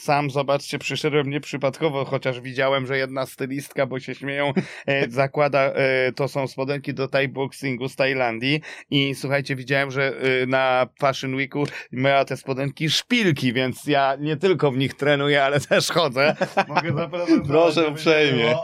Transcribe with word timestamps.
sam, 0.00 0.30
zobaczcie, 0.30 0.78
przyszedłem 0.78 1.30
nieprzypadkowo, 1.30 2.04
chociaż 2.04 2.40
widziałem, 2.40 2.86
że 2.86 2.98
jedna 2.98 3.26
stylistka, 3.26 3.86
bo 3.86 4.00
się 4.00 4.14
śmieją, 4.14 4.52
e, 4.86 5.10
zakłada, 5.20 5.60
e, 5.60 6.12
to 6.12 6.28
są 6.28 6.46
spodenki 6.46 6.94
do 6.94 7.08
Thai 7.08 7.28
boxingu 7.28 7.88
z 7.88 7.96
Tajlandii 7.96 8.60
i 8.90 9.14
słuchajcie, 9.14 9.56
widziałem, 9.56 9.90
że 9.90 10.12
e, 10.42 10.46
na 10.46 10.86
Fashion 11.00 11.34
Weeku 11.34 11.64
miała 11.92 12.24
te 12.24 12.36
spodenki 12.36 12.90
szpilki, 12.90 13.52
więc 13.52 13.86
ja 13.86 14.16
nie 14.20 14.36
tylko 14.36 14.70
w 14.70 14.76
nich 14.76 14.94
trenuję, 14.94 15.44
ale 15.44 15.60
też 15.70 15.88
chodzę. 15.88 16.36
Mogę 16.68 16.92
zaprezentować, 16.94 17.48
Proszę 17.48 17.88
uprzejmie. 17.88 18.54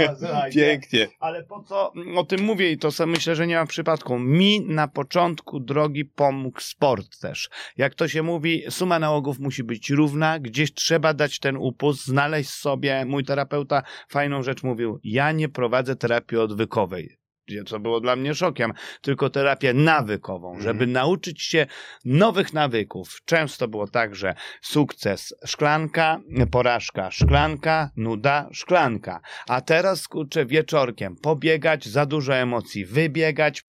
Pięknie. 0.55 1.09
ale 1.21 1.45
po 1.45 1.63
co 1.63 1.93
o 2.17 2.25
tym 2.25 2.41
mówię 2.41 2.71
i 2.73 2.79
to 2.79 2.93
sobie 2.93 3.13
myślę, 3.13 3.37
że 3.37 3.47
nie 3.47 3.57
ma 3.57 3.67
przypadku. 3.67 4.19
Mi 4.19 4.61
na 4.61 4.89
początku 4.89 5.61
drogi 5.61 6.05
pomógł 6.05 6.61
sport 6.61 7.19
też. 7.21 7.51
Jak 7.77 7.95
to 7.95 8.09
się 8.09 8.23
mówi, 8.23 8.63
suma 8.71 8.99
nałogów 8.99 9.39
musi 9.39 9.65
być 9.65 9.91
równa, 9.91 10.39
gdzieś 10.39 10.75
trzeba 10.75 11.15
dać 11.15 11.26
ten 11.41 11.57
upust, 11.57 12.07
znaleźć 12.07 12.51
sobie. 12.51 13.05
Mój 13.05 13.25
terapeuta 13.25 13.83
fajną 14.09 14.43
rzecz 14.43 14.63
mówił, 14.63 15.01
ja 15.05 15.33
nie 15.33 15.49
prowadzę 15.49 15.97
terapii 15.97 16.39
odwykowej. 16.39 17.17
gdzie- 17.49 17.65
Co 17.65 17.81
było 17.81 18.01
dla 18.01 18.17
mnie 18.17 18.35
szokiem, 18.35 18.73
tylko 19.01 19.31
terapię 19.31 19.75
nawykową, 19.75 20.49
Mhm. 20.49 20.63
żeby 20.65 20.87
nauczyć 20.87 21.43
się 21.43 21.67
nowych 22.05 22.53
nawyków. 22.53 23.21
Często 23.25 23.69
było 23.69 23.87
tak, 23.89 24.15
że 24.15 24.35
sukces 24.63 25.35
szklanka, 25.47 26.21
porażka 26.51 27.11
szklanka, 27.11 27.91
nuda 27.97 28.49
szklanka. 28.53 29.21
A 29.49 29.61
teraz 29.61 30.09
kurczę 30.09 30.47
wieczorkiem 30.47 31.17
pobiegać, 31.17 31.89
za 31.89 32.07
dużo 32.07 32.35
emocji 32.35 32.85
wybiegać. 32.87 33.65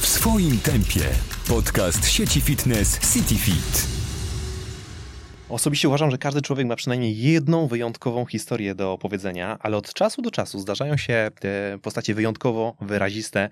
W 0.00 0.06
swoim 0.06 0.58
tempie. 0.58 1.31
Podcast 1.48 2.08
sieci 2.08 2.40
fitness 2.40 3.14
CityFit. 3.14 3.86
Osobiście 5.48 5.88
uważam, 5.88 6.10
że 6.10 6.18
każdy 6.18 6.42
człowiek 6.42 6.66
ma 6.66 6.76
przynajmniej 6.76 7.18
jedną 7.18 7.66
wyjątkową 7.66 8.26
historię 8.26 8.74
do 8.74 8.92
opowiedzenia, 8.92 9.58
ale 9.60 9.76
od 9.76 9.94
czasu 9.94 10.22
do 10.22 10.30
czasu 10.30 10.58
zdarzają 10.58 10.96
się 10.96 11.30
te 11.40 11.78
postacie 11.82 12.14
wyjątkowo 12.14 12.76
wyraziste, 12.80 13.48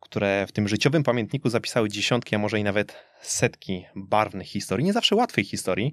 które 0.00 0.46
w 0.48 0.52
tym 0.52 0.68
życiowym 0.68 1.02
pamiętniku 1.02 1.50
zapisały 1.50 1.88
dziesiątki, 1.88 2.34
a 2.34 2.38
może 2.38 2.60
i 2.60 2.64
nawet 2.64 2.96
setki 3.22 3.84
barwnych 3.96 4.46
historii, 4.46 4.84
nie 4.84 4.92
zawsze 4.92 5.16
łatwych 5.16 5.48
historii, 5.48 5.92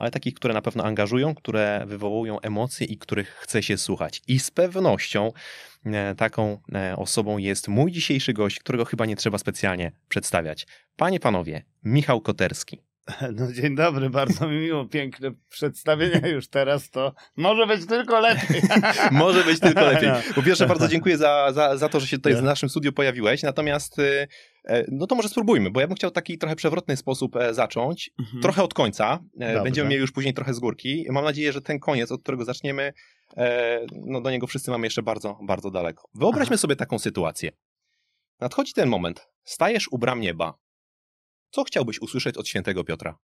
ale 0.00 0.10
takich, 0.10 0.34
które 0.34 0.54
na 0.54 0.62
pewno 0.62 0.84
angażują, 0.84 1.34
które 1.34 1.84
wywołują 1.86 2.40
emocje 2.40 2.86
i 2.86 2.98
których 2.98 3.28
chce 3.28 3.62
się 3.62 3.78
słuchać. 3.78 4.22
I 4.28 4.38
z 4.38 4.50
pewnością 4.50 5.26
e, 5.26 5.32
taką 6.16 6.58
e, 6.74 6.96
osobą 6.96 7.38
jest 7.38 7.68
mój 7.68 7.92
dzisiejszy 7.92 8.32
gość, 8.32 8.58
którego 8.58 8.84
chyba 8.84 9.06
nie 9.06 9.16
trzeba 9.16 9.38
specjalnie 9.38 9.92
przedstawiać. 10.08 10.66
Panie, 10.96 11.20
panowie, 11.20 11.62
Michał 11.84 12.20
Koterski. 12.20 12.82
No 13.36 13.52
dzień 13.52 13.74
dobry, 13.74 14.10
bardzo 14.10 14.48
mi 14.48 14.58
miło, 14.58 14.84
piękne 14.84 15.30
przedstawienie 15.48 16.28
już 16.28 16.48
teraz, 16.48 16.90
to 16.90 17.14
może 17.36 17.66
być 17.66 17.86
tylko 17.86 18.20
lepiej. 18.20 18.62
Może 19.10 19.44
być 19.44 19.60
tylko 19.60 19.80
lepiej. 19.80 20.08
No. 20.08 20.34
Po 20.34 20.42
pierwsze, 20.42 20.66
bardzo 20.66 20.88
dziękuję 20.88 21.18
za, 21.18 21.52
za, 21.52 21.76
za 21.76 21.88
to, 21.88 22.00
że 22.00 22.06
się 22.06 22.16
tutaj 22.16 22.34
w 22.34 22.42
naszym 22.42 22.68
studiu 22.68 22.92
pojawiłeś. 22.92 23.42
Natomiast, 23.42 23.98
y, 23.98 24.28
e, 24.64 24.84
no 24.88 25.06
to 25.06 25.14
może 25.14 25.28
spróbujmy, 25.28 25.70
bo 25.70 25.80
ja 25.80 25.86
bym 25.86 25.96
chciał 25.96 26.10
taki 26.10 26.38
trochę 26.38 26.56
przewrotny 26.56 26.96
sposób 26.96 27.36
e, 27.36 27.54
zacząć. 27.54 28.10
Mhm. 28.18 28.42
Trochę 28.42 28.62
od 28.62 28.74
końca. 28.74 29.18
E, 29.40 29.46
Dobrze. 29.46 29.62
Będziemy 29.62 29.88
mieli 29.88 30.00
już 30.00 30.12
później 30.12 30.34
trochę 30.34 30.54
z 30.54 30.58
górki. 30.58 31.06
Mam 31.10 31.24
nadzieję, 31.24 31.52
że 31.52 31.60
ten 31.60 31.78
koniec, 31.78 32.12
od 32.12 32.22
którego 32.22 32.44
zaczniemy, 32.44 32.82
e, 32.82 32.92
no 33.92 34.20
do 34.20 34.30
niego 34.30 34.46
wszyscy 34.46 34.70
mamy 34.70 34.86
jeszcze 34.86 35.02
bardzo, 35.02 35.38
bardzo 35.42 35.70
daleko. 35.70 36.08
Wyobraźmy 36.14 36.58
sobie 36.58 36.76
taką 36.76 36.98
sytuację. 36.98 37.52
Nadchodzi 38.40 38.72
ten 38.72 38.88
moment. 38.88 39.28
Stajesz 39.44 39.88
u 39.92 39.98
bram 39.98 40.20
nieba. 40.20 40.54
Co 41.50 41.64
chciałbyś 41.64 42.00
usłyszeć 42.00 42.36
od 42.36 42.48
świętego 42.48 42.84
Piotra? 42.84 43.18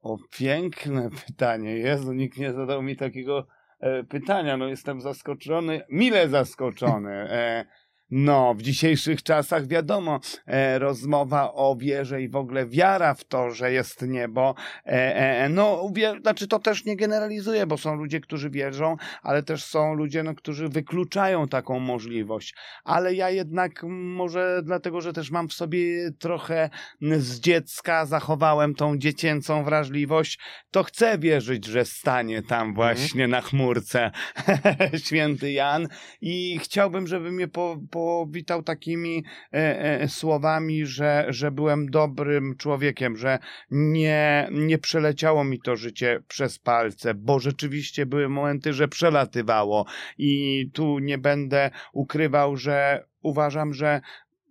O, 0.00 0.16
piękne 0.30 1.10
pytanie. 1.26 1.76
Jezu, 1.76 2.12
nikt 2.12 2.38
nie 2.38 2.52
zadał 2.52 2.82
mi 2.82 2.96
takiego 2.96 3.46
e, 3.80 4.04
pytania. 4.04 4.56
No 4.56 4.68
jestem 4.68 5.00
zaskoczony, 5.00 5.82
mile 5.90 6.28
zaskoczony. 6.28 7.12
E, 7.12 7.66
no, 8.10 8.54
w 8.54 8.62
dzisiejszych 8.62 9.22
czasach 9.22 9.66
wiadomo, 9.66 10.20
e, 10.46 10.78
rozmowa 10.78 11.52
o 11.52 11.76
wierze 11.76 12.22
i 12.22 12.28
w 12.28 12.36
ogóle 12.36 12.66
wiara 12.66 13.14
w 13.14 13.24
to, 13.24 13.50
że 13.50 13.72
jest 13.72 14.02
niebo. 14.02 14.54
E, 14.86 15.16
e, 15.16 15.48
no, 15.48 15.82
uwier- 15.82 16.20
znaczy 16.20 16.48
to 16.48 16.58
też 16.58 16.84
nie 16.84 16.96
generalizuje, 16.96 17.66
bo 17.66 17.78
są 17.78 17.94
ludzie, 17.94 18.20
którzy 18.20 18.50
wierzą, 18.50 18.96
ale 19.22 19.42
też 19.42 19.64
są 19.64 19.94
ludzie, 19.94 20.22
no, 20.22 20.34
którzy 20.34 20.68
wykluczają 20.68 21.48
taką 21.48 21.78
możliwość. 21.78 22.54
Ale 22.84 23.14
ja 23.14 23.30
jednak 23.30 23.82
może 23.90 24.60
dlatego, 24.64 25.00
że 25.00 25.12
też 25.12 25.30
mam 25.30 25.48
w 25.48 25.52
sobie 25.52 26.10
trochę 26.18 26.70
z 27.18 27.40
dziecka 27.40 28.06
zachowałem 28.06 28.74
tą 28.74 28.98
dziecięcą 28.98 29.64
wrażliwość, 29.64 30.38
to 30.70 30.82
chcę 30.82 31.18
wierzyć, 31.18 31.64
że 31.64 31.84
stanie 31.84 32.42
tam 32.42 32.74
właśnie 32.74 33.28
na 33.28 33.40
chmurce 33.40 34.10
święty 35.06 35.52
Jan 35.52 35.88
i 36.20 36.58
chciałbym, 36.62 37.06
żeby 37.06 37.32
mnie 37.32 37.48
po, 37.48 37.76
powitał 37.96 38.62
takimi 38.62 39.24
e, 39.52 40.00
e, 40.00 40.08
słowami, 40.08 40.86
że, 40.86 41.26
że 41.28 41.50
byłem 41.50 41.90
dobrym 41.90 42.56
człowiekiem, 42.56 43.16
że 43.16 43.38
nie, 43.70 44.48
nie 44.52 44.78
przeleciało 44.78 45.44
mi 45.44 45.60
to 45.60 45.76
życie 45.76 46.22
przez 46.28 46.58
palce, 46.58 47.14
bo 47.14 47.40
rzeczywiście 47.40 48.06
były 48.06 48.28
momenty, 48.28 48.72
że 48.72 48.88
przelatywało. 48.88 49.86
I 50.18 50.70
tu 50.72 50.98
nie 50.98 51.18
będę 51.18 51.70
ukrywał, 51.92 52.56
że 52.56 53.04
uważam, 53.22 53.74
że 53.74 54.00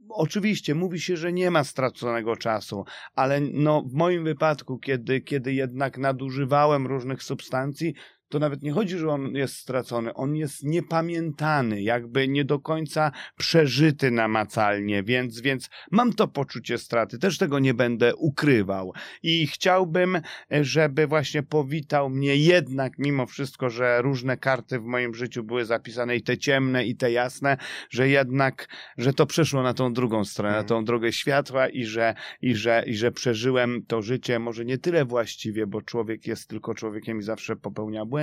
Oczywiście 0.10 0.76
mówi 0.76 1.00
się, 1.00 1.18
że 1.18 1.34
nie 1.34 1.52
ma 1.52 1.64
straconego 1.64 2.36
czasu, 2.36 2.86
ale 3.16 3.42
no, 3.42 3.82
w 3.82 3.94
moim 3.94 4.24
wypadku, 4.24 4.80
kiedy, 4.80 5.22
kiedy 5.22 5.54
jednak 5.54 5.98
nadużywałem 5.98 6.88
różnych 6.88 7.24
substancji, 7.24 7.94
to 8.30 8.40
nawet 8.40 8.64
nie 8.64 8.72
chodzi, 8.72 8.98
że 8.98 9.10
on 9.10 9.36
jest 9.36 9.56
stracony, 9.56 10.14
on 10.14 10.36
jest 10.36 10.64
niepamiętany, 10.64 11.82
jakby 11.82 12.28
nie 12.28 12.46
do 12.46 12.60
końca 12.60 13.12
przeżyty 13.38 14.12
namacalnie, 14.12 15.04
więc, 15.04 15.42
więc 15.42 15.70
mam 15.92 16.14
to 16.14 16.28
poczucie 16.28 16.78
straty, 16.78 17.20
też 17.20 17.38
tego 17.38 17.60
nie 17.60 17.74
będę 17.74 18.16
ukrywał. 18.16 18.94
I 19.24 19.48
chciałbym, 19.48 20.22
żeby 20.52 21.08
właśnie 21.08 21.44
powitał 21.44 22.10
mnie 22.10 22.36
jednak, 22.36 22.94
mimo 22.98 23.26
wszystko, 23.26 23.70
że 23.70 24.02
różne 24.02 24.38
karty 24.38 24.80
w 24.80 24.84
moim 24.84 25.16
życiu 25.16 25.44
były 25.44 25.66
zapisane, 25.66 26.16
i 26.16 26.22
te 26.22 26.38
ciemne, 26.38 26.86
i 26.86 26.96
te 26.96 27.12
jasne, 27.12 27.58
że 27.90 28.10
jednak, 28.10 28.68
że 28.98 29.14
to 29.14 29.26
przeszło 29.26 29.64
na 29.64 29.74
tą 29.74 29.94
drugą 29.94 30.26
stronę, 30.26 30.52
na 30.56 30.62
Mhm. 30.62 30.68
tą 30.68 30.86
drogę 30.86 31.12
światła 31.14 31.70
i 31.70 31.86
że, 31.86 32.16
i, 32.42 32.56
że, 32.56 32.84
i 32.88 32.96
że 32.96 33.12
przeżyłem 33.12 33.86
to 33.88 34.02
życie 34.02 34.40
może 34.40 34.66
nie 34.66 34.78
tyle 34.78 35.06
właściwie, 35.06 35.68
bo 35.68 35.82
człowiek 35.82 36.28
jest 36.28 36.50
tylko 36.50 36.74
człowiekiem 36.74 37.20
i 37.20 37.24
zawsze 37.24 37.56
popełnia 37.56 38.06
błędy, 38.06 38.15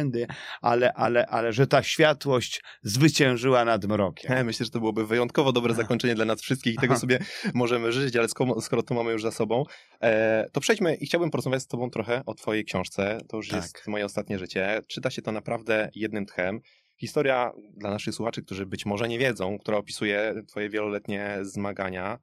ale, 0.62 0.92
ale, 0.92 1.26
ale 1.26 1.52
że 1.52 1.66
ta 1.66 1.82
światłość 1.82 2.62
zwyciężyła 2.82 3.64
nad 3.64 3.84
mrokiem. 3.84 4.32
E, 4.32 4.44
Myślę, 4.44 4.64
że 4.66 4.70
to 4.70 4.78
byłoby 4.78 5.06
wyjątkowo 5.06 5.52
dobre 5.52 5.74
zakończenie 5.74 6.14
dla 6.14 6.24
nas 6.24 6.42
wszystkich 6.42 6.74
i 6.74 6.76
tego 6.76 6.92
Aha. 6.92 7.00
sobie 7.00 7.18
możemy 7.54 7.92
życzyć, 7.92 8.16
ale 8.16 8.28
skoro, 8.28 8.60
skoro 8.60 8.82
to 8.82 8.94
mamy 8.94 9.12
już 9.12 9.22
za 9.22 9.30
sobą, 9.30 9.64
e, 10.02 10.46
to 10.52 10.60
przejdźmy 10.60 10.94
i 10.94 11.06
chciałbym 11.06 11.30
porozmawiać 11.30 11.62
z 11.62 11.66
Tobą 11.66 11.90
trochę 11.90 12.22
o 12.26 12.34
Twojej 12.34 12.64
książce. 12.64 13.18
To 13.28 13.36
już 13.36 13.48
Tak. 13.48 13.62
jest 13.62 13.86
moje 13.86 14.04
ostatnie 14.04 14.38
życie. 14.38 14.80
Czyta 14.88 15.10
się 15.10 15.22
to 15.22 15.32
naprawdę 15.32 15.90
jednym 15.94 16.26
tchem. 16.26 16.60
Historia 17.00 17.52
dla 17.76 17.90
naszych 17.90 18.14
słuchaczy, 18.14 18.42
którzy 18.42 18.66
być 18.66 18.86
może 18.86 19.08
nie 19.08 19.18
wiedzą, 19.18 19.58
która 19.58 19.76
opisuje 19.78 20.34
Twoje 20.48 20.70
wieloletnie 20.70 21.38
zmagania 21.42 22.18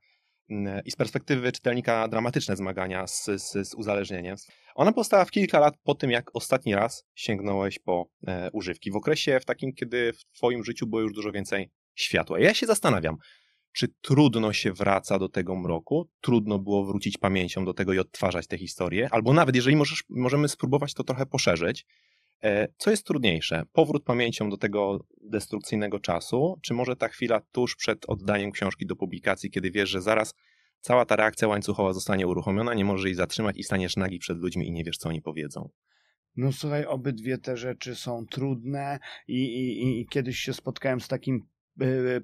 i 0.86 0.92
z 0.92 0.96
perspektywy 0.96 1.52
czytelnika 1.52 2.08
dramatyczne 2.08 2.56
zmagania 2.56 3.08
z, 3.08 3.26
z, 3.26 3.68
z 3.70 3.74
uzależnieniem. 3.74 4.36
Ona 4.76 4.92
powstała 4.92 5.26
w 5.26 5.32
kilka 5.32 5.60
lat 5.60 5.74
po 5.84 5.96
tym, 5.96 6.12
jak 6.12 6.36
ostatni 6.36 6.76
raz 6.76 7.06
sięgnąłeś 7.16 7.80
po 7.80 8.10
e, 8.28 8.50
używki. 8.52 8.92
W 8.92 8.96
okresie 8.96 9.40
w 9.40 9.46
takim, 9.46 9.74
kiedy 9.74 10.14
w 10.14 10.26
Twoim 10.38 10.64
życiu 10.64 10.88
było 10.88 11.02
już 11.02 11.14
dużo 11.14 11.32
więcej 11.32 11.70
światła. 11.96 12.40
Ja 12.40 12.54
się 12.54 12.66
zastanawiam, 12.66 13.18
czy 13.74 13.88
trudno 14.02 14.54
się 14.54 14.74
wraca 14.74 15.20
do 15.20 15.30
tego 15.30 15.56
mroku? 15.56 16.10
Trudno 16.22 16.60
było 16.60 16.86
wrócić 16.86 17.18
pamięcią 17.18 17.66
do 17.66 17.74
tego 17.74 17.94
i 17.94 18.00
odtwarzać 18.00 18.48
te 18.48 18.58
historie? 18.58 19.08
Albo 19.12 19.34
nawet, 19.34 19.56
jeżeli 19.56 19.76
możesz, 19.76 20.04
możemy 20.10 20.48
spróbować 20.48 20.94
to 20.94 21.04
trochę 21.04 21.26
poszerzyć, 21.26 21.86
co 22.78 22.92
jest 22.92 23.06
trudniejsze? 23.06 23.64
Powrót 23.74 24.04
pamięcią 24.04 24.50
do 24.50 24.58
tego 24.58 25.00
destrukcyjnego 25.22 26.00
czasu, 26.00 26.60
czy 26.62 26.74
może 26.74 26.96
ta 26.96 27.08
chwila 27.08 27.42
tuż 27.52 27.76
przed 27.76 28.06
oddaniem 28.08 28.52
książki 28.52 28.86
do 28.86 28.96
publikacji, 28.96 29.52
kiedy 29.52 29.72
wiesz, 29.72 29.90
że 29.90 30.02
zaraz 30.02 30.34
cała 30.82 31.06
ta 31.06 31.16
reakcja 31.16 31.48
łańcuchowa 31.48 31.94
zostanie 31.94 32.28
uruchomiona, 32.28 32.74
nie 32.74 32.86
możesz 32.86 33.06
jej 33.06 33.16
zatrzymać 33.16 33.58
i 33.58 33.64
staniesz 33.64 33.98
nagi 33.98 34.20
przed 34.20 34.38
ludźmi 34.38 34.68
i 34.68 34.72
nie 34.72 34.84
wiesz, 34.84 34.98
co 34.98 35.10
oni 35.10 35.22
powiedzą? 35.22 35.70
No 36.36 36.52
słuchaj, 36.52 36.86
obydwie 36.86 37.38
te 37.38 37.58
rzeczy 37.58 37.96
są 37.96 38.26
trudne 38.26 39.00
i, 39.28 39.44
i, 39.44 40.00
i 40.02 40.08
kiedyś 40.08 40.40
się 40.40 40.54
spotkałem 40.54 41.02
z 41.02 41.08
takim 41.08 41.36
e, 41.36 41.42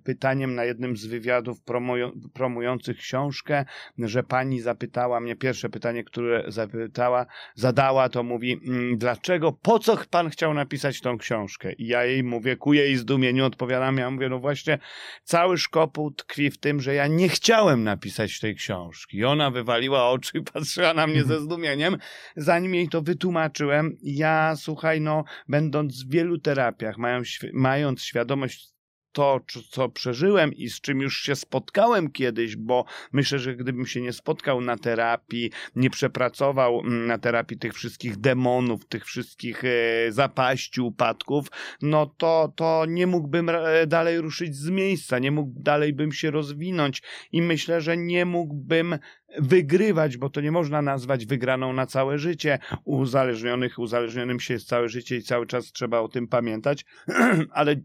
pytaniem 0.03 0.55
na 0.55 0.65
jednym 0.65 0.97
z 0.97 1.05
wywiadów 1.05 1.61
promują, 1.61 2.11
promujących 2.33 2.97
książkę, 2.97 3.65
że 3.97 4.23
pani 4.23 4.61
zapytała 4.61 5.19
mnie, 5.19 5.35
pierwsze 5.35 5.69
pytanie, 5.69 6.03
które 6.03 6.43
zapytała, 6.47 7.25
zadała, 7.55 8.09
to 8.09 8.23
mówi, 8.23 8.61
mm, 8.67 8.97
dlaczego, 8.97 9.51
po 9.51 9.79
co 9.79 9.97
pan 10.09 10.29
chciał 10.29 10.53
napisać 10.53 11.01
tą 11.01 11.17
książkę? 11.17 11.73
I 11.73 11.87
ja 11.87 12.05
jej 12.05 12.23
mówię, 12.23 12.55
ku 12.55 12.73
jej 12.73 12.95
zdumieniu 12.95 13.45
odpowiadam, 13.45 13.97
ja 13.97 14.11
mówię, 14.11 14.29
no 14.29 14.39
właśnie, 14.39 14.79
cały 15.23 15.57
szkopuł 15.57 16.11
tkwi 16.11 16.51
w 16.51 16.57
tym, 16.57 16.81
że 16.81 16.93
ja 16.93 17.07
nie 17.07 17.29
chciałem 17.29 17.83
napisać 17.83 18.39
tej 18.39 18.55
książki. 18.55 19.17
I 19.17 19.25
ona 19.25 19.51
wywaliła 19.51 20.09
oczy 20.09 20.37
i 20.37 20.41
patrzyła 20.53 20.93
na 20.93 21.07
mnie 21.07 21.23
ze 21.23 21.39
zdumieniem, 21.39 21.97
zanim 22.35 22.75
jej 22.75 22.89
to 22.89 23.01
wytłumaczyłem. 23.01 23.97
Ja, 24.03 24.55
słuchaj, 24.55 25.01
no, 25.01 25.23
będąc 25.47 26.03
w 26.03 26.09
wielu 26.09 26.37
terapiach, 26.37 26.97
mając, 26.97 27.39
mając 27.53 28.01
świadomość 28.01 28.74
to, 29.15 29.41
co 29.69 29.89
przeżyłem 29.89 30.53
i 30.53 30.69
z 30.69 30.81
czym 30.81 31.01
już 31.01 31.21
się 31.21 31.35
spotkałem 31.35 32.11
kiedyś, 32.11 32.55
bo 32.55 32.85
myślę, 33.11 33.39
że 33.39 33.55
gdybym 33.55 33.85
się 33.85 34.01
nie 34.01 34.13
spotkał 34.13 34.61
na 34.61 34.77
terapii, 34.77 35.51
nie 35.75 35.89
przepracował 35.89 36.79
mm, 36.79 37.07
na 37.07 37.17
terapii 37.17 37.57
tych 37.57 37.73
wszystkich 37.73 38.17
demonów, 38.17 38.85
tych 38.85 39.05
wszystkich 39.05 39.63
e, 39.63 40.11
zapaści, 40.11 40.81
upadków, 40.81 41.47
no 41.81 42.05
to, 42.05 42.53
to 42.55 42.85
nie 42.87 43.07
mógłbym 43.07 43.49
e, 43.49 43.87
dalej 43.87 44.21
ruszyć 44.21 44.55
z 44.55 44.69
miejsca, 44.69 45.19
nie 45.19 45.31
mógł 45.31 45.59
dalej 45.59 45.93
bym 45.93 46.11
się 46.11 46.31
rozwinąć 46.31 47.01
i 47.31 47.41
myślę, 47.41 47.81
że 47.81 47.97
nie 47.97 48.25
mógłbym 48.25 48.97
wygrywać, 49.39 50.17
bo 50.17 50.29
to 50.29 50.41
nie 50.41 50.51
można 50.51 50.81
nazwać 50.81 51.25
wygraną 51.25 51.73
na 51.73 51.85
całe 51.85 52.17
życie. 52.17 52.59
Uzależnionych, 52.83 53.79
uzależnionym 53.79 54.39
się 54.39 54.53
jest 54.53 54.67
całe 54.67 54.89
życie 54.89 55.15
i 55.15 55.23
cały 55.23 55.47
czas 55.47 55.71
trzeba 55.71 55.99
o 55.99 56.07
tym 56.07 56.27
pamiętać, 56.27 56.85
ale 57.51 57.75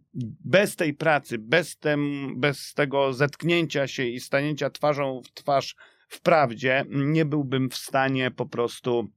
bez 0.44 0.76
tej 0.76 0.94
pracy, 0.94 1.38
bez, 1.38 1.76
tem, 1.76 2.32
bez 2.40 2.74
tego 2.74 3.12
zetknięcia 3.12 3.86
się 3.86 4.04
i 4.04 4.20
stanięcia 4.20 4.70
twarzą 4.70 5.20
w 5.24 5.32
twarz 5.32 5.76
w 6.08 6.20
prawdzie, 6.20 6.84
nie 6.88 7.24
byłbym 7.24 7.70
w 7.70 7.76
stanie 7.76 8.30
po 8.30 8.46
prostu 8.46 9.10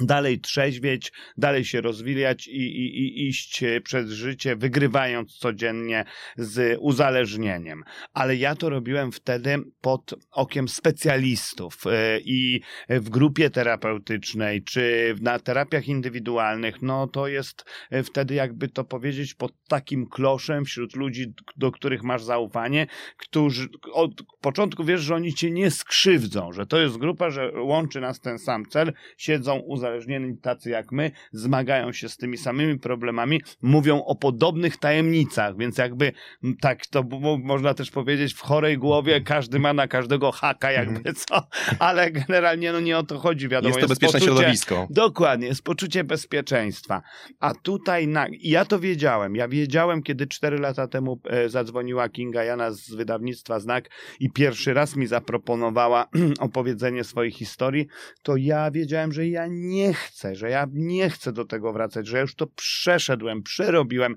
dalej 0.00 0.40
trzeźwieć, 0.40 1.12
dalej 1.36 1.64
się 1.64 1.80
rozwijać 1.80 2.46
i, 2.46 2.60
i, 2.60 2.98
i 2.98 3.28
iść 3.28 3.64
przez 3.84 4.10
życie, 4.10 4.56
wygrywając 4.56 5.38
codziennie 5.38 6.04
z 6.36 6.78
uzależnieniem. 6.80 7.82
Ale 8.12 8.36
ja 8.36 8.54
to 8.54 8.70
robiłem 8.70 9.12
wtedy 9.12 9.58
pod 9.80 10.14
okiem 10.30 10.68
specjalistów 10.68 11.86
e, 11.86 12.20
i 12.20 12.60
w 12.88 13.10
grupie 13.10 13.50
terapeutycznej, 13.50 14.64
czy 14.64 15.14
na 15.20 15.38
terapiach 15.38 15.88
indywidualnych, 15.88 16.82
no 16.82 17.06
to 17.06 17.28
jest 17.28 17.64
e, 17.90 18.02
wtedy, 18.02 18.34
jakby 18.34 18.68
to 18.68 18.84
powiedzieć, 18.84 19.34
pod 19.34 19.52
takim 19.68 20.06
kloszem 20.06 20.64
wśród 20.64 20.96
ludzi, 20.96 21.34
do 21.56 21.72
których 21.72 22.02
masz 22.02 22.22
zaufanie, 22.22 22.86
którzy 23.16 23.68
od 23.92 24.10
początku 24.40 24.84
wiesz, 24.84 25.00
że 25.00 25.14
oni 25.14 25.34
cię 25.34 25.50
nie 25.50 25.70
skrzywdzą, 25.70 26.52
że 26.52 26.66
to 26.66 26.78
jest 26.78 26.96
grupa, 26.96 27.30
że 27.30 27.52
łączy 27.62 28.00
nas 28.00 28.20
ten 28.20 28.38
sam 28.38 28.66
cel, 28.66 28.92
siedzą 29.16 29.56
uzależnieni 29.58 29.83
uzależnieni 29.84 30.38
tacy 30.38 30.70
jak 30.70 30.92
my, 30.92 31.10
zmagają 31.32 31.92
się 31.92 32.08
z 32.08 32.16
tymi 32.16 32.36
samymi 32.36 32.78
problemami, 32.78 33.40
mówią 33.62 34.04
o 34.04 34.14
podobnych 34.14 34.76
tajemnicach, 34.76 35.56
więc 35.56 35.78
jakby 35.78 36.12
tak 36.60 36.86
to 36.86 37.04
można 37.42 37.74
też 37.74 37.90
powiedzieć 37.90 38.34
w 38.34 38.40
chorej 38.40 38.78
głowie, 38.78 39.20
każdy 39.20 39.58
ma 39.58 39.72
na 39.72 39.88
każdego 39.88 40.32
haka 40.32 40.72
jakby 40.72 40.96
mhm. 40.96 41.14
co, 41.14 41.46
ale 41.78 42.10
generalnie 42.10 42.72
no 42.72 42.80
nie 42.80 42.98
o 42.98 43.02
to 43.02 43.18
chodzi, 43.18 43.48
wiadomo. 43.48 43.68
Jest 43.68 43.80
to 43.80 43.92
jest 43.92 44.00
bezpieczne 44.00 44.20
poczucie, 44.20 44.36
środowisko. 44.36 44.86
Dokładnie, 44.90 45.46
jest 45.46 45.62
poczucie 45.62 46.04
bezpieczeństwa. 46.04 47.02
A 47.40 47.54
tutaj 47.54 48.08
na, 48.08 48.26
ja 48.40 48.64
to 48.64 48.80
wiedziałem, 48.80 49.36
ja 49.36 49.48
wiedziałem, 49.48 50.02
kiedy 50.02 50.26
cztery 50.26 50.58
lata 50.58 50.88
temu 50.88 51.20
e, 51.24 51.48
zadzwoniła 51.48 52.08
Kinga 52.08 52.44
Jana 52.44 52.70
z 52.70 52.90
wydawnictwa 52.90 53.60
Znak 53.60 53.90
i 54.20 54.30
pierwszy 54.30 54.74
raz 54.74 54.96
mi 54.96 55.06
zaproponowała 55.06 56.06
opowiedzenie 56.38 57.04
swojej 57.04 57.32
historii, 57.32 57.86
to 58.22 58.36
ja 58.36 58.70
wiedziałem, 58.70 59.12
że 59.12 59.28
ja 59.28 59.46
nie 59.50 59.73
nie 59.74 59.94
chcę, 59.94 60.34
że 60.34 60.50
ja 60.50 60.66
nie 60.72 61.10
chcę 61.10 61.32
do 61.32 61.44
tego 61.44 61.72
wracać, 61.72 62.06
że 62.06 62.16
ja 62.16 62.20
już 62.20 62.34
to 62.34 62.46
przeszedłem, 62.46 63.42
przerobiłem 63.42 64.16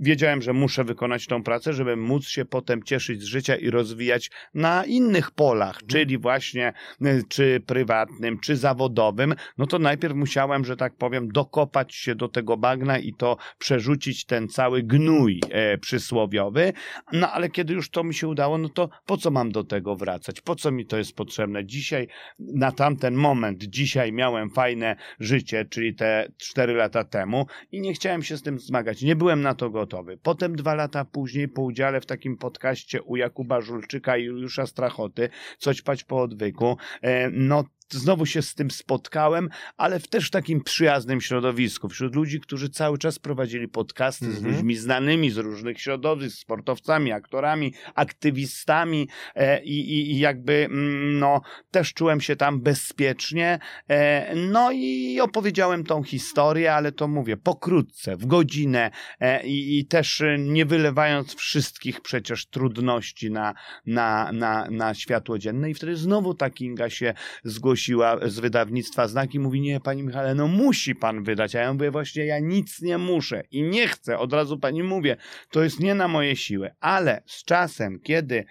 wiedziałem, 0.00 0.42
że 0.42 0.52
muszę 0.52 0.84
wykonać 0.84 1.26
tą 1.26 1.42
pracę, 1.42 1.72
żeby 1.72 1.96
móc 1.96 2.28
się 2.28 2.44
potem 2.44 2.82
cieszyć 2.82 3.22
z 3.22 3.24
życia 3.24 3.56
i 3.56 3.70
rozwijać 3.70 4.30
na 4.54 4.84
innych 4.84 5.30
polach, 5.30 5.74
mhm. 5.74 5.88
czyli 5.88 6.18
właśnie 6.18 6.72
y, 7.06 7.22
czy 7.28 7.62
prywatnym, 7.66 8.38
czy 8.38 8.56
zawodowym, 8.56 9.34
no 9.58 9.66
to 9.66 9.78
najpierw 9.78 10.14
musiałem, 10.14 10.64
że 10.64 10.76
tak 10.76 10.96
powiem, 10.96 11.28
dokopać 11.28 11.94
się 11.94 12.14
do 12.14 12.28
tego 12.28 12.56
bagna 12.56 12.98
i 12.98 13.12
to 13.12 13.36
przerzucić 13.58 14.24
ten 14.24 14.48
cały 14.48 14.82
gnój 14.82 15.40
e, 15.50 15.78
przysłowiowy. 15.78 16.72
No 17.12 17.32
ale 17.32 17.50
kiedy 17.50 17.74
już 17.74 17.90
to 17.90 18.04
mi 18.04 18.14
się 18.14 18.28
udało, 18.28 18.58
no 18.58 18.68
to 18.68 18.88
po 19.06 19.16
co 19.16 19.30
mam 19.30 19.52
do 19.52 19.64
tego 19.64 19.96
wracać? 19.96 20.40
Po 20.40 20.54
co 20.54 20.70
mi 20.70 20.86
to 20.86 20.98
jest 20.98 21.16
potrzebne? 21.16 21.64
Dzisiaj, 21.66 22.08
na 22.38 22.72
tamten 22.72 23.14
moment, 23.14 23.64
dzisiaj 23.64 24.12
miałem 24.12 24.50
fajne 24.50 24.96
życie, 25.20 25.64
czyli 25.64 25.94
te 25.94 26.28
cztery 26.36 26.74
lata 26.74 27.04
temu 27.04 27.46
i 27.72 27.80
nie 27.80 27.94
chciałem 27.94 28.22
się 28.22 28.36
z 28.36 28.42
tym 28.42 28.58
zmagać. 28.58 29.02
Nie 29.02 29.16
byłem 29.16 29.42
na 29.42 29.54
to 29.54 29.70
gotowy 29.70 29.87
gotowy. 29.88 30.16
Potem 30.16 30.56
dwa 30.56 30.74
lata 30.74 31.04
później 31.04 31.48
po 31.48 31.62
udziale 31.62 32.00
w 32.00 32.06
takim 32.06 32.36
podcaście 32.36 33.02
u 33.02 33.16
Jakuba 33.16 33.60
Żulczyka 33.60 34.16
i 34.16 34.24
Juliusza 34.24 34.66
Strachoty, 34.66 35.28
coś 35.58 35.82
pać 35.82 36.04
po 36.04 36.22
odwyku, 36.22 36.76
e, 37.02 37.30
no 37.30 37.64
znowu 37.90 38.26
się 38.26 38.42
z 38.42 38.54
tym 38.54 38.70
spotkałem, 38.70 39.48
ale 39.76 40.00
w 40.00 40.08
też 40.08 40.30
takim 40.30 40.62
przyjaznym 40.62 41.20
środowisku, 41.20 41.88
wśród 41.88 42.14
ludzi, 42.14 42.40
którzy 42.40 42.70
cały 42.70 42.98
czas 42.98 43.18
prowadzili 43.18 43.68
podcasty 43.68 44.24
mm 44.24 44.36
-hmm. 44.36 44.40
z 44.40 44.42
mhm. 44.44 44.56
ludźmi 44.56 44.76
znanymi 44.76 45.30
z 45.30 45.36
różnych 45.36 45.80
środowisk, 45.80 46.38
sportowcami, 46.38 47.12
aktorami, 47.12 47.74
aktywistami 47.94 49.08
e, 49.34 49.64
i, 49.64 50.10
i, 50.12 50.18
jakby 50.18 50.52
mm, 50.52 51.18
no, 51.18 51.40
też 51.70 51.94
czułem 51.94 52.20
się 52.20 52.36
tam 52.36 52.60
bezpiecznie. 52.60 53.58
E, 53.88 54.34
no 54.34 54.70
i 54.72 55.20
opowiedziałem 55.20 55.84
tą 55.84 56.02
historię, 56.02 56.74
ale 56.74 56.92
to 56.92 57.08
mówię 57.08 57.36
pokrótce, 57.36 58.16
w 58.16 58.26
godzinę 58.26 58.90
e, 59.20 59.46
i, 59.46 59.78
i 59.78 59.86
też 59.86 60.22
nie 60.38 60.66
wylewając 60.66 61.34
wszystkich 61.34 62.00
przecież 62.00 62.46
trudności 62.46 63.30
na, 63.30 63.54
na, 63.86 64.32
na, 64.32 64.70
na 64.70 64.94
światło 64.94 65.38
dzienne 65.38 65.70
i 65.70 65.74
wtedy 65.74 65.96
znowu 65.96 66.34
ta 66.34 66.50
Kinga 66.50 66.90
się 66.90 67.14
zgłosiła 67.44 67.77
zgłosiła 67.78 68.18
z 68.28 68.38
wydawnictwa 68.38 69.08
znaki, 69.08 69.40
mówi, 69.40 69.60
nie, 69.60 69.80
pani 69.80 70.02
Michale, 70.02 70.34
no 70.34 70.48
musi 70.48 70.94
pan 70.94 71.22
wydać, 71.22 71.56
a 71.56 71.60
ja 71.60 71.72
mówię, 71.72 71.90
właśnie 71.90 72.26
ja 72.26 72.38
nic 72.38 72.82
nie 72.82 72.98
muszę 72.98 73.42
i 73.50 73.62
nie 73.62 73.88
chcę, 73.88 74.18
od 74.18 74.32
razu 74.32 74.58
pani 74.58 74.82
mówię, 74.82 75.16
to 75.50 75.62
jest 75.62 75.80
nie 75.80 75.94
na 75.94 76.08
moje 76.08 76.36
siły, 76.36 76.70
ale 76.80 77.22
z 77.26 77.44
czasem, 77.44 78.00
kiedy 78.00 78.44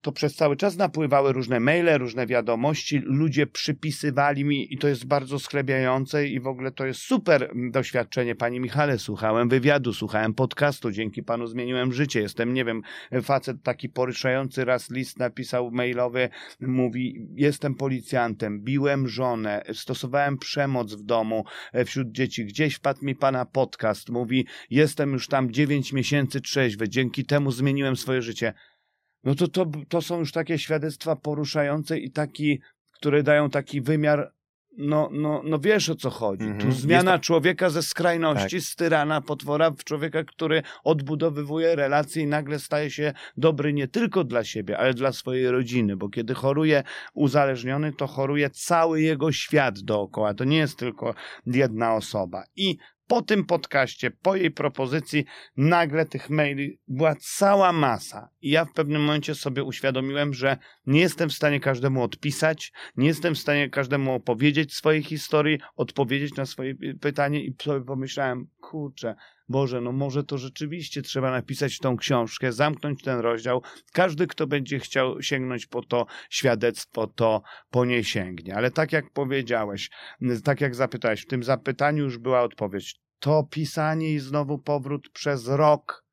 to 0.00 0.12
przez 0.12 0.34
cały 0.34 0.56
czas 0.56 0.76
napływały 0.76 1.32
różne 1.32 1.60
maile, 1.60 1.98
różne 1.98 2.26
wiadomości, 2.26 2.98
ludzie 3.04 3.46
przypisywali 3.46 4.44
mi 4.44 4.74
i 4.74 4.78
to 4.78 4.88
jest 4.88 5.06
bardzo 5.06 5.38
sklebiające 5.38 6.26
i 6.26 6.40
w 6.40 6.46
ogóle 6.46 6.72
to 6.72 6.86
jest 6.86 7.00
super 7.00 7.52
doświadczenie. 7.70 8.34
Pani 8.34 8.60
Michale, 8.60 8.98
słuchałem 8.98 9.48
wywiadu, 9.48 9.92
słuchałem 9.92 10.34
podcastu, 10.34 10.90
dzięki 10.90 11.22
panu 11.22 11.46
zmieniłem 11.46 11.92
życie. 11.92 12.20
Jestem, 12.20 12.54
nie 12.54 12.64
wiem, 12.64 12.82
facet 13.22 13.62
taki 13.62 13.88
poruszający 13.88 14.64
raz 14.64 14.90
list 14.90 15.18
napisał 15.18 15.70
mailowy, 15.70 16.28
mówi, 16.60 17.28
jestem 17.34 17.74
policjantem, 17.74 18.60
biłem 18.60 19.08
żonę, 19.08 19.62
stosowałem 19.72 20.38
przemoc 20.38 20.94
w 20.94 21.02
domu 21.02 21.44
e, 21.72 21.84
wśród 21.84 22.12
dzieci, 22.12 22.44
gdzieś 22.44 22.74
wpadł 22.74 23.04
mi 23.04 23.14
pana 23.14 23.44
podcast, 23.44 24.10
mówi, 24.10 24.46
jestem 24.70 25.12
już 25.12 25.28
tam 25.28 25.50
9 25.50 25.92
miesięcy 25.92 26.40
trzeźwy, 26.40 26.88
dzięki 26.88 27.24
temu 27.24 27.50
zmieniłem 27.50 27.96
swoje 27.96 28.22
życie 28.22 28.52
no 29.26 29.34
to, 29.34 29.48
to, 29.48 29.66
to 29.88 30.02
są 30.02 30.18
już 30.18 30.32
takie 30.32 30.58
świadectwa 30.58 31.16
poruszające 31.16 31.98
i 31.98 32.10
taki, 32.10 32.60
które 32.92 33.22
dają 33.22 33.50
taki 33.50 33.80
wymiar 33.80 34.32
no, 34.78 35.08
no, 35.12 35.42
no 35.44 35.58
wiesz 35.58 35.90
o 35.90 35.94
co 35.94 36.10
chodzi. 36.10 36.44
Mm 36.44 36.58
-hmm. 36.58 36.60
Tu 36.60 36.72
zmiana 36.72 37.18
to... 37.18 37.24
człowieka 37.24 37.70
ze 37.70 37.82
skrajności, 37.82 38.56
tak. 38.56 38.64
z 38.64 38.76
tyrana, 38.76 39.20
potwora, 39.20 39.70
w 39.70 39.84
człowieka, 39.84 40.24
który 40.24 40.62
odbudowywuje 40.84 41.76
relacje 41.76 42.22
i 42.22 42.26
nagle 42.26 42.58
staje 42.58 42.90
się 42.90 43.12
dobry 43.36 43.72
nie 43.72 43.88
tylko 43.88 44.24
dla 44.24 44.44
siebie, 44.44 44.78
ale 44.78 44.94
dla 44.94 45.12
swojej 45.12 45.50
rodziny, 45.50 45.96
bo 45.96 46.08
kiedy 46.08 46.34
choruje 46.34 46.82
uzależniony, 47.14 47.92
to 47.92 48.06
choruje 48.06 48.50
cały 48.50 49.02
jego 49.02 49.32
świat 49.32 49.80
dookoła. 49.80 50.34
To 50.34 50.44
nie 50.44 50.58
jest 50.58 50.78
tylko 50.78 51.14
jedna 51.46 51.94
osoba. 51.94 52.44
I 52.56 52.76
po 53.06 53.22
tym 53.22 53.44
podcaście, 53.44 54.10
po 54.10 54.36
jej 54.36 54.50
propozycji, 54.50 55.24
nagle 55.56 56.06
tych 56.06 56.30
maili 56.30 56.78
była 56.88 57.14
cała 57.20 57.72
masa. 57.72 58.28
I 58.40 58.50
ja 58.50 58.64
w 58.64 58.72
pewnym 58.72 59.02
momencie 59.02 59.34
sobie 59.34 59.64
uświadomiłem, 59.64 60.34
że 60.34 60.56
nie 60.86 61.00
jestem 61.00 61.28
w 61.28 61.32
stanie 61.34 61.60
każdemu 61.60 62.02
odpisać, 62.02 62.72
nie 62.96 63.06
jestem 63.06 63.34
w 63.34 63.38
stanie 63.38 63.70
każdemu 63.70 64.14
opowiedzieć 64.14 64.74
swojej 64.74 65.02
historii, 65.02 65.58
odpowiedzieć 65.76 66.34
na 66.34 66.46
swoje 66.46 66.74
pytanie 67.00 67.44
i 67.44 67.54
sobie 67.62 67.84
pomyślałem, 67.84 68.46
kurczę, 68.60 69.14
Boże, 69.48 69.80
no 69.80 69.92
może 69.92 70.24
to 70.24 70.38
rzeczywiście 70.38 71.02
trzeba 71.02 71.30
napisać 71.30 71.78
tą 71.78 71.96
książkę, 71.96 72.52
zamknąć 72.52 73.02
ten 73.02 73.18
rozdział. 73.18 73.62
Każdy, 73.92 74.26
kto 74.26 74.46
będzie 74.46 74.78
chciał 74.78 75.22
sięgnąć 75.22 75.66
po 75.66 75.82
to 75.82 76.06
świadectwo, 76.30 77.06
to 77.06 77.42
po 77.70 77.84
nie 77.84 78.04
sięgnie. 78.04 78.56
Ale 78.56 78.70
tak 78.70 78.92
jak 78.92 79.10
powiedziałeś, 79.12 79.90
tak 80.44 80.60
jak 80.60 80.74
zapytałeś, 80.74 81.22
w 81.22 81.26
tym 81.26 81.42
zapytaniu 81.42 82.04
już 82.04 82.18
była 82.18 82.42
odpowiedź. 82.42 83.00
To 83.18 83.48
pisanie 83.50 84.14
i 84.14 84.18
znowu 84.18 84.58
powrót 84.58 85.10
przez 85.10 85.48
rok 85.48 86.06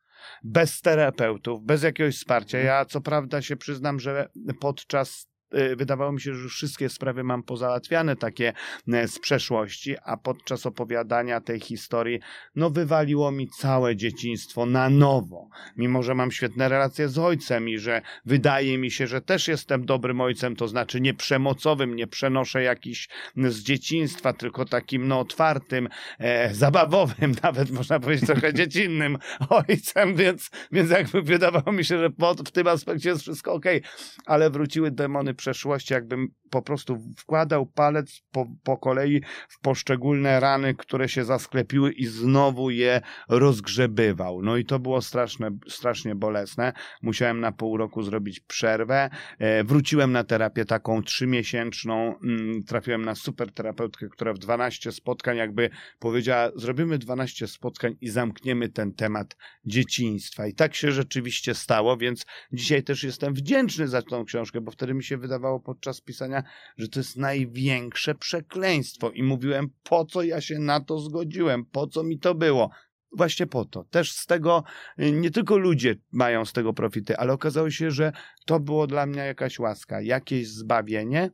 bez 0.43 0.81
terapeutów, 0.81 1.63
bez 1.63 1.83
jakiegoś 1.83 2.15
wsparcia. 2.15 2.57
Mhm. 2.57 2.75
Ja 2.75 2.85
co 2.85 3.01
prawda 3.01 3.41
się 3.41 3.55
przyznam, 3.55 3.99
że 3.99 4.29
podczas 4.59 5.32
wydawało 5.75 6.11
mi 6.11 6.21
się, 6.21 6.35
że 6.35 6.41
już 6.43 6.55
wszystkie 6.55 6.89
sprawy 6.89 7.23
mam 7.23 7.43
pozałatwiane 7.43 8.15
takie 8.15 8.53
y, 8.87 9.07
z 9.07 9.19
przeszłości, 9.19 9.95
a 10.05 10.17
podczas 10.17 10.65
opowiadania 10.65 11.41
tej 11.41 11.59
historii, 11.59 12.19
no 12.55 12.69
wywaliło 12.69 13.31
mi 13.31 13.47
całe 13.47 13.95
dzieciństwo 13.95 14.65
na 14.65 14.89
nowo. 14.89 15.49
Mimo, 15.77 16.03
że 16.03 16.15
mam 16.15 16.31
świetne 16.31 16.69
relacje 16.69 17.09
z 17.09 17.19
ojcem 17.19 17.69
i 17.69 17.77
że 17.77 18.01
wydaje 18.25 18.77
mi 18.77 18.91
się, 18.91 19.07
że 19.07 19.21
też 19.21 19.47
jestem 19.47 19.85
dobrym 19.85 20.21
ojcem, 20.21 20.55
to 20.55 20.67
znaczy 20.67 21.01
nie 21.01 21.13
przemocowym, 21.13 21.95
nie 21.95 22.07
przenoszę 22.07 22.63
jakiś 22.63 23.09
z 23.35 23.59
dzieciństwa, 23.59 24.33
tylko 24.33 24.65
takim 24.65 25.07
no 25.07 25.19
otwartym, 25.19 25.89
e, 26.19 26.53
zabawowym, 26.53 27.35
nawet 27.43 27.71
można 27.71 27.99
powiedzieć 27.99 28.25
trochę 28.25 28.53
dziecinnym 28.59 29.17
ojcem, 29.49 30.15
więc, 30.15 30.49
więc 30.71 30.91
jakby 30.91 31.21
wydawało 31.21 31.71
mi 31.71 31.85
się, 31.85 31.97
że 31.97 32.09
pod, 32.09 32.49
w 32.49 32.51
tym 32.51 32.67
aspekcie 32.67 33.09
jest 33.09 33.21
wszystko 33.21 33.53
okej, 33.53 33.81
ale 34.25 34.49
wróciły 34.49 34.91
demony 34.91 35.33
przeszłości, 35.43 35.93
jakbym 35.93 36.27
po 36.49 36.61
prostu 36.61 36.97
wkładał 37.17 37.65
palec 37.65 38.21
po, 38.31 38.45
po 38.63 38.77
kolei 38.77 39.21
w 39.49 39.59
poszczególne 39.59 40.39
rany, 40.39 40.75
które 40.75 41.09
się 41.09 41.25
zasklepiły 41.25 41.91
i 41.91 42.05
znowu 42.05 42.69
je 42.69 43.01
rozgrzebywał. 43.29 44.41
No 44.41 44.57
i 44.57 44.65
to 44.65 44.79
było 44.79 45.01
straszne, 45.01 45.49
strasznie 45.67 46.15
bolesne. 46.15 46.73
Musiałem 47.01 47.39
na 47.39 47.51
pół 47.51 47.77
roku 47.77 48.03
zrobić 48.03 48.39
przerwę. 48.39 49.09
E, 49.39 49.63
wróciłem 49.63 50.11
na 50.11 50.23
terapię 50.23 50.65
taką 50.65 51.03
trzymiesięczną. 51.03 52.19
Mm, 52.23 52.63
trafiłem 52.63 53.05
na 53.05 53.15
super 53.15 53.51
terapeutkę, 53.51 54.07
która 54.09 54.33
w 54.33 54.39
12 54.39 54.91
spotkań 54.91 55.37
jakby 55.37 55.69
powiedziała, 55.99 56.51
zrobimy 56.55 56.97
12 56.97 57.47
spotkań 57.47 57.95
i 58.01 58.09
zamkniemy 58.09 58.69
ten 58.69 58.93
temat 58.93 59.35
dzieciństwa. 59.65 60.47
I 60.47 60.53
tak 60.53 60.75
się 60.75 60.91
rzeczywiście 60.91 61.55
stało, 61.55 61.97
więc 61.97 62.25
dzisiaj 62.53 62.83
też 62.83 63.03
jestem 63.03 63.33
wdzięczny 63.33 63.87
za 63.87 64.01
tą 64.01 64.25
książkę, 64.25 64.61
bo 64.61 64.71
wtedy 64.71 64.93
mi 64.93 65.03
się 65.03 65.17
wydawało 65.33 65.59
podczas 65.59 66.01
pisania, 66.01 66.43
że 66.77 66.87
to 66.87 66.99
jest 66.99 67.17
największe 67.17 68.15
przekleństwo 68.15 69.11
i 69.11 69.23
mówiłem, 69.23 69.69
po 69.83 70.05
co 70.05 70.23
ja 70.23 70.41
się 70.41 70.59
na 70.59 70.79
to 70.79 70.99
zgodziłem, 70.99 71.65
po 71.65 71.87
co 71.87 72.03
mi 72.03 72.19
to 72.19 72.35
było. 72.35 72.69
Właśnie 73.17 73.47
po 73.47 73.65
to. 73.65 73.83
Też 73.83 74.11
z 74.11 74.25
tego 74.25 74.63
y, 74.99 75.11
nie 75.11 75.31
tylko 75.31 75.57
ludzie 75.57 75.95
mają 76.11 76.45
z 76.45 76.53
tego 76.53 76.73
profity, 76.73 77.17
ale 77.17 77.33
okazało 77.33 77.69
się, 77.69 77.91
że 77.91 78.11
to 78.45 78.59
było 78.59 78.87
dla 78.87 79.05
mnie 79.05 79.21
jakaś 79.21 79.59
łaska, 79.59 80.01
jakieś 80.01 80.47
zbawienie. 80.47 81.29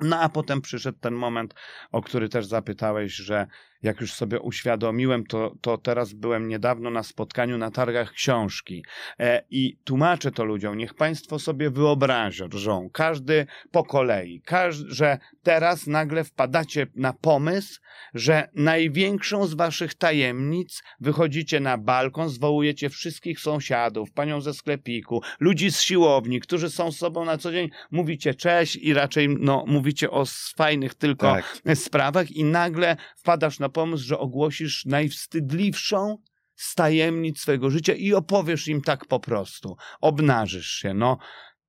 No 0.00 0.20
a 0.20 0.28
potem 0.28 0.60
przyszedł 0.60 0.98
ten 0.98 1.14
moment, 1.14 1.54
o 1.92 2.02
który 2.02 2.28
też 2.28 2.46
zapytałeś, 2.46 3.12
że 3.12 3.46
jak 3.82 4.00
już 4.00 4.12
sobie 4.14 4.40
uświadomiłem, 4.40 5.26
to, 5.26 5.54
to 5.60 5.78
teraz 5.78 6.12
byłem 6.12 6.48
niedawno 6.48 6.90
na 6.90 7.02
spotkaniu 7.02 7.58
na 7.58 7.70
targach 7.70 8.12
książki 8.12 8.84
e, 9.18 9.42
i 9.50 9.76
tłumaczę 9.84 10.30
to 10.30 10.44
ludziom. 10.44 10.78
Niech 10.78 10.94
Państwo 10.94 11.38
sobie 11.38 11.70
wyobrażą, 11.70 12.90
każdy 12.92 13.46
po 13.70 13.84
kolei, 13.84 14.42
każdy, 14.44 14.94
że 14.94 15.18
teraz 15.42 15.86
nagle 15.86 16.24
wpadacie 16.24 16.86
na 16.94 17.12
pomysł, 17.12 17.80
że 18.14 18.48
największą 18.54 19.46
z 19.46 19.54
Waszych 19.54 19.94
tajemnic 19.94 20.82
wychodzicie 21.00 21.60
na 21.60 21.78
balkon, 21.78 22.28
zwołujecie 22.28 22.90
wszystkich 22.90 23.40
sąsiadów, 23.40 24.12
panią 24.12 24.40
ze 24.40 24.54
sklepiku, 24.54 25.22
ludzi 25.40 25.72
z 25.72 25.80
siłowni, 25.80 26.40
którzy 26.40 26.70
są 26.70 26.92
z 26.92 26.98
sobą 26.98 27.24
na 27.24 27.38
co 27.38 27.52
dzień, 27.52 27.70
mówicie 27.90 28.34
cześć 28.34 28.76
i 28.76 28.94
raczej 28.94 29.28
no, 29.40 29.64
mówicie 29.66 30.10
o 30.10 30.24
fajnych 30.56 30.94
tylko 30.94 31.26
Tak. 31.26 31.60
sprawach 31.74 32.30
i 32.30 32.44
nagle 32.44 32.96
wpadasz 33.16 33.58
na 33.58 33.68
pomysł, 33.72 34.04
że 34.04 34.18
ogłosisz 34.18 34.84
najwstydliwszą 34.86 36.18
z 36.54 36.74
tajemnic 36.74 37.40
swojego 37.40 37.70
życia 37.70 37.94
i 37.94 38.14
opowiesz 38.14 38.68
im 38.68 38.82
tak 38.82 39.06
po 39.06 39.20
prostu. 39.20 39.76
Obnażysz 40.00 40.70
się. 40.70 40.94
No, 40.94 41.18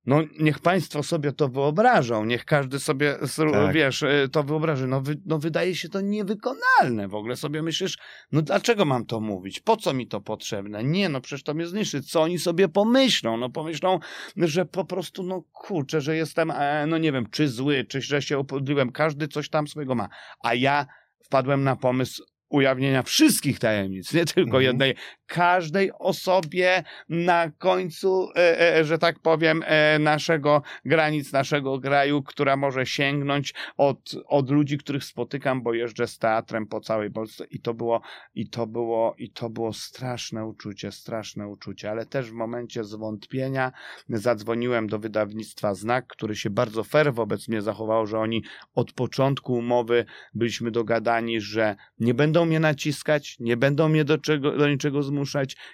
no 0.06 0.22
niech 0.40 0.58
państwo 0.58 1.02
sobie 1.02 1.32
to 1.32 1.48
wyobrażą, 1.48 2.24
niech 2.24 2.44
każdy 2.44 2.80
sobie, 2.80 3.18
Tak. 3.52 3.74
wiesz, 3.74 4.02
y, 4.02 4.28
to 4.32 4.42
wyobraży. 4.42 4.86
No, 4.86 5.00
wy, 5.00 5.20
no 5.26 5.38
wydaje 5.38 5.74
się 5.74 5.88
to 5.88 6.00
niewykonalne. 6.00 7.08
W 7.08 7.14
ogóle 7.14 7.36
sobie 7.36 7.62
myślisz, 7.62 7.98
no 8.32 8.42
dlaczego 8.42 8.84
mam 8.84 9.06
to 9.06 9.20
mówić? 9.20 9.60
Po 9.60 9.76
co 9.76 9.94
mi 9.94 10.06
to 10.06 10.20
potrzebne? 10.20 10.84
Nie, 10.84 11.08
no 11.08 11.20
przecież 11.20 11.42
to 11.42 11.54
mnie 11.54 11.66
zniszczy. 11.66 12.02
Co 12.02 12.22
oni 12.22 12.38
sobie 12.38 12.68
pomyślą? 12.68 13.36
No 13.36 13.50
pomyślą, 13.50 13.98
że 14.36 14.64
po 14.66 14.84
prostu, 14.84 15.22
no 15.22 15.42
kurczę, 15.52 16.00
że 16.00 16.16
jestem, 16.16 16.50
e, 16.50 16.86
no 16.86 16.98
nie 16.98 17.12
wiem, 17.12 17.26
czy 17.30 17.48
zły, 17.48 17.84
czy 17.88 18.00
że 18.00 18.22
się 18.22 18.38
upodliłem. 18.38 18.92
Każdy 18.92 19.28
coś 19.28 19.48
tam 19.48 19.68
swojego 19.68 19.94
ma. 19.94 20.08
A 20.40 20.54
ja 20.54 20.86
wpadłem 21.24 21.64
na 21.64 21.76
pomysł 21.76 22.22
ujawnienia 22.48 23.02
wszystkich 23.02 23.58
tajemnic, 23.58 24.12
nie 24.14 24.24
tylko 24.24 24.42
Mhm. 24.56 24.62
jednej, 24.62 24.94
każdej 25.26 25.90
osobie 25.98 26.84
na 27.08 27.50
końcu, 27.50 28.28
e, 28.36 28.76
e, 28.78 28.84
że 28.84 28.98
tak 28.98 29.18
powiem, 29.18 29.62
e, 29.66 29.98
naszego 29.98 30.62
granic, 30.84 31.32
naszego 31.32 31.80
kraju, 31.80 32.22
która 32.22 32.56
może 32.56 32.86
sięgnąć 32.86 33.54
od, 33.76 34.14
od 34.26 34.50
ludzi, 34.50 34.78
których 34.78 35.04
spotykam, 35.04 35.62
bo 35.62 35.74
jeżdżę 35.74 36.06
z 36.06 36.18
teatrem 36.18 36.66
po 36.66 36.80
całej 36.80 37.10
Polsce. 37.10 37.44
I 37.44 37.60
to 37.60 37.74
było, 37.74 38.00
i 38.34 38.48
to 38.48 38.66
było, 38.66 39.14
i 39.18 39.30
to 39.30 39.50
było 39.50 39.72
straszne 39.72 40.46
uczucie, 40.46 40.92
straszne 40.92 41.48
uczucie, 41.48 41.90
ale 41.90 42.06
też 42.06 42.30
w 42.30 42.34
momencie 42.34 42.84
zwątpienia 42.84 43.72
zadzwoniłem 44.08 44.86
do 44.86 44.98
wydawnictwa 44.98 45.74
Znak, 45.74 46.06
który 46.06 46.36
się 46.36 46.50
bardzo 46.50 46.84
fair 46.84 47.14
wobec 47.14 47.48
mnie 47.48 47.62
zachował, 47.62 48.06
że 48.06 48.18
oni 48.18 48.42
od 48.74 48.92
początku 48.92 49.54
umowy 49.54 50.04
byliśmy 50.34 50.70
dogadani, 50.70 51.40
że 51.40 51.76
nie 52.00 52.14
będą 52.14 52.46
mnie 52.46 52.60
naciskać, 52.60 53.36
nie 53.40 53.56
będą 53.56 53.88
mnie 53.88 54.04
do, 54.04 54.18
czego, 54.18 54.56
do 54.56 54.68
niczego 54.68 55.02
zmuszać 55.02 55.23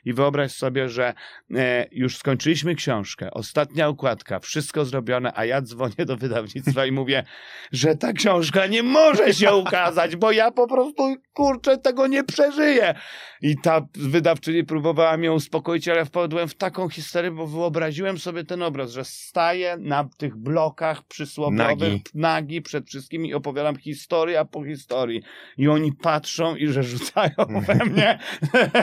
i 0.05 0.13
wyobraź 0.13 0.53
sobie, 0.53 0.89
że 0.89 1.15
e, 1.55 1.87
już 1.93 2.17
skończyliśmy 2.17 2.75
książkę, 2.75 3.31
ostatnia 3.31 3.89
układka, 3.89 4.39
wszystko 4.39 4.85
zrobione, 4.85 5.33
a 5.35 5.45
ja 5.45 5.63
dzwonię 5.63 6.07
do 6.07 6.17
wydawnictwa 6.17 6.87
i 6.87 6.93
mówię, 6.93 7.25
że 7.73 7.97
ta 7.97 8.13
książka 8.13 8.67
nie 8.67 8.83
może 8.83 9.35
się 9.35 9.55
ukazać, 9.55 10.17
bo 10.17 10.33
ja 10.33 10.51
po 10.51 10.67
prostu, 10.67 11.17
kurczę, 11.33 11.79
tego 11.79 12.07
nie 12.07 12.25
przeżyję. 12.25 12.95
I 13.43 13.57
ta 13.57 13.87
wydawczyni 13.95 14.65
próbowała 14.65 15.17
mnie 15.17 15.33
uspokoić, 15.33 15.89
ale 15.89 16.05
wpadłem 16.05 16.49
w 16.49 16.55
taką 16.55 16.89
histerię, 16.89 17.31
bo 17.31 17.47
wyobraziłem 17.47 18.19
sobie 18.19 18.45
ten 18.45 18.63
obraz, 18.63 18.93
że 18.93 19.05
staję 19.05 19.77
na 19.81 20.09
tych 20.19 20.37
blokach 20.37 21.03
przysłowiowych, 21.03 21.79
Nagi. 21.81 22.03
nagi 22.15 22.63
przed 22.63 22.87
wszystkimi 22.87 23.29
i 23.29 23.35
opowiadam 23.35 23.77
historia 23.77 24.45
po 24.45 24.65
historii. 24.65 25.23
I 25.59 25.69
oni 25.69 25.93
patrzą 25.93 26.57
i 26.57 26.69
że 26.69 26.83
rzucają 26.83 27.35
we 27.67 27.75
mnie 27.75 28.19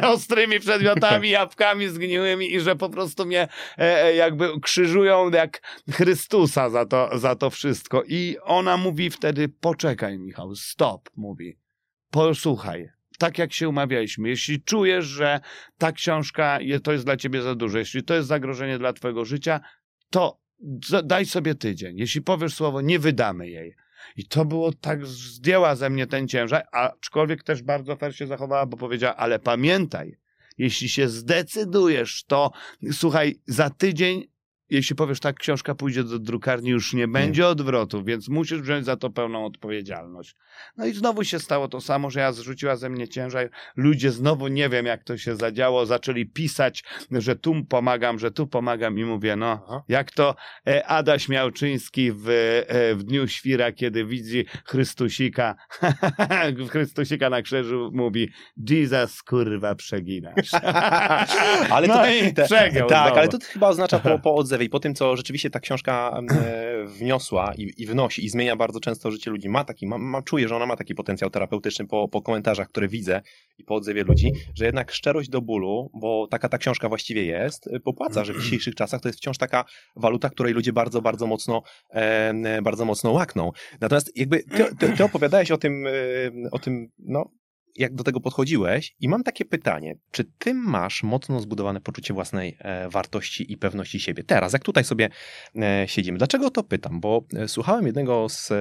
ostrymi 0.01 0.46
przedmiotami, 0.59 1.29
jabłkami 1.39 1.87
zgniłymi 1.87 2.53
i 2.53 2.59
że 2.59 2.75
po 2.75 2.89
prostu 2.89 3.25
mnie 3.25 3.47
e, 3.77 4.03
e, 4.03 4.15
jakby 4.15 4.59
krzyżują 4.61 5.31
jak 5.31 5.61
Chrystusa 5.91 6.69
za 6.69 6.85
to, 6.85 7.09
za 7.19 7.35
to 7.35 7.49
wszystko. 7.49 8.03
I 8.07 8.37
ona 8.43 8.77
mówi 8.77 9.09
wtedy, 9.09 9.49
poczekaj 9.49 10.19
Michał, 10.19 10.55
stop, 10.55 11.09
mówi, 11.15 11.57
posłuchaj. 12.11 12.89
Tak 13.19 13.37
jak 13.37 13.53
się 13.53 13.69
umawialiśmy, 13.69 14.29
jeśli 14.29 14.61
czujesz, 14.61 15.05
że 15.05 15.39
ta 15.77 15.91
książka 15.91 16.59
to 16.83 16.91
jest 16.91 17.05
dla 17.05 17.17
ciebie 17.17 17.41
za 17.41 17.55
dużo, 17.55 17.77
jeśli 17.77 18.03
to 18.03 18.13
jest 18.13 18.27
zagrożenie 18.27 18.77
dla 18.77 18.93
twojego 18.93 19.25
życia, 19.25 19.59
to 20.09 20.39
daj 21.03 21.25
sobie 21.25 21.55
tydzień. 21.55 21.97
Jeśli 21.97 22.21
powiesz 22.21 22.53
słowo, 22.53 22.81
nie 22.81 22.99
wydamy 22.99 23.49
jej. 23.49 23.75
I 24.15 24.25
to 24.25 24.45
było 24.45 24.73
tak, 24.73 25.05
zdjęła 25.05 25.75
ze 25.75 25.89
mnie 25.89 26.07
ten 26.07 26.27
ciężar, 26.27 26.67
aczkolwiek 26.71 27.43
też 27.43 27.63
bardzo 27.63 27.95
fair 27.95 28.15
się 28.15 28.27
zachowała, 28.27 28.65
bo 28.65 28.77
powiedziała, 28.77 29.15
ale 29.15 29.39
pamiętaj, 29.39 30.17
jeśli 30.57 30.89
się 30.89 31.09
zdecydujesz, 31.09 32.23
to 32.23 32.51
słuchaj, 32.91 33.39
za 33.47 33.69
tydzień, 33.69 34.27
jeśli 34.69 34.95
powiesz 34.95 35.19
tak, 35.19 35.35
książka 35.35 35.75
pójdzie 35.75 36.03
do 36.03 36.19
drukarni, 36.19 36.69
już 36.69 36.93
nie 36.93 37.07
będzie 37.07 37.47
odwrotu, 37.47 38.03
więc 38.03 38.29
musisz 38.29 38.61
wziąć 38.61 38.85
za 38.85 38.95
to 38.97 39.09
pełną 39.09 39.45
odpowiedzialność. 39.45 40.35
No 40.77 40.85
i 40.85 40.93
znowu 40.93 41.23
się 41.23 41.39
stało 41.39 41.67
to 41.67 41.81
samo, 41.81 42.09
że 42.09 42.19
ja 42.19 42.31
zrzuciła 42.31 42.75
ze 42.75 42.89
mnie 42.89 43.07
ciężar. 43.07 43.49
Ludzie 43.75 44.11
znowu 44.11 44.47
nie 44.47 44.69
wiem, 44.69 44.85
jak 44.85 45.03
to 45.03 45.17
się 45.17 45.35
zadziało, 45.35 45.85
zaczęli 45.85 46.25
pisać, 46.25 46.83
że 47.11 47.35
tu 47.35 47.65
pomagam, 47.69 48.19
że 48.19 48.31
tu 48.31 48.47
pomagam 48.47 48.99
i 48.99 49.05
mówię, 49.05 49.35
no, 49.35 49.63
Aha. 49.67 49.83
jak 49.87 50.11
to 50.11 50.35
e, 50.67 50.87
Adaś 50.87 51.29
Miałczyński 51.29 52.11
w, 52.11 52.29
e, 52.29 52.95
w 52.95 53.03
Dniu 53.03 53.27
Świra, 53.27 53.71
kiedy 53.71 54.05
widzi 54.05 54.45
Chrystusika, 54.65 55.55
Chrystusika 56.71 57.29
na 57.29 57.41
krzyżu, 57.41 57.91
mówi 57.93 58.29
Jesus, 58.69 59.23
kurwa, 59.23 59.75
przeginasz. 59.75 60.51
Ale 61.71 61.87
no 61.87 61.93
to, 61.93 62.09
i 62.09 62.33
przegiął 62.45 62.89
Tak, 62.89 63.05
znowu. 63.05 63.19
ale 63.19 63.27
to 63.27 63.37
chyba 63.41 63.67
oznacza 63.67 63.99
po, 63.99 64.19
po 64.19 64.35
odzewie 64.35 64.56
i 64.65 64.69
po 64.69 64.79
tym, 64.79 64.95
co 64.95 65.15
rzeczywiście 65.15 65.49
ta 65.49 65.59
książka 65.59 66.21
e, 66.31 66.85
wniosła 66.85 67.53
i, 67.57 67.73
i 67.77 67.85
wnosi 67.85 68.25
i 68.25 68.29
zmienia 68.29 68.55
bardzo 68.55 68.79
często 68.79 69.11
życie 69.11 69.31
ludzi. 69.31 69.49
Ma 69.49 69.63
taki, 69.63 69.87
ma, 69.87 69.97
ma, 69.97 70.21
czuję, 70.21 70.47
że 70.47 70.55
ona 70.55 70.65
ma 70.65 70.75
taki 70.75 70.95
potencjał 70.95 71.29
terapeutyczny 71.29 71.87
po, 71.87 72.07
po 72.07 72.21
komentarzach, 72.21 72.69
które 72.69 72.87
widzę 72.87 73.21
i 73.57 73.63
po 73.63 73.75
odzewie 73.75 74.03
ludzi, 74.03 74.31
że 74.55 74.65
jednak 74.65 74.91
szczerość 74.91 75.29
do 75.29 75.41
bólu, 75.41 75.89
bo 75.93 76.27
taka 76.27 76.49
ta 76.49 76.57
książka 76.57 76.89
właściwie 76.89 77.25
jest, 77.25 77.67
e, 77.67 77.79
popłaca, 77.79 78.25
że 78.25 78.33
w 78.33 78.41
dzisiejszych 78.41 78.75
czasach 78.75 79.01
to 79.01 79.09
jest 79.09 79.19
wciąż 79.19 79.37
taka 79.37 79.65
waluta, 79.95 80.29
której 80.29 80.53
ludzie 80.53 80.73
bardzo, 80.73 81.01
bardzo 81.01 81.27
mocno, 81.27 81.61
e, 81.89 82.61
bardzo 82.61 82.85
mocno 82.85 83.11
łakną. 83.11 83.51
Natomiast 83.81 84.17
jakby 84.17 84.43
ty, 84.43 84.75
ty, 84.79 84.93
ty 84.97 85.03
opowiadałeś 85.03 85.51
o 85.51 85.57
tym, 85.57 85.85
o 86.51 86.59
tym, 86.59 86.87
no, 86.99 87.31
jak 87.77 87.95
do 87.95 88.03
tego 88.03 88.19
podchodziłeś 88.19 88.95
i 88.99 89.09
mam 89.09 89.23
takie 89.23 89.45
pytanie, 89.45 89.95
czy 90.11 90.23
ty 90.23 90.53
masz 90.53 91.03
mocno 91.03 91.39
zbudowane 91.39 91.81
poczucie 91.81 92.13
własnej 92.13 92.57
e, 92.59 92.89
wartości 92.89 93.51
i 93.51 93.57
pewności 93.57 93.99
siebie? 93.99 94.23
Teraz, 94.23 94.53
jak 94.53 94.63
tutaj 94.63 94.83
sobie 94.83 95.09
e, 95.55 95.87
siedzimy. 95.87 96.17
Dlaczego 96.17 96.49
to 96.49 96.63
pytam? 96.63 96.99
Bo 96.99 97.23
e, 97.35 97.47
słuchałem 97.47 97.85
jednego 97.85 98.29
z, 98.29 98.53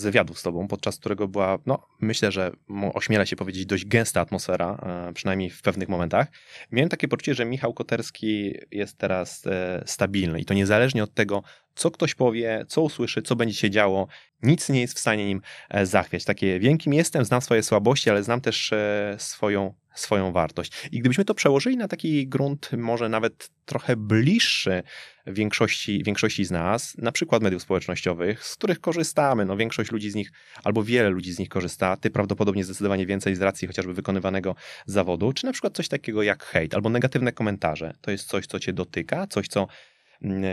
wywiadów 0.00 0.38
z 0.38 0.42
tobą, 0.42 0.68
podczas 0.68 0.96
którego 0.96 1.28
była, 1.28 1.58
no 1.66 1.86
myślę, 2.00 2.32
że 2.32 2.52
ośmiela 2.94 3.26
się 3.26 3.36
powiedzieć, 3.36 3.66
dość 3.66 3.86
gęsta 3.86 4.20
atmosfera, 4.20 4.86
przynajmniej 5.14 5.50
w 5.50 5.62
pewnych 5.62 5.88
momentach. 5.88 6.26
Miałem 6.72 6.88
takie 6.88 7.08
poczucie, 7.08 7.34
że 7.34 7.44
Michał 7.44 7.74
Koterski 7.74 8.54
jest 8.70 8.98
teraz 8.98 9.44
stabilny 9.86 10.40
i 10.40 10.44
to 10.44 10.54
niezależnie 10.54 11.02
od 11.02 11.14
tego, 11.14 11.42
co 11.74 11.90
ktoś 11.90 12.14
powie, 12.14 12.64
co 12.68 12.82
usłyszy, 12.82 13.22
co 13.22 13.36
będzie 13.36 13.54
się 13.54 13.70
działo, 13.70 14.08
nic 14.42 14.68
nie 14.68 14.80
jest 14.80 14.96
w 14.96 15.00
stanie 15.00 15.26
nim 15.26 15.40
e, 15.70 15.86
zachwiać. 15.86 16.24
Takie 16.24 16.60
wiem 16.60 16.78
kim 16.78 16.92
jestem, 16.92 17.24
znam 17.24 17.40
swoje 17.40 17.62
słabości, 17.62 18.10
ale 18.10 18.22
znam 18.22 18.40
też 18.40 18.72
e, 18.72 19.16
swoją, 19.18 19.74
swoją 19.94 20.32
wartość. 20.32 20.72
I 20.92 21.00
gdybyśmy 21.00 21.24
to 21.24 21.34
przełożyli 21.34 21.76
na 21.76 21.88
taki 21.88 22.28
grunt 22.28 22.70
może 22.76 23.08
nawet 23.08 23.50
trochę 23.64 23.96
bliższy 23.96 24.82
większości, 25.26 26.02
większości 26.04 26.44
z 26.44 26.50
nas, 26.50 26.96
na 26.98 27.12
przykład 27.12 27.42
mediów 27.42 27.62
społecznościowych, 27.62 28.44
z 28.44 28.56
których 28.56 28.80
korzystamy, 28.80 29.44
no 29.44 29.56
większość 29.56 29.90
ludzi 29.90 30.10
z 30.10 30.14
nich, 30.14 30.32
albo 30.64 30.82
wiele 30.82 31.08
ludzi 31.08 31.32
z 31.32 31.38
nich 31.38 31.48
korzysta, 31.48 31.96
ty 31.96 32.10
prawdopodobnie 32.10 32.64
zdecydowanie 32.64 33.06
więcej 33.06 33.34
z 33.36 33.42
racji 33.42 33.68
chociażby 33.68 33.94
wykonywanego 33.94 34.54
zawodu, 34.86 35.32
czy 35.32 35.46
na 35.46 35.52
przykład 35.52 35.76
coś 35.76 35.88
takiego 35.88 36.22
jak 36.22 36.44
hejt, 36.44 36.74
albo 36.74 36.90
negatywne 36.90 37.32
komentarze. 37.32 37.94
To 38.00 38.10
jest 38.10 38.28
coś, 38.28 38.46
co 38.46 38.60
cię 38.60 38.72
dotyka, 38.72 39.26
coś, 39.26 39.48
co 39.48 39.66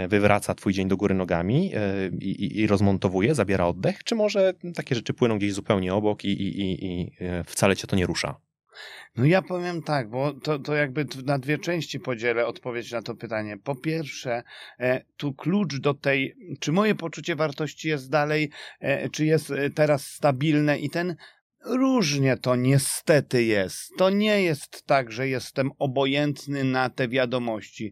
wywraca 0.07 0.55
twój 0.55 0.73
dzień 0.73 0.87
do 0.87 0.97
góry 0.97 1.15
nogami 1.15 1.71
e, 1.75 2.07
i, 2.07 2.59
i, 2.59 2.67
rozmontowuje, 2.67 3.35
zabiera 3.35 3.67
oddech, 3.67 4.03
czy 4.03 4.15
może 4.15 4.53
takie 4.75 4.95
rzeczy 4.95 5.13
płyną 5.13 5.37
gdzieś 5.37 5.53
zupełnie 5.53 5.93
obok 5.93 6.25
i, 6.25 6.29
i, 6.29 6.85
i 6.85 7.11
e, 7.19 7.43
wcale 7.43 7.75
cię 7.75 7.87
to 7.87 7.95
nie 7.95 8.05
rusza? 8.05 8.35
No 9.15 9.25
ja 9.25 9.41
powiem 9.41 9.83
tak, 9.83 10.09
bo 10.09 10.33
to, 10.33 10.59
to 10.59 10.75
jakby 10.75 11.05
na 11.25 11.39
dwie 11.39 11.57
części 11.57 11.99
podzielę 11.99 12.47
odpowiedź 12.47 12.91
na 12.91 13.01
to 13.01 13.15
pytanie. 13.15 13.57
Po 13.57 13.75
pierwsze, 13.75 14.43
e, 14.79 15.01
tu 15.17 15.33
klucz 15.33 15.75
do 15.75 15.93
tej, 15.93 16.35
czy 16.59 16.71
moje 16.71 16.95
poczucie 16.95 17.35
wartości 17.35 17.87
jest 17.89 18.09
dalej, 18.09 18.49
czy 19.11 19.25
jest 19.25 19.53
teraz 19.75 20.07
stabilne 20.07 20.79
i 20.79 20.89
ten 20.89 21.15
Różnie 21.65 22.37
to 22.37 22.55
niestety 22.55 23.43
jest. 23.43 23.91
To 23.97 24.09
nie 24.09 24.43
jest 24.43 24.83
tak, 24.85 25.11
że 25.11 25.27
jestem 25.27 25.71
obojętny 25.79 26.63
na 26.63 26.89
te 26.89 27.07
wiadomości. 27.07 27.91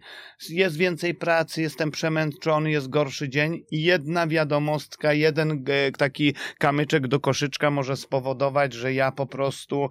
Jest 0.49 0.77
więcej 0.77 1.15
pracy, 1.15 1.61
jestem 1.61 1.91
przemęczony, 1.91 2.71
jest 2.71 2.89
gorszy 2.89 3.29
dzień 3.29 3.61
i 3.71 3.83
jedna 3.83 4.27
wiadomostka, 4.27 5.13
jeden 5.13 5.65
taki 5.97 6.33
kamyczek 6.57 7.07
do 7.07 7.19
koszyczka 7.19 7.71
może 7.71 7.97
spowodować, 7.97 8.73
że 8.73 8.93
ja 8.93 9.11
po 9.11 9.25
prostu 9.25 9.89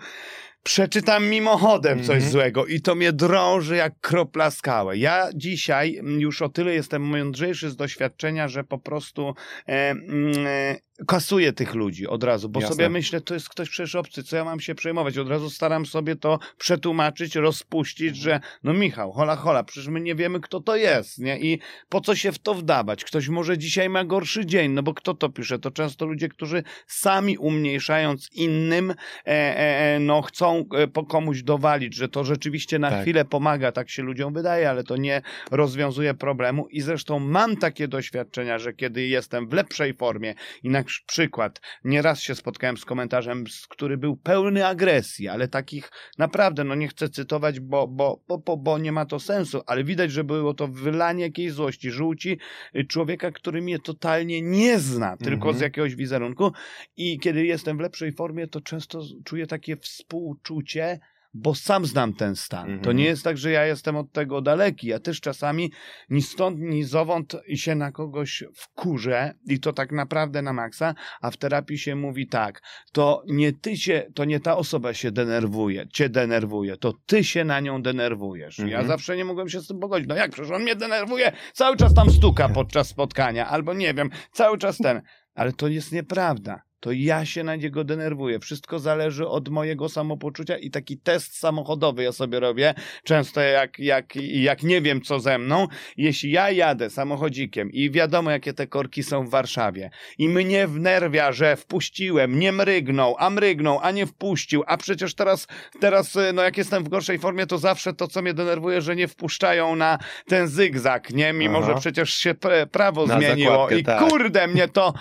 przeczytam 0.63 1.29
mimochodem 1.29 2.05
coś 2.05 2.17
mm 2.17 2.29
-hmm. 2.29 2.33
złego 2.33 2.67
i 2.67 2.81
to 2.81 2.95
mnie 2.95 3.13
drąży 3.13 3.77
jak 3.77 4.01
kropla 4.01 4.51
skałę. 4.51 4.97
Ja 4.97 5.29
dzisiaj 5.35 6.01
już 6.19 6.43
o 6.43 6.49
tyle 6.49 6.75
jestem 6.75 7.03
mądrzejszy 7.03 7.71
z 7.71 7.77
doświadczenia, 7.77 8.49
że 8.49 8.65
po 8.65 8.79
prostu 8.79 9.35
e, 9.69 9.91
mm, 9.91 10.47
e, 10.47 10.77
kasuję 11.07 11.53
tych 11.53 11.75
ludzi 11.75 12.07
od 12.07 12.25
razu, 12.25 12.49
bo 12.49 12.61
Jasne. 12.61 12.77
sobie 12.77 12.89
myślę, 12.89 13.21
to 13.21 13.35
jest 13.35 13.49
ktoś 13.49 13.69
przecież 13.69 13.95
obcy, 13.95 14.23
co 14.23 14.37
ja 14.37 14.45
mam 14.45 14.61
się 14.61 14.75
przejmować? 14.75 15.19
Od 15.19 15.29
razu 15.29 15.51
staram 15.51 15.87
sobie 15.87 16.17
to 16.17 16.39
przetłumaczyć, 16.59 17.35
rozpuścić, 17.35 18.17
że 18.17 18.41
no 18.63 18.73
Michał, 18.73 19.13
hola 19.13 19.37
hola, 19.37 19.65
przecież 19.65 19.89
my 19.89 20.01
nie 20.01 20.15
wiemy, 20.15 20.41
kto 20.41 20.61
to 20.61 20.77
jest, 20.77 21.19
nie? 21.19 21.41
I 21.41 21.59
po 21.89 22.01
co 22.01 22.15
się 22.15 22.33
w 22.33 22.39
to 22.39 22.55
wdawać? 22.55 23.05
Ktoś 23.05 23.29
może 23.29 23.59
dzisiaj 23.59 23.89
ma 23.89 24.05
gorszy 24.05 24.47
dzień, 24.47 24.73
no 24.73 24.83
bo 24.83 24.95
kto 24.95 25.15
to 25.15 25.29
pisze? 25.29 25.59
To 25.59 25.71
często 25.71 26.07
ludzie, 26.07 26.29
którzy 26.29 26.63
sami 26.87 27.39
umniejszając 27.39 28.29
innym, 28.33 28.91
e, 28.91 28.95
e, 29.27 29.95
e 29.95 30.01
no 30.01 30.23
chcą 30.23 30.65
e, 30.75 30.87
po 30.89 31.05
komuś 31.05 31.43
dowalić, 31.43 31.95
że 31.95 32.09
to 32.09 32.25
rzeczywiście 32.25 32.79
na 32.79 32.91
tak. 32.91 33.03
chwilę 33.03 33.25
pomaga, 33.25 33.73
tak 33.73 33.91
się 33.91 34.03
ludziom 34.03 34.35
wydaje, 34.35 34.71
ale 34.71 34.85
to 34.85 34.97
nie 34.97 35.23
rozwiązuje 35.51 36.15
problemu 36.15 36.69
i 36.69 36.81
zresztą 36.81 37.19
mam 37.19 37.57
takie 37.57 37.89
doświadczenia, 37.89 38.59
że 38.59 38.73
kiedy 38.73 39.07
jestem 39.07 39.49
w 39.49 39.53
lepszej 39.53 39.95
formie 39.95 40.35
i 40.63 40.71
na 40.71 40.88
przykład, 41.07 41.61
nieraz 41.85 42.21
się 42.21 42.35
spotkałem 42.35 42.77
z 42.77 42.85
komentarzem, 42.85 43.45
który 43.69 43.97
był 43.97 44.17
pełny 44.17 44.67
agresji, 44.67 45.29
ale 45.29 45.49
takich 45.49 45.91
naprawdę, 46.19 46.65
no 46.65 46.75
nie 46.75 46.89
chcę 46.89 47.09
cytować, 47.09 47.61
bo, 47.61 47.89
bo, 47.89 48.21
bo, 48.29 48.57
bo, 48.57 48.79
nie 48.79 48.93
ma 48.93 49.07
to 49.07 49.21
sensu, 49.21 49.63
ale 49.67 49.85
widać, 49.85 50.13
że 50.13 50.25
było 50.25 50.55
to 50.55 50.69
wylanie 50.69 51.23
jakiejś 51.23 51.53
złości, 51.53 51.91
żółci 51.91 52.39
y, 52.77 52.85
człowieka, 52.85 53.31
który 53.31 53.63
mnie 53.63 53.79
totalnie 53.79 54.43
nie 54.43 54.79
zna, 54.79 55.17
tylko 55.17 55.53
z 55.53 55.55
mhm. 55.55 55.63
jakiegoś 55.63 55.95
wizerunku 55.95 56.53
i 56.97 57.19
kiedy 57.19 57.47
jestem 57.47 57.77
w 57.77 57.81
lepszej 57.81 58.13
formie, 58.13 58.47
to 58.47 58.61
często 58.61 59.03
czuję 59.25 59.47
takie 59.47 59.77
współczucie, 59.77 61.01
bo 61.35 61.55
sam 61.55 61.87
znam 61.87 62.13
ten 62.13 62.37
stan. 62.37 62.69
-hmm. 62.69 62.85
To 62.85 62.93
nie 62.93 63.03
mhm. 63.03 63.11
jest 63.11 63.25
tak, 63.25 63.39
że 63.39 63.51
ja 63.51 63.67
jestem 63.67 63.97
od 63.97 64.13
tego 64.13 64.41
daleki. 64.41 64.87
Ja 64.87 64.99
też 64.99 65.21
czasami 65.21 65.73
ni 66.11 66.23
stąd, 66.23 66.59
ni 66.59 66.85
zowąd 66.85 67.37
się 67.55 67.75
na 67.75 67.93
kogoś 67.93 68.45
wkurzę 68.55 69.35
i 69.47 69.61
to 69.61 69.73
tak 69.73 69.93
naprawdę 69.93 70.43
na 70.43 70.53
maksa, 70.53 70.95
a 71.21 71.31
w 71.31 71.37
terapii 71.37 71.79
się 71.79 71.97
mówi 71.97 72.29
tak, 72.29 72.63
to 72.93 73.23
nie 73.27 73.53
ty 73.53 73.77
się, 73.77 74.07
to 74.15 74.25
nie 74.25 74.41
ta 74.41 74.57
osoba 74.57 74.95
się 74.95 75.11
denerwuje, 75.11 75.87
cię 75.93 76.09
denerwuje, 76.09 76.77
to 76.77 76.93
ty 77.07 77.25
się 77.25 77.45
na 77.45 77.61
nią 77.61 77.83
denerwujesz. 77.83 78.59
-hmm. 78.59 78.69
Ja 78.69 78.79
mhm. 78.79 78.87
zawsze 78.87 79.17
nie 79.17 79.25
mogłem 79.25 79.49
się 79.49 79.61
z 79.61 79.67
tym 79.67 79.79
pogodzić. 79.79 80.09
No 80.09 80.15
jak, 80.15 80.31
przecież 80.31 80.51
on 80.51 80.63
mnie 80.63 80.77
denerwuje, 80.77 81.33
cały 81.53 81.77
czas 81.77 81.95
tam 81.95 82.11
stuka 82.11 82.49
podczas 82.49 82.89
spotkania, 82.89 83.47
albo 83.47 83.75
nie 83.75 83.95
wiem, 83.95 84.11
cały 84.33 84.59
czas 84.59 84.79
ten. 84.79 85.03
Ale 85.35 85.53
to 85.53 85.69
jest 85.69 85.93
nieprawda 85.93 86.68
to 86.81 86.93
ja 86.93 87.25
się 87.25 87.45
na 87.45 87.57
niego 87.57 87.85
denerwuję. 87.85 88.39
Wszystko 88.39 88.79
zależy 88.79 89.29
od 89.29 89.49
mojego 89.49 89.89
samopoczucia 89.89 90.57
i 90.59 90.71
taki 90.71 90.99
test 90.99 91.39
samochodowy 91.39 92.03
ja 92.03 92.13
sobie 92.13 92.41
robię. 92.41 92.75
Często 93.05 93.41
jak, 93.41 93.79
jak, 93.79 94.17
jak 94.17 94.63
nie 94.63 94.81
wiem 94.81 95.01
co 95.01 95.21
ze 95.21 95.39
mną, 95.39 95.67
jeśli 95.97 96.31
ja 96.31 96.51
jadę 96.51 96.91
samochodzikiem 96.91 97.73
i 97.73 97.91
wiadomo 97.91 98.31
jakie 98.31 98.53
te 98.53 98.67
korki 98.67 99.03
są 99.03 99.25
w 99.25 99.31
Warszawie 99.31 99.91
i 100.19 100.29
mnie 100.29 100.67
wnerwia, 100.67 101.33
że 101.33 101.57
wpuściłem, 101.57 102.39
nie 102.39 102.53
mrygnął, 102.53 103.17
a 103.19 103.31
mrygnął, 103.31 103.79
a 103.83 103.91
nie 103.91 104.07
wpuścił, 104.07 104.63
a 104.67 104.77
przecież 104.77 105.15
teraz, 105.15 105.47
teraz 105.81 106.19
no 106.35 106.43
jak 106.43 106.57
jestem 106.59 106.85
w 106.85 106.89
gorszej 106.89 107.19
formie, 107.19 107.47
to 107.47 107.59
zawsze 107.59 107.95
to 107.95 108.09
co 108.09 108.23
mnie 108.23 108.35
denerwuje, 108.35 108.81
że 108.81 108.97
nie 108.97 109.09
wpuszczają 109.09 109.77
na 109.77 109.99
ten 110.27 110.49
zygzak, 110.49 111.11
nie? 111.11 111.33
Mimo, 111.33 111.59
Aha. 111.59 111.67
że 111.67 111.81
przecież 111.81 112.15
się 112.15 112.35
prawo 112.73 113.07
na 113.07 113.19
zmieniło 113.19 113.71
i 113.71 113.85
tak. 113.85 114.09
kurde 114.09 114.47
mnie 114.47 114.69
to 114.69 114.95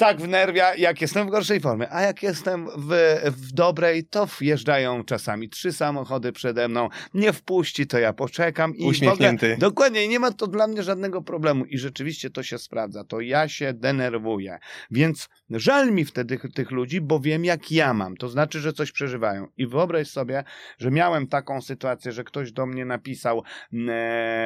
tak 0.00 0.20
wnerwia, 0.20 0.74
jak 0.74 1.00
jestem 1.00 1.19
w 1.26 1.30
gorszej 1.30 1.60
formie. 1.60 1.92
A 1.92 2.02
jak 2.02 2.22
jestem 2.22 2.68
w, 2.76 3.20
w 3.36 3.52
dobrej, 3.52 4.04
to 4.04 4.26
wjeżdżają 4.40 5.04
czasami 5.04 5.48
trzy 5.48 5.72
samochody 5.72 6.32
przede 6.32 6.68
mną. 6.68 6.88
Nie 7.14 7.32
wpuści, 7.32 7.86
to 7.86 7.98
ja 7.98 8.12
poczekam. 8.12 8.76
I 8.76 8.86
Uśmiechnięty. 8.86 9.46
Ogóle, 9.46 9.58
dokładnie, 9.58 10.08
nie 10.08 10.18
ma 10.18 10.32
to 10.32 10.46
dla 10.46 10.66
mnie 10.66 10.82
żadnego 10.82 11.22
problemu. 11.22 11.64
I 11.64 11.78
rzeczywiście 11.78 12.30
to 12.30 12.42
się 12.42 12.58
sprawdza. 12.58 13.04
To 13.04 13.20
ja 13.20 13.48
się 13.48 13.72
denerwuję. 13.72 14.58
Więc 14.90 15.28
żal 15.50 15.92
mi 15.92 16.04
wtedy 16.04 16.38
tych 16.54 16.70
ludzi, 16.70 17.00
bo 17.00 17.20
wiem, 17.20 17.44
jak 17.44 17.72
ja 17.72 17.94
mam. 17.94 18.16
To 18.16 18.28
znaczy, 18.28 18.60
że 18.60 18.72
coś 18.72 18.92
przeżywają. 18.92 19.48
I 19.56 19.66
wyobraź 19.66 20.08
sobie, 20.08 20.44
że 20.78 20.90
miałem 20.90 21.26
taką 21.26 21.62
sytuację, 21.62 22.12
że 22.12 22.24
ktoś 22.24 22.52
do 22.52 22.66
mnie 22.66 22.84
napisał 22.84 23.38
e, 23.38 23.42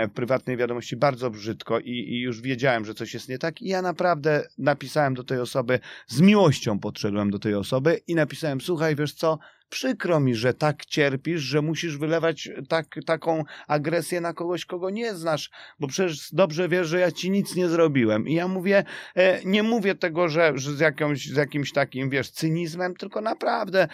w 0.08 0.12
prywatnej 0.14 0.56
wiadomości 0.56 0.96
bardzo 0.96 1.30
brzydko 1.30 1.78
i, 1.78 1.90
i 1.90 2.20
już 2.20 2.40
wiedziałem, 2.40 2.84
że 2.84 2.94
coś 2.94 3.14
jest 3.14 3.28
nie 3.28 3.38
tak. 3.38 3.62
I 3.62 3.68
ja 3.68 3.82
naprawdę 3.82 4.48
napisałem 4.58 5.14
do 5.14 5.24
tej 5.24 5.40
osoby, 5.40 5.78
z 6.06 6.20
miłością 6.64 6.78
podszedłem 6.78 7.30
do 7.30 7.38
tej 7.38 7.54
osoby 7.54 8.00
i 8.06 8.14
napisałem, 8.14 8.60
słuchaj, 8.60 8.96
wiesz 8.96 9.12
co, 9.12 9.38
przykro 9.68 10.20
mi, 10.20 10.34
że 10.34 10.54
tak 10.54 10.86
cierpisz, 10.86 11.40
że 11.40 11.62
musisz 11.62 11.98
wylewać 11.98 12.48
tak, 12.68 12.86
taką 13.06 13.44
agresję 13.68 14.20
na 14.20 14.32
kogoś, 14.32 14.64
kogo 14.64 14.90
nie 14.90 15.14
znasz, 15.14 15.50
bo 15.80 15.88
przecież 15.88 16.32
dobrze 16.32 16.68
wiesz, 16.68 16.88
że 16.88 17.00
ja 17.00 17.12
ci 17.12 17.30
nic 17.30 17.56
nie 17.56 17.68
zrobiłem. 17.68 18.28
I 18.28 18.34
ja 18.34 18.48
mówię, 18.48 18.84
e, 19.14 19.44
nie 19.44 19.62
mówię 19.62 19.94
tego, 19.94 20.28
że, 20.28 20.52
że 20.54 20.72
z, 20.72 20.80
jakąś, 20.80 21.26
z 21.26 21.36
jakimś 21.36 21.72
takim, 21.72 22.10
wiesz, 22.10 22.30
cynizmem, 22.30 22.94
tylko 22.94 23.20
naprawdę 23.20 23.88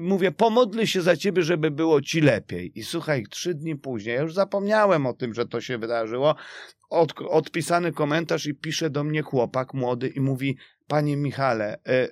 mówię, 0.00 0.32
pomodlę 0.32 0.86
się 0.86 1.02
za 1.02 1.16
ciebie, 1.16 1.42
żeby 1.42 1.70
było 1.70 2.00
ci 2.02 2.20
lepiej. 2.20 2.78
I 2.78 2.84
słuchaj, 2.84 3.24
trzy 3.30 3.54
dni 3.54 3.76
później, 3.76 4.14
ja 4.14 4.22
już 4.22 4.34
zapomniałem 4.34 5.06
o 5.06 5.12
tym, 5.12 5.34
że 5.34 5.46
to 5.46 5.60
się 5.60 5.78
wydarzyło, 5.78 6.34
od, 6.90 7.14
odpisany 7.28 7.92
komentarz 7.92 8.46
i 8.46 8.54
pisze 8.54 8.90
do 8.90 9.04
mnie 9.04 9.22
chłopak 9.22 9.74
młody 9.74 10.08
i 10.08 10.20
mówi, 10.20 10.56
Panie 10.86 11.16
Michale, 11.16 11.78
e, 11.86 12.08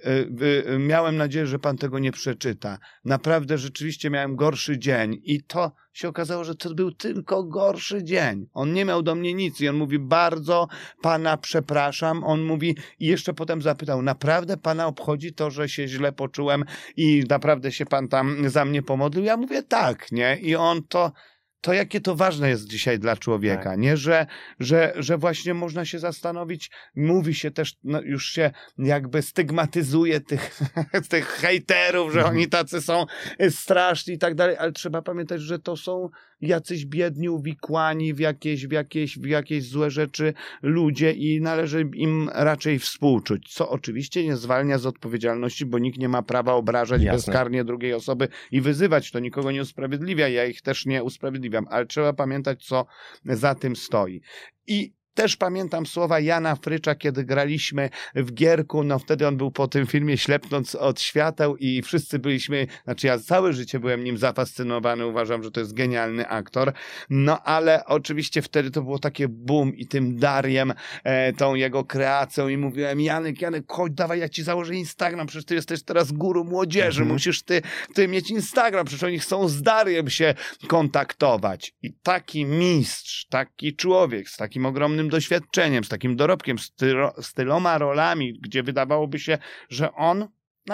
e, 0.75 0.79
miałem 0.79 1.17
nadzieję, 1.17 1.47
że 1.47 1.59
pan 1.59 1.77
tego 1.77 1.99
nie 1.99 2.13
przeczyta. 2.13 2.79
Naprawdę, 3.05 3.59
rzeczywiście 3.59 4.11
miałem 4.11 4.37
gorszy 4.37 4.79
dzień 4.79 5.21
i 5.23 5.43
to 5.43 5.73
się 5.93 6.09
okazało, 6.09 6.45
że 6.45 6.55
to 6.55 6.75
był 6.75 6.93
tylko 6.93 7.45
gorszy 7.45 8.05
dzień. 8.05 8.47
On 8.53 8.73
nie 8.73 8.85
miał 8.85 9.03
do 9.03 9.15
mnie 9.15 9.35
nic 9.35 9.61
i 9.61 9.69
on 9.69 9.77
mówi, 9.77 9.99
bardzo 9.99 10.69
pana 11.03 11.37
przepraszam. 11.37 12.25
On 12.25 12.43
mówi 12.43 12.77
i 12.99 13.07
jeszcze 13.07 13.35
potem 13.35 13.63
zapytał, 13.63 14.03
naprawdę 14.03 14.57
pana 14.57 14.87
obchodzi 14.87 15.33
to, 15.33 15.51
że 15.51 15.69
się 15.69 15.89
źle 15.89 16.13
poczułem 16.13 16.65
i 16.97 17.25
naprawdę 17.29 17.73
się 17.73 17.87
pan 17.87 18.09
tam 18.09 18.51
za 18.51 18.65
mnie 18.65 18.83
pomodlił? 18.83 19.25
Ja 19.25 19.37
mówię, 19.37 19.63
tak, 19.63 20.13
nie? 20.13 20.39
I 20.41 20.57
on 20.57 20.83
to 20.89 21.13
to 21.61 21.73
jakie 21.73 22.01
to 22.01 22.17
ważne 22.17 22.49
jest 22.49 22.67
dzisiaj 22.69 22.99
dla 22.99 23.17
człowieka, 23.17 23.65
Tak. 23.65 23.79
nie? 23.79 23.97
Że, 23.97 24.27
że, 24.61 24.93
że 24.97 25.19
właśnie 25.19 25.55
można 25.55 25.85
się 25.85 25.99
zastanowić, 25.99 26.71
mówi 26.97 27.35
się 27.35 27.51
też, 27.51 27.75
no 27.85 28.01
już 28.03 28.27
się 28.33 28.51
jakby 28.79 29.23
stygmatyzuje 29.23 30.21
tych, 30.21 30.61
tych 31.11 31.27
hejterów, 31.29 32.13
że 32.13 32.19
Mhm. 32.19 32.37
oni 32.37 32.49
tacy 32.49 32.83
są 32.83 33.07
straszni 33.51 34.15
i 34.15 34.19
tak 34.19 34.35
dalej, 34.35 34.57
ale 34.59 34.73
trzeba 34.73 35.03
pamiętać, 35.03 35.41
że 35.41 35.59
to 35.59 35.77
są 35.77 36.09
jacyś 36.41 36.87
biedni, 36.87 37.29
uwikłani 37.29 38.15
w 38.15 38.19
jakieś, 38.19 38.67
w 38.67 38.73
jakieś, 38.73 39.19
w 39.19 39.27
jakieś 39.27 39.69
złe 39.69 39.91
rzeczy 39.91 40.35
ludzie 40.63 41.13
i 41.13 41.41
należy 41.41 41.91
im 41.95 42.31
raczej 42.35 42.79
współczuć, 42.79 43.53
co 43.53 43.69
oczywiście 43.69 44.25
nie 44.25 44.37
zwalnia 44.37 44.79
z 44.79 44.87
odpowiedzialności, 44.87 45.67
bo 45.67 45.79
nikt 45.79 45.99
nie 45.99 46.09
ma 46.09 46.23
prawa 46.23 46.55
obrażać 46.55 47.03
Jasne. 47.03 47.17
bezkarnie 47.17 47.65
drugiej 47.65 47.95
osoby 47.95 48.29
i 48.51 48.61
wyzywać, 48.61 49.11
to 49.11 49.19
nikogo 49.19 49.53
nie 49.53 49.63
usprawiedliwia, 49.63 50.29
ja 50.29 50.47
ich 50.47 50.63
też 50.63 50.87
nie 50.87 51.05
usprawiedliwiam, 51.05 51.67
ale 51.71 51.87
trzeba 51.87 52.13
pamiętać, 52.13 52.65
co 52.65 52.87
za 53.25 53.55
tym 53.55 53.77
stoi. 53.77 54.21
I 54.67 55.00
też 55.15 55.37
pamiętam 55.37 55.87
słowa 55.87 56.21
Jana 56.21 56.57
Frycza, 56.57 56.95
kiedy 56.95 57.25
graliśmy 57.25 57.91
w 58.15 58.33
Gierku, 58.33 58.85
no 58.85 58.99
wtedy 58.99 59.29
on 59.29 59.37
był 59.37 59.51
po 59.51 59.69
tym 59.69 59.87
filmie 59.87 60.19
Ślepnąc 60.19 60.75
od 60.75 61.01
świateł 61.01 61.57
i 61.57 61.83
wszyscy 61.83 62.19
byliśmy, 62.19 62.67
znaczy 62.85 63.07
ja 63.07 63.19
całe 63.19 63.53
życie 63.53 63.81
byłem 63.81 64.05
nim 64.05 64.19
zafascynowany, 64.19 65.07
uważam, 65.07 65.43
że 65.43 65.51
to 65.51 65.61
jest 65.61 65.75
genialny 65.75 66.29
aktor, 66.29 66.73
no 67.11 67.43
ale 67.43 67.85
oczywiście 67.85 68.43
wtedy 68.43 68.71
to 68.71 68.83
było 68.83 68.99
takie 68.99 69.29
boom 69.29 69.77
i 69.77 69.87
tym 69.87 70.17
Dariem, 70.19 70.73
e, 71.05 71.33
tą 71.33 71.55
jego 71.55 71.85
kreacją 71.85 72.49
i 72.49 72.57
mówiłem, 72.57 73.01
Janek, 73.01 73.41
Janek, 73.43 73.65
chodź, 73.69 73.93
dawaj, 73.93 74.21
ja 74.21 74.29
ci 74.29 74.43
założę 74.43 74.75
Instagram, 74.75 75.27
przecież 75.27 75.45
ty 75.45 75.55
jesteś 75.55 75.83
teraz 75.83 76.13
guru 76.13 76.45
młodzieży, 76.45 77.01
Mhm. 77.01 77.09
musisz 77.13 77.43
ty, 77.43 77.63
ty 77.95 78.09
mieć 78.09 78.31
Instagram, 78.31 78.87
przecież 78.87 79.03
oni 79.03 79.19
chcą 79.19 79.49
z 79.49 79.63
Dariem 79.63 80.11
się 80.11 80.35
kontaktować. 80.69 81.73
I 81.83 81.93
taki 82.03 82.45
mistrz, 82.45 83.27
taki 83.31 83.77
człowiek 83.77 84.29
z 84.29 84.37
takim 84.37 84.67
ogromnym 84.67 85.00
doświadczeniem, 85.09 85.85
z 85.85 85.89
takim 85.89 86.17
dorobkiem, 86.17 86.59
z, 86.59 86.73
tyro, 86.73 87.15
z 87.23 87.35
tyloma 87.35 87.79
rolami, 87.79 88.39
gdzie 88.41 88.63
wydawałoby 88.63 89.19
się, 89.19 89.39
że 89.69 89.95
on 89.95 90.29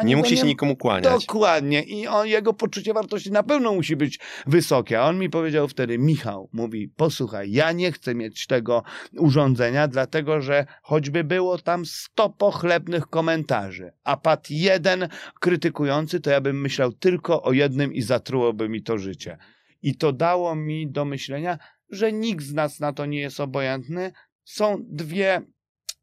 Nie 0.05 0.17
musi 0.17 0.37
się 0.37 0.47
nikomu 0.47 0.77
kłaniać. 0.77 1.27
Dokładnie. 1.27 1.83
I 1.83 2.07
on, 2.07 2.27
jego 2.27 2.53
poczucie 2.53 2.95
wartości 2.95 3.31
na 3.31 3.43
pewno 3.43 3.75
musi 3.75 3.97
być 3.97 4.19
wysokie. 4.47 5.01
A 5.01 5.05
on 5.05 5.19
mi 5.19 5.31
powiedział 5.31 5.69
wtedy, 5.69 5.99
Michał, 5.99 6.49
mówi, 6.53 6.89
posłuchaj, 6.89 7.53
ja 7.53 7.73
nie 7.73 7.93
chcę 7.93 8.15
mieć 8.15 8.47
tego 8.47 8.83
urządzenia, 9.19 9.89
dlatego 9.89 10.41
że 10.41 10.67
choćby 10.83 11.25
było 11.25 11.59
tam 11.59 11.87
sto 11.87 12.31
pochlebnych 12.31 13.07
komentarzy, 13.07 13.93
a 14.05 14.17
padł 14.17 14.47
jeden 14.51 15.09
krytykujący, 15.41 16.21
to 16.21 16.31
ja 16.31 16.41
bym 16.41 16.61
myślał 16.61 16.93
tylko 16.93 17.43
o 17.43 17.53
jednym 17.53 17.95
i 17.95 18.03
zatrułoby 18.03 18.69
mi 18.69 18.83
to 18.83 18.99
życie. 18.99 19.39
I 19.83 19.95
to 19.97 20.13
dało 20.13 20.55
mi 20.55 20.91
do 20.91 21.05
myślenia, 21.05 21.59
że 21.91 22.13
nikt 22.13 22.45
z 22.45 22.53
nas 22.53 22.81
na 22.81 22.93
to 22.93 23.07
nie 23.07 23.21
jest 23.21 23.41
obojętny. 23.41 24.13
Są 24.45 24.77
dwie 24.89 25.43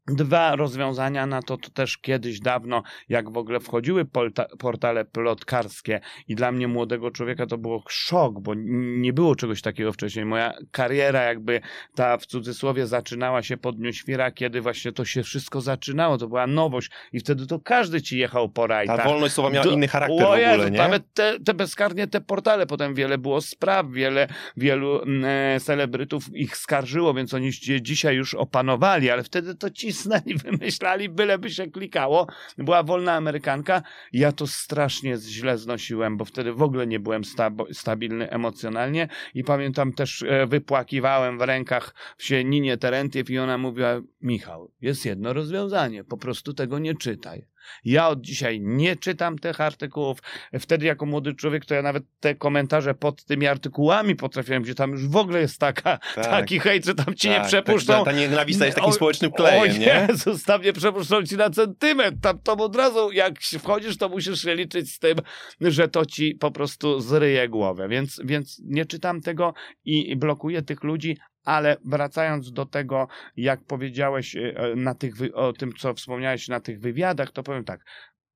Dwa 0.08 0.56
rozwiązania 0.56 1.26
na 1.26 1.42
to, 1.42 1.56
to 1.56 1.70
też 1.70 1.98
kiedyś 1.98 2.40
dawno, 2.40 2.82
jak 3.08 3.30
w 3.30 3.36
ogóle 3.36 3.60
wchodziły 3.60 4.04
polta, 4.04 4.46
portale 4.58 5.04
plotkarskie 5.04 6.00
i 6.28 6.34
dla 6.34 6.52
mnie 6.52 6.68
młodego 6.68 7.10
człowieka 7.10 7.46
to 7.46 7.58
było 7.58 7.82
szok, 7.88 8.40
bo 8.40 8.52
nie 8.96 9.12
było 9.12 9.36
czegoś 9.36 9.62
takiego 9.62 9.92
wcześniej. 9.92 10.24
Moja 10.24 10.52
kariera 10.70 11.22
jakby 11.22 11.60
ta 11.94 12.16
w 12.18 12.26
cudzysłowie 12.26 12.86
zaczynała 12.86 13.42
się 13.42 13.56
pod 13.56 13.76
dniu 13.76 13.92
świra, 13.92 14.30
kiedy 14.30 14.60
właśnie 14.60 14.92
to 14.92 15.04
się 15.04 15.22
wszystko 15.22 15.60
zaczynało, 15.60 16.18
to 16.18 16.28
była 16.28 16.46
nowość 16.46 16.90
i 17.12 17.20
wtedy 17.20 17.46
to 17.46 17.60
każdy 17.60 18.02
ci 18.02 18.18
jechał 18.18 18.48
po 18.48 18.66
rajtach. 18.66 18.96
Ta 18.96 19.04
wolność 19.04 19.34
słowa 19.34 19.50
miała 19.50 19.64
Do- 19.64 19.70
inny 19.72 19.88
charakter 19.88 20.26
o 20.26 20.34
w 20.34 20.38
Jezu, 20.38 20.52
ogóle, 20.54 20.70
nie? 20.70 20.78
Nawet 20.78 21.14
te, 21.14 21.40
te 21.40 21.54
bezkarnie 21.54 22.06
te 22.06 22.20
portale, 22.20 22.66
potem 22.66 22.94
wiele 22.94 23.18
było 23.18 23.40
spraw, 23.40 23.90
wiele, 23.90 24.28
wielu 24.56 25.02
mm, 25.02 25.24
e, 25.56 25.60
celebrytów 25.60 26.36
ich 26.36 26.56
skarżyło, 26.56 27.14
więc 27.14 27.34
oni 27.34 27.52
się 27.52 27.82
dzisiaj 27.82 28.16
już 28.16 28.34
opanowali, 28.34 29.10
ale 29.10 29.22
wtedy 29.22 29.54
to 29.54 29.70
cisnęli, 29.94 30.34
wymyślali, 30.38 31.08
byleby 31.08 31.50
się 31.50 31.66
klikało. 31.66 32.26
Była 32.58 32.82
wolna 32.82 33.14
amerykanka. 33.14 33.82
Ja 34.12 34.32
to 34.32 34.46
strasznie 34.46 35.16
źle 35.16 35.58
znosiłem, 35.58 36.16
bo 36.16 36.24
wtedy 36.24 36.52
w 36.52 36.62
ogóle 36.62 36.86
nie 36.86 37.00
byłem 37.00 37.24
sta- 37.24 37.50
stabilny 37.72 38.30
emocjonalnie 38.30 39.08
i 39.34 39.44
pamiętam 39.44 39.92
też 39.92 40.22
e, 40.22 40.46
wypłakiwałem 40.46 41.38
w 41.38 41.42
rękach 41.42 41.94
się 42.18 42.44
Ninie 42.44 42.76
Terentiew 42.76 43.30
i 43.30 43.38
ona 43.38 43.58
mówiła, 43.58 44.00
Michał, 44.22 44.70
jest 44.80 45.04
jedno 45.06 45.32
rozwiązanie, 45.32 46.04
po 46.04 46.16
prostu 46.16 46.54
tego 46.54 46.78
nie 46.78 46.94
czytaj. 46.94 47.46
Ja 47.84 48.08
od 48.08 48.20
dzisiaj 48.20 48.60
nie 48.60 48.96
czytam 48.96 49.38
tych 49.38 49.60
artykułów. 49.60 50.18
Wtedy 50.60 50.86
jako 50.86 51.06
młody 51.06 51.34
człowiek 51.34 51.64
to 51.64 51.74
ja 51.74 51.82
nawet 51.82 52.04
te 52.20 52.34
komentarze 52.34 52.94
pod 52.94 53.24
tymi 53.24 53.46
artykułami 53.46 54.16
potrafiłem, 54.16 54.62
gdzie 54.62 54.74
tam 54.74 54.90
już 54.90 55.08
w 55.08 55.16
ogóle 55.16 55.40
jest 55.40 55.60
taka, 55.60 55.98
Tak. 56.14 56.24
taki 56.26 56.58
hejt, 56.60 56.84
że 56.84 56.94
tam 56.94 57.14
ci 57.14 57.28
nie 57.28 57.36
Tak, 57.36 57.46
przepuszczą. 57.46 57.92
Ta, 57.92 58.04
ta 58.04 58.12
nienawiść 58.12 58.60
jest 58.60 58.76
takim 58.76 58.90
O- 58.90 58.92
społecznym 58.92 59.30
O 59.32 59.34
klejem, 59.34 59.78
nie? 59.80 60.06
Jezus, 60.08 60.42
tam 60.44 60.62
nie 60.62 60.72
przepuszczą 60.72 61.22
ci 61.22 61.36
na 61.36 61.50
centymetr. 61.50 62.16
Tam 62.22 62.38
to 62.38 62.52
od 62.52 62.76
razu, 62.76 63.12
jak 63.12 63.40
wchodzisz, 63.40 63.96
to 63.98 64.08
musisz 64.08 64.42
się 64.42 64.54
liczyć 64.54 64.92
z 64.92 64.98
tym, 64.98 65.16
że 65.60 65.88
to 65.88 66.06
ci 66.06 66.34
po 66.34 66.50
prostu 66.50 67.00
zryje 67.00 67.48
głowę. 67.48 67.88
Więc, 67.88 68.20
więc 68.24 68.62
nie 68.64 68.84
czytam 68.86 69.20
tego 69.20 69.54
i 69.84 70.10
i 70.10 70.16
blokuję 70.16 70.62
tych 70.62 70.82
ludzi, 70.84 71.16
ale 71.44 71.76
wracając 71.84 72.52
do 72.52 72.66
tego, 72.66 73.08
jak 73.36 73.64
powiedziałeś 73.64 74.36
e, 74.36 74.54
na 74.76 74.94
tych, 74.94 75.14
o 75.34 75.52
tym, 75.52 75.72
co 75.72 75.94
wspomniałeś 75.94 76.48
na 76.48 76.60
tych 76.60 76.80
wywiadach, 76.80 77.30
to 77.32 77.42
powiem 77.42 77.64
tak. 77.64 77.84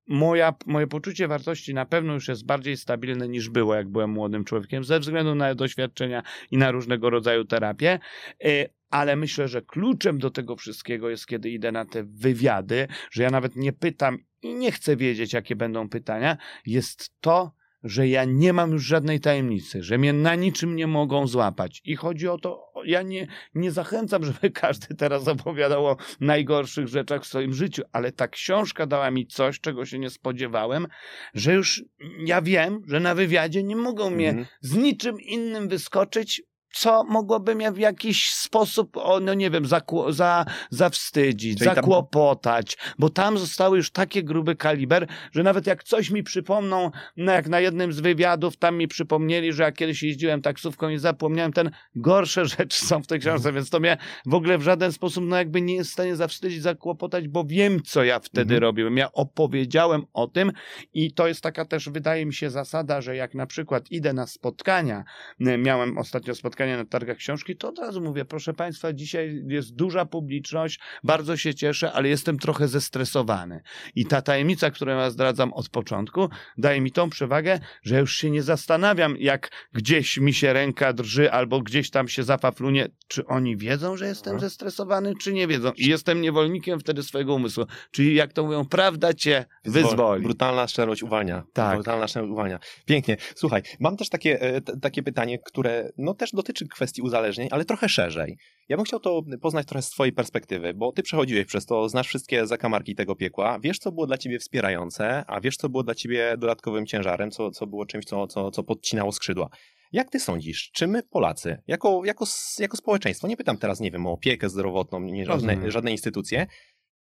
Moja, 0.07 0.55
moje 0.67 0.87
poczucie 0.87 1.29
wartości 1.29 1.75
na 1.75 1.87
pewno 1.87 2.15
już 2.15 2.29
jest 2.29 2.47
bardziej 2.47 2.77
stabilne 2.77 3.29
niż 3.29 3.49
było, 3.51 3.75
jak 3.75 3.89
byłem 3.89 4.11
młodym 4.11 4.45
człowiekiem, 4.45 4.85
ze 4.85 5.01
względu 5.01 5.35
na 5.35 5.55
doświadczenia 5.55 6.23
i 6.51 6.57
na 6.57 6.71
różnego 6.71 7.11
rodzaju 7.11 7.45
terapię. 7.45 7.99
E, 8.45 8.49
Ale 8.91 9.17
myślę, 9.17 9.49
że 9.49 9.63
kluczem 9.63 10.19
do 10.19 10.31
tego 10.31 10.57
wszystkiego 10.57 11.11
jest, 11.11 11.27
kiedy 11.27 11.51
idę 11.51 11.73
na 11.73 11.85
te 11.85 12.05
wywiady, 12.05 12.89
że 13.11 13.23
ja 13.23 13.31
nawet 13.31 13.57
nie 13.57 13.73
pytam 13.73 14.19
i 14.43 14.55
nie 14.55 14.73
chcę 14.73 14.97
wiedzieć, 14.97 15.33
jakie 15.33 15.57
będą 15.57 15.89
pytania, 15.89 16.37
jest 16.67 17.13
to, 17.21 17.53
że 17.85 18.09
ja 18.09 18.25
nie 18.25 18.53
mam 18.53 18.73
już 18.73 18.85
żadnej 18.85 19.21
tajemnicy, 19.21 19.83
że 19.83 19.99
mnie 19.99 20.13
na 20.13 20.35
niczym 20.35 20.77
nie 20.77 20.87
mogą 20.87 21.27
złapać. 21.27 21.81
I 21.85 21.97
chodzi 21.97 22.29
o 22.29 22.39
to, 22.39 22.73
ja 22.85 23.03
nie, 23.03 23.27
nie 23.55 23.71
zachęcam, 23.71 24.25
żeby 24.33 24.51
każdy 24.51 24.95
teraz 24.95 25.29
opowiadał 25.29 25.87
o 25.87 25.97
najgorszych 26.21 26.89
rzeczach 26.89 27.23
w 27.23 27.27
swoim 27.27 27.55
życiu, 27.55 27.83
ale 27.93 28.13
ta 28.13 28.29
książka 28.29 28.87
dała 28.87 29.11
mi 29.11 29.27
coś, 29.27 29.61
czego 29.61 29.87
się 29.87 29.99
nie 29.99 30.11
spodziewałem, 30.11 30.87
że 31.35 31.55
już 31.55 31.85
ja 32.19 32.43
wiem, 32.43 32.83
że 32.87 33.01
na 33.01 33.15
wywiadzie 33.15 33.63
nie 33.63 33.77
mogą 33.77 34.11
mnie 34.11 34.29
Mhm. 34.29 34.47
z 34.61 34.77
niczym 34.77 35.21
innym 35.21 35.69
wyskoczyć, 35.69 36.43
co 36.73 37.05
mogłoby 37.05 37.55
mnie 37.55 37.73
w 37.73 37.79
jakiś 37.79 38.33
sposób, 38.33 38.97
o, 38.97 39.21
no 39.21 39.35
nie 39.35 39.51
wiem, 39.51 39.67
zakło, 39.67 40.13
za, 40.13 40.45
zawstydzić, 40.71 41.59
Czyli 41.59 41.67
tam- 41.67 41.75
zakłopotać, 41.75 42.77
bo 42.99 43.09
tam 43.11 43.39
zostały 43.39 43.77
już 43.77 43.91
takie 43.91 44.23
gruby 44.23 44.57
kaliber, 44.57 45.07
że 45.33 45.43
nawet 45.43 45.67
jak 45.67 45.85
coś 45.85 46.11
mi 46.11 46.23
przypomną, 46.23 46.91
no 47.17 47.33
jak 47.33 47.49
na 47.49 47.61
jednym 47.61 47.93
z 47.93 48.01
wywiadów 48.01 48.57
tam 48.57 48.77
mi 48.77 48.89
przypomnieli, 48.89 49.53
że 49.53 49.63
jak 49.63 49.75
kiedyś 49.75 50.03
jeździłem 50.03 50.43
taksówką 50.43 50.89
i 50.89 50.99
zapomniałem 50.99 51.53
ten, 51.53 51.71
gorsze 51.97 52.47
rzeczy 52.59 52.87
są 52.87 53.03
w 53.03 53.07
tej 53.07 53.21
książce, 53.21 53.53
więc 53.53 53.71
to 53.71 53.81
mnie 53.81 53.97
w 54.27 54.35
ogóle 54.35 54.59
w 54.59 54.63
żaden 54.63 54.93
sposób 54.93 55.25
no 55.27 55.37
jakby 55.37 55.61
nie 55.61 55.75
jest 55.75 55.91
w 55.91 55.93
stanie 55.93 56.17
zawstydzić, 56.17 56.63
zakłopotać, 56.63 57.29
bo 57.29 57.45
wiem, 57.45 57.83
co 57.83 58.05
ja 58.05 58.21
wtedy 58.21 58.55
Mhm. 58.55 58.63
robiłem. 58.63 58.97
Ja 58.97 59.13
opowiedziałem 59.13 60.03
o 60.13 60.27
tym 60.27 60.53
i 60.95 61.13
to 61.13 61.29
jest 61.29 61.41
taka 61.41 61.65
też, 61.65 61.89
wydaje 61.89 62.27
mi 62.27 62.35
się, 62.35 62.51
zasada, 62.51 63.01
że 63.01 63.17
jak 63.17 63.35
na 63.35 63.47
przykład 63.47 63.91
idę 63.91 64.13
na 64.13 64.27
spotkania, 64.27 65.05
miałem 65.39 65.99
ostatnio 65.99 66.35
spotkanie 66.35 66.58
na 66.67 66.85
targach 66.85 67.17
książki, 67.17 67.57
to 67.57 67.69
od 67.69 67.79
razu 67.79 68.01
mówię, 68.01 68.25
proszę 68.25 68.55
Państwa, 68.55 68.93
dzisiaj 68.93 69.43
jest 69.49 69.75
duża 69.75 70.07
publiczność, 70.07 70.81
bardzo 71.05 71.37
się 71.37 71.55
cieszę, 71.55 71.93
ale 71.93 72.09
jestem 72.09 72.39
trochę 72.39 72.69
zestresowany. 72.69 73.63
I 73.95 74.07
ta 74.07 74.23
tajemnica, 74.23 74.71
którą 74.71 74.99
ja 74.99 75.11
zdradzam 75.11 75.53
od 75.53 75.69
początku, 75.69 76.29
daje 76.59 76.81
mi 76.81 76.93
tą 76.93 77.11
przewagę, 77.11 77.61
że 77.83 78.01
już 78.01 78.17
się 78.17 78.31
nie 78.31 78.43
zastanawiam, 78.43 79.17
jak 79.19 79.51
gdzieś 79.73 80.19
mi 80.19 80.35
się 80.35 80.53
ręka 80.53 80.93
drży 80.93 81.33
albo 81.33 81.61
gdzieś 81.61 81.91
tam 81.91 82.09
się 82.09 82.23
zapaflunie, 82.23 82.89
czy 83.09 83.27
oni 83.27 83.57
wiedzą, 83.57 83.97
że 83.97 84.07
jestem 84.07 84.37
Aha. 84.37 84.41
zestresowany, 84.41 85.15
czy 85.21 85.33
nie 85.33 85.47
wiedzą. 85.47 85.73
I 85.77 85.87
jestem 85.89 86.21
niewolnikiem 86.21 86.81
wtedy 86.81 87.03
swojego 87.03 87.35
umysłu. 87.35 87.65
Czyli 87.91 88.15
jak 88.15 88.33
to 88.33 88.45
mówią, 88.45 88.65
prawda 88.65 89.15
cię 89.15 89.45
wyzwoli. 89.65 90.23
Brutalna 90.23 90.67
szczerość 90.67 91.03
uwalnia. 91.03 91.45
Tak. 91.53 91.75
Brutalna 91.75 92.09
szczerość 92.09 92.33
uwalnia. 92.33 92.59
Pięknie. 92.87 93.17
Słuchaj, 93.35 93.63
mam 93.81 93.97
też 93.97 94.09
takie, 94.09 94.41
e, 94.41 94.61
takie 94.61 95.03
pytanie, 95.03 95.39
które 95.39 95.91
no 95.99 96.15
też 96.15 96.31
dotyczy 96.33 96.48
kwestii 96.53 97.03
uzależnień, 97.03 97.49
ale 97.51 97.65
trochę 97.65 97.89
szerzej. 97.89 98.39
Ja 98.69 98.77
bym 98.77 98.87
chciał 98.87 99.01
to 99.01 99.23
poznać 99.41 99.67
trochę 99.67 99.83
z 99.83 99.91
twojej 99.91 100.13
perspektywy, 100.13 100.75
bo 100.75 100.93
ty 100.93 101.03
przechodziłeś 101.03 101.47
przez 101.47 101.67
to, 101.67 101.89
znasz 101.89 102.09
wszystkie 102.09 102.47
zakamarki 102.47 102.95
tego 102.95 103.17
piekła, 103.17 103.59
wiesz, 103.59 103.79
co 103.79 103.93
było 103.93 104.07
dla 104.07 104.19
ciebie 104.19 104.39
wspierające, 104.39 105.25
a 105.27 105.41
wiesz, 105.41 105.57
co 105.57 105.69
było 105.69 105.83
dla 105.83 105.95
ciebie 105.95 106.35
dodatkowym 106.39 106.87
ciężarem, 106.87 107.31
co, 107.31 107.51
co 107.51 107.67
było 107.67 107.87
czymś, 107.87 108.05
co, 108.05 108.27
co, 108.27 108.51
co 108.51 108.63
podcinało 108.63 109.13
skrzydła. 109.13 109.49
Jak 109.93 110.11
ty 110.11 110.21
sądzisz, 110.21 110.71
czy 110.73 110.87
my 110.87 111.03
Polacy, 111.03 111.63
jako, 111.67 112.03
jako, 112.05 112.25
jako 112.59 112.77
społeczeństwo, 112.77 113.29
nie 113.29 113.37
pytam 113.37 113.59
teraz, 113.59 113.81
nie 113.81 113.91
wiem, 113.91 114.07
o 114.07 114.13
opiekę 114.13 114.49
zdrowotną, 114.49 115.01
nie 115.01 115.25
żadne, 115.25 115.71
żadne 115.71 115.91
instytucje, 115.91 116.47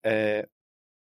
e, 0.07 0.46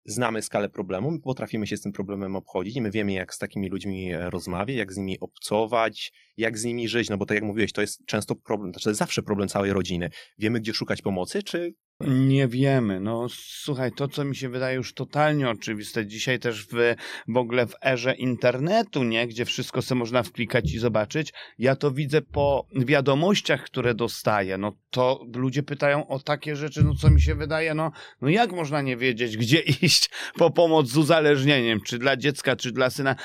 znamy 0.05 0.43
skalę 0.43 0.69
problemu, 0.69 1.11
my 1.11 1.21
potrafimy 1.21 1.67
się 1.67 1.77
z 1.77 1.81
tym 1.81 1.93
problemem 1.93 2.37
obchodzić, 2.37 2.81
my 2.81 2.91
wiemy, 2.91 3.13
jak 3.13 3.35
z 3.35 3.39
takimi 3.39 3.69
ludźmi 3.69 4.13
e, 4.13 4.31
rozmawiać, 4.31 4.77
jak 4.77 4.93
z 4.93 4.97
nimi 4.97 5.21
obcować, 5.21 6.13
jak 6.37 6.59
z 6.59 6.65
nimi 6.65 6.89
żyć, 6.89 7.11
no 7.11 7.17
bo 7.17 7.27
tak 7.27 7.35
jak 7.35 7.45
mówiłeś, 7.45 7.73
to 7.73 7.81
jest 7.81 8.07
często 8.07 8.35
problem, 8.37 8.73
to 8.73 8.91
jest 8.91 8.99
zawsze 8.99 9.23
problem 9.23 9.49
całej 9.49 9.73
rodziny. 9.73 10.11
Wiemy, 10.39 10.61
gdzie 10.61 10.75
szukać 10.75 11.03
pomocy, 11.03 11.43
czy 11.43 11.75
Nie 12.01 12.49
wiemy. 12.49 13.01
No 13.01 13.27
słuchaj, 13.29 13.93
to 13.93 14.09
co 14.09 14.25
mi 14.25 14.37
się 14.37 14.49
wydaje 14.49 14.77
już 14.77 14.95
totalnie 14.95 15.51
oczywiste, 15.51 16.07
dzisiaj 16.07 16.39
też 16.39 16.67
w, 16.67 16.95
w 17.29 17.37
ogóle 17.37 17.67
w 17.67 17.75
erze 17.85 18.15
internetu, 18.15 19.05
nie, 19.05 19.27
gdzie 19.27 19.45
wszystko 19.45 19.83
sobie 19.83 19.99
można 19.99 20.23
wklikać 20.23 20.73
i 20.73 20.79
zobaczyć, 20.79 21.33
ja 21.59 21.77
to 21.77 21.91
widzę 21.91 22.23
po 22.23 22.67
wiadomościach, 22.73 23.65
które 23.65 23.95
dostaję. 23.95 24.59
No 24.59 24.73
to 24.91 25.25
ludzie 25.35 25.63
pytają 25.63 26.09
o 26.09 26.19
takie 26.19 26.57
rzeczy, 26.57 26.85
no 26.85 26.95
co 26.95 27.11
mi 27.11 27.21
się 27.21 27.35
wydaje, 27.35 27.75
no, 27.75 27.93
no 28.21 28.29
jak 28.29 28.53
można 28.53 28.83
nie 28.83 28.97
wiedzieć, 28.97 29.37
gdzie 29.47 29.61
iść 29.61 30.11
po 30.39 30.51
pomoc 30.51 30.89
z 30.89 30.97
uzależnieniem, 30.97 31.81
czy 31.81 31.99
dla 31.99 32.17
dziecka, 32.17 32.57
czy 32.57 32.73
dla 32.73 32.91
syna. 32.91 33.17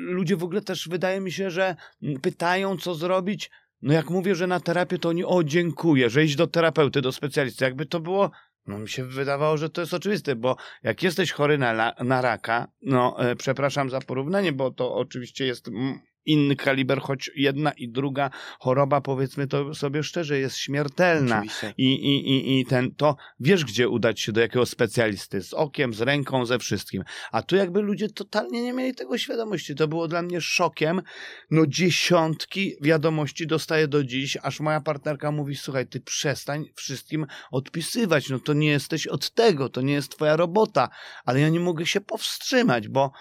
Ludzie 0.00 0.36
w 0.36 0.44
ogóle 0.44 0.60
też 0.60 0.88
wydaje 0.88 1.20
mi 1.20 1.32
się, 1.32 1.50
że 1.50 1.76
pytają, 2.22 2.76
co 2.76 2.94
zrobić. 2.94 3.50
No 3.82 3.92
jak 3.92 4.10
mówię, 4.10 4.34
że 4.34 4.46
na 4.46 4.60
terapię, 4.60 4.98
to 4.98 5.08
oni, 5.08 5.24
o 5.24 5.44
dziękuję, 5.44 6.10
że 6.10 6.24
iść 6.24 6.36
do 6.36 6.46
terapeuty, 6.46 7.00
do 7.00 7.12
specjalisty. 7.12 7.64
Jakby 7.64 7.86
to 7.86 8.00
było, 8.00 8.30
no 8.66 8.78
mi 8.78 8.88
się 8.88 9.04
wydawało, 9.04 9.56
że 9.56 9.70
to 9.70 9.80
jest 9.80 9.94
oczywiste, 9.94 10.36
bo 10.36 10.56
jak 10.82 11.02
jesteś 11.02 11.32
chory 11.32 11.58
na, 11.58 11.94
na 12.04 12.20
raka, 12.20 12.68
no 12.82 13.30
e, 13.30 13.36
przepraszam 13.36 13.90
za 13.90 14.00
porównanie, 14.00 14.52
bo 14.52 14.70
to 14.70 14.94
oczywiście 14.94 15.46
jest 15.46 15.70
inny 16.24 16.56
kaliber, 16.56 17.00
choć 17.00 17.30
jedna 17.36 17.72
i 17.72 17.88
druga 17.88 18.30
choroba, 18.60 19.00
powiedzmy 19.00 19.46
to 19.46 19.74
sobie 19.74 20.02
szczerze, 20.02 20.38
jest 20.38 20.56
śmiertelna. 20.56 21.42
I, 21.76 21.84
i, 21.84 22.30
i, 22.30 22.60
I 22.60 22.66
ten, 22.66 22.94
to 22.94 23.16
wiesz, 23.40 23.64
gdzie 23.64 23.88
udać 23.88 24.20
się 24.20 24.32
do 24.32 24.40
jakiego 24.40 24.66
specjalisty, 24.66 25.42
z 25.42 25.54
okiem, 25.54 25.94
z 25.94 26.00
ręką, 26.00 26.46
ze 26.46 26.58
wszystkim. 26.58 27.02
A 27.32 27.42
tu 27.42 27.56
jakby 27.56 27.82
ludzie 27.82 28.08
totalnie 28.08 28.62
nie 28.62 28.72
mieli 28.72 28.94
tego 28.94 29.18
świadomości. 29.18 29.74
To 29.74 29.88
było 29.88 30.08
dla 30.08 30.22
mnie 30.22 30.40
szokiem. 30.40 31.02
No 31.50 31.66
dziesiątki 31.66 32.74
wiadomości 32.82 33.46
dostaję 33.46 33.88
do 33.88 34.04
dziś, 34.04 34.36
aż 34.42 34.60
moja 34.60 34.80
partnerka 34.80 35.32
mówi, 35.32 35.56
słuchaj, 35.56 35.86
ty 35.86 36.00
przestań 36.00 36.64
wszystkim 36.74 37.26
odpisywać. 37.50 38.28
No 38.28 38.38
to 38.38 38.52
nie 38.52 38.68
jesteś 38.68 39.06
od 39.06 39.30
tego, 39.30 39.68
to 39.68 39.80
nie 39.80 39.92
jest 39.92 40.10
twoja 40.10 40.36
robota. 40.36 40.88
Ale 41.24 41.40
ja 41.40 41.48
nie 41.48 41.60
mogę 41.60 41.86
się 41.86 42.00
powstrzymać, 42.00 42.88
bo 42.88 43.12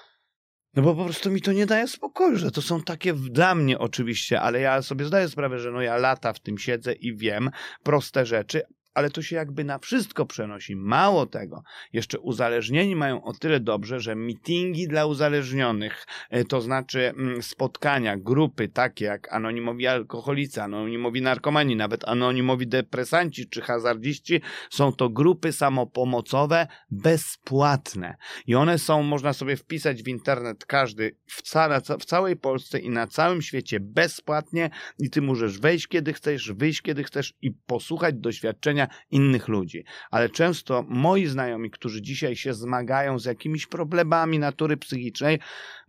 no 0.75 0.81
bo 0.81 0.95
po 0.95 1.03
prostu 1.03 1.31
mi 1.31 1.41
to 1.41 1.51
nie 1.51 1.65
daje 1.65 1.87
spokoju, 1.87 2.37
że 2.37 2.51
to 2.51 2.61
są 2.61 2.81
takie 2.83 3.13
dla 3.13 3.55
mnie 3.55 3.79
oczywiście, 3.79 4.41
ale 4.41 4.61
ja 4.61 4.81
sobie 4.81 5.05
zdaję 5.05 5.29
sprawę, 5.29 5.59
że 5.59 5.71
no 5.71 5.81
ja 5.81 5.97
lata 5.97 6.33
w 6.33 6.39
tym 6.39 6.57
siedzę 6.57 6.93
i 6.93 7.15
wiem 7.15 7.49
proste 7.83 8.25
rzeczy, 8.25 8.61
ale 8.99 9.09
to 9.09 9.21
się 9.21 9.35
jakby 9.35 9.63
na 9.63 9.79
wszystko 9.79 10.25
przenosi. 10.25 10.75
Mało 10.75 11.25
tego, 11.25 11.63
jeszcze 11.93 12.19
uzależnieni 12.19 12.95
mają 12.95 13.23
o 13.23 13.33
tyle 13.33 13.59
dobrze, 13.59 13.99
że 13.99 14.15
meetingi 14.15 14.87
dla 14.87 15.05
uzależnionych, 15.05 16.07
e, 16.29 16.43
to 16.43 16.61
znaczy 16.61 17.09
mm, 17.09 17.43
spotkania, 17.43 18.17
grupy 18.17 18.67
takie 18.67 19.05
jak 19.05 19.33
anonimowi 19.33 19.87
alkoholicy, 19.87 20.61
anonimowi 20.61 21.21
narkomani, 21.21 21.75
nawet 21.75 22.07
anonimowi 22.07 22.67
depresanci 22.67 23.49
czy 23.49 23.61
hazardziści, 23.61 24.41
są 24.69 24.91
to 24.91 25.09
grupy 25.09 25.51
samopomocowe 25.51 26.67
bezpłatne. 26.91 28.15
I 28.47 28.55
one 28.55 28.79
są, 28.79 29.03
można 29.03 29.33
sobie 29.33 29.55
wpisać 29.55 30.03
w 30.03 30.07
internet 30.07 30.65
każdy, 30.65 31.15
w, 31.27 31.41
ca 31.41 31.81
w 31.99 32.05
całej 32.05 32.35
Polsce 32.35 32.79
i 32.79 32.89
na 32.89 33.07
całym 33.07 33.41
świecie 33.41 33.79
bezpłatnie 33.79 34.69
i 34.99 35.09
ty 35.09 35.21
możesz 35.21 35.59
wejść 35.59 35.87
kiedy 35.87 36.13
chcesz, 36.13 36.53
wyjść 36.53 36.81
kiedy 36.81 37.03
chcesz 37.03 37.33
i 37.41 37.51
posłuchać 37.51 38.15
doświadczenia 38.15 38.88
innych 39.11 39.47
ludzi. 39.47 39.83
Ale 40.11 40.29
często 40.29 40.85
moi 40.87 41.25
znajomi, 41.25 41.71
którzy 41.71 42.01
dzisiaj 42.01 42.35
się 42.35 42.53
zmagają 42.53 43.19
z 43.19 43.25
jakimiś 43.25 43.65
problemami 43.65 44.39
natury 44.39 44.77
psychicznej, 44.77 45.39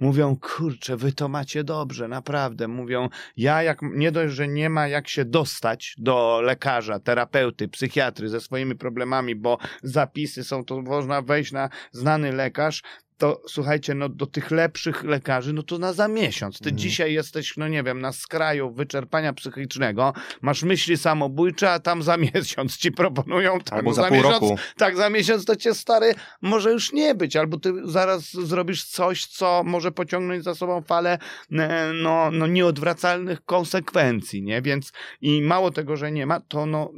mówią, 0.01 0.37
kurczę, 0.37 0.97
wy 0.97 1.13
to 1.13 1.29
macie 1.29 1.65
dobrze, 1.65 2.09
naprawdę. 2.09 2.69
Mówią, 2.69 3.09
ja 3.37 3.63
jak, 3.63 3.79
nie 3.83 4.13
dość, 4.13 4.35
że 4.35 4.49
nie 4.49 4.71
ma 4.71 4.89
jak 4.89 5.09
się 5.09 5.25
dostać 5.25 5.95
do 5.99 6.41
lekarza, 6.41 7.01
terapeuty, 7.01 7.69
psychiatry 7.69 8.29
ze 8.29 8.41
swoimi 8.41 8.75
problemami, 8.75 9.37
bo 9.37 9.59
zapisy 9.83 10.45
są, 10.45 10.65
to 10.65 10.83
można 10.83 11.23
wejść 11.23 11.53
na 11.53 11.69
znany 11.93 12.33
lekarz, 12.33 12.83
to 13.21 13.43
słuchajcie, 13.49 13.95
no 13.95 14.09
do 14.09 14.27
tych 14.27 14.51
lepszych 14.51 15.05
lekarzy, 15.05 15.53
no 15.53 15.63
to 15.63 15.79
na 15.79 15.93
za 15.93 16.09
miesiąc. 16.09 16.59
Ty 16.59 16.65
Mhm. 16.69 16.79
dzisiaj 16.79 17.13
jesteś, 17.13 17.57
no 17.57 17.69
nie 17.69 17.83
wiem, 17.83 18.01
na 18.01 18.13
skraju 18.13 18.71
wyczerpania 18.73 19.33
psychicznego, 19.33 20.13
masz 20.41 20.63
myśli 20.63 20.97
samobójcze, 20.97 21.71
a 21.73 21.79
tam 21.79 22.03
za 22.03 22.17
miesiąc 22.35 22.77
ci 22.77 22.93
proponują 22.93 23.61
tam, 23.61 23.79
Albo 23.79 23.91
no 23.91 23.95
za 23.95 24.03
pół 24.09 24.17
miesiąc, 24.17 24.33
roku. 24.35 24.57
tak, 24.77 24.97
za 24.97 25.11
miesiąc 25.11 25.45
to 25.45 25.57
cię 25.57 25.75
stary 25.75 26.15
może 26.43 26.73
już 26.73 26.93
nie 26.93 27.15
być, 27.15 27.37
albo 27.37 27.59
ty 27.59 27.73
zaraz 27.85 28.33
zrobisz 28.33 28.85
coś, 28.85 29.27
co 29.27 29.63
może 29.65 29.93
pociągnąć 29.93 30.45
za 30.45 30.55
sobą 30.55 30.83
falę 30.83 31.19
e, 31.53 31.93
no, 32.03 32.31
no 32.31 32.47
nieodwracalnych 32.47 33.45
konsekwencji, 33.45 34.43
nie? 34.43 34.63
Więc 34.63 34.93
i 35.21 35.43
mało 35.43 35.71
tego, 35.71 35.97
że 35.97 36.13
nie 36.13 36.27
ma, 36.27 36.41
to 36.41 36.67
no 36.67 36.91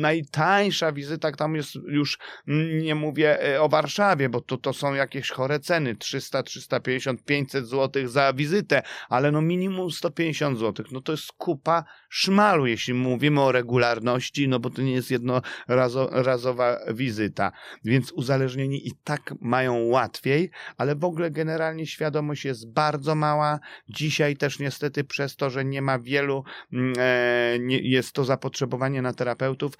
najtańsza 0.00 0.92
wizyta 0.92 1.32
tam 1.32 1.54
jest 1.56 1.74
już, 1.74 2.18
nie 2.82 2.94
mówię 2.94 3.54
e, 3.54 3.60
o 3.62 3.68
Warszawie, 3.68 4.28
bo 4.28 4.40
to, 4.40 4.56
to 4.56 4.72
są 4.72 4.94
jakieś 4.94 5.30
chore 5.30 5.58
ceny, 5.70 5.96
300, 5.96 6.42
350, 6.42 7.24
500 7.24 7.66
zł 7.66 8.08
za 8.08 8.32
wizytę, 8.32 8.82
ale 9.08 9.30
no 9.30 9.42
minimum 9.42 9.90
150 9.90 10.58
zł, 10.58 10.86
no 10.92 11.00
to 11.00 11.12
jest 11.12 11.32
kupa 11.32 11.84
szmalu, 12.08 12.66
jeśli 12.66 12.94
mówimy 12.94 13.40
o 13.40 13.52
regularności, 13.52 14.48
no 14.48 14.58
bo 14.58 14.70
to 14.70 14.82
nie 14.82 14.92
jest 14.92 15.10
jednorazowa 15.10 16.78
wizyta. 16.94 17.52
Więc 17.84 18.12
uzależnieni 18.12 18.88
i 18.88 18.92
tak 19.04 19.34
mają 19.40 19.86
łatwiej, 19.86 20.50
ale 20.76 20.96
w 20.96 21.04
ogóle 21.04 21.30
generalnie 21.30 21.86
świadomość 21.86 22.44
jest 22.44 22.72
bardzo 22.72 23.14
mała. 23.14 23.58
Dzisiaj 23.88 24.36
też 24.36 24.58
niestety 24.58 25.04
przez 25.04 25.36
to, 25.36 25.50
że 25.50 25.64
nie 25.64 25.82
ma 25.82 25.98
wielu, 25.98 26.44
mm, 26.72 26.94
e, 26.98 27.58
nie, 27.58 27.78
jest 27.78 28.12
to 28.12 28.24
zapotrzebowanie 28.24 29.02
na 29.02 29.12
terapeutów. 29.12 29.72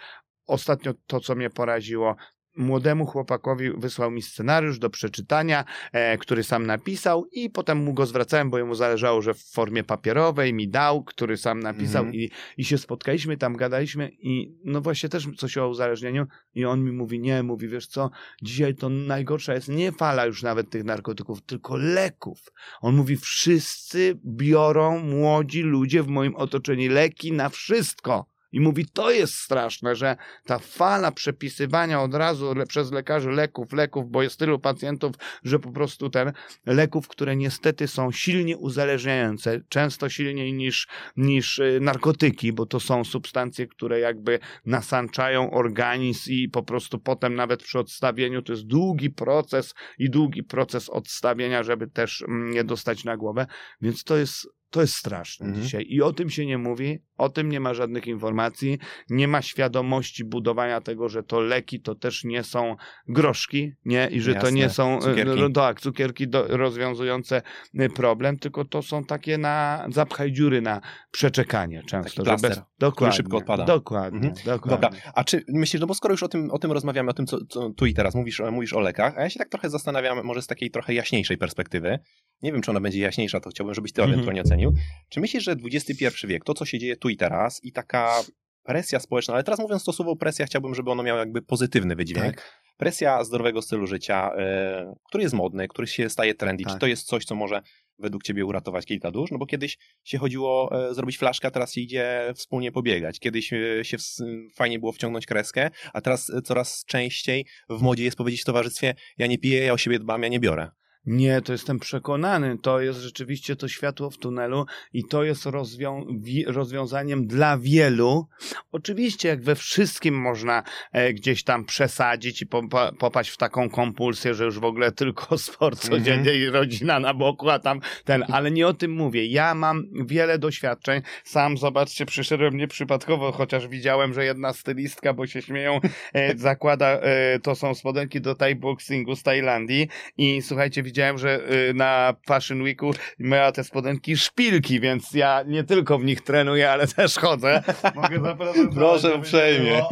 Ostatnio 0.47 0.95
to, 1.07 1.21
co 1.21 1.35
mnie 1.35 1.51
poraziło, 1.51 2.17
młodemu 2.61 3.07
chłopakowi 3.07 3.71
wysłał 3.71 4.11
mi 4.11 4.23
scenariusz 4.23 4.79
do 4.79 4.91
przeczytania, 4.91 5.65
e, 5.93 6.19
który 6.19 6.45
sam 6.45 6.67
napisał 6.67 7.27
i 7.33 7.51
potem 7.51 7.79
mu 7.79 7.95
go 7.95 8.07
zwracałem, 8.07 8.51
bo 8.51 8.59
jemu 8.59 8.75
zależało, 8.75 9.23
że 9.23 9.35
w 9.35 9.43
formie 9.43 9.85
papierowej 9.85 10.55
mi 10.55 10.69
dał, 10.69 11.05
który 11.05 11.37
sam 11.37 11.61
napisał 11.61 12.05
Mhm. 12.05 12.15
i, 12.15 12.31
i 12.57 12.65
się 12.65 12.79
spotkaliśmy, 12.79 13.37
tam 13.37 13.57
gadaliśmy 13.57 14.11
i 14.19 14.55
no 14.65 14.81
właśnie 14.81 15.09
też 15.09 15.29
coś 15.37 15.59
o 15.59 15.69
uzależnieniu 15.69 16.27
i 16.55 16.65
on 16.65 16.85
mi 16.85 16.93
mówi, 16.93 17.21
nie, 17.21 17.43
mówi, 17.43 17.69
wiesz 17.69 17.87
co, 17.87 18.11
dzisiaj 18.43 18.75
to 18.75 18.89
najgorsza 18.89 19.55
jest 19.55 19.69
nie 19.69 19.93
fala 19.93 20.27
już 20.27 20.43
nawet 20.43 20.71
tych 20.71 20.85
narkotyków, 20.85 21.43
tylko 21.43 21.77
leków. 21.77 22.53
On 22.81 22.97
mówi, 22.97 23.17
wszyscy 23.17 24.21
biorą 24.25 24.99
młodzi 24.99 25.63
ludzie 25.63 26.03
w 26.03 26.09
moim 26.09 26.37
otoczeniu 26.37 26.93
leki 26.93 27.33
na 27.33 27.49
wszystko. 27.49 28.30
I 28.53 28.61
mówi, 28.61 28.87
to 28.87 29.11
jest 29.11 29.35
straszne, 29.35 29.97
że 29.97 30.17
ta 30.45 30.59
fala 30.59 31.13
przepisywania 31.13 32.03
od 32.03 32.15
razu 32.15 32.55
le, 32.55 32.67
przez 32.67 32.93
lekarzy 32.93 33.31
leków, 33.31 33.73
leków, 33.73 34.11
bo 34.11 34.23
jest 34.23 34.39
tylu 34.39 34.59
pacjentów, 34.59 35.17
że 35.45 35.59
po 35.59 35.73
prostu 35.73 36.11
ten 36.11 36.33
leków, 36.67 37.09
które 37.09 37.37
niestety 37.37 37.89
są 37.89 38.13
silnie 38.13 38.57
uzależniające, 38.57 39.61
często 39.69 40.09
silniej 40.09 40.53
niż, 40.53 40.89
niż 41.17 41.59
y, 41.59 41.79
narkotyki, 41.81 42.53
bo 42.53 42.67
to 42.67 42.81
są 42.81 43.05
substancje, 43.05 43.67
które 43.67 44.01
jakby 44.01 44.39
nasanczają 44.67 45.51
organizm 45.51 46.31
i 46.33 46.49
po 46.49 46.63
prostu 46.63 46.99
potem 46.99 47.35
nawet 47.35 47.63
przy 47.63 47.79
odstawieniu 47.79 48.43
to 48.43 48.53
jest 48.53 48.67
długi 48.67 49.11
proces 49.11 49.75
i 49.99 50.11
długi 50.11 50.43
proces 50.43 50.89
odstawienia, 50.89 51.63
żeby 51.63 51.87
też 51.87 52.23
mm, 52.23 52.51
nie 52.51 52.65
dostać 52.65 53.05
na 53.05 53.17
głowę, 53.17 53.47
więc 53.81 54.05
to 54.05 54.17
jest 54.17 54.49
to 54.71 54.81
jest 54.81 54.95
straszne 54.95 55.47
Mhm. 55.47 55.65
dzisiaj. 55.65 55.87
I 55.89 56.03
o 56.03 56.13
tym 56.13 56.31
się 56.31 56.47
nie 56.47 56.59
mówi, 56.59 56.99
o 57.21 57.29
tym 57.29 57.49
nie 57.49 57.61
ma 57.61 57.75
żadnych 57.75 58.07
informacji, 58.07 58.79
nie 59.11 59.29
ma 59.29 59.43
świadomości 59.43 60.25
budowania 60.25 60.81
tego, 60.81 61.09
że 61.09 61.23
to 61.23 61.41
leki 61.41 61.81
to 61.81 61.95
też 61.95 62.25
nie 62.25 62.43
są 62.43 62.77
groszki, 63.09 63.73
nie? 63.85 64.09
I 64.11 64.21
że 64.21 64.33
to 64.33 64.37
Jasne, 64.47 64.53
nie 64.53 64.69
są 64.69 64.99
cukierki. 65.01 65.41
no, 65.41 65.51
tak, 65.51 65.81
cukierki 65.81 66.29
do, 66.29 66.47
rozwiązujące 66.49 67.43
y, 67.81 67.89
problem, 67.91 68.39
tylko 68.39 68.65
to 68.65 68.83
są 68.83 69.05
takie 69.05 69.39
na 69.39 69.87
zapchaj 69.91 70.33
dziury 70.33 70.61
na 70.61 70.81
przeczekanie 71.11 71.83
często. 71.83 72.11
że 72.11 72.25
plaster, 72.25 72.63
dokładnie, 72.79 73.17
szybko 73.17 73.37
odpada. 73.37 73.65
Dokładnie, 73.65 74.29
Mhm. 74.29 74.35
dokładnie. 74.45 74.89
Dobra, 74.89 75.13
a 75.15 75.25
czy 75.25 75.45
myślisz, 75.49 75.81
no 75.81 75.87
bo 75.87 75.95
skoro 75.95 76.15
już 76.15 76.23
o 76.23 76.29
tym, 76.29 76.51
o 76.51 76.59
tym 76.59 76.73
rozmawiamy, 76.73 77.11
o 77.11 77.15
tym, 77.15 77.27
co, 77.27 77.39
co 77.49 77.71
tu 77.71 77.87
i 77.87 77.95
teraz 77.95 78.15
mówisz, 78.15 78.43
mówisz 78.53 78.73
o 78.73 78.81
lekach, 78.81 79.19
a 79.19 79.23
ja 79.23 79.31
się 79.31 79.39
tak 79.39 79.49
trochę 79.49 79.71
zastanawiam, 79.71 80.25
może 80.25 80.43
z 80.43 80.47
takiej 80.47 80.71
trochę 80.71 80.95
jaśniejszej 80.95 81.39
perspektywy, 81.39 81.99
nie 82.43 82.53
wiem, 82.53 82.63
czy 82.63 82.71
ona 82.71 82.81
będzie 82.81 83.01
jaśniejsza, 83.01 83.41
to 83.41 83.51
chciałbym, 83.51 83.75
żebyś 83.75 83.93
ty 83.93 84.03
Mhm. 84.03 84.13
ewentualnie 84.15 84.43
ocenił. 84.43 84.73
Czy 85.09 85.21
myślisz, 85.21 85.45
że 85.45 85.57
XXI 85.73 86.07
wiek, 86.27 86.45
to 86.45 86.55
co 86.55 86.65
się 86.65 86.79
dzieje 86.79 86.97
tu 86.97 87.09
i 87.11 87.17
teraz 87.17 87.65
i 87.65 87.73
taka 87.73 88.23
presja 88.63 89.01
społeczna, 89.01 89.35
ale 89.35 89.45
teraz 89.45 89.61
mówiąc 89.61 89.85
to 89.85 89.93
słowo 89.93 90.17
presja, 90.17 90.47
chciałbym, 90.47 90.75
żeby 90.75 90.91
ono 90.91 91.03
miało 91.03 91.19
jakby 91.19 91.43
pozytywny 91.43 91.97
wydźwięk. 91.97 92.37
Tak. 92.37 92.61
Presja 92.77 93.25
zdrowego 93.25 93.63
stylu 93.63 93.87
życia, 93.87 94.31
e, 94.39 94.95
który 95.09 95.23
jest 95.23 95.35
modny, 95.35 95.69
który 95.69 95.87
się 95.87 96.11
staje 96.11 96.35
trendy. 96.35 96.65
Tak. 96.65 96.73
Czy 96.73 96.79
to 96.79 96.87
jest 96.87 97.07
coś, 97.07 97.25
co 97.25 97.35
może 97.35 97.63
według 97.99 98.23
ciebie 98.23 98.45
uratować 98.45 98.87
kilka 98.87 99.11
dusz? 99.11 99.31
No 99.31 99.39
bo 99.39 99.47
kiedyś 99.47 99.79
się 100.05 100.19
chodziło 100.19 100.71
e, 100.91 100.95
zrobić 100.95 101.19
flaszkę, 101.19 101.51
teraz 101.51 101.73
się 101.73 101.81
idzie 101.81 102.33
wspólnie 102.35 102.73
pobiegać. 102.73 103.19
Kiedyś 103.21 103.53
e, 103.53 103.85
się 103.85 103.97
ws- 103.97 104.23
fajnie 104.55 104.79
było 104.79 104.93
wciągnąć 104.93 105.27
kreskę, 105.27 105.71
a 105.93 106.01
teraz 106.01 106.31
e, 106.31 106.43
coraz 106.43 106.85
częściej 106.87 107.47
w 107.71 107.83
modzie 107.83 108.05
jest 108.05 108.17
powiedzieć 108.17 108.43
w 108.43 108.45
towarzystwie 108.45 108.95
ja 109.19 109.27
nie 109.27 109.39
piję, 109.39 109.65
ja 109.65 109.73
o 109.73 109.79
siebie 109.79 109.99
dbam, 109.99 110.23
ja 110.23 110.29
nie 110.29 110.41
biorę. 110.41 110.69
Nie, 111.07 111.41
to 111.43 111.53
jestem 111.53 111.79
przekonany. 111.79 112.59
To 112.63 112.81
jest 112.81 112.99
rzeczywiście 113.01 113.57
to 113.57 113.69
światło 113.69 114.11
w 114.11 114.17
tunelu 114.19 114.67
i 114.93 115.05
to 115.05 115.25
jest 115.25 115.47
rozwią 115.47 116.07
wi- 116.21 116.45
rozwiązaniem 116.47 117.27
dla 117.27 117.59
wielu. 117.59 118.27
Oczywiście, 118.73 119.29
jak 119.29 119.43
we 119.43 119.55
wszystkim 119.55 120.15
można 120.21 120.63
e, 120.93 121.13
gdzieś 121.13 121.45
tam 121.45 121.65
przesadzić 121.65 122.43
i 122.43 122.47
popa- 122.47 122.93
popaść 122.99 123.31
w 123.31 123.37
taką 123.37 123.71
kompulsję, 123.71 124.35
że 124.35 124.45
już 124.45 124.59
w 124.59 124.65
ogóle 124.65 124.93
tylko 124.93 125.39
sport 125.49 125.85
Mhm. 125.85 126.01
codziennie 126.03 126.35
i 126.35 126.47
rodzina 126.47 127.01
na 127.01 127.15
boku, 127.15 127.51
a 127.51 127.59
tam 127.59 127.81
ten, 128.05 128.25
ale 128.29 128.51
nie 128.51 128.67
o 128.67 128.75
tym 128.75 128.93
mówię. 128.93 129.27
Ja 129.27 129.55
mam 129.55 129.85
wiele 130.07 130.39
doświadczeń. 130.39 131.03
Sam, 131.25 131.59
zobaczcie, 131.59 132.07
przyszedłem 132.07 132.57
nieprzypadkowo, 132.57 133.33
chociaż 133.33 133.69
widziałem, 133.69 134.15
że 134.15 134.25
jedna 134.25 134.53
stylistka, 134.53 135.15
bo 135.15 135.27
się 135.27 135.43
śmieją, 135.43 135.81
e, 136.13 136.37
zakłada, 136.39 136.87
e, 136.89 137.39
to 137.43 137.55
są 137.55 137.75
spodenki 137.75 138.21
do 138.21 138.35
thai 138.35 138.55
boxingu 138.55 139.17
z 139.17 139.23
Tajlandii 139.23 139.89
i 140.19 140.43
słuchajcie, 140.43 140.83
widziałem, 140.91 141.19
że 141.19 141.53
y, 141.71 141.75
na 141.75 142.15
Fashion 142.27 142.63
Weeku 142.63 142.91
miała 143.19 143.53
te 143.53 143.65
spodenki 143.65 144.17
szpilki, 144.17 144.81
więc 144.81 145.13
ja 145.15 145.43
nie 145.47 145.65
tylko 145.65 145.99
w 145.99 146.05
nich 146.05 146.21
trenuję, 146.21 146.71
ale 146.71 146.87
też 146.97 147.17
chodzę. 147.17 147.63
Mogę 147.95 148.21
zaprezentować. 148.21 148.75
Proszę 148.75 149.15
uprzejmie. 149.15 149.83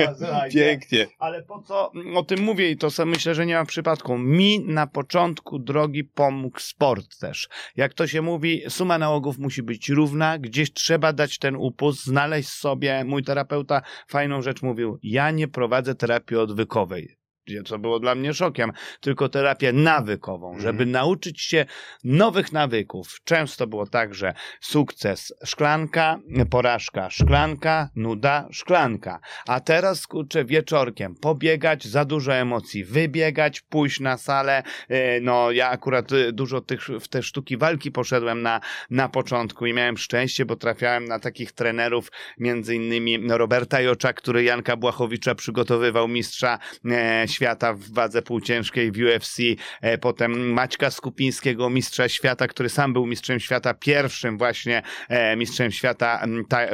Pięknie. 0.55 1.07
Ale 1.19 1.43
po 1.43 1.63
co 1.63 1.93
o 2.15 2.23
tym 2.23 2.41
mówię 2.41 2.71
i 2.71 2.77
to 2.77 2.91
sam 2.91 3.09
myślę, 3.09 3.35
że 3.35 3.47
nie 3.47 3.55
ma 3.55 3.65
przypadku. 3.65 4.19
Mi 4.19 4.61
na 4.61 4.87
początku 4.87 5.59
drogi 5.59 6.05
pomógł 6.05 6.61
sport 6.61 7.19
też. 7.19 7.49
Jak 7.77 7.95
to 7.95 8.07
się 8.07 8.23
mówi, 8.23 8.63
suma 8.69 8.99
nałogów 8.99 9.39
musi 9.39 9.63
być 9.63 9.89
równa, 9.89 10.39
gdzieś 10.39 10.73
trzeba 10.73 11.13
dać 11.13 11.39
ten 11.39 11.57
upust, 11.57 12.05
znaleźć 12.05 12.49
sobie. 12.49 13.05
Mój 13.05 13.25
terapeuta 13.25 13.83
fajną 14.09 14.43
rzecz 14.43 14.63
mówił, 14.63 14.99
ja 15.03 15.31
nie 15.31 15.49
prowadzę 15.49 15.95
terapii 15.95 16.37
odwykowej. 16.37 17.18
Co 17.67 17.79
było 17.79 18.01
dla 18.01 18.15
mnie 18.15 18.35
szokiem, 18.35 18.73
tylko 19.01 19.29
terapię 19.29 19.73
nawykową, 19.73 20.47
Mhm. 20.49 20.63
żeby 20.63 20.87
nauczyć 20.87 21.41
się 21.41 21.67
nowych 22.05 22.53
nawyków. 22.53 23.21
Często 23.25 23.67
było 23.67 23.87
tak, 23.87 24.15
że 24.15 24.35
sukces 24.61 25.35
szklanka, 25.45 26.19
porażka 26.51 27.11
szklanka, 27.11 27.91
nuda 27.97 28.49
szklanka. 28.51 29.21
A 29.47 29.61
teraz 29.61 30.07
kurczę 30.07 30.45
wieczorkiem 30.45 31.15
pobiegać, 31.15 31.85
za 31.87 32.05
dużo 32.05 32.35
emocji, 32.35 32.85
wybiegać, 32.85 33.61
pójść 33.61 34.01
na 34.01 34.17
salę. 34.17 34.63
E, 34.89 35.21
No 35.21 35.51
ja 35.51 35.69
akurat 35.71 36.13
e, 36.13 36.33
dużo 36.33 36.61
tych, 36.61 36.81
w 37.01 37.09
te 37.09 37.23
sztuki 37.23 37.57
walki 37.57 37.93
poszedłem 37.93 38.43
na, 38.43 38.61
na 38.91 39.09
początku 39.09 39.67
i 39.67 39.73
miałem 39.75 39.99
szczęście, 39.99 40.45
bo 40.45 40.57
trafiałem 40.57 41.05
na 41.05 41.19
takich 41.19 41.53
trenerów, 41.53 42.09
między 42.39 42.75
innymi 42.75 43.29
Roberta 43.29 43.81
Jocza, 43.81 44.13
który 44.13 44.43
Janka 44.43 44.77
Błachowicza 44.77 45.35
przygotowywał 45.35 46.09
mistrza 46.09 46.59
e, 46.91 47.29
świata 47.38 47.74
w 47.74 47.90
wadze 47.90 48.22
półciężkiej 48.22 48.92
w 48.92 48.96
UFC, 48.96 49.38
e, 49.81 49.98
potem 49.98 50.53
Maćka 50.53 50.90
Skupińskiego, 50.90 51.70
mistrza 51.70 52.09
świata, 52.09 52.46
który 52.48 52.68
sam 52.68 52.92
był 52.92 53.07
mistrzem 53.07 53.40
świata, 53.40 53.74
pierwszym 53.74 54.38
właśnie 54.38 54.83
e, 55.09 55.37
mistrzem 55.37 55.72
świata 55.72 56.24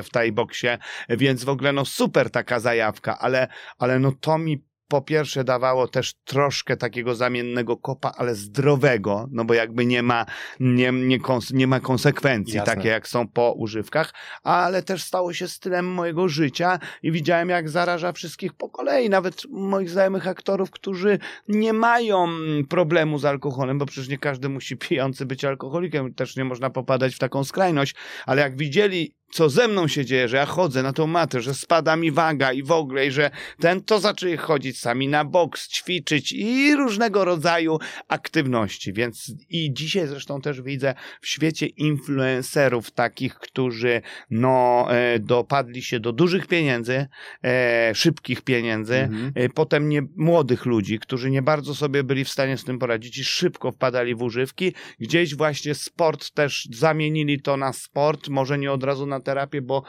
w 0.03 0.11
Thai 0.11 0.33
boksie, 0.33 0.67
więc 1.09 1.45
w 1.45 1.49
ogóle 1.49 1.73
no 1.73 1.85
super 1.85 2.31
taka 2.31 2.61
zajawka, 2.61 3.19
ale, 3.19 3.49
ale 3.79 3.99
no 3.99 4.13
to 4.21 4.39
mi 4.39 4.65
po 4.89 5.03
pierwsze 5.03 5.45
dawało 5.45 5.89
też 5.89 6.15
troszkę 6.25 6.77
takiego 6.77 7.15
zamiennego 7.15 7.77
kopa, 7.77 8.13
ale 8.17 8.35
zdrowego, 8.35 9.29
no 9.31 9.45
bo 9.45 9.55
jakby 9.55 9.87
nie 9.87 10.03
ma, 10.03 10.27
nie, 10.61 10.93
nie, 10.93 11.21
kons- 11.21 11.55
nie 11.55 11.67
ma 11.67 11.81
konsekwencji 11.81 12.57
Jasne. 12.57 12.75
takie 12.75 12.89
jak 12.89 13.09
są 13.09 13.29
po 13.29 13.53
używkach, 13.53 14.15
ale 14.43 14.83
też 14.83 15.03
stało 15.03 15.33
się 15.33 15.49
stylem 15.49 15.87
mojego 15.87 16.29
życia 16.29 16.79
i 17.03 17.13
widziałem 17.13 17.49
jak 17.49 17.69
zaraża 17.69 18.13
wszystkich 18.13 18.53
po 18.53 18.69
kolei, 18.69 19.11
nawet 19.11 19.43
moich 19.51 19.91
znajomych 19.91 20.29
aktorów, 20.29 20.71
którzy 20.71 21.19
nie 21.49 21.73
mają 21.73 22.29
problemu 22.69 23.19
z 23.19 23.25
alkoholem, 23.25 23.79
bo 23.79 23.87
przecież 23.87 24.09
nie 24.09 24.19
każdy 24.19 24.49
musi 24.49 24.77
pijący 24.89 25.27
być 25.27 25.45
alkoholikiem, 25.45 26.15
też 26.15 26.37
nie 26.37 26.45
można 26.45 26.71
popadać 26.71 27.15
w 27.15 27.19
taką 27.19 27.45
skrajność, 27.45 27.95
ale 28.27 28.43
jak 28.43 28.57
widzieli 28.57 29.15
co 29.35 29.51
ze 29.51 29.69
mną 29.69 29.89
się 29.89 30.05
dzieje, 30.05 30.29
że 30.29 30.37
ja 30.37 30.47
chodzę 30.47 30.83
na 30.83 30.93
tą 30.93 31.07
matę, 31.07 31.41
że 31.41 31.55
spada 31.55 31.97
mi 31.97 32.11
waga 32.11 32.53
i 32.53 32.63
w 32.63 32.73
ogóle, 32.73 33.07
i 33.07 33.11
że 33.11 33.31
ten 33.61 33.83
to 33.83 34.01
zaczęli 34.01 34.37
chodzić 34.37 34.79
sami 34.79 35.09
na 35.09 35.25
boks, 35.25 35.69
ćwiczyć 35.69 36.33
i 36.33 36.77
różnego 36.77 37.25
rodzaju 37.25 37.79
aktywności. 38.09 38.93
Więc 38.93 39.33
i 39.49 39.73
dzisiaj 39.73 40.07
zresztą 40.09 40.41
też 40.41 40.63
widzę 40.63 40.95
w 41.21 41.29
świecie 41.29 41.67
influencerów 41.67 42.91
takich, 42.91 43.35
którzy 43.35 44.03
no 44.31 44.87
e, 44.91 45.19
dopadli 45.19 45.83
się 45.83 46.01
do 46.01 46.13
dużych 46.13 46.47
pieniędzy, 46.47 47.07
e, 47.45 47.95
szybkich 47.95 48.43
pieniędzy, 48.43 48.95
Mhm. 48.95 49.33
E, 49.35 49.49
Potem 49.49 49.89
nie, 49.89 50.03
młodych 50.17 50.67
ludzi, 50.67 50.99
którzy 50.99 51.31
nie 51.31 51.43
bardzo 51.43 51.75
sobie 51.75 52.05
byli 52.05 52.25
w 52.25 52.29
stanie 52.29 52.59
z 52.59 52.65
tym 52.65 52.79
poradzić 52.79 53.19
i 53.19 53.25
szybko 53.25 53.73
wpadali 53.73 54.15
w 54.15 54.23
używki. 54.23 54.73
Gdzieś 55.01 55.35
właśnie 55.35 55.75
sport 55.75 56.31
też 56.31 56.69
zamienili 56.73 57.43
to 57.43 57.57
na 57.57 57.73
sport, 57.73 58.29
może 58.29 58.59
nie 58.59 58.73
od 58.73 58.85
razu 58.85 59.07
na 59.07 59.24
terapię, 59.25 59.63
bo 59.63 59.83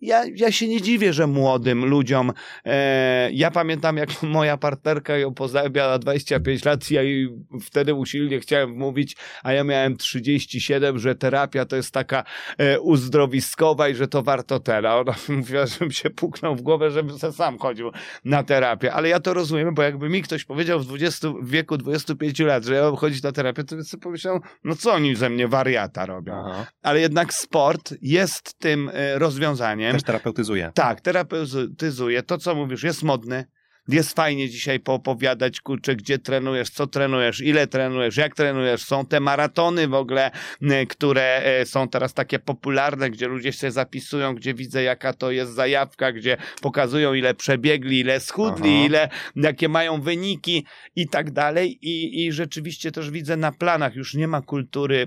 ja, 0.00 0.24
ja 0.36 0.52
się 0.52 0.68
nie 0.68 0.82
dziwię, 0.82 1.12
że 1.12 1.26
młodym 1.26 1.84
ludziom. 1.84 2.32
E, 2.64 3.30
ja 3.32 3.50
pamiętam, 3.50 3.96
jak 3.96 4.22
moja 4.38 4.56
partnerka 4.56 5.16
ją 5.16 5.34
poznała, 5.34 5.68
miała 5.68 5.98
25 5.98 6.64
lat, 6.64 6.90
ja 6.90 7.02
jej 7.02 7.28
wtedy 7.62 7.94
usilnie 7.94 8.40
chciałem 8.40 8.70
mówić, 8.70 9.16
a 9.42 9.52
ja 9.52 9.64
miałem 9.64 9.96
37, 9.96 10.98
że 10.98 11.14
terapia 11.14 11.64
to 11.64 11.76
jest 11.76 11.90
taka 11.90 12.24
e, 12.58 12.80
uzdrowiskowa 12.80 13.88
i 13.88 13.94
że 13.94 14.08
to 14.08 14.22
warto 14.22 14.60
tera. 14.60 14.96
Ona 14.96 15.14
mówiła, 15.28 15.66
żebym 15.66 15.90
się 15.90 16.10
puknął 16.10 16.56
w 16.56 16.62
głowę, 16.62 16.90
żebym 16.90 17.18
se 17.18 17.32
sam 17.32 17.58
chodził 17.58 17.90
na 18.24 18.42
terapię. 18.42 18.92
Ale 18.92 19.08
ja 19.08 19.20
to 19.20 19.34
rozumiem, 19.34 19.74
bo 19.74 19.82
jakby 19.82 20.08
mi 20.08 20.22
ktoś 20.22 20.44
powiedział 20.44 20.80
w, 20.80 20.86
20, 20.86 21.28
w 21.42 21.50
wieku 21.50 21.76
25 21.76 22.38
lat, 22.38 22.64
że 22.64 22.74
ja 22.74 22.82
mam 22.82 22.96
chodzić 22.96 23.22
na 23.22 23.32
terapię, 23.32 23.64
to 23.64 23.76
bym 23.76 23.84
sobie 23.84 24.02
pomyślał, 24.02 24.40
no 24.64 24.76
co 24.76 24.92
oni 24.92 25.16
ze 25.16 25.30
mnie 25.30 25.48
wariata 25.48 26.06
robią. 26.06 26.44
Aha. 26.46 26.66
Ale 26.82 27.00
jednak 27.00 27.34
sport 27.34 27.94
jest 28.02 28.58
tym 28.58 28.90
e, 28.94 29.18
rozwiązaniem. 29.18 29.87
Też 29.92 30.02
terapeutyzuje. 30.02 30.72
Tak, 30.74 31.00
terapeutyzuje. 31.00 32.22
To, 32.22 32.38
co 32.38 32.54
mówisz, 32.54 32.82
jest 32.82 33.02
modny. 33.02 33.44
Jest 33.88 34.16
fajnie 34.16 34.48
dzisiaj 34.48 34.80
poopowiadać, 34.80 35.60
kurczę, 35.60 35.96
gdzie 35.96 36.18
trenujesz, 36.18 36.70
co 36.70 36.86
trenujesz, 36.86 37.40
ile 37.40 37.66
trenujesz, 37.66 38.16
jak 38.16 38.34
trenujesz. 38.34 38.84
Są 38.84 39.06
te 39.06 39.20
maratony 39.20 39.88
w 39.88 39.94
ogóle, 39.94 40.30
które 40.88 41.42
e, 41.44 41.66
są 41.66 41.88
teraz 41.88 42.14
takie 42.14 42.38
popularne, 42.38 43.10
gdzie 43.10 43.28
ludzie 43.28 43.52
się 43.52 43.70
zapisują, 43.70 44.34
gdzie 44.34 44.54
widzę, 44.54 44.82
jaka 44.82 45.12
to 45.12 45.30
jest 45.30 45.52
zajawka, 45.52 46.12
gdzie 46.12 46.36
pokazują, 46.62 47.14
ile 47.14 47.34
przebiegli, 47.34 48.00
ile 48.00 48.20
schudli, 48.20 48.76
Aha. 48.76 48.86
ile, 48.86 49.08
jakie 49.36 49.68
mają 49.68 50.00
wyniki 50.00 50.66
i 50.96 51.08
tak 51.08 51.30
dalej. 51.30 51.78
I, 51.82 52.26
I 52.26 52.32
rzeczywiście 52.32 52.92
też 52.92 53.10
widzę 53.10 53.36
na 53.36 53.52
planach, 53.52 53.94
już 53.96 54.14
nie 54.14 54.28
ma 54.28 54.42
kultury 54.42 55.06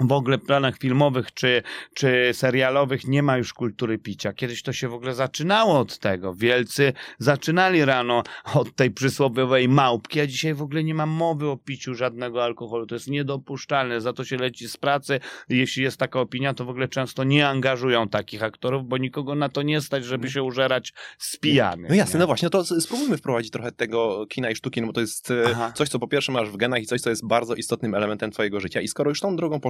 w 0.00 0.12
ogóle 0.12 0.38
planach 0.38 0.78
filmowych 0.78 1.34
czy, 1.34 1.62
czy 1.94 2.30
serialowych 2.32 3.06
nie 3.06 3.22
ma 3.22 3.36
już 3.36 3.52
kultury 3.52 3.98
picia. 3.98 4.32
Kiedyś 4.32 4.62
to 4.62 4.72
się 4.72 4.88
w 4.88 4.94
ogóle 4.94 5.14
zaczynało 5.14 5.78
od 5.78 5.98
tego. 5.98 6.34
Wielcy 6.34 6.92
zaczynali 7.18 7.84
rano 7.84 8.22
od 8.54 8.76
tej 8.76 8.90
przysłowiowej 8.90 9.68
małpki, 9.68 10.20
a 10.20 10.26
dzisiaj 10.26 10.54
w 10.54 10.62
ogóle 10.62 10.84
nie 10.84 10.94
ma 10.94 11.06
mowy 11.06 11.48
o 11.48 11.56
piciu 11.56 11.94
żadnego 11.94 12.44
alkoholu. 12.44 12.86
To 12.86 12.94
jest 12.94 13.08
niedopuszczalne. 13.08 14.00
Za 14.00 14.12
to 14.12 14.24
się 14.24 14.36
leci 14.36 14.68
z 14.68 14.76
pracy. 14.76 15.20
Jeśli 15.48 15.82
jest 15.82 15.96
taka 15.96 16.20
opinia, 16.20 16.54
to 16.54 16.64
w 16.64 16.68
ogóle 16.68 16.88
często 16.88 17.24
nie 17.24 17.48
angażują 17.48 18.08
takich 18.08 18.42
aktorów, 18.42 18.88
bo 18.88 18.98
nikogo 18.98 19.34
na 19.34 19.48
to 19.48 19.62
nie 19.62 19.80
stać, 19.80 20.04
żeby 20.04 20.30
się 20.30 20.42
użerać 20.42 20.92
z 21.18 21.36
pijanych. 21.36 21.88
No 21.88 21.94
jasne, 21.94 22.18
nie? 22.18 22.20
no 22.20 22.26
właśnie, 22.26 22.46
no 22.46 22.50
to 22.50 22.80
spróbujmy 22.80 23.16
wprowadzić 23.16 23.50
trochę 23.50 23.72
tego 23.72 24.26
kina 24.26 24.50
i 24.50 24.56
sztuki, 24.56 24.80
no 24.80 24.86
bo 24.86 24.92
to 24.92 25.00
jest 25.00 25.30
e, 25.30 25.44
Aha. 25.46 25.72
coś, 25.74 25.88
co 25.88 25.98
po 25.98 26.08
pierwsze 26.08 26.32
masz 26.32 26.50
w 26.50 26.56
genach 26.56 26.82
i 26.82 26.86
coś, 26.86 27.00
co 27.00 27.10
jest 27.10 27.26
bardzo 27.26 27.54
istotnym 27.54 27.94
elementem 27.94 28.30
twojego 28.30 28.60
życia. 28.60 28.80
I 28.80 28.88
skoro 28.88 29.10
już 29.10 29.20
tą 29.20 29.36
drogą 29.36 29.60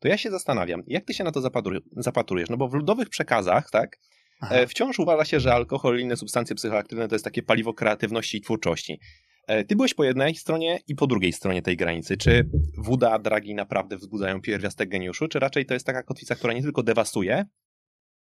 to 0.00 0.08
ja 0.08 0.16
się 0.18 0.30
zastanawiam, 0.30 0.82
jak 0.86 1.04
ty 1.04 1.14
się 1.14 1.24
na 1.24 1.32
to 1.32 1.40
zapatru- 1.40 1.80
zapatrujesz? 1.96 2.48
No 2.50 2.56
bo 2.56 2.68
w 2.68 2.74
ludowych 2.74 3.08
przekazach, 3.08 3.70
tak, 3.70 3.98
Aha. 4.40 4.54
e, 4.54 4.66
wciąż 4.66 4.98
uważa 4.98 5.24
się, 5.24 5.40
że 5.40 5.54
alkohol 5.54 5.98
i 5.98 6.02
inne 6.02 6.16
substancje 6.16 6.56
psychoaktywne 6.56 7.08
to 7.08 7.14
jest 7.14 7.24
takie 7.24 7.42
paliwo 7.42 7.74
kreatywności 7.74 8.38
i 8.38 8.40
twórczości. 8.40 9.00
E, 9.46 9.64
Ty 9.64 9.76
byłeś 9.76 9.94
po 9.94 10.04
jednej 10.04 10.34
stronie 10.34 10.78
i 10.86 10.94
po 10.94 11.06
drugiej 11.06 11.32
stronie 11.32 11.62
tej 11.62 11.76
granicy. 11.76 12.16
Czy 12.16 12.48
woda, 12.78 13.18
dragi 13.18 13.54
naprawdę 13.54 13.96
wzbudzają 13.96 14.40
pierwiastek 14.40 14.88
geniuszu, 14.88 15.28
czy 15.28 15.38
raczej 15.38 15.66
to 15.66 15.74
jest 15.74 15.86
taka 15.86 16.02
kotwica, 16.02 16.34
która 16.34 16.52
nie 16.52 16.62
tylko 16.62 16.82
dewastuje, 16.82 17.44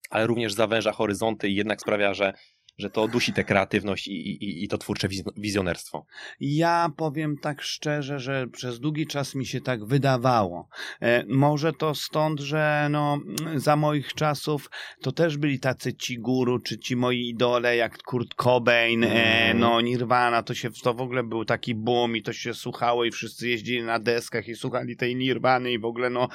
ale 0.09 0.27
również 0.27 0.53
zawęża 0.53 0.91
horyzonty 0.91 1.49
i 1.49 1.55
jednak 1.55 1.81
sprawia, 1.81 2.13
że 2.13 2.33
że 2.77 2.89
to 2.89 3.07
dusi 3.07 3.33
tę 3.33 3.43
kreatywność 3.43 4.07
i, 4.07 4.11
i, 4.11 4.63
i 4.63 4.67
to 4.67 4.77
twórcze 4.77 5.07
wiz- 5.07 5.23
wizjonerstwo. 5.37 6.05
Ja 6.39 6.89
powiem 6.97 7.37
tak 7.37 7.61
szczerze, 7.61 8.19
że 8.19 8.47
przez 8.47 8.79
długi 8.79 9.07
czas 9.07 9.35
mi 9.35 9.45
się 9.45 9.61
tak 9.61 9.85
wydawało. 9.85 10.69
E, 11.01 11.25
może 11.27 11.73
to 11.73 11.95
stąd, 11.95 12.39
że 12.39 12.87
no, 12.91 13.19
za 13.55 13.75
moich 13.75 14.13
czasów 14.13 14.69
to 15.01 15.11
też 15.11 15.37
byli 15.37 15.59
tacy 15.59 15.93
ci 15.93 16.19
guru, 16.19 16.59
czy 16.59 16.77
ci 16.79 16.95
moi 16.95 17.29
idole, 17.29 17.75
jak 17.75 17.97
Kurt 18.03 18.33
Cobain, 18.35 19.03
e, 19.03 19.27
Mm. 19.47 19.59
no 19.59 19.81
Nirvana, 19.81 20.43
to 20.43 20.53
się 20.53 20.69
to 20.83 20.93
w 20.93 21.01
ogóle 21.01 21.23
był 21.23 21.45
taki 21.45 21.75
boom 21.75 22.15
i 22.15 22.23
to 22.23 22.33
się 22.33 22.53
słuchało 22.53 23.05
i 23.05 23.11
wszyscy 23.11 23.49
jeździli 23.49 23.83
na 23.83 23.99
deskach 23.99 24.47
i 24.47 24.55
słuchali 24.55 24.95
tej 24.97 25.15
Nirwany 25.15 25.71
i 25.71 25.79
w 25.79 25.85
ogóle 25.85 26.09
no 26.09 26.27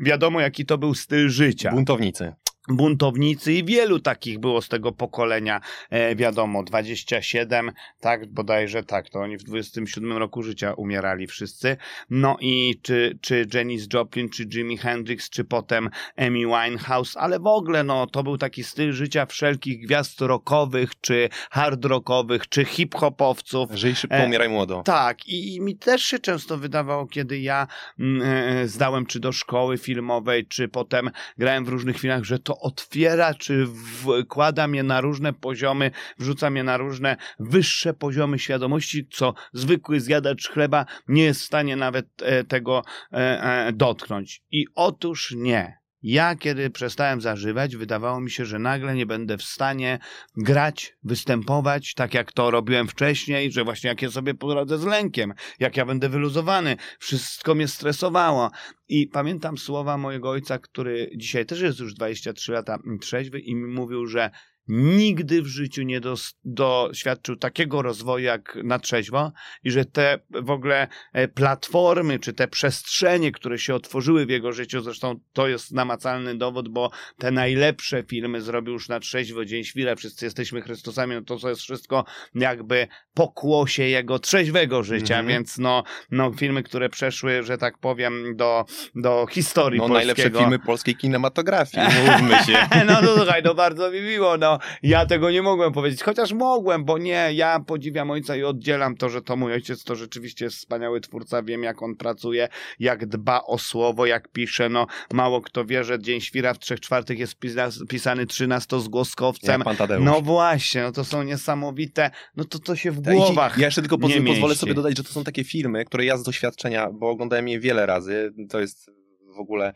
wiadomo 0.00 0.40
jaki 0.40 0.66
to 0.66 0.78
był 0.78 0.94
styl 0.94 1.28
życia 1.28 1.70
Buntownicy. 1.70 2.32
Buntownicy 2.76 3.52
i 3.52 3.64
wielu 3.64 4.00
takich 4.00 4.38
było 4.38 4.62
z 4.62 4.68
tego 4.68 4.92
pokolenia, 4.92 5.60
e, 5.90 6.16
wiadomo, 6.16 6.62
27, 6.62 7.72
tak, 8.00 8.26
bodajże 8.32 8.82
tak, 8.84 9.10
to 9.10 9.18
oni 9.20 9.36
w 9.36 9.42
27 9.42 10.12
roku 10.12 10.42
życia 10.42 10.72
umierali 10.74 11.26
wszyscy, 11.26 11.76
no 12.10 12.36
i 12.40 12.80
czy, 12.82 13.18
czy 13.20 13.46
Janis 13.54 13.86
Joplin, 13.94 14.28
czy 14.28 14.44
Jimi 14.44 14.76
Hendrix, 14.76 15.30
czy 15.30 15.44
potem 15.44 15.90
Amy 16.16 16.38
Winehouse, 16.38 17.16
ale 17.16 17.38
w 17.40 17.46
ogóle, 17.46 17.84
no, 17.84 18.06
to 18.06 18.22
był 18.22 18.38
taki 18.38 18.64
styl 18.64 18.92
życia 18.92 19.26
wszelkich 19.26 19.86
gwiazd 19.86 20.20
rockowych, 20.20 21.00
czy 21.00 21.28
hard 21.50 21.84
rockowych, 21.84 22.48
czy 22.48 22.64
hip-hopowców, 22.64 23.70
Żyj 23.74 23.94
szybko, 23.94 24.16
E, 24.16 24.26
umieraj 24.26 24.48
młodo. 24.48 24.82
tak, 24.84 25.28
i, 25.28 25.54
i 25.54 25.60
mi 25.60 25.76
też 25.76 26.02
się 26.02 26.18
często 26.18 26.58
wydawało, 26.58 27.06
kiedy 27.06 27.40
ja 27.40 27.66
mm, 27.98 28.22
e, 28.22 28.68
zdałem 28.68 29.06
czy 29.06 29.20
do 29.20 29.32
szkoły 29.32 29.78
filmowej, 29.78 30.46
czy 30.46 30.68
potem 30.68 31.10
grałem 31.38 31.64
w 31.64 31.68
różnych 31.68 31.98
filmach, 31.98 32.24
że 32.24 32.38
to 32.38 32.59
otwiera, 32.60 33.34
czy 33.34 33.66
wkłada 33.66 34.68
mnie 34.68 34.82
na 34.82 35.00
różne 35.00 35.32
poziomy, 35.32 35.90
wrzuca 36.18 36.50
mnie 36.50 36.64
na 36.64 36.76
różne 36.76 37.16
wyższe 37.38 37.94
poziomy 37.94 38.38
świadomości, 38.38 39.08
co 39.12 39.34
zwykły 39.52 40.00
zjadacz 40.00 40.48
chleba 40.48 40.86
nie 41.08 41.22
jest 41.22 41.40
w 41.40 41.44
stanie 41.44 41.76
nawet 41.76 42.06
e, 42.22 42.44
tego 42.44 42.82
e, 43.12 43.16
e, 43.16 43.72
dotknąć. 43.72 44.42
I 44.50 44.66
otóż 44.74 45.34
nie. 45.36 45.79
Ja, 46.02 46.36
kiedy 46.36 46.70
przestałem 46.70 47.20
zażywać, 47.20 47.76
wydawało 47.76 48.20
mi 48.20 48.30
się, 48.30 48.44
że 48.44 48.58
nagle 48.58 48.94
nie 48.94 49.06
będę 49.06 49.38
w 49.38 49.42
stanie 49.42 49.98
grać, 50.36 50.96
występować 51.02 51.94
tak, 51.94 52.14
jak 52.14 52.32
to 52.32 52.50
robiłem 52.50 52.88
wcześniej, 52.88 53.52
że 53.52 53.64
właśnie 53.64 53.88
jak 53.88 54.02
ja 54.02 54.10
sobie 54.10 54.34
poradzę 54.34 54.78
z 54.78 54.84
lękiem, 54.84 55.34
jak 55.58 55.76
ja 55.76 55.86
będę 55.86 56.08
wyluzowany, 56.08 56.76
wszystko 56.98 57.54
mnie 57.54 57.68
stresowało. 57.68 58.50
I 58.88 59.06
pamiętam 59.06 59.58
słowa 59.58 59.98
mojego 59.98 60.30
ojca, 60.30 60.58
który 60.58 61.10
dzisiaj 61.16 61.46
też 61.46 61.60
jest 61.60 61.78
już 61.78 61.94
23 61.94 62.52
lata 62.52 62.78
trzeźwy 63.00 63.40
i 63.40 63.54
mi 63.54 63.66
mówił, 63.66 64.06
że 64.06 64.30
nigdy 64.72 65.42
w 65.42 65.46
życiu 65.46 65.82
nie 65.82 66.00
dos- 66.00 66.34
doświadczył 66.44 67.36
takiego 67.36 67.82
rozwoju 67.82 68.24
jak 68.24 68.58
na 68.64 68.78
trzeźwo 68.78 69.32
i 69.64 69.70
że 69.70 69.84
te 69.84 70.18
w 70.30 70.50
ogóle 70.50 70.88
e, 71.12 71.28
platformy, 71.28 72.18
czy 72.18 72.32
te 72.32 72.48
przestrzenie, 72.48 73.32
które 73.32 73.58
się 73.58 73.74
otworzyły 73.74 74.26
w 74.26 74.30
jego 74.30 74.52
życiu, 74.52 74.80
zresztą 74.80 75.20
to 75.32 75.48
jest 75.48 75.72
namacalny 75.72 76.34
dowód, 76.38 76.68
bo 76.68 76.90
te 77.18 77.30
najlepsze 77.30 78.02
filmy 78.02 78.40
zrobił 78.40 78.72
już 78.72 78.88
na 78.88 79.00
trzeźwo, 79.00 79.44
Dzień 79.44 79.64
Świra, 79.64 79.96
wszyscy 79.96 80.24
jesteśmy 80.24 80.62
Chrystusami, 80.62 81.14
no 81.14 81.38
to 81.38 81.48
jest 81.48 81.60
wszystko 81.62 82.04
jakby 82.34 82.88
pokłosie 83.14 83.82
jego 83.82 84.18
trzeźwego 84.18 84.82
życia, 84.82 85.14
Mhm. 85.18 85.26
więc 85.26 85.58
no, 85.58 85.82
no 86.10 86.32
filmy, 86.32 86.62
które 86.62 86.88
przeszły, 86.88 87.42
że 87.42 87.58
tak 87.58 87.78
powiem, 87.78 88.36
do, 88.36 88.64
do 88.94 89.26
historii 89.30 89.78
No, 89.80 89.88
polskiego. 89.88 90.06
najlepsze 90.16 90.38
filmy 90.40 90.58
polskiej 90.58 90.96
kinematografii, 90.96 91.86
mówmy 92.06 92.34
się. 92.44 92.58
No 92.86 93.00
to 93.00 93.16
słuchaj, 93.16 93.42
no 93.44 93.54
bardzo 93.54 93.90
mi 93.90 94.00
miło, 94.00 94.36
no 94.36 94.58
ja 94.82 95.06
tego 95.06 95.30
nie 95.30 95.42
mogłem 95.42 95.72
powiedzieć, 95.72 96.02
chociaż 96.02 96.32
mogłem, 96.32 96.84
bo 96.84 96.98
nie, 96.98 97.28
ja 97.32 97.60
podziwiam 97.66 98.10
ojca 98.10 98.36
i 98.36 98.42
oddzielam 98.44 98.96
to, 98.96 99.08
że 99.08 99.22
to 99.22 99.36
mój 99.36 99.52
ojciec 99.52 99.84
to 99.84 99.96
rzeczywiście 99.96 100.44
jest 100.44 100.56
wspaniały 100.56 101.00
twórca, 101.00 101.42
wiem 101.42 101.62
jak 101.62 101.82
on 101.82 101.96
pracuje, 101.96 102.48
jak 102.78 103.06
dba 103.06 103.42
o 103.44 103.58
słowo, 103.58 104.06
jak 104.06 104.28
pisze, 104.28 104.68
no 104.68 104.86
mało 105.12 105.40
kto 105.40 105.64
wie, 105.64 105.84
że 105.84 105.98
Dzień 106.02 106.20
Świra 106.20 106.54
w 106.54 106.58
trzech 106.58 106.80
czwartych 106.80 107.18
jest 107.18 107.38
pisa- 107.40 107.86
pisany 107.88 108.26
trzynastozgłoskowcem, 108.26 109.52
Jak 109.52 109.64
pan 109.64 109.76
Tadeusz. 109.76 110.04
no 110.04 110.20
właśnie, 110.20 110.82
no 110.82 110.92
to 110.92 111.04
są 111.04 111.22
niesamowite, 111.22 112.10
no 112.36 112.44
to 112.44 112.58
to 112.58 112.76
się 112.76 112.90
w 112.90 113.00
głowach 113.00 113.58
Ja 113.58 113.64
jeszcze 113.66 113.80
tylko 113.82 113.96
poz- 113.96 114.12
pozwolę 114.26 114.48
mieści. 114.48 114.56
sobie 114.60 114.74
dodać, 114.74 114.96
że 114.96 115.04
to 115.04 115.12
są 115.12 115.24
takie 115.24 115.44
filmy, 115.44 115.84
które 115.84 116.04
ja 116.04 116.16
z 116.16 116.22
doświadczenia, 116.22 116.88
bo 116.92 117.10
oglądałem 117.10 117.48
je 117.48 117.60
wiele 117.60 117.86
razy, 117.86 118.32
to 118.50 118.60
jest 118.60 118.90
w 119.36 119.38
ogóle 119.40 119.72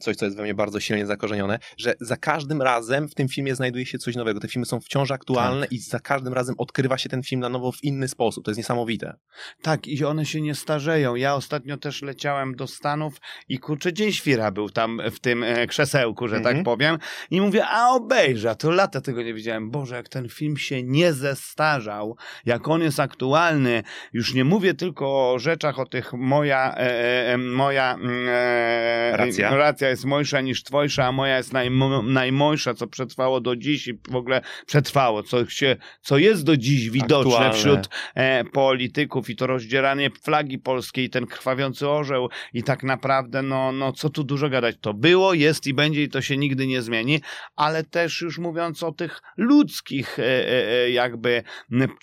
coś, 0.00 0.16
co 0.16 0.24
jest 0.24 0.36
we 0.36 0.42
mnie 0.42 0.54
bardzo 0.54 0.80
silnie 0.80 1.06
zakorzenione, 1.06 1.58
że 1.76 1.94
za 2.00 2.16
każdym 2.16 2.62
razem 2.62 3.08
w 3.08 3.14
tym 3.14 3.28
filmie 3.28 3.54
znajduje 3.54 3.86
się 3.86 3.98
coś 3.98 4.16
nowego. 4.16 4.40
Te 4.40 4.48
filmy 4.48 4.66
są 4.66 4.80
wciąż 4.80 5.10
aktualne 5.10 5.66
i 5.70 5.78
za 5.78 6.00
każdym 6.00 6.32
razem 6.32 6.54
odkrywa 6.58 6.98
się 6.98 7.08
ten 7.08 7.22
film 7.22 7.40
na 7.40 7.48
nowo 7.48 7.72
w 7.72 7.84
inny 7.84 8.08
sposób. 8.08 8.44
To 8.44 8.50
jest 8.50 8.58
niesamowite. 8.58 9.14
Tak, 9.62 9.86
i 9.86 10.04
one 10.04 10.26
się 10.26 10.40
nie 10.40 10.54
starzeją. 10.54 11.14
Ja 11.14 11.34
ostatnio 11.34 11.76
też 11.76 12.02
leciałem 12.02 12.54
do 12.54 12.66
Stanów 12.66 13.14
i 13.48 13.58
kurczę, 13.58 13.92
Dzień 13.92 14.12
Świra 14.12 14.50
był 14.50 14.70
tam 14.70 15.00
w 15.12 15.20
tym 15.20 15.42
e, 15.42 15.66
krzesełku, 15.66 16.28
że 16.28 16.36
Mhm. 16.36 16.56
tak 16.56 16.64
powiem. 16.64 16.98
I 17.30 17.40
mówię, 17.40 17.66
a 17.66 17.88
obejrzę, 17.90 18.50
a 18.50 18.54
to 18.54 18.70
lata 18.70 19.00
tego 19.00 19.22
nie 19.22 19.34
widziałem. 19.34 19.70
Boże, 19.70 19.96
jak 19.96 20.08
ten 20.08 20.28
film 20.28 20.56
się 20.56 20.82
nie 20.82 21.12
zestarzał, 21.12 22.16
jak 22.46 22.68
on 22.68 22.82
jest 22.82 23.00
aktualny. 23.00 23.82
Już 24.12 24.34
nie 24.34 24.44
mówię 24.44 24.74
tylko 24.74 25.32
o 25.32 25.38
rzeczach, 25.38 25.78
o 25.78 25.86
tych 25.86 26.12
moja, 26.12 26.74
e, 26.76 27.32
e, 27.32 27.38
moja 27.38 27.94
mm, 27.94 28.26
e, 28.28 29.16
Racja. 29.16 29.50
Racja 29.72 29.88
jest 29.88 30.04
mojsza 30.04 30.40
niż 30.40 30.62
twojsza, 30.62 31.06
a 31.06 31.12
moja 31.12 31.36
jest 31.36 31.52
najmo, 31.52 32.02
najmojsza, 32.02 32.74
co 32.74 32.86
przetrwało 32.86 33.40
do 33.40 33.56
dziś 33.56 33.88
i 33.88 33.98
w 34.10 34.16
ogóle 34.16 34.40
przetrwało, 34.66 35.22
co, 35.22 35.46
się, 35.46 35.76
co 36.00 36.18
jest 36.18 36.44
do 36.44 36.56
dziś 36.56 36.90
widoczne 36.90 37.32
Aktualne. 37.32 37.54
wśród 37.54 37.88
e, 38.14 38.44
polityków. 38.44 39.30
I 39.30 39.36
to 39.36 39.46
rozdzieranie 39.46 40.10
flagi 40.22 40.58
polskiej, 40.58 41.10
ten 41.10 41.26
krwawiący 41.26 41.88
orzeł. 41.88 42.28
I 42.52 42.62
tak 42.62 42.82
naprawdę, 42.82 43.42
no, 43.42 43.72
no 43.72 43.92
co 43.92 44.10
tu 44.10 44.24
dużo 44.24 44.48
gadać, 44.48 44.76
to 44.80 44.94
było, 44.94 45.34
jest 45.34 45.66
i 45.66 45.74
będzie 45.74 46.02
i 46.02 46.08
to 46.08 46.22
się 46.22 46.36
nigdy 46.36 46.66
nie 46.66 46.82
zmieni, 46.82 47.20
ale 47.56 47.84
też 47.84 48.20
już 48.20 48.38
mówiąc 48.38 48.82
o 48.82 48.92
tych 48.92 49.20
ludzkich 49.36 50.18
e, 50.18 50.22
e, 50.22 50.84
e, 50.84 50.90
jakby 50.90 51.42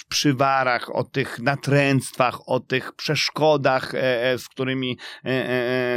przywarach, 0.09 0.95
o 0.95 1.03
tych 1.03 1.39
natręctwach, 1.39 2.49
o 2.49 2.59
tych 2.59 2.93
przeszkodach, 2.93 3.95
e, 3.95 4.31
e, 4.31 4.37
z 4.37 4.49
którymi 4.49 4.97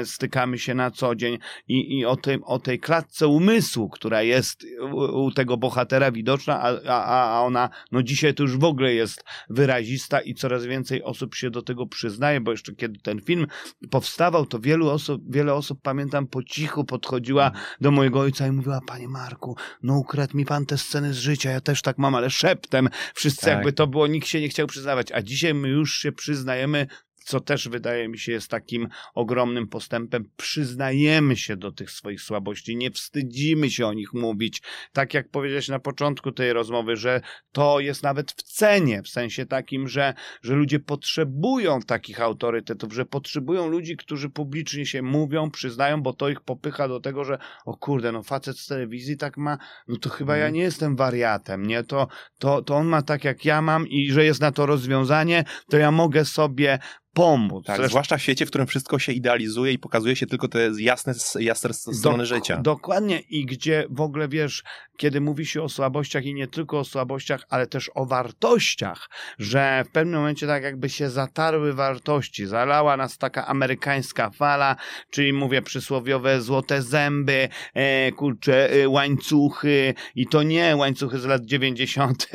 stykamy 0.05 0.59
się 0.59 0.75
na 0.75 0.91
co 0.91 1.15
dzień 1.15 1.39
i, 1.69 1.99
i 1.99 2.05
o, 2.05 2.17
tym, 2.17 2.45
o 2.45 2.59
tej 2.59 2.81
klatce 2.81 3.29
umysłu, 3.29 3.89
która 3.89 4.23
jest 4.23 4.67
u, 5.13 5.31
tego 5.31 5.57
bohatera 5.57 6.13
widoczna, 6.13 6.61
a, 6.61 6.81
a, 6.89 7.39
a 7.39 7.41
ona 7.41 7.69
no 7.93 8.03
dzisiaj 8.03 8.35
to 8.35 8.43
już 8.43 8.57
w 8.57 8.65
ogóle 8.65 8.95
jest 8.95 9.25
wyrazista 9.51 10.21
i 10.21 10.35
coraz 10.35 10.65
więcej 10.65 11.03
osób 11.03 11.35
się 11.35 11.51
do 11.51 11.63
tego 11.63 11.87
przyznaje, 11.87 12.41
bo 12.41 12.51
jeszcze 12.51 12.75
kiedy 12.75 13.01
ten 13.01 13.21
film 13.21 13.47
powstawał, 13.91 14.47
to 14.47 14.61
wielu 14.61 14.89
osób, 14.91 15.23
wiele 15.29 15.55
osób, 15.55 15.79
pamiętam, 15.83 16.27
po 16.27 16.43
cichu 16.43 16.85
podchodziła 16.85 17.51
do 17.81 17.91
mojego 17.91 18.21
ojca 18.21 18.47
i 18.47 18.53
mówiła, 18.53 18.81
panie 18.87 19.09
Marku, 19.09 19.57
no 19.83 19.99
ukradł 19.99 20.37
mi 20.37 20.45
pan 20.45 20.67
te 20.67 20.79
sceny 20.79 21.15
z 21.15 21.19
życia, 21.19 21.51
ja 21.51 21.61
też 21.61 21.83
tak 21.83 21.99
mam, 21.99 22.15
ale 22.15 22.31
szeptem, 22.31 22.89
wszyscy 23.15 23.47
Tak. 23.47 23.55
jakby 23.55 23.73
to 23.73 23.87
było, 23.87 24.07
nikt 24.07 24.29
się 24.29 24.41
nie 24.41 24.49
chciał 24.49 24.67
przyznawać, 24.67 25.13
a 25.13 25.23
dzisiaj 25.23 25.55
my 25.55 25.69
już 25.69 25.95
się 25.95 26.13
przyznajemy, 26.13 26.87
co 27.23 27.41
też 27.41 27.69
wydaje 27.69 28.09
mi 28.09 28.19
się 28.19 28.33
jest 28.33 28.51
takim 28.51 28.89
ogromnym 29.15 29.69
postępem. 29.69 30.25
Przyznajemy 30.37 31.37
się 31.37 31.57
do 31.57 31.73
tych 31.73 31.91
swoich 31.91 32.21
słabości, 32.21 32.77
nie 32.77 32.91
wstydzimy 32.91 33.71
się 33.71 33.87
o 33.87 33.93
nich 33.93 34.13
mówić. 34.15 34.63
Tak 34.93 35.15
jak 35.15 35.29
powiedziałeś 35.29 35.69
na 35.69 35.79
początku 35.79 36.33
tej 36.33 36.53
rozmowy, 36.53 36.97
że 36.97 37.21
to 37.53 37.81
jest 37.81 38.03
nawet 38.03 38.33
w 38.33 38.43
cenie, 38.43 39.03
w 39.03 39.09
sensie 39.09 39.47
takim, 39.47 39.89
że, 39.89 40.15
że 40.43 40.55
ludzie 40.55 40.81
potrzebują 40.81 41.81
takich 41.81 42.21
autorytetów, 42.21 42.93
że 42.93 43.05
potrzebują 43.05 43.69
ludzi, 43.69 43.97
którzy 43.97 44.31
publicznie 44.31 44.87
się 44.87 45.03
mówią, 45.03 45.51
przyznają, 45.51 46.03
bo 46.03 46.13
to 46.13 46.29
ich 46.29 46.41
popycha 46.41 46.89
do 46.89 47.01
tego, 47.01 47.25
że 47.25 47.39
o 47.65 47.77
kurde, 47.77 48.13
no 48.13 48.23
facet 48.23 48.59
z 48.59 48.67
telewizji 48.67 49.17
tak 49.17 49.37
ma, 49.37 49.59
no 49.89 49.97
to 49.97 50.11
chyba 50.11 50.37
ja 50.37 50.45
Mhm. 50.45 50.55
nie 50.55 50.61
jestem 50.61 50.97
wariatem, 50.97 51.67
nie? 51.67 51.85
To, 51.85 52.09
to, 52.39 52.63
to 52.63 52.77
on 52.77 52.87
ma 52.87 53.03
tak 53.03 53.25
jak 53.25 53.45
ja 53.45 53.63
mam 53.63 53.89
i 53.89 54.11
że 54.13 54.25
jest 54.25 54.41
na 54.41 54.53
to 54.53 54.67
rozwiązanie, 54.67 55.45
to 55.71 55.77
ja 55.77 55.91
mogę 55.91 56.25
sobie 56.25 56.79
pomóc. 57.15 57.67
Tak, 57.67 57.77
Zresztą- 57.77 57.91
zwłaszcza 57.91 58.17
w 58.17 58.23
świecie, 58.23 58.47
w 58.47 58.49
którym 58.49 58.67
wszystko 58.67 58.99
się 58.99 59.13
idealizuje 59.13 59.73
i 59.73 59.79
pokazuje 59.79 60.17
się 60.17 60.27
tylko 60.27 60.49
te 60.49 60.71
jasne, 60.79 61.15
jasne 61.41 61.75
strony 61.75 62.23
Dok- 62.25 62.27
życia. 62.27 62.57
Dokładnie 62.57 63.21
i 63.21 63.47
gdzie 63.47 63.87
w 63.91 64.01
ogóle 64.01 64.29
wiesz, 64.29 64.63
kiedy 65.03 65.21
mówi 65.21 65.47
się 65.47 65.63
o 65.63 65.69
słabościach 65.69 66.25
i 66.25 66.35
nie 66.35 66.47
tylko 66.47 66.79
o 66.79 66.85
słabościach, 66.85 67.47
ale 67.49 67.67
też 67.67 67.91
o 67.95 68.07
wartościach, 68.07 69.11
że 69.39 69.85
w 69.89 69.93
pewnym 69.93 70.21
momencie 70.21 70.47
tak 70.47 70.63
jakby 70.63 70.89
się 70.89 71.11
zatarły 71.11 71.73
wartości, 71.73 72.47
zalała 72.47 72.97
nas 72.97 73.19
taka 73.19 73.47
amerykańska 73.47 74.31
fala, 74.31 74.77
czyli 75.11 75.33
mówię 75.33 75.63
przysłowiowe 75.63 76.41
złote 76.41 76.83
zęby, 76.83 77.49
e, 77.75 78.13
kurcze, 78.13 78.71
e, 78.71 78.89
łańcuchy 78.89 79.95
i 80.15 80.27
to 80.27 80.43
nie 80.43 80.77
łańcuchy 80.77 81.19
z 81.19 81.25
lat 81.25 81.45
90. 81.45 82.27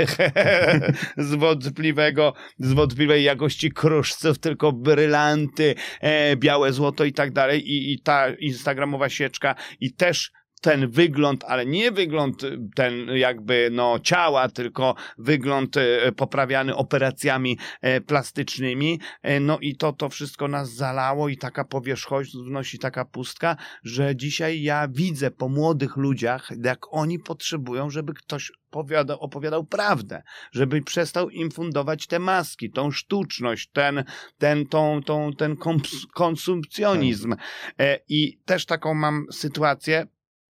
z 1.17 1.35
wątpliwego, 1.35 2.33
z 2.59 2.73
wątpliwej 2.73 3.23
jakości 3.23 3.71
kruszców, 3.71 4.39
tylko 4.39 4.71
brylanty, 4.71 5.75
e, 6.01 6.35
białe 6.35 6.73
złoto 6.73 7.05
i 7.05 7.13
tak 7.13 7.31
dalej 7.31 7.71
i, 7.71 7.93
i 7.93 7.99
ta 7.99 8.29
instagramowa 8.29 9.09
sieczka 9.09 9.55
i 9.79 9.93
też 9.93 10.31
ten 10.61 10.89
wygląd, 10.89 11.43
ale 11.47 11.65
nie 11.65 11.91
wygląd 11.91 12.43
y, 12.43 12.59
ten 12.75 12.93
jakby 13.15 13.69
no 13.71 13.99
ciała, 13.99 14.49
tylko 14.49 14.95
wygląd 15.17 15.77
y, 15.77 16.11
poprawiany 16.11 16.75
operacjami 16.75 17.57
e, 17.81 18.01
plastycznymi. 18.01 18.99
E, 19.21 19.39
No 19.39 19.59
i 19.59 19.75
to, 19.75 19.93
to 19.93 20.09
wszystko 20.09 20.47
nas 20.47 20.73
zalało 20.73 21.29
i 21.29 21.37
taka 21.37 21.63
powierzchowność 21.63 22.73
i 22.73 22.79
taka 22.79 23.05
pustka, 23.05 23.55
że 23.83 24.15
dzisiaj 24.15 24.61
ja 24.61 24.87
widzę 24.87 25.31
po 25.31 25.49
młodych 25.49 25.97
ludziach, 25.97 26.51
jak 26.63 26.93
oni 26.93 27.19
potrzebują, 27.19 27.89
żeby 27.89 28.13
ktoś 28.13 28.51
opowiadał, 28.71 29.19
opowiadał 29.19 29.65
prawdę, 29.65 30.23
żeby 30.51 30.81
przestał 30.81 31.29
im 31.29 31.51
fundować 31.51 32.07
te 32.07 32.19
maski, 32.19 32.71
tą 32.71 32.91
sztuczność, 32.91 33.69
ten, 33.73 34.03
ten, 34.37 34.65
tą, 34.65 35.01
tą, 35.05 35.33
ten 35.33 35.55
konsumpcjonizm. 36.13 37.35
E, 37.79 37.99
I 38.09 38.39
też 38.45 38.65
taką 38.65 38.93
mam 38.93 39.25
sytuację, 39.31 40.07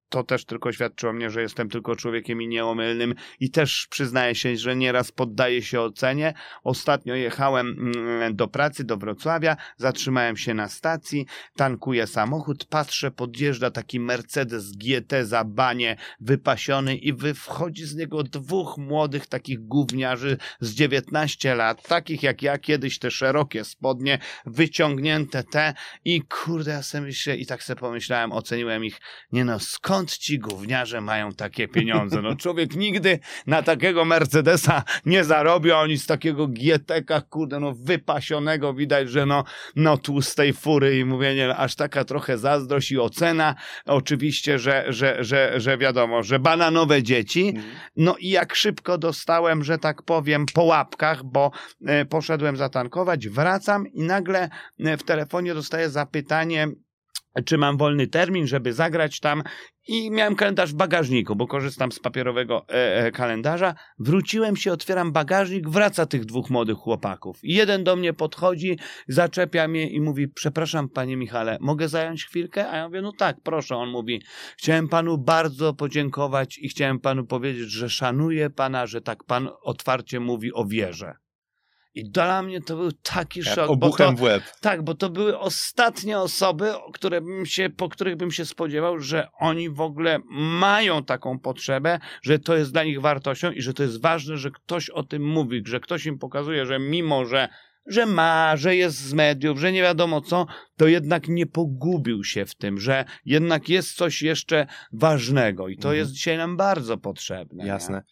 to 0.09 0.23
też 0.23 0.45
tylko 0.45 0.71
świadczy 0.71 1.09
o 1.09 1.13
mnie, 1.13 1.29
że 1.29 1.41
jestem 1.41 1.69
tylko 1.69 1.95
człowiekiem 1.95 2.41
i 2.41 2.47
nieomylnym 2.47 3.15
i 3.39 3.51
też 3.51 3.87
przyznaję 3.89 4.35
się, 4.35 4.57
że 4.57 4.75
nieraz 4.75 5.11
poddaję 5.11 5.61
się 5.61 5.81
ocenie. 5.81 6.33
Ostatnio 6.63 7.15
jechałem 7.15 7.67
mm, 7.67 8.35
do 8.35 8.47
pracy, 8.47 8.83
do 8.83 8.97
Wrocławia, 8.97 9.57
zatrzymałem 9.77 10.37
się 10.37 10.53
na 10.53 10.69
stacji, 10.69 11.25
tankuję 11.55 12.07
samochód, 12.07 12.65
patrzę, 12.65 13.11
podjeżdża 13.11 13.71
taki 13.71 13.99
Mercedes 13.99 14.71
GT 14.71 15.25
za 15.25 15.43
banie 15.43 15.95
wypasiony 16.19 16.95
i 16.95 17.13
wy 17.13 17.33
wchodzi 17.33 17.85
z 17.85 17.95
niego 17.95 18.23
dwóch 18.23 18.77
młodych 18.77 19.27
takich 19.27 19.59
gówniarzy 19.59 20.37
z 20.59 20.73
19 20.73 21.55
lat, 21.55 21.87
takich 21.87 22.23
jak 22.23 22.41
ja 22.41 22.57
kiedyś, 22.57 22.99
te 22.99 23.11
szerokie 23.11 23.63
spodnie, 23.63 24.19
wyciągnięte 24.45 25.43
te 25.43 25.73
i 26.05 26.21
kurde, 26.21 26.71
ja 26.71 26.83
sobie 26.83 27.03
myślę 27.03 27.35
i 27.35 27.45
tak 27.45 27.63
sobie 27.63 27.79
pomyślałem, 27.79 28.31
oceniłem 28.31 28.85
ich, 28.85 28.99
nie 29.31 29.45
no, 29.45 29.59
skąd 29.59 29.94
ci 30.03 30.39
gówniarze 30.39 31.01
mają 31.01 31.31
takie 31.31 31.67
pieniądze? 31.67 32.21
No 32.21 32.35
człowiek 32.35 32.75
nigdy 32.75 33.19
na 33.47 33.61
takiego 33.61 34.05
Mercedesa 34.05 34.83
nie 35.05 35.23
zarobi, 35.23 35.71
a 35.71 35.79
oni 35.79 35.97
z 35.97 36.05
takiego 36.05 36.47
GTK, 36.47 37.21
kurde, 37.21 37.59
no 37.59 37.73
wypasionego, 37.73 38.73
widać, 38.73 39.09
że 39.09 39.25
no, 39.25 39.43
no 39.75 39.97
tłustej 39.97 40.53
fury 40.53 40.99
i 40.99 41.05
mówię, 41.05 41.35
nie, 41.35 41.55
aż 41.55 41.75
taka 41.75 42.05
trochę 42.05 42.37
zazdrość 42.37 42.91
i 42.91 42.99
ocena, 42.99 43.55
oczywiście, 43.85 44.59
że, 44.59 44.85
że, 44.87 45.23
że, 45.23 45.59
że 45.59 45.77
wiadomo, 45.77 46.23
że 46.23 46.39
bananowe 46.39 47.03
dzieci, 47.03 47.53
no 47.95 48.15
i 48.19 48.29
jak 48.29 48.55
szybko 48.55 48.97
dostałem, 48.97 49.63
że 49.63 49.77
tak 49.77 50.03
powiem, 50.03 50.45
po 50.53 50.63
łapkach, 50.63 51.23
bo 51.23 51.51
e, 51.85 52.05
poszedłem 52.05 52.57
zatankować, 52.57 53.27
wracam 53.27 53.87
i 53.87 54.01
nagle 54.03 54.49
e, 54.79 54.97
w 54.97 55.03
telefonie 55.03 55.53
dostaję 55.53 55.89
zapytanie, 55.89 56.67
czy 57.45 57.57
mam 57.57 57.77
wolny 57.77 58.07
termin, 58.07 58.47
żeby 58.47 58.73
zagrać 58.73 59.19
tam. 59.19 59.43
I 59.87 60.11
miałem 60.11 60.35
kalendarz 60.35 60.71
w 60.73 60.75
bagażniku, 60.75 61.35
bo 61.35 61.47
korzystam 61.47 61.91
z 61.91 61.99
papierowego 61.99 62.65
e, 62.69 63.05
e, 63.05 63.11
kalendarza. 63.11 63.75
Wróciłem 63.99 64.55
się, 64.55 64.71
otwieram 64.71 65.11
bagażnik, 65.11 65.69
wraca 65.69 66.05
tych 66.05 66.25
dwóch 66.25 66.49
młodych 66.49 66.77
chłopaków. 66.77 67.39
Jeden 67.43 67.83
do 67.83 67.95
mnie 67.95 68.13
podchodzi, 68.13 68.79
zaczepia 69.07 69.67
mnie 69.67 69.89
i 69.89 70.01
mówi: 70.01 70.27
Przepraszam, 70.27 70.89
panie 70.89 71.17
Michale, 71.17 71.57
mogę 71.61 71.89
zająć 71.89 72.25
chwilkę? 72.25 72.69
A 72.69 72.77
ja 72.77 72.87
mówię: 72.87 73.01
No 73.01 73.11
tak, 73.17 73.37
proszę. 73.43 73.75
On 73.75 73.89
mówi: 73.89 74.21
Chciałem 74.57 74.87
panu 74.87 75.17
bardzo 75.17 75.73
podziękować 75.73 76.57
i 76.57 76.69
chciałem 76.69 76.99
panu 76.99 77.25
powiedzieć, 77.25 77.71
że 77.71 77.89
szanuję 77.89 78.49
pana, 78.49 78.87
że 78.87 79.01
tak 79.01 79.23
pan 79.23 79.49
otwarcie 79.63 80.19
mówi 80.19 80.53
o 80.53 80.65
wierze. 80.65 81.24
I 81.95 82.09
dla 82.09 82.41
mnie 82.41 82.61
to 82.61 82.75
był 82.75 82.91
taki 82.91 83.39
Jak 83.39 83.55
szok. 83.55 83.67
bo 83.67 83.67
to, 83.67 83.73
obuchem 83.73 84.15
w 84.15 84.21
łeb. 84.21 84.43
tak, 84.61 84.83
bo 84.83 84.95
to 84.95 85.09
były 85.09 85.39
ostatnie 85.39 86.19
osoby, 86.19 86.73
które 86.93 87.21
bym 87.21 87.45
się, 87.45 87.69
po 87.69 87.89
których 87.89 88.15
bym 88.15 88.31
się 88.31 88.45
spodziewał, 88.45 88.99
że 88.99 89.27
oni 89.39 89.69
w 89.69 89.81
ogóle 89.81 90.19
mają 90.59 91.03
taką 91.03 91.39
potrzebę, 91.39 91.99
że 92.21 92.39
to 92.39 92.55
jest 92.55 92.71
dla 92.71 92.83
nich 92.83 93.01
wartością 93.01 93.51
i 93.51 93.61
że 93.61 93.73
to 93.73 93.83
jest 93.83 94.01
ważne, 94.01 94.37
że 94.37 94.51
ktoś 94.51 94.89
o 94.89 95.03
tym 95.03 95.23
mówi, 95.27 95.63
że 95.65 95.79
ktoś 95.79 96.05
im 96.05 96.19
pokazuje, 96.19 96.65
że 96.65 96.79
mimo, 96.79 97.25
że, 97.25 97.49
że 97.87 98.05
ma, 98.05 98.57
że 98.57 98.75
jest 98.75 98.97
z 98.97 99.13
mediów, 99.13 99.59
że 99.59 99.71
nie 99.71 99.81
wiadomo 99.81 100.21
co, 100.21 100.45
to 100.77 100.87
jednak 100.87 101.27
nie 101.27 101.45
pogubił 101.45 102.23
się 102.23 102.45
w 102.45 102.55
tym, 102.55 102.79
że 102.79 103.05
jednak 103.25 103.69
jest 103.69 103.93
coś 103.93 104.21
jeszcze 104.21 104.67
ważnego 104.93 105.67
i 105.67 105.77
to 105.77 105.87
Mhm. 105.89 105.97
jest 105.99 106.11
dzisiaj 106.11 106.37
nam 106.37 106.57
bardzo 106.57 106.97
potrzebne. 106.97 107.63
nie? 107.63 107.69
Jasne. 107.69 108.03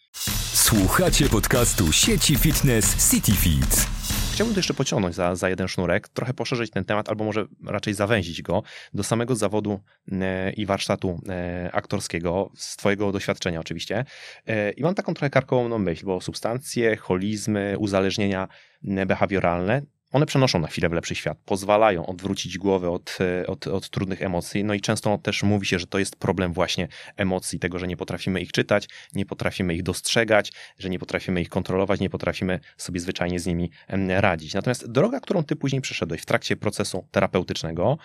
Słuchacie 0.52 1.28
podcastu 1.28 1.92
sieci 1.92 2.36
fitness 2.36 3.10
CityFit. 3.10 3.93
Chciałbym 4.34 4.54
tu 4.54 4.58
jeszcze 4.58 4.74
pociągnąć 4.74 5.14
za, 5.14 5.36
za 5.36 5.48
jeden 5.48 5.68
sznurek, 5.68 6.08
trochę 6.08 6.34
poszerzyć 6.34 6.70
ten 6.70 6.84
temat, 6.84 7.08
albo 7.08 7.24
może 7.24 7.46
raczej 7.66 7.94
zawęzić 7.94 8.42
go 8.42 8.62
do 8.94 9.02
samego 9.04 9.36
zawodu 9.36 9.80
e, 10.12 10.52
i 10.52 10.66
warsztatu 10.66 11.20
e, 11.28 11.70
aktorskiego, 11.72 12.50
z 12.56 12.76
Twojego 12.76 13.12
doświadczenia 13.12 13.60
oczywiście. 13.60 14.04
E, 14.46 14.70
I 14.70 14.82
mam 14.82 14.94
taką 14.94 15.14
trochę 15.14 15.30
karkołomną 15.30 15.78
myśl, 15.78 16.06
bo 16.06 16.20
substancje, 16.20 16.96
holizmy, 16.96 17.76
uzależnienia 17.78 18.48
behawioralne, 18.82 19.82
one 20.14 20.26
przenoszą 20.26 20.58
na 20.58 20.68
chwilę 20.68 20.88
w 20.88 20.92
lepszy 20.92 21.14
świat, 21.14 21.38
pozwalają 21.44 22.06
odwrócić 22.06 22.58
głowę 22.58 22.90
od, 22.90 23.18
e, 23.20 23.46
od, 23.46 23.66
od 23.66 23.90
trudnych 23.90 24.22
emocji, 24.22 24.64
no 24.64 24.74
i 24.74 24.80
często 24.80 25.18
też 25.18 25.42
mówi 25.42 25.66
się, 25.66 25.78
że 25.78 25.86
to 25.86 25.98
jest 25.98 26.16
problem 26.16 26.52
właśnie 26.52 26.88
emocji, 27.16 27.58
tego, 27.58 27.78
że 27.78 27.86
nie 27.86 27.96
potrafimy 27.96 28.40
ich 28.40 28.52
czytać, 28.52 28.88
nie 29.14 29.26
potrafimy 29.26 29.74
ich 29.74 29.82
dostrzegać, 29.82 30.52
że 30.78 30.90
nie 30.90 30.98
potrafimy 30.98 31.40
ich 31.40 31.48
kontrolować, 31.48 32.00
nie 32.00 32.10
potrafimy 32.10 32.60
sobie 32.76 33.00
zwyczajnie 33.00 33.40
z 33.40 33.46
nimi 33.46 33.70
radzić. 34.08 34.54
Natomiast 34.54 34.92
droga, 34.92 35.20
którą 35.20 35.44
ty 35.44 35.56
później 35.56 35.82
przeszedłeś 35.82 36.20
w 36.20 36.26
trakcie 36.26 36.56
procesu 36.56 37.06
terapeutycznego, 37.10 37.98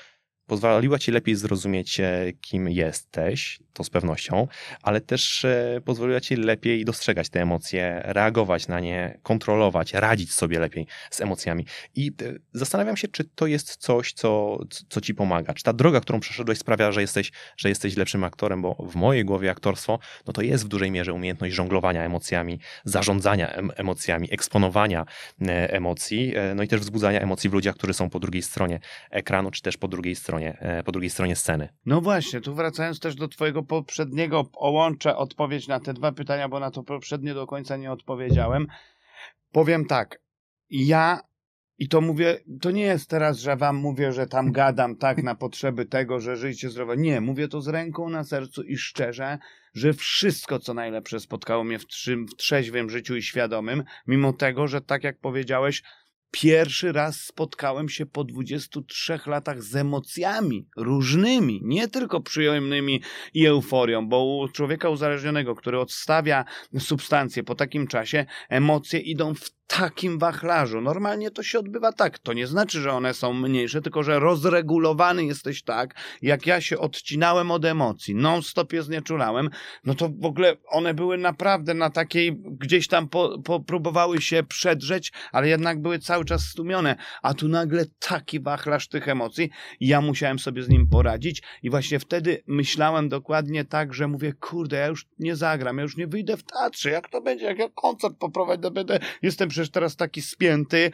pozwoliła 0.49 0.99
ci 0.99 1.11
lepiej 1.11 1.35
zrozumieć, 1.35 1.99
e, 1.99 2.33
kim 2.41 2.69
jesteś, 2.69 3.59
to 3.73 3.83
z 3.83 3.89
pewnością, 3.89 4.47
ale 4.81 5.01
też 5.01 5.45
e, 5.45 5.81
pozwoliła 5.85 6.21
ci 6.21 6.35
lepiej 6.35 6.85
dostrzegać 6.85 7.29
te 7.29 7.41
emocje, 7.41 8.01
reagować 8.05 8.67
na 8.67 8.79
nie, 8.79 9.19
kontrolować, 9.23 9.93
radzić 9.93 10.33
sobie 10.33 10.59
lepiej 10.59 10.87
z 11.11 11.21
emocjami. 11.21 11.65
I 11.95 12.11
e, 12.21 12.33
zastanawiam 12.53 12.97
się, 12.97 13.07
czy 13.07 13.23
to 13.23 13.47
jest 13.47 13.75
coś, 13.75 14.13
co, 14.13 14.59
co 14.89 15.01
ci 15.01 15.15
pomaga. 15.15 15.53
Czy 15.53 15.63
ta 15.63 15.73
droga, 15.73 16.01
którą 16.01 16.19
przeszedłeś, 16.19 16.57
sprawia, 16.57 16.91
że 16.91 17.01
jesteś, 17.01 17.31
że 17.57 17.69
jesteś 17.69 17.97
lepszym 17.97 18.23
aktorem, 18.23 18.61
bo 18.61 18.75
w 18.89 18.95
mojej 18.95 19.25
głowie 19.25 19.51
aktorstwo 19.51 19.99
no 20.27 20.33
to 20.33 20.41
jest 20.41 20.65
w 20.65 20.67
dużej 20.67 20.91
mierze 20.91 21.13
umiejętność 21.13 21.55
żonglowania 21.55 22.03
emocjami, 22.03 22.59
zarządzania 22.83 23.49
em- 23.53 23.71
emocjami, 23.75 24.27
eksponowania 24.31 25.05
emocji, 25.47 26.33
no 26.55 26.63
i 26.63 26.67
też 26.67 26.79
wzbudzania 26.81 27.19
emocji 27.19 27.49
w 27.49 27.53
ludziach, 27.53 27.75
którzy 27.75 27.93
są 27.93 28.09
po 28.09 28.19
drugiej 28.19 28.41
stronie 28.41 28.79
ekranu, 29.11 29.51
czy 29.51 29.61
też 29.61 29.77
po 29.77 29.87
drugiej 29.87 30.15
stronie, 30.15 30.38
e, 30.47 30.83
po 30.83 30.91
drugiej 30.91 31.09
stronie 31.09 31.35
sceny. 31.35 31.69
No 31.85 32.01
właśnie, 32.01 32.41
tu 32.41 32.55
wracając 32.55 32.99
też 32.99 33.15
do 33.15 33.27
twojego 33.27 33.63
poprzedniego, 33.63 34.43
połączę 34.43 35.17
odpowiedź 35.17 35.67
na 35.67 35.79
te 35.79 35.93
dwa 35.93 36.11
pytania, 36.11 36.49
bo 36.49 36.59
na 36.59 36.71
to 36.71 36.83
poprzednie 36.83 37.33
do 37.33 37.47
końca 37.47 37.77
nie 37.77 37.91
odpowiedziałem. 37.91 38.67
Powiem 39.51 39.85
tak, 39.85 40.21
ja 40.69 41.19
i 41.79 41.87
to 41.87 42.01
mówię, 42.01 42.39
to 42.61 42.71
nie 42.71 42.83
jest 42.83 43.09
teraz, 43.09 43.39
że 43.39 43.55
wam 43.55 43.75
mówię, 43.75 44.13
że 44.13 44.27
tam 44.27 44.51
gadam 44.51 44.95
tak 44.95 45.23
na 45.23 45.35
potrzeby 45.35 45.85
tego, 45.85 46.19
że 46.19 46.35
żyjcie 46.35 46.69
zdrowo. 46.69 46.95
Nie, 46.95 47.21
mówię 47.21 47.47
to 47.47 47.61
z 47.61 47.67
ręką 47.67 48.09
na 48.09 48.23
sercu 48.23 48.63
i 48.63 48.77
szczerze, 48.77 49.37
że 49.73 49.93
wszystko, 49.93 50.59
co 50.59 50.73
najlepsze 50.73 51.19
spotkało 51.19 51.63
mnie 51.63 51.79
w 51.79 51.85
trzeźwym 52.37 52.89
życiu 52.89 53.15
i 53.15 53.23
świadomym, 53.23 53.83
mimo 54.07 54.33
tego, 54.33 54.67
że 54.67 54.81
tak 54.81 55.03
jak 55.03 55.19
powiedziałeś, 55.19 55.83
pierwszy 56.31 56.91
raz 56.91 57.21
spotkałem 57.21 57.89
się 57.89 58.05
po 58.05 58.23
23 58.23 59.19
latach 59.25 59.63
z 59.63 59.75
emocjami 59.75 60.67
różnymi, 60.77 61.61
nie 61.63 61.87
tylko 61.87 62.21
przyjemnymi 62.21 63.01
i 63.33 63.45
euforią, 63.45 64.07
bo 64.07 64.25
u 64.25 64.47
człowieka 64.47 64.89
uzależnionego, 64.89 65.55
który 65.55 65.79
odstawia 65.79 66.45
substancje 66.79 67.43
po 67.43 67.55
takim 67.55 67.87
czasie, 67.87 68.25
emocje 68.49 68.99
idą 68.99 69.35
w 69.35 69.58
takim 69.69 70.19
wachlarzu. 70.19 70.81
Normalnie 70.81 71.31
to 71.31 71.43
się 71.43 71.59
odbywa 71.59 71.93
tak. 71.93 72.19
To 72.19 72.33
nie 72.33 72.47
znaczy, 72.47 72.81
że 72.81 72.91
one 72.91 73.13
są 73.13 73.33
mniejsze, 73.33 73.81
tylko 73.81 74.03
że 74.03 74.19
rozregulowany 74.19 75.25
jesteś 75.25 75.63
tak, 75.63 75.95
jak 76.21 76.47
ja 76.47 76.61
się 76.61 76.77
odcinałem 76.77 77.51
od 77.51 77.65
emocji, 77.65 78.15
non-stop 78.15 78.73
je 78.73 78.83
znieczulałem, 78.83 79.49
no 79.85 79.95
to 79.95 80.09
w 80.19 80.25
ogóle 80.25 80.57
one 80.67 80.93
były 80.93 81.17
naprawdę 81.17 81.73
na 81.73 81.89
takiej, 81.89 82.37
gdzieś 82.45 82.87
tam 82.87 83.09
po, 83.09 83.39
po, 83.39 83.59
próbowały 83.59 84.21
się 84.21 84.43
przedrzeć, 84.43 85.11
ale 85.31 85.47
jednak 85.47 85.81
były 85.81 85.99
cały 85.99 86.25
czas 86.25 86.41
stłumione, 86.41 86.95
a 87.21 87.33
tu 87.33 87.47
nagle 87.47 87.85
taki 87.99 88.39
wachlarz 88.39 88.87
tych 88.87 89.07
emocji. 89.07 89.49
Ja 89.79 90.01
musiałem 90.01 90.39
sobie 90.39 90.63
z 90.63 90.69
nim 90.69 90.87
poradzić 90.87 91.43
i 91.63 91.69
właśnie 91.69 91.99
wtedy 91.99 92.43
myślałem 92.47 93.09
dokładnie 93.09 93.65
tak, 93.65 93.93
że 93.93 94.07
mówię, 94.07 94.33
kurde, 94.33 94.77
ja 94.77 94.87
już 94.87 95.07
nie 95.19 95.35
zagram, 95.35 95.77
ja 95.77 95.83
już 95.83 95.97
nie 95.97 96.07
wyjdę 96.07 96.37
w 96.37 96.43
teatrze, 96.43 96.89
jak 96.89 97.09
to 97.09 97.21
będzie, 97.21 97.45
jak 97.45 97.59
ja 97.59 97.69
koncert 97.75 98.17
poprowadzę, 98.17 98.71
będę, 98.71 98.99
jestem 99.21 99.51
przecież 99.59 99.71
teraz 99.71 99.95
taki 99.95 100.21
spięty, 100.21 100.91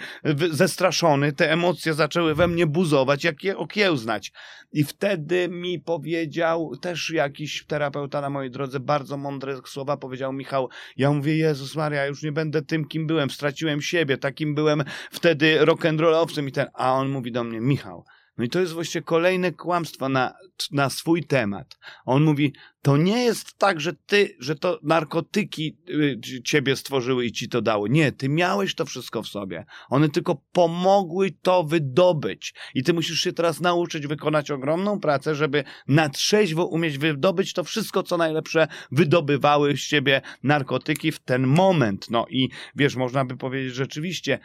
zestraszony, 0.52 1.34
te 1.34 1.52
emocje 1.52 1.94
zaczęły 1.94 2.36
we 2.36 2.48
mnie 2.48 2.68
buzować, 2.68 3.24
jak 3.24 3.44
je 3.44 3.58
okiełznać. 3.58 4.32
I 4.74 4.84
wtedy 4.84 5.48
mi 5.48 5.80
powiedział 5.80 6.76
też 6.82 7.10
jakiś 7.10 7.66
terapeuta 7.66 8.22
na 8.22 8.30
mojej 8.30 8.52
drodze 8.52 8.80
bardzo 8.80 9.18
mądre 9.18 9.58
słowa, 9.66 9.98
powiedział 9.98 10.34
Michał, 10.34 10.70
ja 10.98 11.12
mówię, 11.12 11.38
Jezus 11.38 11.76
Maria, 11.76 12.06
już 12.06 12.24
nie 12.24 12.32
będę 12.32 12.62
tym, 12.62 12.86
kim 12.86 13.08
byłem, 13.08 13.30
straciłem 13.30 13.82
siebie, 13.82 14.18
takim 14.18 14.56
byłem 14.56 14.84
wtedy 15.12 15.60
rock'n'rollowcem 15.62 16.48
i 16.48 16.52
ten, 16.52 16.68
a 16.74 16.94
on 16.94 17.10
mówi 17.10 17.32
do 17.32 17.44
mnie, 17.44 17.62
Michał, 17.62 18.06
No 18.38 18.44
i 18.44 18.50
to 18.50 18.60
jest 18.60 18.74
właśnie 18.74 19.02
kolejne 19.02 19.52
kłamstwo 19.52 20.10
na, 20.10 20.34
na 20.72 20.90
swój 20.90 21.24
temat. 21.24 21.78
On 22.06 22.24
mówi, 22.24 22.54
to 22.82 22.98
nie 22.98 23.24
jest 23.24 23.58
tak, 23.58 23.82
że 23.82 23.94
ty, 23.94 24.36
że 24.40 24.56
to 24.56 24.80
narkotyki 24.84 25.78
y, 25.90 26.42
ciebie 26.44 26.76
stworzyły 26.76 27.26
i 27.26 27.32
ci 27.32 27.50
to 27.50 27.62
dało. 27.62 27.88
Nie, 27.88 28.12
ty 28.12 28.30
miałeś 28.30 28.76
to 28.76 28.86
wszystko 28.86 29.24
w 29.24 29.28
sobie. 29.28 29.66
One 29.90 30.10
tylko 30.10 30.42
pomogły 30.52 31.32
to 31.42 31.64
wydobyć. 31.64 32.54
I 32.74 32.84
ty 32.84 32.94
musisz 32.94 33.20
się 33.20 33.34
teraz 33.34 33.62
nauczyć 33.62 34.08
wykonać 34.08 34.52
ogromną 34.52 35.00
pracę, 35.00 35.36
żeby 35.36 35.64
na 35.88 36.10
trzeźwo 36.10 36.66
umieć 36.66 36.98
wydobyć 36.98 37.54
to 37.54 37.64
wszystko, 37.64 38.04
co 38.04 38.18
najlepsze 38.18 38.68
wydobywały 38.92 39.78
z 39.78 39.88
ciebie 39.88 40.22
narkotyki 40.44 41.12
w 41.12 41.20
ten 41.20 41.48
moment. 41.48 42.10
No 42.10 42.26
i 42.30 42.50
wiesz, 42.76 42.96
można 42.96 43.26
by 43.26 43.38
powiedzieć 43.38 43.74
rzeczywiście, 43.74 44.40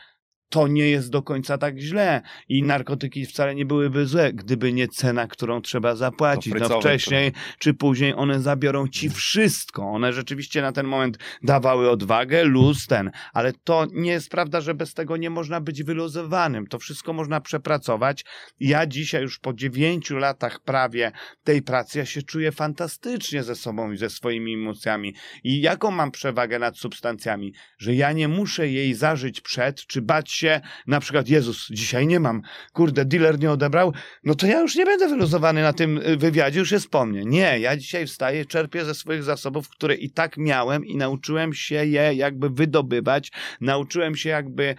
to 0.50 0.68
nie 0.68 0.88
jest 0.90 1.10
do 1.10 1.22
końca 1.22 1.58
tak 1.58 1.78
źle 1.78 2.22
i 2.48 2.62
narkotyki 2.62 3.26
wcale 3.26 3.54
nie 3.54 3.66
byłyby 3.66 4.06
złe, 4.06 4.32
gdyby 4.32 4.72
nie 4.72 4.88
cena, 4.88 5.26
którą 5.26 5.60
trzeba 5.60 5.96
zapłacić. 5.96 6.54
No 6.60 6.80
wcześniej 6.80 7.32
czy 7.58 7.74
później 7.74 8.14
one 8.14 8.40
zabiorą 8.40 8.88
ci 8.88 9.10
wszystko. 9.10 9.82
One 9.82 10.12
rzeczywiście 10.12 10.62
na 10.62 10.72
ten 10.72 10.86
moment 10.86 11.18
dawały 11.42 11.90
odwagę, 11.90 12.44
luz 12.44 12.86
ten, 12.86 13.10
ale 13.32 13.52
to 13.64 13.86
nie 13.92 14.10
jest 14.10 14.30
prawda, 14.30 14.60
że 14.60 14.74
bez 14.74 14.94
tego 14.94 15.16
nie 15.16 15.30
można 15.30 15.60
być 15.60 15.82
wyluzowanym. 15.82 16.66
To 16.66 16.78
wszystko 16.78 17.12
można 17.12 17.40
przepracować. 17.40 18.24
Ja 18.60 18.86
dzisiaj 18.86 19.22
już 19.22 19.38
po 19.38 19.52
dziewięciu 19.52 20.16
latach 20.16 20.60
prawie 20.60 21.12
tej 21.44 21.62
pracy, 21.62 21.98
ja 21.98 22.06
się 22.06 22.22
czuję 22.22 22.52
fantastycznie 22.52 23.42
ze 23.42 23.54
sobą 23.54 23.92
i 23.92 23.96
ze 23.96 24.10
swoimi 24.10 24.54
emocjami. 24.54 25.14
I 25.44 25.60
jaką 25.60 25.90
mam 25.90 26.10
przewagę 26.10 26.58
nad 26.58 26.78
substancjami? 26.78 27.52
Że 27.78 27.94
ja 27.94 28.12
nie 28.12 28.28
muszę 28.28 28.68
jej 28.68 28.94
zażyć 28.94 29.40
przed, 29.40 29.86
czy 29.86 30.02
bać 30.02 30.39
się, 30.40 30.60
na 30.86 31.00
przykład 31.00 31.28
Jezus, 31.28 31.68
dzisiaj 31.70 32.06
nie 32.06 32.20
mam, 32.20 32.42
kurde, 32.72 33.04
dealer 33.04 33.38
nie 33.38 33.50
odebrał, 33.50 33.92
no 34.24 34.34
to 34.34 34.46
ja 34.46 34.60
już 34.60 34.76
nie 34.76 34.84
będę 34.84 35.08
wyluzowany 35.08 35.62
na 35.62 35.72
tym 35.72 35.98
y, 35.98 36.16
wywiadzie, 36.16 36.58
już 36.58 36.70
jest 36.70 36.88
po 36.88 37.06
mnie. 37.06 37.24
Nie, 37.24 37.58
ja 37.58 37.76
dzisiaj 37.76 38.06
wstaję, 38.06 38.44
czerpię 38.44 38.84
ze 38.84 38.94
swoich 38.94 39.22
zasobów, 39.22 39.68
które 39.68 39.94
i 39.94 40.10
tak 40.10 40.36
miałem 40.36 40.86
i 40.86 40.96
nauczyłem 40.96 41.54
się 41.54 41.86
je 41.86 42.14
jakby 42.14 42.50
wydobywać, 42.50 43.32
nauczyłem 43.60 44.16
się 44.16 44.28
jakby 44.28 44.74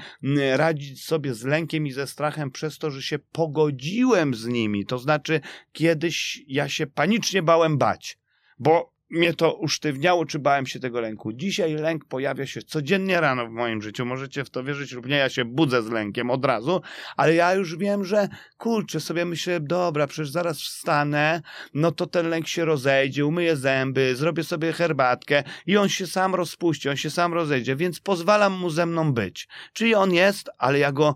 radzić 0.55 1.05
sobie 1.05 1.33
z 1.33 1.43
lękiem 1.43 1.87
i 1.87 1.91
ze 1.91 2.07
strachem 2.07 2.51
przez 2.51 2.77
to, 2.77 2.91
że 2.91 3.01
się 3.01 3.19
pogodziłem 3.19 4.35
z 4.35 4.47
nimi. 4.47 4.85
To 4.85 4.97
znaczy, 4.97 5.41
kiedyś 5.71 6.41
ja 6.47 6.69
się 6.69 6.87
panicznie 6.87 7.43
bałem 7.43 7.77
bać, 7.77 8.17
bo 8.59 8.93
mnie 9.11 9.33
to 9.33 9.53
usztywniało, 9.53 10.25
czy 10.25 10.39
bałem 10.39 10.65
się 10.65 10.79
tego 10.79 11.01
lęku. 11.01 11.33
Dzisiaj 11.33 11.73
lęk 11.73 12.05
pojawia 12.05 12.45
się 12.45 12.61
codziennie 12.61 13.21
rano 13.21 13.47
w 13.47 13.51
moim 13.51 13.81
życiu. 13.81 14.05
Możecie 14.05 14.43
w 14.43 14.49
to 14.49 14.63
wierzyć 14.63 14.91
lub 14.91 15.05
nie, 15.05 15.15
ja 15.15 15.29
się 15.29 15.45
budzę 15.45 15.83
z 15.83 15.89
lękiem 15.89 16.31
od 16.31 16.45
razu, 16.45 16.81
ale 17.17 17.35
ja 17.35 17.53
już 17.53 17.77
wiem, 17.77 18.05
że 18.05 18.27
kurczę, 18.57 18.99
sobie 18.99 19.25
myślę, 19.25 19.59
dobra, 19.59 20.07
przecież 20.07 20.29
zaraz 20.29 20.61
wstanę, 20.61 21.41
no 21.73 21.91
to 21.91 22.07
ten 22.07 22.29
lęk 22.29 22.47
się 22.47 22.65
rozejdzie, 22.65 23.25
umyję 23.25 23.55
zęby, 23.55 24.15
zrobię 24.15 24.43
sobie 24.43 24.73
herbatkę 24.73 25.43
i 25.65 25.77
on 25.77 25.89
się 25.89 26.07
sam 26.07 26.35
rozpuści, 26.35 26.89
on 26.89 26.97
się 26.97 27.09
sam 27.09 27.33
rozejdzie, 27.33 27.75
więc 27.75 27.99
pozwalam 27.99 28.53
mu 28.53 28.69
ze 28.69 28.85
mną 28.85 29.13
być. 29.13 29.47
Czyli 29.73 29.95
on 29.95 30.13
jest, 30.13 30.49
ale 30.57 30.79
ja 30.79 30.91
go 30.91 31.15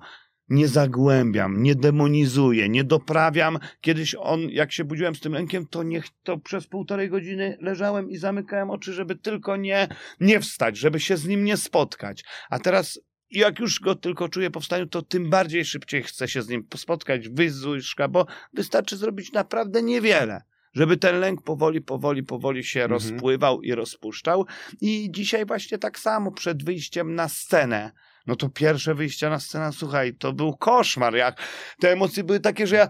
nie 0.50 0.68
zagłębiam, 0.68 1.64
nie 1.64 1.76
demonizuję, 1.76 2.70
nie 2.70 2.84
doprawiam. 2.84 3.60
Kiedyś 3.82 4.16
on, 4.20 4.42
jak 4.50 4.72
się 4.72 4.84
budziłem 4.84 5.16
z 5.16 5.20
tym 5.20 5.34
lękiem, 5.34 5.68
to 5.68 5.84
niech 5.84 6.06
to 6.24 6.38
przez 6.38 6.68
półtorej 6.68 7.10
godziny 7.10 7.58
leżałem 7.62 8.10
i 8.10 8.18
zamykałem 8.18 8.70
oczy, 8.70 8.94
żeby 8.94 9.16
tylko 9.16 9.58
nie, 9.58 9.88
nie 10.20 10.40
wstać, 10.40 10.78
żeby 10.78 11.00
się 11.00 11.18
z 11.18 11.28
nim 11.28 11.44
nie 11.44 11.58
spotkać. 11.58 12.24
A 12.50 12.60
teraz 12.60 13.00
jak 13.32 13.60
już 13.60 13.80
go 13.80 13.96
tylko 13.96 14.30
czuję 14.30 14.52
po 14.52 14.60
wstaniu, 14.60 14.88
to 14.88 15.02
tym 15.02 15.30
bardziej 15.30 15.66
szybciej 15.66 16.04
chcę 16.04 16.28
się 16.28 16.42
z 16.42 16.50
nim 16.50 16.68
spotkać, 16.76 17.30
wyjść 17.30 17.56
z 17.56 17.66
łóżka, 17.66 18.08
bo 18.08 18.26
wystarczy 18.54 18.98
zrobić 18.98 19.32
naprawdę 19.32 19.84
niewiele 19.84 20.42
żeby 20.76 20.98
ten 20.98 21.20
lęk 21.20 21.42
powoli, 21.42 21.82
powoli, 21.82 22.24
powoli 22.24 22.64
się 22.64 22.84
mhm. 22.84 22.92
rozpływał 22.92 23.62
i 23.62 23.76
rozpuszczał. 23.76 24.46
I 24.82 25.12
dzisiaj 25.12 25.46
właśnie 25.46 25.78
tak 25.78 26.00
samo 26.00 26.32
przed 26.32 26.64
wyjściem 26.64 27.16
na 27.16 27.30
scenę 27.30 27.92
no 28.28 28.36
to 28.36 28.50
pierwsze 28.50 28.96
wyjście 28.96 29.30
na 29.30 29.40
scenę, 29.40 29.72
słuchaj, 29.74 30.14
to 30.14 30.34
był 30.34 30.58
koszmar. 30.58 31.16
Jak 31.16 31.42
te 31.80 31.92
emocje 31.92 32.24
były 32.24 32.40
takie, 32.40 32.68
że 32.68 32.76
ja 32.76 32.88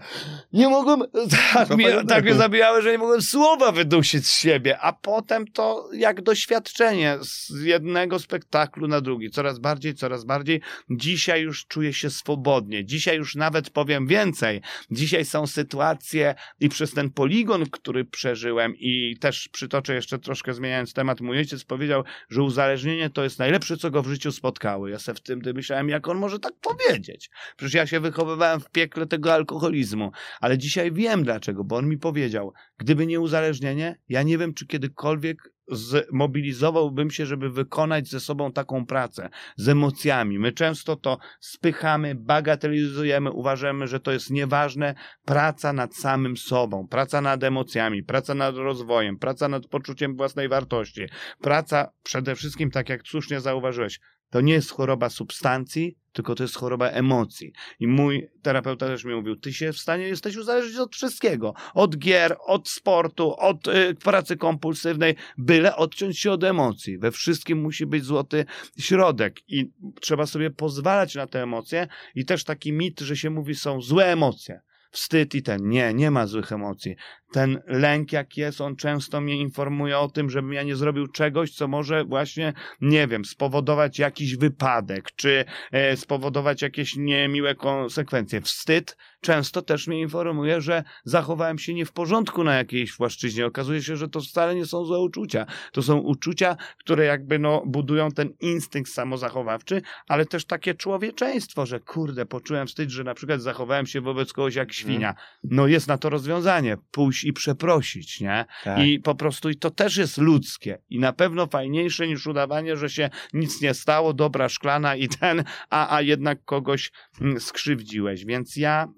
nie 0.52 0.68
mogłem, 0.68 1.02
tak, 1.54 1.70
mnie, 1.70 2.04
tak 2.08 2.24
mnie 2.24 2.34
zabijały, 2.34 2.82
że 2.82 2.92
nie 2.92 2.98
mogłem 2.98 3.22
słowa 3.22 3.72
wydusić 3.72 4.26
z 4.26 4.38
siebie. 4.38 4.78
A 4.78 4.92
potem 4.92 5.46
to 5.46 5.88
jak 5.92 6.22
doświadczenie 6.22 7.18
z 7.20 7.62
jednego 7.62 8.18
spektaklu 8.18 8.88
na 8.88 9.00
drugi. 9.00 9.30
Coraz 9.30 9.58
bardziej, 9.58 9.94
coraz 9.94 10.24
bardziej. 10.24 10.60
Dzisiaj 10.90 11.42
już 11.42 11.66
czuję 11.66 11.92
się 11.92 12.10
swobodnie. 12.10 12.84
Dzisiaj 12.84 13.16
już 13.16 13.34
nawet 13.34 13.70
powiem 13.70 14.06
więcej. 14.06 14.60
Dzisiaj 14.90 15.24
są 15.24 15.46
sytuacje 15.46 16.34
i 16.60 16.68
przez 16.68 16.92
ten 16.92 17.10
poligon, 17.10 17.70
który 17.70 18.04
przeżyłem 18.04 18.74
i 18.78 19.16
też 19.20 19.48
przytoczę 19.48 19.94
jeszcze 19.94 20.18
troszkę 20.18 20.54
zmieniając 20.54 20.92
temat, 20.92 21.20
mój 21.20 21.38
ojciec 21.38 21.64
powiedział, 21.64 22.04
że 22.28 22.42
uzależnienie 22.42 23.10
to 23.10 23.24
jest 23.24 23.38
najlepsze, 23.38 23.76
co 23.76 23.90
go 23.90 24.02
w 24.02 24.08
życiu 24.08 24.32
spotkało. 24.32 24.88
Ja 24.88 24.98
sobie 24.98 25.25
tym, 25.26 25.38
gdy 25.38 25.54
myślałem, 25.54 25.88
jak 25.88 26.08
on 26.08 26.18
może 26.18 26.38
tak 26.38 26.52
powiedzieć. 26.60 27.30
Przecież 27.56 27.74
ja 27.74 27.86
się 27.86 28.00
wychowywałem 28.00 28.60
w 28.60 28.70
piekle 28.70 29.06
tego 29.06 29.34
alkoholizmu, 29.34 30.12
ale 30.40 30.58
dzisiaj 30.58 30.92
wiem 30.92 31.22
dlaczego, 31.24 31.64
bo 31.64 31.76
on 31.76 31.88
mi 31.88 31.98
powiedział, 31.98 32.52
gdyby 32.78 33.06
nie 33.06 33.20
uzależnienie, 33.20 33.98
ja 34.08 34.22
nie 34.22 34.38
wiem, 34.38 34.54
czy 34.54 34.66
kiedykolwiek 34.66 35.56
zmobilizowałbym 35.68 37.10
się, 37.10 37.26
żeby 37.26 37.50
wykonać 37.50 38.08
ze 38.08 38.20
sobą 38.20 38.52
taką 38.52 38.86
pracę, 38.86 39.28
z 39.56 39.68
emocjami. 39.68 40.38
My 40.38 40.52
często 40.52 40.96
to 40.96 41.18
spychamy, 41.40 42.14
bagatelizujemy, 42.14 43.30
uważamy, 43.32 43.86
że 43.86 44.00
to 44.00 44.12
jest 44.12 44.30
nieważne. 44.30 44.94
Praca 45.24 45.72
nad 45.72 45.96
samym 45.96 46.36
sobą, 46.36 46.88
praca 46.88 47.20
nad 47.20 47.44
emocjami, 47.44 48.02
praca 48.02 48.34
nad 48.34 48.56
rozwojem, 48.56 49.18
praca 49.18 49.48
nad 49.48 49.66
poczuciem 49.66 50.16
własnej 50.16 50.48
wartości, 50.48 51.06
praca 51.40 51.92
przede 52.02 52.34
wszystkim, 52.34 52.70
tak 52.70 52.88
jak 52.88 53.08
słusznie 53.08 53.40
zauważyłeś, 53.40 54.00
to 54.30 54.40
nie 54.40 54.52
jest 54.52 54.70
choroba 54.70 55.10
substancji, 55.10 55.96
tylko 56.12 56.34
to 56.34 56.44
jest 56.44 56.56
choroba 56.56 56.88
emocji. 56.88 57.52
I 57.80 57.86
mój 57.86 58.28
terapeuta 58.42 58.86
też 58.86 59.04
mi 59.04 59.14
mówił, 59.14 59.36
ty 59.36 59.52
się 59.52 59.72
w 59.72 59.78
stanie 59.78 60.08
jesteś 60.08 60.36
uzależnić 60.36 60.76
od 60.76 60.94
wszystkiego. 60.94 61.54
Od 61.74 61.96
gier, 61.98 62.36
od 62.46 62.68
sportu, 62.68 63.36
od 63.36 63.68
y, 63.68 63.94
pracy 63.94 64.36
kompulsywnej, 64.36 65.14
byle 65.38 65.76
odciąć 65.76 66.18
się 66.18 66.32
od 66.32 66.44
emocji. 66.44 66.98
We 66.98 67.12
wszystkim 67.12 67.58
musi 67.60 67.86
być 67.86 68.04
złoty 68.04 68.44
środek 68.78 69.40
i 69.48 69.70
trzeba 70.00 70.26
sobie 70.26 70.50
pozwalać 70.50 71.14
na 71.14 71.26
te 71.26 71.42
emocje 71.42 71.88
i 72.14 72.24
też 72.24 72.44
taki 72.44 72.72
mit, 72.72 73.00
że 73.00 73.16
się 73.16 73.30
mówi, 73.30 73.54
są 73.54 73.80
złe 73.80 74.06
emocje 74.12 74.60
wstyd 74.96 75.34
i 75.34 75.42
ten. 75.42 75.68
Nie, 75.68 75.94
nie 75.94 76.10
ma 76.10 76.26
złych 76.26 76.52
emocji. 76.52 76.96
Ten 77.32 77.62
lęk, 77.66 78.12
jak 78.12 78.36
jest, 78.36 78.60
on 78.60 78.76
często 78.76 79.20
mnie 79.20 79.36
informuje 79.36 79.98
o 79.98 80.08
tym, 80.08 80.30
żebym 80.30 80.52
ja 80.52 80.62
nie 80.62 80.76
zrobił 80.76 81.06
czegoś, 81.06 81.50
co 81.50 81.68
może 81.68 82.04
właśnie, 82.04 82.52
nie 82.80 83.06
wiem, 83.06 83.24
spowodować 83.24 83.98
jakiś 83.98 84.36
wypadek, 84.36 85.10
czy 85.16 85.44
e, 85.72 85.96
spowodować 85.96 86.62
jakieś 86.62 86.96
niemiłe 86.96 87.54
konsekwencje. 87.54 88.40
Wstyd 88.40 88.96
często 89.20 89.62
też 89.62 89.86
mnie 89.86 90.00
informuje, 90.00 90.60
że 90.60 90.84
zachowałem 91.04 91.58
się 91.58 91.74
nie 91.74 91.86
w 91.86 91.92
porządku 91.92 92.44
na 92.44 92.54
jakiejś 92.54 92.96
płaszczyźnie. 92.96 93.46
Okazuje 93.46 93.82
się, 93.82 93.96
że 93.96 94.08
to 94.08 94.20
wcale 94.20 94.54
nie 94.54 94.66
są 94.66 94.84
złe 94.84 94.98
uczucia. 94.98 95.46
To 95.72 95.82
są 95.82 95.98
uczucia, 95.98 96.56
które 96.78 97.04
jakby 97.04 97.38
no, 97.38 97.62
budują 97.66 98.10
ten 98.10 98.30
instynkt 98.40 98.90
samozachowawczy, 98.92 99.82
ale 100.08 100.26
też 100.26 100.44
takie 100.44 100.74
człowieczeństwo, 100.74 101.66
że 101.66 101.80
kurde, 101.80 102.26
poczułem 102.26 102.66
wstyd, 102.66 102.90
że 102.90 103.04
na 103.04 103.14
przykład 103.14 103.42
zachowałem 103.42 103.86
się 103.86 104.00
wobec 104.00 104.32
kogoś 104.32 104.54
jak 104.54 104.72
świnia. 104.72 105.14
No 105.44 105.66
jest 105.66 105.88
na 105.88 105.98
to 105.98 106.10
rozwiązanie. 106.10 106.76
Pójść 106.90 107.15
i 107.24 107.32
przeprosić, 107.32 108.20
nie? 108.20 108.44
Tak. 108.64 108.78
I 108.78 109.00
po 109.00 109.14
prostu 109.14 109.50
i 109.50 109.56
to 109.56 109.70
też 109.70 109.96
jest 109.96 110.18
ludzkie 110.18 110.78
i 110.88 110.98
na 110.98 111.12
pewno 111.12 111.46
fajniejsze 111.46 112.06
niż 112.06 112.26
udawanie, 112.26 112.76
że 112.76 112.90
się 112.90 113.10
nic 113.32 113.60
nie 113.60 113.74
stało, 113.74 114.14
dobra 114.14 114.48
szklana 114.48 114.96
i 114.96 115.08
ten, 115.08 115.44
a, 115.70 115.96
a 115.96 116.02
jednak 116.02 116.44
kogoś 116.44 116.92
mm, 117.20 117.40
skrzywdziłeś. 117.40 118.24
Więc 118.24 118.56
ja 118.56 118.88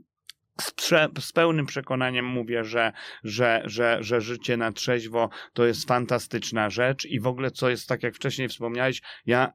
z, 0.60 0.70
prze, 0.70 1.08
z, 1.20 1.32
pełnym 1.32 1.66
przekonaniem 1.66 2.24
mówię, 2.24 2.64
że, 2.64 2.92
że, 3.24 3.62
że, 3.64 3.98
że 4.00 4.20
życie 4.20 4.56
na 4.56 4.72
trzeźwo 4.72 5.30
to 5.52 5.66
jest 5.66 5.88
fantastyczna 5.88 6.70
rzecz 6.70 7.06
i 7.06 7.20
w 7.20 7.26
ogóle 7.26 7.50
co 7.50 7.70
jest, 7.70 7.88
tak 7.88 8.02
jak 8.02 8.14
wcześniej 8.14 8.48
wspomniałeś, 8.48 9.02
ja 9.26 9.52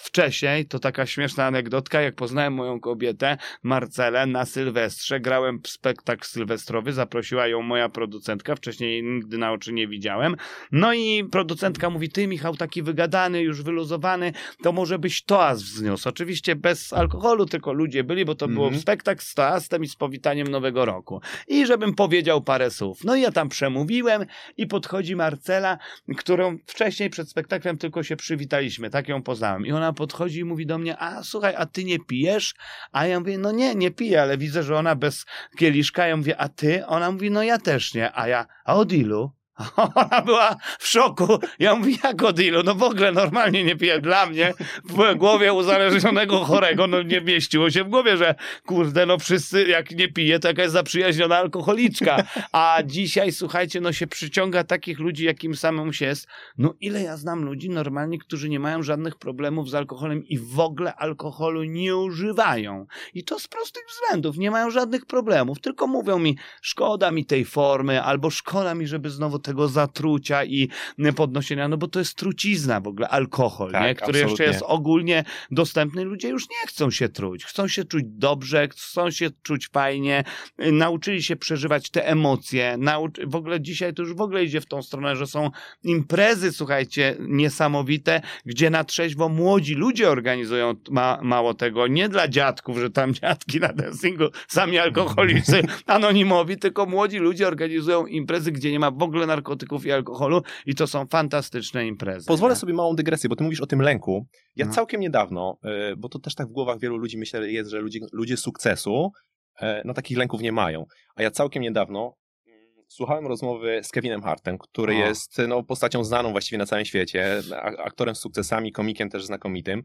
wcześniej, 0.00 0.66
to 0.66 0.78
taka 0.78 1.06
śmieszna 1.06 1.46
anegdotka, 1.46 2.00
jak 2.00 2.14
poznałem 2.14 2.54
moją 2.54 2.80
kobietę, 2.80 3.36
Marcelę, 3.62 4.26
na 4.26 4.44
Sylwestrze, 4.44 5.20
grałem 5.20 5.60
spektakl 5.66 6.26
sylwestrowy, 6.26 6.92
zaprosiła 6.92 7.46
ją 7.46 7.62
moja 7.62 7.88
producentka, 7.88 8.56
wcześniej 8.56 8.92
jej 8.92 9.02
nigdy 9.02 9.38
na 9.38 9.52
oczy 9.52 9.72
nie 9.72 9.88
widziałem. 9.88 10.36
No 10.72 10.94
i 10.94 11.24
producentka 11.32 11.90
mówi, 11.90 12.08
ty 12.08 12.26
Michał, 12.26 12.56
taki 12.56 12.82
wygadany, 12.82 13.42
już 13.42 13.62
wyluzowany, 13.62 14.32
to 14.62 14.72
może 14.72 14.98
byś 14.98 15.22
toast 15.22 15.64
wzniósł. 15.64 16.08
Oczywiście 16.08 16.56
bez 16.56 16.92
alkoholu, 16.92 17.46
tylko 17.46 17.72
ludzie 17.72 18.04
byli, 18.04 18.24
bo 18.24 18.34
to 18.34 18.44
mm 18.44 18.52
-hmm. 18.52 18.56
było 18.56 18.66
mhm. 18.66 18.82
spektakl 18.82 19.22
z 19.22 19.34
toastem 19.34 19.84
i 19.84 19.88
z 19.88 19.96
powitaniem 19.96 20.48
Nowego 20.48 20.84
Roku. 20.84 21.20
I 21.48 21.66
żebym 21.66 21.94
powiedział 21.94 22.42
parę 22.42 22.70
słów. 22.70 23.04
No 23.04 23.16
i 23.16 23.20
ja 23.20 23.32
tam 23.32 23.48
przemówiłem 23.48 24.26
i 24.56 24.66
podchodzi 24.66 25.16
Marcela, 25.16 25.78
którą 26.16 26.58
wcześniej 26.66 27.10
przed 27.10 27.30
spektaklem 27.30 27.78
tylko 27.78 28.02
się 28.02 28.16
przywitaliśmy, 28.16 28.90
tak 28.90 29.08
ją 29.08 29.22
poznałem. 29.22 29.66
I 29.66 29.72
ona 29.72 29.87
ona 29.88 29.92
podchodzi 29.92 30.40
i 30.40 30.44
mówi 30.44 30.66
do 30.66 30.78
mnie, 30.78 30.98
a 30.98 31.22
słuchaj, 31.22 31.54
a 31.56 31.66
ty 31.66 31.84
nie 31.84 31.98
pijesz? 31.98 32.54
A 32.92 33.06
ja 33.06 33.20
mówię, 33.20 33.38
no 33.38 33.52
nie, 33.52 33.74
nie 33.74 33.90
piję, 33.90 34.22
ale 34.22 34.38
widzę, 34.38 34.62
że 34.62 34.76
ona 34.76 34.94
bez 34.96 35.26
kieliszka. 35.56 36.06
Ja 36.06 36.16
mówię, 36.16 36.36
a 36.36 36.48
ty? 36.48 36.86
Ona 36.86 37.10
mówi, 37.10 37.30
no 37.30 37.42
ja 37.42 37.58
też 37.58 37.94
nie. 37.94 38.12
A 38.16 38.28
ja, 38.28 38.46
a 38.64 38.74
od 38.74 38.92
ilu? 38.92 39.37
Ona 39.94 40.22
była 40.22 40.56
w 40.78 40.86
szoku. 40.86 41.38
Ja 41.58 41.74
mówię, 41.74 41.96
jak 42.04 42.22
od 42.22 42.40
ilu? 42.40 42.62
No 42.62 42.74
w 42.74 42.82
ogóle 42.82 43.12
normalnie 43.12 43.64
nie 43.64 43.76
piję. 43.76 44.00
Dla 44.00 44.26
mnie 44.26 44.54
w 44.84 45.14
głowie 45.14 45.52
uzależnionego 45.52 46.44
chorego, 46.44 46.86
no 46.86 47.02
nie 47.02 47.20
mieściło 47.20 47.70
się 47.70 47.84
w 47.84 47.88
głowie, 47.88 48.16
że 48.16 48.34
kurde, 48.66 49.06
no 49.06 49.18
wszyscy 49.18 49.68
jak 49.68 49.90
nie 49.90 50.08
pije, 50.08 50.38
to 50.38 50.48
jakaś 50.48 50.70
zaprzyjaźniona 50.70 51.36
alkoholiczka. 51.36 52.24
A 52.52 52.78
dzisiaj, 52.84 53.32
słuchajcie, 53.32 53.80
no 53.80 53.92
się 53.92 54.06
przyciąga 54.06 54.64
takich 54.64 54.98
ludzi, 54.98 55.24
jakim 55.24 55.56
samym 55.56 55.92
się 55.92 56.06
jest. 56.06 56.26
No 56.58 56.74
ile 56.80 57.02
ja 57.02 57.16
znam 57.16 57.44
ludzi 57.44 57.70
normalnie, 57.70 58.18
którzy 58.18 58.48
nie 58.48 58.60
mają 58.60 58.82
żadnych 58.82 59.16
problemów 59.16 59.70
z 59.70 59.74
alkoholem 59.74 60.24
i 60.26 60.38
w 60.38 60.60
ogóle 60.60 60.94
alkoholu 60.94 61.64
nie 61.64 61.96
używają. 61.96 62.86
I 63.14 63.24
to 63.24 63.38
z 63.38 63.48
prostych 63.48 63.82
względów. 63.88 64.38
Nie 64.38 64.50
mają 64.50 64.70
żadnych 64.70 65.06
problemów, 65.06 65.60
tylko 65.60 65.86
mówią 65.86 66.18
mi, 66.18 66.36
szkoda 66.62 67.10
mi 67.10 67.26
tej 67.26 67.44
formy, 67.44 68.02
albo 68.02 68.30
szkoda 68.30 68.74
mi, 68.74 68.86
żeby 68.86 69.10
znowu 69.10 69.38
tego 69.48 69.68
zatrucia 69.68 70.44
i 70.44 70.68
podnosienia, 71.16 71.68
no 71.68 71.76
bo 71.76 71.88
to 71.88 71.98
jest 71.98 72.14
trucizna 72.14 72.80
w 72.80 72.86
ogóle, 72.86 73.08
alkohol, 73.08 73.72
Tak, 73.72 73.82
nie? 73.82 73.94
który 73.94 74.08
absolutnie. 74.08 74.30
jeszcze 74.30 74.44
jest 74.44 74.64
ogólnie 74.66 75.24
dostępny. 75.50 76.04
Ludzie 76.04 76.28
już 76.28 76.48
nie 76.50 76.66
chcą 76.66 76.90
się 76.90 77.08
truć, 77.08 77.44
chcą 77.44 77.68
się 77.68 77.84
czuć 77.84 78.04
dobrze, 78.06 78.68
chcą 78.68 79.10
się 79.10 79.30
czuć 79.42 79.68
fajnie, 79.68 80.24
nauczyli 80.58 81.22
się 81.22 81.36
przeżywać 81.36 81.90
te 81.90 82.06
emocje, 82.06 82.76
nauczy... 82.78 83.26
w 83.26 83.34
ogóle 83.34 83.60
dzisiaj 83.60 83.94
to 83.94 84.02
już 84.02 84.14
w 84.14 84.20
ogóle 84.20 84.44
idzie 84.44 84.60
w 84.60 84.66
tą 84.66 84.82
stronę, 84.82 85.16
że 85.16 85.26
są 85.26 85.50
imprezy, 85.82 86.52
słuchajcie, 86.52 87.16
niesamowite, 87.20 88.20
gdzie 88.46 88.70
na 88.70 88.84
trzeźwo 88.84 89.28
młodzi 89.28 89.74
ludzie 89.74 90.10
organizują 90.10 90.74
ma, 90.90 91.18
mało 91.22 91.54
tego, 91.54 91.86
nie 91.86 92.08
dla 92.08 92.28
dziadków, 92.28 92.78
że 92.78 92.90
tam 92.90 93.14
dziadki 93.14 93.60
na 93.60 93.72
dancingu 93.72 94.24
sami 94.48 94.78
alkoholicy 94.78 95.62
anonimowi, 95.86 96.56
tylko 96.56 96.86
młodzi 96.86 97.18
ludzie 97.18 97.48
organizują 97.48 98.06
imprezy, 98.06 98.52
gdzie 98.52 98.72
nie 98.72 98.78
ma 98.78 98.90
w 98.90 99.02
ogóle 99.02 99.26
narkotyków 99.38 99.86
i 99.86 99.92
alkoholu 99.92 100.42
i 100.66 100.74
to 100.74 100.86
są 100.86 101.06
fantastyczne 101.06 101.86
imprezy. 101.86 102.26
Pozwolę 102.26 102.54
nie? 102.54 102.60
sobie 102.60 102.74
małą 102.74 102.96
dygresję, 102.96 103.28
bo 103.28 103.36
ty 103.36 103.44
mówisz 103.44 103.60
o 103.60 103.66
tym 103.66 103.82
lęku. 103.82 104.26
Ja 104.56 104.66
No. 104.66 104.72
całkiem 104.72 105.00
niedawno, 105.00 105.58
y, 105.92 105.96
bo 105.96 106.08
to 106.08 106.18
też 106.18 106.34
tak 106.34 106.48
w 106.48 106.52
głowach 106.52 106.78
wielu 106.78 106.96
ludzi 106.96 107.18
myślę 107.18 107.50
jest, 107.52 107.70
że 107.70 107.80
ludzie, 107.80 108.00
ludzie 108.12 108.36
sukcesu 108.36 109.12
e, 109.60 109.82
no 109.84 109.94
takich 109.94 110.18
lęków 110.18 110.40
nie 110.40 110.52
mają. 110.52 110.84
A 111.16 111.22
ja 111.22 111.30
całkiem 111.30 111.62
niedawno 111.62 112.14
mm, 112.46 112.60
słuchałem 112.88 113.26
rozmowy 113.26 113.80
z 113.82 113.90
Kevinem 113.90 114.22
Hartem, 114.22 114.58
który 114.58 114.92
O. 114.94 114.96
jest 114.98 115.38
no, 115.48 115.62
postacią 115.62 116.04
znaną 116.04 116.30
właściwie 116.30 116.58
na 116.58 116.66
całym 116.66 116.84
świecie, 116.84 117.42
aktorem 117.78 118.14
z 118.14 118.18
sukcesami, 118.20 118.72
komikiem 118.72 119.10
też 119.10 119.24
znakomitym. 119.24 119.82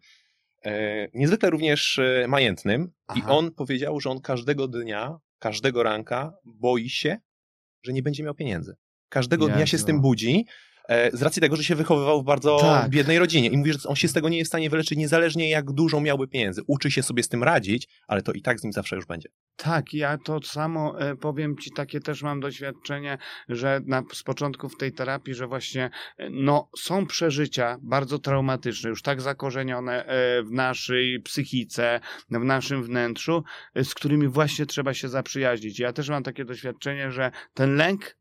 E, 0.65 1.07
Niezwykle 1.13 1.49
również 1.49 1.99
e, 1.99 2.25
majętnym 2.27 2.83
i 3.15 3.19
Aha. 3.23 3.31
on 3.31 3.51
powiedział, 3.51 3.99
że 3.99 4.09
on 4.09 4.21
każdego 4.21 4.67
dnia, 4.67 5.17
każdego 5.39 5.83
ranka 5.83 6.33
boi 6.45 6.89
się, 6.89 7.17
że 7.83 7.93
nie 7.93 8.03
będzie 8.03 8.23
miał 8.23 8.35
pieniędzy. 8.35 8.75
Każdego 9.13 9.47
dnia 9.47 9.65
się 9.65 9.77
z 9.77 9.85
tym 9.85 10.01
budzi, 10.01 10.45
e, 10.89 11.17
z 11.17 11.21
racji 11.21 11.41
tego, 11.41 11.55
że 11.55 11.63
się 11.63 11.75
wychowywał 11.75 12.21
w 12.21 12.25
bardzo 12.25 12.57
Tak. 12.61 12.89
biednej 12.89 13.19
rodzinie 13.19 13.47
i 13.49 13.57
mówi, 13.57 13.73
że 13.73 13.79
on 13.85 13.95
się 13.95 14.07
z 14.07 14.13
tego 14.13 14.29
nie 14.29 14.37
jest 14.37 14.49
w 14.49 14.51
stanie 14.51 14.69
wyleczyć, 14.69 14.97
niezależnie 14.97 15.49
jak 15.49 15.71
dużo 15.71 16.01
miałby 16.01 16.27
pieniędzy. 16.27 16.61
Uczy 16.67 16.91
się 16.91 17.03
sobie 17.03 17.23
z 17.23 17.29
tym 17.29 17.43
radzić, 17.43 17.87
ale 18.07 18.21
to 18.21 18.31
i 18.31 18.41
tak 18.41 18.59
z 18.59 18.63
nim 18.63 18.73
zawsze 18.73 18.95
już 18.95 19.05
będzie. 19.05 19.29
Tak, 19.55 19.93
ja 19.93 20.17
to 20.17 20.41
samo 20.41 20.99
e, 20.99 21.15
powiem 21.15 21.57
ci, 21.57 21.71
takie 21.71 21.99
też 21.99 22.23
mam 22.23 22.39
doświadczenie, 22.39 23.17
że 23.49 23.81
na, 23.85 24.03
z 24.13 24.23
początku 24.23 24.69
w 24.69 24.77
tej 24.77 24.91
terapii, 24.91 25.33
że 25.33 25.47
właśnie 25.47 25.89
e, 26.17 26.29
no, 26.29 26.69
są 26.77 27.05
przeżycia 27.05 27.77
bardzo 27.81 28.19
traumatyczne, 28.19 28.89
już 28.89 29.01
tak 29.01 29.21
zakorzenione 29.21 30.05
w 30.43 30.51
naszej 30.51 31.21
psychice, 31.21 31.99
w 32.31 32.43
naszym 32.43 32.83
wnętrzu, 32.83 33.43
z 33.75 33.93
którymi 33.93 34.27
właśnie 34.27 34.65
trzeba 34.65 34.93
się 34.93 35.09
zaprzyjaźnić. 35.09 35.79
Ja 35.79 35.93
też 35.93 36.09
mam 36.09 36.23
takie 36.23 36.45
doświadczenie, 36.45 37.11
że 37.11 37.31
ten 37.53 37.75
lęk 37.75 38.15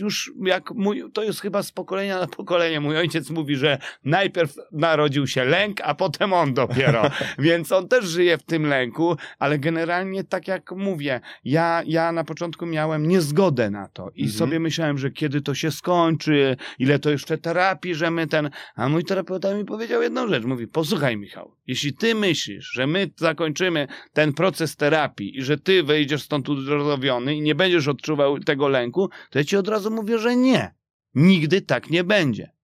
już 0.00 0.32
jak 0.44 0.70
mój, 0.70 1.04
to 1.12 1.22
jest 1.22 1.40
chyba 1.40 1.62
z 1.62 1.72
pokolenia 1.72 2.20
na 2.20 2.26
pokolenie. 2.26 2.80
Mój 2.80 2.96
ojciec 2.96 3.30
mówi, 3.30 3.56
że 3.56 3.78
najpierw 4.04 4.54
narodził 4.72 5.26
się 5.26 5.44
lęk, 5.44 5.80
a 5.84 5.94
potem 5.94 6.32
on 6.32 6.54
dopiero. 6.54 7.10
Więc 7.38 7.72
on 7.72 7.88
też 7.88 8.04
żyje 8.04 8.38
w 8.38 8.42
tym 8.42 8.66
lęku, 8.66 9.16
ale 9.38 9.58
generalnie 9.58 10.24
tak 10.24 10.48
jak 10.48 10.72
mówię, 10.72 11.20
ja, 11.44 11.82
ja 11.86 12.12
na 12.12 12.24
początku 12.24 12.66
miałem 12.66 13.08
niezgodę 13.08 13.70
na 13.70 13.88
to 13.88 14.10
i 14.14 14.22
Mhm. 14.22 14.38
sobie 14.38 14.60
myślałem, 14.60 14.98
że 14.98 15.10
kiedy 15.10 15.40
to 15.40 15.54
się 15.54 15.70
skończy, 15.70 16.56
ile 16.78 16.98
to 16.98 17.10
jeszcze 17.10 17.38
terapii, 17.38 17.94
że 17.94 18.10
my 18.10 18.26
ten, 18.26 18.50
a 18.76 18.88
mój 18.88 19.04
terapeuta 19.04 19.54
mi 19.54 19.64
powiedział 19.64 20.02
jedną 20.02 20.28
rzecz, 20.28 20.44
mówi, 20.44 20.68
posłuchaj 20.68 21.16
Michał, 21.16 21.55
jeśli 21.66 21.94
ty 21.94 22.14
myślisz, 22.14 22.70
że 22.72 22.86
my 22.86 23.10
zakończymy 23.16 23.88
ten 24.12 24.32
proces 24.32 24.76
terapii 24.76 25.38
i 25.38 25.42
że 25.42 25.58
ty 25.58 25.82
wyjdziesz 25.82 26.22
stąd 26.22 26.48
uzdrowiony 26.48 27.36
i 27.36 27.40
nie 27.40 27.54
będziesz 27.54 27.88
odczuwał 27.88 28.38
tego 28.38 28.68
lęku, 28.68 29.08
to 29.30 29.38
ja 29.38 29.44
ci 29.44 29.56
od 29.56 29.68
razu 29.68 29.90
mówię, 29.90 30.18
że 30.18 30.36
nie. 30.36 30.74
Nigdy 31.14 31.60
tak 31.60 31.90
nie 31.90 32.04
będzie. 32.04 32.56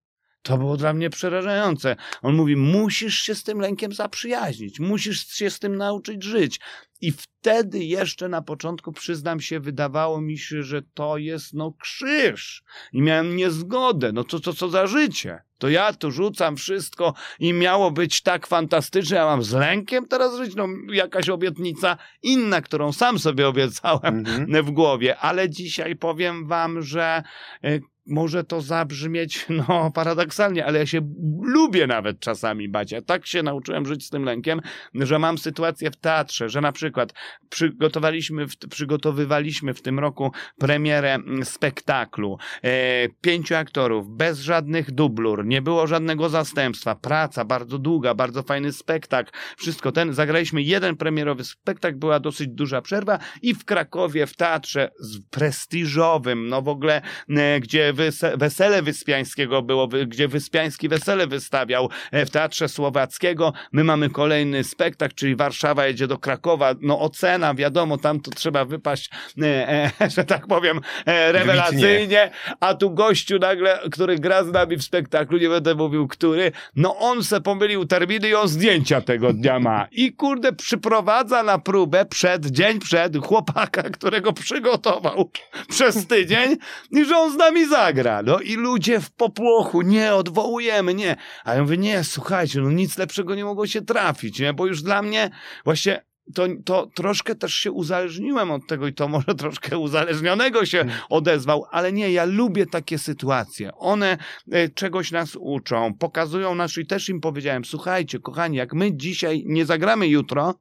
To 0.43 0.59
było 0.59 0.77
dla 0.77 0.93
mnie 0.93 1.11
przerażające. 1.11 1.97
On 2.23 2.35
mówi, 2.35 2.57
musisz 2.57 3.19
się 3.19 3.35
z 3.35 3.43
tym 3.43 3.61
lękiem 3.61 3.93
zaprzyjaźnić, 3.93 4.81
musisz 4.81 5.27
się 5.27 5.51
z 5.51 5.59
tym 5.59 5.77
nauczyć 5.77 6.23
żyć. 6.23 6.61
I 7.01 7.13
wtedy 7.13 7.85
jeszcze 7.85 8.29
na 8.29 8.43
początku, 8.43 8.93
przyznam 8.93 9.41
się, 9.41 9.61
wydawało 9.61 10.21
mi 10.21 10.39
się, 10.39 10.63
że 10.63 10.83
to 10.95 11.19
jest 11.19 11.55
no 11.55 11.73
krzyż. 11.73 12.63
I 12.93 13.03
miałem 13.03 13.37
niezgodę. 13.37 14.13
No 14.13 14.25
to, 14.25 14.41
to 14.41 14.53
co 14.53 14.69
za 14.69 14.87
życie? 14.87 15.43
To 15.63 15.69
ja 15.69 15.93
tu 15.93 16.11
rzucam 16.11 16.57
wszystko 16.57 17.15
i 17.41 17.53
miało 17.53 17.91
być 17.91 18.23
tak 18.23 18.47
fantastycznie, 18.47 19.23
a 19.23 19.25
mam 19.25 19.43
z 19.43 19.53
lękiem 19.53 20.09
teraz 20.09 20.37
żyć? 20.37 20.55
No 20.55 20.69
jakaś 20.93 21.29
obietnica 21.29 21.97
inna, 22.23 22.61
którą 22.61 22.93
sam 22.93 23.19
sobie 23.19 23.49
obiecałem 23.49 24.19
Mhm. 24.27 24.65
w 24.65 24.71
głowie, 24.71 25.19
ale 25.19 25.51
dzisiaj 25.51 25.97
powiem 25.97 26.47
wam, 26.47 26.83
że 26.83 27.23
e, 27.65 27.79
może 28.07 28.45
to 28.45 28.61
zabrzmieć 28.61 29.47
no 29.69 29.91
paradoksalnie, 29.95 30.67
ale 30.67 30.79
ja 30.79 30.87
się 30.87 31.15
lubię 31.43 31.87
nawet 31.87 32.21
czasami 32.21 32.69
bać. 32.69 32.93
Ja 32.93 33.03
tak 33.03 33.27
się 33.27 33.43
nauczyłem 33.43 33.87
żyć 33.87 34.07
z 34.07 34.11
tym 34.11 34.25
lękiem, 34.25 34.61
że 34.95 35.19
mam 35.19 35.39
sytuację 35.39 35.91
w 35.91 35.97
teatrze, 35.97 36.49
że 36.49 36.61
na 36.61 36.73
przykład 36.73 37.13
przygotowaliśmy, 37.49 38.47
przygotowywaliśmy 38.71 39.75
w 39.75 39.83
tym 39.83 39.99
roku 39.99 40.33
premierę 40.59 41.15
mm, 41.15 41.45
spektaklu. 41.45 42.39
E, 42.65 43.09
pięciu 43.21 43.55
aktorów, 43.55 44.09
bez 44.09 44.41
żadnych 44.41 44.91
dublur, 44.91 45.47
nie 45.47 45.63
było 45.63 45.87
żadnego 45.87 46.29
zastępstwa, 46.29 46.95
praca 46.95 47.45
bardzo 47.45 47.79
długa, 47.79 48.15
bardzo 48.15 48.43
fajny 48.43 48.73
spektakl, 48.73 49.33
wszystko 49.57 49.93
ten, 49.93 50.15
zagraliśmy 50.15 50.63
jeden 50.63 50.97
premierowy 50.97 51.45
spektakl, 51.45 51.97
była 51.97 52.21
dosyć 52.21 52.49
duża 52.49 52.83
przerwa 52.83 53.19
i 53.43 53.55
w 53.55 53.65
Krakowie 53.65 54.27
w 54.27 54.37
teatrze 54.37 54.91
prestiżowym, 55.31 56.49
no 56.49 56.63
w 56.63 56.69
ogóle, 56.69 57.03
e, 57.29 57.61
gdzie 57.61 57.92
Wesele 58.37 58.83
Wyspiańskiego 58.83 59.63
było, 59.63 59.89
gdzie 59.89 60.29
Wyspiański 60.29 60.89
Wesele 60.89 61.27
wystawiał 61.27 61.89
e, 62.13 62.27
w 62.27 62.31
Teatrze 62.31 62.69
Słowackiego, 62.69 63.53
my 63.73 63.85
mamy 63.85 64.11
kolejny 64.11 64.65
spektakl, 64.65 65.15
czyli 65.15 65.37
Warszawa 65.37 65.87
jedzie 65.87 66.07
do 66.07 66.19
Krakowa, 66.19 66.75
no 66.81 67.01
ocena, 67.01 67.55
wiadomo, 67.55 67.99
tam 67.99 68.21
to 68.21 68.31
trzeba 68.31 68.65
wypaść, 68.65 69.11
e, 69.43 69.91
e, 70.01 70.11
że 70.17 70.25
tak 70.25 70.47
powiem, 70.47 70.81
e, 71.07 71.33
rewelacyjnie, 71.33 72.31
a 72.61 72.75
tu 72.75 72.91
gościu 72.91 73.39
nagle, 73.39 73.79
który 73.93 74.19
gra 74.19 74.45
z 74.45 74.53
nami 74.53 74.77
w 74.77 74.83
spektaklu, 74.83 75.39
nie 75.39 75.49
będę 75.49 75.75
mówił 75.75 76.09
który, 76.09 76.53
no 76.77 76.99
on 76.99 77.25
se 77.25 77.41
pomylił 77.41 77.85
terminy 77.85 78.29
i 78.29 78.35
on 78.35 78.49
zdjęcia 78.49 79.01
tego 79.01 79.33
dnia 79.33 79.61
ma. 79.61 79.87
I 79.93 80.13
kurde, 80.13 80.53
przyprowadza 80.53 81.43
na 81.43 81.59
próbę 81.59 82.05
przed, 82.05 82.47
dzień 82.47 82.79
przed, 82.79 83.17
chłopaka, 83.17 83.83
którego 83.83 84.33
przygotował 84.33 85.31
przez 85.69 86.07
tydzień 86.07 86.57
i 86.91 87.05
że 87.05 87.17
on 87.17 87.33
z 87.33 87.37
nami 87.37 87.69
zagra. 87.83 88.23
No 88.23 88.41
i 88.41 88.55
ludzie 88.55 89.01
w 89.01 89.11
popłochu, 89.11 89.83
nie, 89.83 90.15
odwołujemy, 90.15 90.95
nie. 90.95 91.17
A 91.45 91.55
ja 91.55 91.63
mówię, 91.63 91.77
nie, 91.77 92.05
słuchajcie, 92.05 92.61
no 92.61 92.71
nic 92.71 92.99
lepszego 92.99 93.35
nie 93.35 93.45
mogło 93.45 93.67
się 93.67 93.83
trafić, 93.83 94.41
nie, 94.41 94.53
bo 94.53 94.67
już 94.67 94.83
dla 94.83 95.03
mnie 95.03 95.31
właśnie 95.65 96.05
to, 96.35 96.47
to 96.65 96.87
troszkę 96.95 97.35
też 97.35 97.55
się 97.55 97.73
uzależniłem 97.73 98.51
od 98.51 98.67
tego 98.67 98.87
i 98.87 98.95
to 98.95 99.09
może 99.09 99.35
troszkę 99.45 99.79
uzależnionego 99.79 100.67
się 100.67 100.85
odezwał, 101.09 101.65
ale 101.71 101.93
nie, 101.93 102.13
ja 102.13 102.25
lubię 102.25 102.67
takie 102.67 102.99
sytuacje. 102.99 103.75
One 103.75 104.19
e, 104.53 104.69
czegoś 104.69 105.11
nas 105.11 105.37
uczą, 105.37 105.95
pokazują 105.95 106.55
nas 106.55 106.79
i 106.79 106.87
też 106.87 107.09
im 107.09 107.21
powiedziałem, 107.21 107.65
słuchajcie, 107.65 108.19
kochani, 108.19 108.57
jak 108.57 108.75
my 108.75 108.97
dzisiaj 108.97 109.43
nie 109.47 109.67
zagramy 109.67 110.09
jutro, 110.09 110.55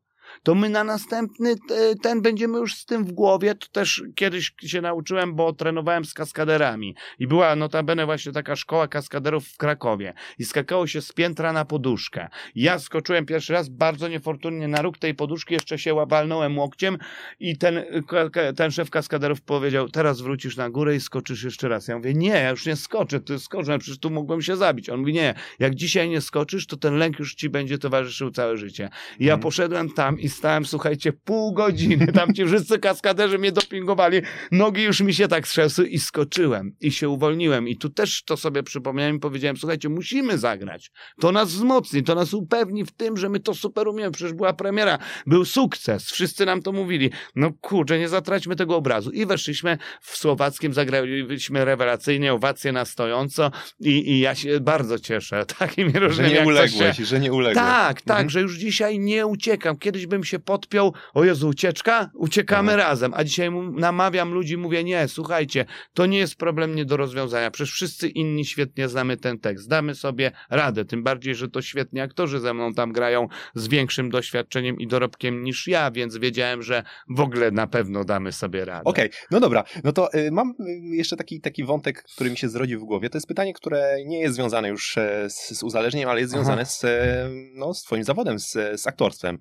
to 0.43 0.55
my 0.55 0.69
na 0.69 0.83
następny 0.83 1.55
te- 1.67 1.95
ten 1.95 2.21
będziemy 2.21 2.57
już 2.57 2.75
z 2.75 2.85
tym 2.85 3.05
w 3.05 3.11
głowie. 3.11 3.55
To 3.55 3.67
też 3.71 4.03
kiedyś 4.15 4.53
się 4.65 4.81
nauczyłem, 4.81 5.35
bo 5.35 5.53
trenowałem 5.53 6.05
z 6.05 6.13
kaskaderami. 6.13 6.95
I 7.19 7.27
była 7.27 7.55
notabene 7.55 8.05
właśnie 8.05 8.31
taka 8.31 8.55
szkoła 8.55 8.87
kaskaderów 8.87 9.47
w 9.47 9.57
Krakowie. 9.57 10.13
I 10.39 10.45
skakało 10.45 10.87
się 10.87 11.01
z 11.01 11.13
piętra 11.13 11.53
na 11.53 11.65
poduszkę. 11.65 12.27
Ja 12.55 12.79
skoczyłem 12.79 13.25
pierwszy 13.25 13.53
raz 13.53 13.69
bardzo 13.69 14.07
niefortunnie 14.07 14.67
na 14.67 14.81
róg 14.81 14.97
tej 14.97 15.15
poduszki, 15.15 15.53
jeszcze 15.53 15.79
się 15.79 15.93
łapalnąłem 15.93 16.57
łokciem 16.57 16.97
i 17.39 17.57
ten, 17.57 17.83
ka- 18.07 18.53
ten 18.55 18.71
szef 18.71 18.89
kaskaderów 18.89 19.41
powiedział, 19.41 19.89
teraz 19.89 20.21
wrócisz 20.21 20.57
na 20.57 20.69
górę 20.69 20.95
i 20.95 20.99
skoczysz 20.99 21.43
jeszcze 21.43 21.67
raz. 21.69 21.87
Ja 21.87 21.97
mówię, 21.97 22.13
nie, 22.13 22.27
ja 22.29 22.49
już 22.49 22.65
nie 22.65 22.75
skoczę, 22.75 23.19
ty 23.19 23.39
skoczę, 23.39 23.79
przecież 23.79 23.99
tu 23.99 24.09
mógłbym 24.09 24.41
się 24.41 24.55
zabić. 24.55 24.89
On 24.89 24.99
mówi, 24.99 25.13
nie, 25.13 25.33
jak 25.59 25.75
dzisiaj 25.75 26.09
nie 26.09 26.21
skoczysz, 26.21 26.67
to 26.67 26.77
ten 26.77 26.95
lęk 26.97 27.19
już 27.19 27.35
ci 27.35 27.49
będzie 27.49 27.77
towarzyszył 27.77 28.31
całe 28.31 28.57
życie. 28.57 28.89
I 29.19 29.25
ja 29.25 29.33
Mhm. 29.33 29.41
poszedłem 29.43 29.89
tam 29.89 30.19
i 30.21 30.29
stałem, 30.29 30.65
słuchajcie, 30.65 31.13
pół 31.13 31.53
godziny, 31.53 32.07
tam 32.07 32.33
ci 32.33 32.45
wszyscy 32.45 32.79
kaskaderzy 32.79 33.37
mnie 33.37 33.51
dopingowali, 33.51 34.21
nogi 34.51 34.83
już 34.83 35.01
mi 35.01 35.13
się 35.13 35.27
tak 35.27 35.47
trzęsły 35.47 35.87
i 35.87 35.99
skoczyłem 35.99 36.75
i 36.81 36.91
się 36.91 37.09
uwolniłem. 37.09 37.67
I 37.67 37.77
tu 37.77 37.89
też 37.89 38.23
to 38.23 38.37
sobie 38.37 38.63
przypomniałem 38.63 39.15
i 39.15 39.19
powiedziałem, 39.19 39.57
słuchajcie, 39.57 39.89
musimy 39.89 40.37
zagrać. 40.37 40.91
To 41.21 41.31
nas 41.31 41.49
wzmocni, 41.49 42.03
to 42.03 42.15
nas 42.15 42.33
upewni 42.33 42.85
w 42.85 42.91
tym, 42.91 43.17
że 43.17 43.29
my 43.29 43.39
to 43.39 43.53
super 43.55 43.87
umiemy. 43.87 44.11
Przecież 44.11 44.33
była 44.33 44.53
premiera, 44.53 44.97
był 45.27 45.45
sukces, 45.45 46.11
wszyscy 46.11 46.45
nam 46.45 46.61
to 46.61 46.71
mówili. 46.71 47.09
No 47.35 47.51
kurczę, 47.61 47.99
nie 47.99 48.09
zatraćmy 48.09 48.55
tego 48.55 48.75
obrazu. 48.75 49.11
I 49.11 49.25
weszliśmy 49.25 49.77
w 50.01 50.17
Słowackim, 50.17 50.73
zagraliśmy 50.73 51.65
rewelacyjnie, 51.65 52.33
owacje 52.33 52.71
na 52.71 52.85
stojąco 52.85 53.51
i, 53.79 53.89
i 54.11 54.19
ja 54.19 54.35
się 54.35 54.59
bardzo 54.59 54.99
cieszę 54.99 55.45
takimi 55.59 55.91
Że 55.93 55.99
różnymi 55.99 56.29
nie 56.29 56.35
jak 56.35 56.45
coś 56.45 56.71
się- 56.71 56.77
uległeś, 56.77 56.97
że 57.07 57.19
nie 57.19 57.33
uległeś. 57.33 57.55
tak, 57.65 58.01
tak, 58.01 58.11
Mhm. 58.17 58.29
że 58.29 58.41
już 58.41 58.57
dzisiaj 58.57 58.99
nie 58.99 59.27
uciekam. 59.27 59.77
Kiedyś 59.77 60.07
bym 60.11 60.23
się 60.23 60.39
podpiął, 60.39 60.93
o 61.13 61.23
Jezu, 61.23 61.47
ucieczka? 61.47 62.11
Uciekamy 62.15 62.71
Mhm. 62.71 62.89
razem. 62.89 63.11
A 63.15 63.23
dzisiaj 63.23 63.51
namawiam 63.71 64.33
ludzi, 64.33 64.57
mówię, 64.57 64.83
nie, 64.83 65.07
słuchajcie, 65.07 65.65
to 65.93 66.05
nie 66.05 66.17
jest 66.17 66.35
problem 66.35 66.75
nie 66.75 66.85
do 66.85 66.97
rozwiązania. 66.97 67.51
Przecież 67.51 67.73
wszyscy 67.73 68.09
inni 68.09 68.45
świetnie 68.45 68.89
znamy 68.89 69.17
ten 69.17 69.39
tekst. 69.39 69.69
Damy 69.69 69.95
sobie 69.95 70.31
radę, 70.49 70.85
tym 70.85 71.03
bardziej, 71.03 71.35
że 71.35 71.49
to 71.49 71.61
świetnie 71.61 72.03
aktorzy 72.03 72.39
ze 72.39 72.53
mną 72.53 72.73
tam 72.73 72.91
grają 72.91 73.27
z 73.55 73.67
większym 73.67 74.09
doświadczeniem 74.09 74.79
i 74.79 74.87
dorobkiem 74.87 75.43
niż 75.43 75.67
ja, 75.67 75.91
więc 75.91 76.17
wiedziałem, 76.17 76.63
że 76.63 76.83
w 77.09 77.19
ogóle 77.19 77.51
na 77.51 77.67
pewno 77.67 78.03
damy 78.03 78.31
sobie 78.31 78.65
radę. 78.65 78.83
Okej, 78.85 79.09
no 79.31 79.39
dobra, 79.39 79.63
no 79.83 79.91
to 79.91 80.13
y, 80.13 80.31
mam 80.31 80.49
y, 80.49 80.95
jeszcze 80.95 81.15
taki, 81.17 81.41
taki 81.41 81.63
wątek, 81.63 82.03
który 82.03 82.29
mi 82.29 82.37
się 82.37 82.49
zrodził 82.49 82.79
w 82.79 82.83
głowie. 82.83 83.09
To 83.09 83.17
jest 83.17 83.27
pytanie, 83.27 83.53
które 83.53 83.95
nie 84.05 84.19
jest 84.19 84.35
związane 84.35 84.69
już 84.69 84.97
e, 84.97 85.29
z, 85.29 85.57
z 85.57 85.63
uzależnieniem, 85.63 86.09
ale 86.09 86.21
jest 86.21 86.33
Aha. 86.33 86.43
związane 86.43 86.65
z, 86.65 86.83
e, 86.83 87.29
no, 87.53 87.73
z 87.73 87.83
twoim 87.83 88.03
zawodem, 88.03 88.39
z, 88.39 88.51
z 88.81 88.87
aktorstwem. 88.87 89.37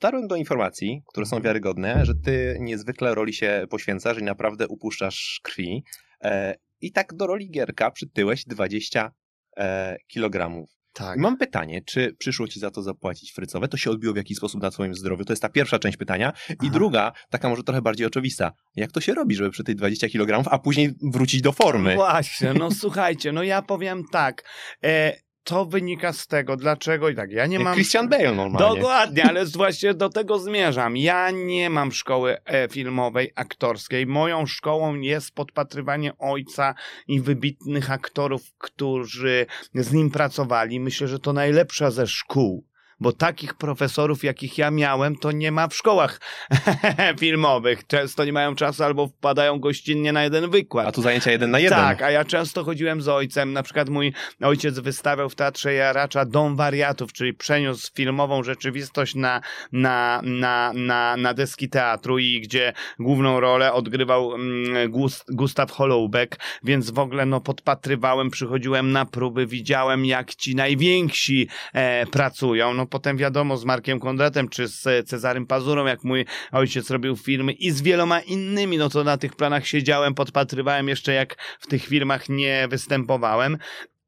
Dotarłem 0.00 0.28
do 0.28 0.36
informacji, 0.36 1.02
które 1.06 1.26
są 1.26 1.42
wiarygodne, 1.42 2.06
że 2.06 2.14
ty 2.14 2.56
niezwykle 2.60 3.14
roli 3.14 3.32
się 3.32 3.66
poświęcasz 3.70 4.18
i 4.18 4.22
naprawdę 4.22 4.68
upuszczasz 4.68 5.40
krwi. 5.42 5.84
E, 6.22 6.54
I 6.80 6.92
tak 6.92 7.14
do 7.14 7.26
roli 7.26 7.50
Gierka 7.50 7.90
przytyłeś 7.90 8.44
20 8.44 9.12
e, 9.56 9.96
kilogramów. 10.06 10.70
Tak. 10.92 11.18
Mam 11.18 11.38
pytanie, 11.38 11.82
czy 11.86 12.16
przyszło 12.18 12.48
ci 12.48 12.60
za 12.60 12.70
to 12.70 12.82
zapłacić 12.82 13.32
frycowe? 13.32 13.68
To 13.68 13.76
się 13.76 13.90
odbiło 13.90 14.14
w 14.14 14.16
jakiś 14.16 14.36
sposób 14.36 14.62
na 14.62 14.70
twoim 14.70 14.94
zdrowiu? 14.94 15.24
To 15.24 15.32
jest 15.32 15.42
ta 15.42 15.48
pierwsza 15.48 15.78
część 15.78 15.96
pytania. 15.96 16.32
I 16.50 16.54
Aha. 16.60 16.70
druga, 16.72 17.12
taka 17.30 17.48
może 17.48 17.62
trochę 17.62 17.82
bardziej 17.82 18.06
oczywista. 18.06 18.52
Jak 18.76 18.92
to 18.92 19.00
się 19.00 19.14
robi, 19.14 19.34
żeby 19.34 19.50
przy 19.50 19.64
tej 19.64 19.76
20 19.76 20.08
kg, 20.08 20.52
a 20.52 20.58
później 20.58 20.94
wrócić 21.12 21.42
do 21.42 21.52
formy? 21.52 21.94
Właśnie, 21.94 22.54
no 22.54 22.70
słuchajcie, 22.70 23.32
no 23.32 23.42
ja 23.42 23.62
powiem 23.62 24.04
tak. 24.12 24.44
E, 24.84 25.16
to 25.44 25.66
wynika 25.66 26.12
z 26.12 26.26
tego, 26.26 26.56
dlaczego 26.56 27.08
i 27.08 27.14
tak, 27.14 27.30
ja 27.30 27.46
nie 27.46 27.58
mam... 27.58 27.74
Christian 27.74 28.08
Bale 28.08 28.32
normalnie. 28.32 28.80
Dokładnie, 28.80 29.24
ale 29.24 29.46
właśnie 29.46 29.94
do 29.94 30.08
tego 30.08 30.38
zmierzam. 30.38 30.96
Ja 30.96 31.30
nie 31.30 31.70
mam 31.70 31.92
szkoły 31.92 32.36
e, 32.44 32.68
filmowej, 32.68 33.32
aktorskiej. 33.34 34.06
Moją 34.06 34.46
szkołą 34.46 34.94
jest 34.94 35.34
podpatrywanie 35.34 36.18
ojca 36.18 36.74
i 37.08 37.20
wybitnych 37.20 37.90
aktorów, 37.90 38.42
którzy 38.58 39.46
z 39.74 39.92
nim 39.92 40.10
pracowali. 40.10 40.80
Myślę, 40.80 41.08
że 41.08 41.18
to 41.18 41.32
najlepsza 41.32 41.90
ze 41.90 42.06
szkół. 42.06 42.69
Bo 43.00 43.12
takich 43.12 43.54
profesorów, 43.54 44.24
jakich 44.24 44.58
ja 44.58 44.70
miałem, 44.70 45.16
to 45.16 45.32
nie 45.32 45.52
ma 45.52 45.68
w 45.68 45.74
szkołach 45.74 46.20
filmowych. 47.20 47.86
Często 47.86 48.24
nie 48.24 48.32
mają 48.32 48.54
czasu 48.54 48.84
albo 48.84 49.06
wpadają 49.06 49.58
gościnnie 49.58 50.12
na 50.12 50.24
jeden 50.24 50.50
wykład. 50.50 50.86
A 50.86 50.92
tu 50.92 51.02
zajęcia 51.02 51.30
jeden 51.30 51.50
na 51.50 51.58
jeden. 51.58 51.78
Tak, 51.78 52.02
a 52.02 52.10
ja 52.10 52.24
często 52.24 52.64
chodziłem 52.64 53.02
z 53.02 53.08
ojcem. 53.08 53.52
Na 53.52 53.62
przykład 53.62 53.88
mój 53.88 54.12
ojciec 54.42 54.78
wystawiał 54.78 55.28
w 55.28 55.34
Teatrze 55.34 55.74
Jaracza 55.74 56.24
Dom 56.24 56.56
Wariatów, 56.56 57.12
czyli 57.12 57.34
przeniósł 57.34 57.90
filmową 57.94 58.42
rzeczywistość 58.42 59.14
na, 59.14 59.40
na, 59.72 60.20
na, 60.24 60.72
na, 60.74 61.16
na 61.16 61.34
deski 61.34 61.68
teatru 61.68 62.18
i 62.18 62.40
gdzie 62.40 62.72
główną 62.98 63.40
rolę 63.40 63.72
odgrywał 63.72 64.34
mm, 64.34 64.90
Gust, 64.90 65.24
Gustaw 65.28 65.70
Holoubek, 65.70 66.40
więc 66.62 66.90
w 66.90 66.98
ogóle 66.98 67.26
no 67.26 67.40
podpatrywałem, 67.40 68.30
przychodziłem 68.30 68.92
na 68.92 69.06
próby, 69.06 69.46
widziałem 69.46 70.04
jak 70.04 70.34
ci 70.34 70.54
najwięksi 70.54 71.48
e, 71.72 72.06
pracują. 72.06 72.74
No 72.74 72.86
potem 72.90 73.16
wiadomo 73.16 73.56
z 73.56 73.64
Markiem 73.64 74.00
Kondratem 74.00 74.48
czy 74.48 74.68
z 74.68 75.08
Cezarym 75.08 75.46
Pazurą, 75.46 75.86
jak 75.86 76.04
mój 76.04 76.26
ojciec 76.52 76.90
robił 76.90 77.16
filmy 77.16 77.52
i 77.52 77.70
z 77.70 77.82
wieloma 77.82 78.20
innymi, 78.20 78.78
no 78.78 78.88
to 78.88 79.04
na 79.04 79.16
tych 79.16 79.36
planach 79.36 79.66
siedziałem, 79.66 80.14
podpatrywałem 80.14 80.88
jeszcze 80.88 81.12
jak 81.12 81.36
w 81.60 81.66
tych 81.66 81.86
filmach 81.86 82.28
nie 82.28 82.68
występowałem. 82.70 83.58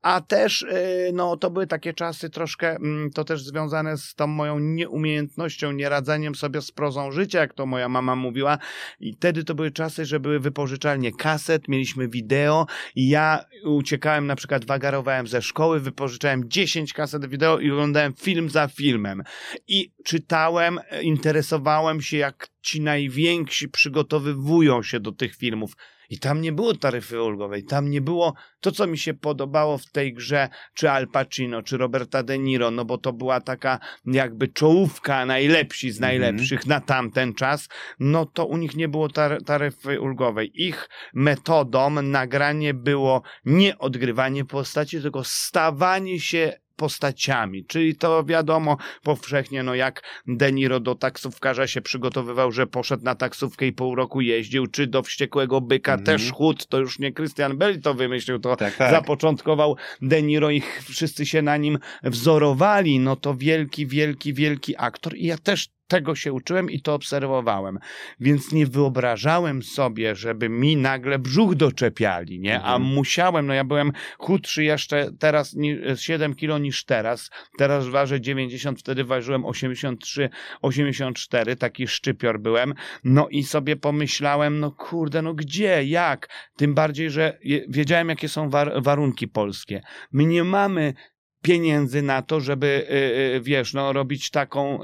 A 0.02 0.20
też, 0.20 0.62
yy, 0.62 1.12
no, 1.12 1.36
to 1.36 1.50
były 1.50 1.66
takie 1.66 1.94
czasy 1.94 2.30
troszkę, 2.30 2.76
mm, 2.76 3.10
to 3.10 3.24
też 3.24 3.44
związane 3.44 3.98
z 3.98 4.14
tą 4.14 4.26
moją 4.26 4.58
nieumiejętnością, 4.58 5.72
nieradzeniem 5.72 6.34
sobie 6.34 6.62
z 6.62 6.72
prozą 6.72 7.12
życia, 7.12 7.40
jak 7.40 7.54
to 7.54 7.66
moja 7.66 7.88
mama 7.88 8.16
mówiła. 8.16 8.58
I 9.00 9.12
wtedy 9.12 9.44
to 9.44 9.54
były 9.54 9.70
czasy, 9.70 10.04
że 10.04 10.20
były 10.20 10.40
wypożyczalnie 10.40 11.12
kaset, 11.12 11.68
mieliśmy 11.68 12.08
wideo 12.08 12.66
i 12.94 13.08
ja 13.08 13.44
uciekałem, 13.64 14.26
na 14.26 14.36
przykład 14.36 14.64
wagarowałem 14.64 15.26
ze 15.26 15.42
szkoły, 15.42 15.80
wypożyczałem 15.80 16.48
10 16.48 16.92
kaset 16.92 17.26
wideo 17.26 17.58
i 17.58 17.70
oglądałem 17.70 18.14
film 18.14 18.50
za 18.50 18.68
filmem. 18.68 19.22
I 19.68 19.92
czytałem, 20.04 20.80
interesowałem 21.02 22.00
się, 22.00 22.16
jak 22.16 22.48
ci 22.62 22.80
najwięksi 22.80 23.68
przygotowywują 23.68 24.82
się 24.82 25.00
do 25.00 25.12
tych 25.12 25.36
filmów. 25.36 25.72
I 26.12 26.18
tam 26.18 26.40
nie 26.40 26.52
było 26.52 26.74
taryfy 26.74 27.22
ulgowej, 27.22 27.64
tam 27.64 27.90
nie 27.90 28.00
było 28.00 28.34
to, 28.60 28.72
co 28.72 28.86
mi 28.86 28.98
się 28.98 29.14
podobało 29.14 29.78
w 29.78 29.86
tej 29.86 30.14
grze, 30.14 30.48
czy 30.74 30.90
Al 30.90 31.08
Pacino, 31.08 31.62
czy 31.62 31.76
Roberta 31.76 32.22
De 32.22 32.38
Niro, 32.38 32.70
no 32.70 32.84
bo 32.84 32.98
to 32.98 33.12
była 33.12 33.40
taka 33.40 33.78
jakby 34.06 34.48
czołówka 34.48 35.26
najlepsi 35.26 35.90
z 35.90 36.00
najlepszych 36.00 36.66
na 36.66 36.80
tamten 36.80 37.34
czas, 37.34 37.68
no 38.00 38.26
to 38.26 38.46
u 38.46 38.56
nich 38.56 38.76
nie 38.76 38.88
było 38.88 39.08
tar- 39.08 39.44
taryfy 39.44 40.00
ulgowej. 40.00 40.50
Ich 40.54 40.88
metodą 41.14 41.90
nagranie 41.90 42.74
było 42.74 43.22
nie 43.44 43.78
odgrywanie 43.78 44.44
postaci, 44.44 45.02
tylko 45.02 45.24
stawanie 45.24 46.20
się 46.20 46.61
postaciami, 46.76 47.64
czyli 47.64 47.96
to 47.96 48.24
wiadomo 48.24 48.76
powszechnie, 49.02 49.62
no 49.62 49.74
jak 49.74 50.02
De 50.26 50.52
Niro 50.52 50.80
do 50.80 50.94
taksówkarza 50.94 51.66
się 51.66 51.80
przygotowywał, 51.82 52.52
że 52.52 52.66
poszedł 52.66 53.04
na 53.04 53.14
taksówkę 53.14 53.66
i 53.66 53.72
pół 53.72 53.94
roku 53.94 54.20
jeździł, 54.20 54.66
czy 54.66 54.86
do 54.86 55.02
Wściekłego 55.02 55.60
Byka 55.60 55.92
Mhm. 55.92 56.04
też 56.06 56.32
chód, 56.32 56.66
to 56.66 56.78
już 56.78 56.98
nie 56.98 57.12
Christian 57.12 57.58
Bale 57.58 57.78
to 57.78 57.94
wymyślił, 57.94 58.38
to 58.38 58.56
Tak, 58.56 58.76
tak. 58.76 58.90
zapoczątkował 58.90 59.76
De 60.02 60.22
Niro 60.22 60.50
i 60.50 60.62
wszyscy 60.84 61.26
się 61.26 61.42
na 61.42 61.56
nim 61.56 61.78
wzorowali, 62.02 62.98
no 63.00 63.16
to 63.16 63.34
wielki, 63.34 63.86
wielki, 63.86 64.34
wielki 64.34 64.74
aktor 64.78 65.16
i 65.16 65.26
ja 65.26 65.38
też 65.38 65.68
tego 65.88 66.14
się 66.14 66.32
uczyłem 66.32 66.70
i 66.70 66.80
to 66.82 66.94
obserwowałem. 66.94 67.78
Więc 68.20 68.52
nie 68.52 68.66
wyobrażałem 68.66 69.62
sobie, 69.62 70.14
żeby 70.16 70.48
mi 70.48 70.76
nagle 70.76 71.18
brzuch 71.18 71.54
doczepiali, 71.54 72.40
nie? 72.40 72.54
A 72.62 72.74
Mhm. 72.76 72.94
musiałem, 72.94 73.46
no 73.46 73.54
ja 73.54 73.64
byłem 73.64 73.92
chudszy 74.18 74.64
jeszcze 74.64 75.10
teraz 75.18 75.54
ni- 75.54 75.78
7 75.96 76.34
kilo 76.34 76.58
niż 76.58 76.84
teraz. 76.84 77.30
Teraz 77.58 77.86
ważę 77.88 78.20
90, 78.20 78.80
wtedy 78.80 79.04
ważyłem 79.04 79.44
83, 79.44 80.28
84, 80.62 81.56
taki 81.56 81.88
szczypior 81.88 82.40
byłem. 82.40 82.74
No 83.04 83.28
i 83.28 83.42
sobie 83.42 83.76
pomyślałem, 83.76 84.60
no 84.60 84.70
kurde, 84.70 85.22
no 85.22 85.34
gdzie, 85.34 85.84
jak? 85.84 86.28
Tym 86.56 86.74
bardziej, 86.74 87.10
że 87.10 87.38
wiedziałem, 87.68 88.08
jakie 88.08 88.28
są 88.28 88.50
war- 88.50 88.82
warunki 88.82 89.28
polskie. 89.28 89.82
My 90.12 90.24
nie 90.24 90.44
mamy 90.44 90.94
pieniędzy 91.42 92.02
na 92.02 92.22
to, 92.22 92.40
żeby, 92.40 92.66
y, 92.66 93.36
y, 93.36 93.40
wiesz, 93.40 93.74
no, 93.74 93.92
robić 93.92 94.30
taką. 94.30 94.80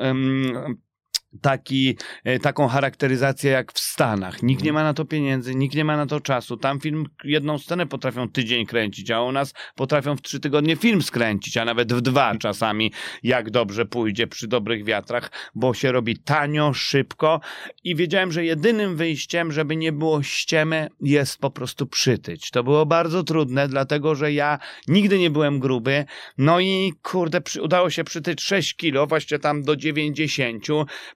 Taki, 1.42 1.96
e, 2.24 2.38
taką 2.38 2.68
charakteryzację 2.68 3.50
jak 3.50 3.72
w 3.72 3.78
Stanach. 3.78 4.42
Nikt 4.42 4.62
nie 4.62 4.72
ma 4.72 4.82
na 4.82 4.94
to 4.94 5.04
pieniędzy, 5.04 5.54
nikt 5.54 5.74
nie 5.74 5.84
ma 5.84 5.96
na 5.96 6.06
to 6.06 6.20
czasu. 6.20 6.56
Tam 6.56 6.80
film, 6.80 7.06
jedną 7.24 7.58
scenę 7.58 7.86
potrafią 7.86 8.28
tydzień 8.28 8.66
kręcić, 8.66 9.10
a 9.10 9.22
u 9.22 9.32
nas 9.32 9.54
potrafią 9.74 10.16
w 10.16 10.22
trzy 10.22 10.40
tygodnie 10.40 10.76
film 10.76 11.02
skręcić, 11.02 11.56
a 11.56 11.64
nawet 11.64 11.92
w 11.92 12.00
dwa 12.00 12.36
czasami, 12.36 12.92
jak 13.22 13.50
dobrze 13.50 13.86
pójdzie 13.86 14.26
przy 14.26 14.48
dobrych 14.48 14.84
wiatrach, 14.84 15.30
bo 15.54 15.74
się 15.74 15.92
robi 15.92 16.16
tanio, 16.16 16.72
szybko 16.74 17.40
i 17.84 17.96
wiedziałem, 17.96 18.32
że 18.32 18.44
jedynym 18.44 18.96
wyjściem, 18.96 19.52
żeby 19.52 19.76
nie 19.76 19.92
było 19.92 20.22
ściemy, 20.22 20.88
jest 21.00 21.38
po 21.38 21.50
prostu 21.50 21.86
przytyć. 21.86 22.50
To 22.50 22.64
było 22.64 22.86
bardzo 22.86 23.24
trudne, 23.24 23.68
dlatego 23.68 24.14
że 24.14 24.32
ja 24.32 24.58
nigdy 24.88 25.18
nie 25.18 25.30
byłem 25.30 25.58
gruby, 25.58 26.04
no 26.38 26.60
i 26.60 26.92
kurde, 27.02 27.40
udało 27.62 27.90
się 27.90 28.04
przytyć 28.04 28.42
6 28.42 28.74
kilo, 28.74 29.06
właśnie 29.06 29.38
tam 29.38 29.62
do 29.62 29.76
90. 29.76 30.66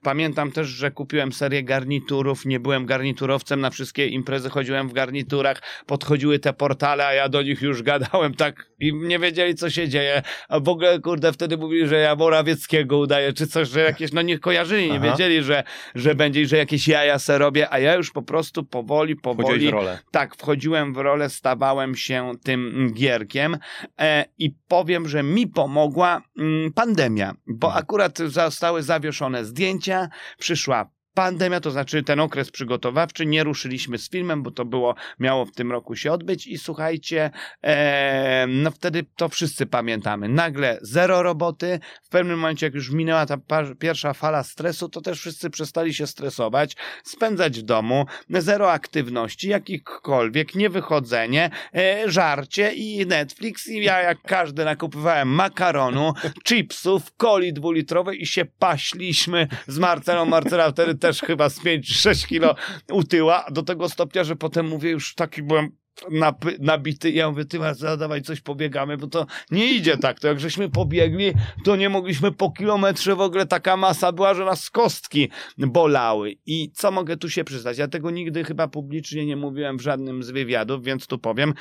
Pamiętam 0.03 0.51
też, 0.51 0.67
że 0.67 0.91
kupiłem 0.91 1.33
serię 1.33 1.63
garniturów, 1.63 2.45
nie 2.45 2.59
byłem 2.59 2.85
garniturowcem, 2.85 3.61
na 3.61 3.69
wszystkie 3.69 4.07
imprezy 4.07 4.49
chodziłem 4.49 4.89
w 4.89 4.93
garniturach, 4.93 5.61
podchodziły 5.85 6.39
te 6.39 6.53
portale, 6.53 7.05
a 7.05 7.13
ja 7.13 7.29
do 7.29 7.41
nich 7.41 7.61
już 7.61 7.83
gadałem 7.83 8.33
tak 8.33 8.65
i 8.79 8.93
nie 8.93 9.19
wiedzieli, 9.19 9.55
co 9.55 9.69
się 9.69 9.89
dzieje. 9.89 10.21
A 10.49 10.59
w 10.59 10.69
ogóle, 10.69 10.99
kurde, 10.99 11.33
wtedy 11.33 11.57
mówili, 11.57 11.87
że 11.87 11.95
ja 11.95 12.15
Morawieckiego 12.15 12.97
udaję, 12.97 13.33
czy 13.33 13.47
coś, 13.47 13.69
że 13.69 13.79
jakieś, 13.79 14.11
no 14.11 14.21
nie 14.21 14.39
kojarzyli, 14.39 14.91
nie 14.91 14.97
Aha. 14.97 15.11
wiedzieli, 15.11 15.43
że, 15.43 15.63
że 15.95 16.15
będzie, 16.15 16.47
że 16.47 16.57
jakieś 16.57 16.87
jaja 16.87 17.19
se 17.19 17.37
robię, 17.37 17.73
a 17.73 17.79
ja 17.79 17.95
już 17.95 18.11
po 18.11 18.21
prostu 18.21 18.63
powoli, 18.63 19.15
powoli 19.15 19.71
tak, 20.11 20.35
wchodziłem 20.35 20.93
w 20.93 20.97
rolę, 20.97 21.29
stawałem 21.29 21.95
się 21.95 22.31
tym 22.43 22.91
gierkiem 22.93 23.57
e, 23.99 24.25
i 24.37 24.51
powiem, 24.67 25.07
że 25.07 25.23
mi 25.23 25.47
pomogła 25.47 26.21
mm, 26.37 26.73
pandemia, 26.73 27.33
bo 27.47 27.67
Mhm. 27.67 27.83
akurat 27.83 28.17
zostały 28.17 28.83
zawieszone 28.83 29.45
zdjęcia, 29.45 29.92
przyszła 30.37 30.89
pandemia, 31.13 31.59
to 31.59 31.71
znaczy 31.71 32.03
ten 32.03 32.19
okres 32.19 32.51
przygotowawczy, 32.51 33.25
nie 33.25 33.43
ruszyliśmy 33.43 33.97
z 33.97 34.09
filmem, 34.09 34.43
bo 34.43 34.51
to 34.51 34.65
było, 34.65 34.95
miało 35.19 35.45
w 35.45 35.51
tym 35.51 35.71
roku 35.71 35.95
się 35.95 36.11
odbyć. 36.11 36.47
I 36.47 36.57
słuchajcie, 36.57 37.31
e, 37.63 38.45
no 38.47 38.71
wtedy 38.71 39.05
to 39.15 39.29
wszyscy 39.29 39.65
pamiętamy, 39.65 40.29
nagle 40.29 40.79
zero 40.81 41.23
roboty, 41.23 41.79
w 42.03 42.09
pewnym 42.09 42.39
momencie 42.39 42.65
jak 42.65 42.73
już 42.73 42.89
minęła 42.89 43.25
ta 43.25 43.37
pierwsza 43.79 44.13
fala 44.13 44.43
stresu, 44.43 44.89
to 44.89 45.01
też 45.01 45.19
wszyscy 45.19 45.49
przestali 45.49 45.93
się 45.93 46.07
stresować, 46.07 46.75
spędzać 47.03 47.59
w 47.59 47.63
domu, 47.63 48.05
zero 48.29 48.71
aktywności, 48.71 49.47
jakichkolwiek, 49.47 50.55
niewychodzenie, 50.55 51.49
e, 51.75 52.11
żarcie 52.11 52.73
i 52.73 53.05
Netflix. 53.05 53.67
I 53.67 53.83
ja 53.83 54.01
jak 54.01 54.21
każdy 54.21 54.65
nakupywałem 54.65 55.27
makaronu, 55.27 56.13
chipsów, 56.47 57.11
coli 57.17 57.53
dwulitrowej 57.53 58.21
i 58.21 58.25
się 58.25 58.45
paśliśmy 58.59 59.47
z 59.67 59.79
Marcelą. 59.79 60.25
Marcela. 60.25 60.71
Wtedy 60.71 60.95
też 61.03 61.21
chyba 61.21 61.49
z 61.49 61.59
5-6 61.59 62.27
kilo 62.27 62.55
utyła, 62.91 63.45
do 63.51 63.63
tego 63.63 63.89
stopnia, 63.89 64.23
że 64.23 64.35
potem 64.35 64.67
mówię, 64.67 64.91
już 64.91 65.15
taki 65.15 65.43
byłem 65.43 65.69
napy- 66.11 66.57
nabity. 66.59 67.11
Ja 67.11 67.29
mówię, 67.29 67.45
ty 67.45 67.59
dawaj 67.99 68.21
coś 68.21 68.41
pobiegamy, 68.41 68.97
bo 68.97 69.07
to 69.07 69.25
nie 69.51 69.73
idzie 69.73 69.97
tak. 69.97 70.19
To 70.19 70.27
jak 70.27 70.39
żeśmy 70.39 70.69
pobiegli, 70.69 71.31
to 71.63 71.75
nie 71.75 71.89
mogliśmy 71.89 72.31
po 72.31 72.51
kilometrze 72.51 73.15
w 73.15 73.21
ogóle 73.21 73.45
taka 73.45 73.77
masa 73.77 74.11
była, 74.11 74.33
że 74.33 74.45
nas 74.45 74.69
kostki 74.69 75.29
bolały. 75.57 76.35
I 76.45 76.71
co 76.73 76.91
mogę 76.91 77.17
tu 77.17 77.29
się 77.29 77.43
przyznać? 77.43 77.77
Ja 77.77 77.87
tego 77.87 78.11
nigdy 78.11 78.43
chyba 78.43 78.67
publicznie 78.67 79.25
nie 79.25 79.35
mówiłem 79.35 79.77
w 79.77 79.81
żadnym 79.81 80.23
z 80.23 80.31
wywiadów, 80.31 80.83
więc 80.83 81.07
tu 81.07 81.19
powiem. 81.19 81.53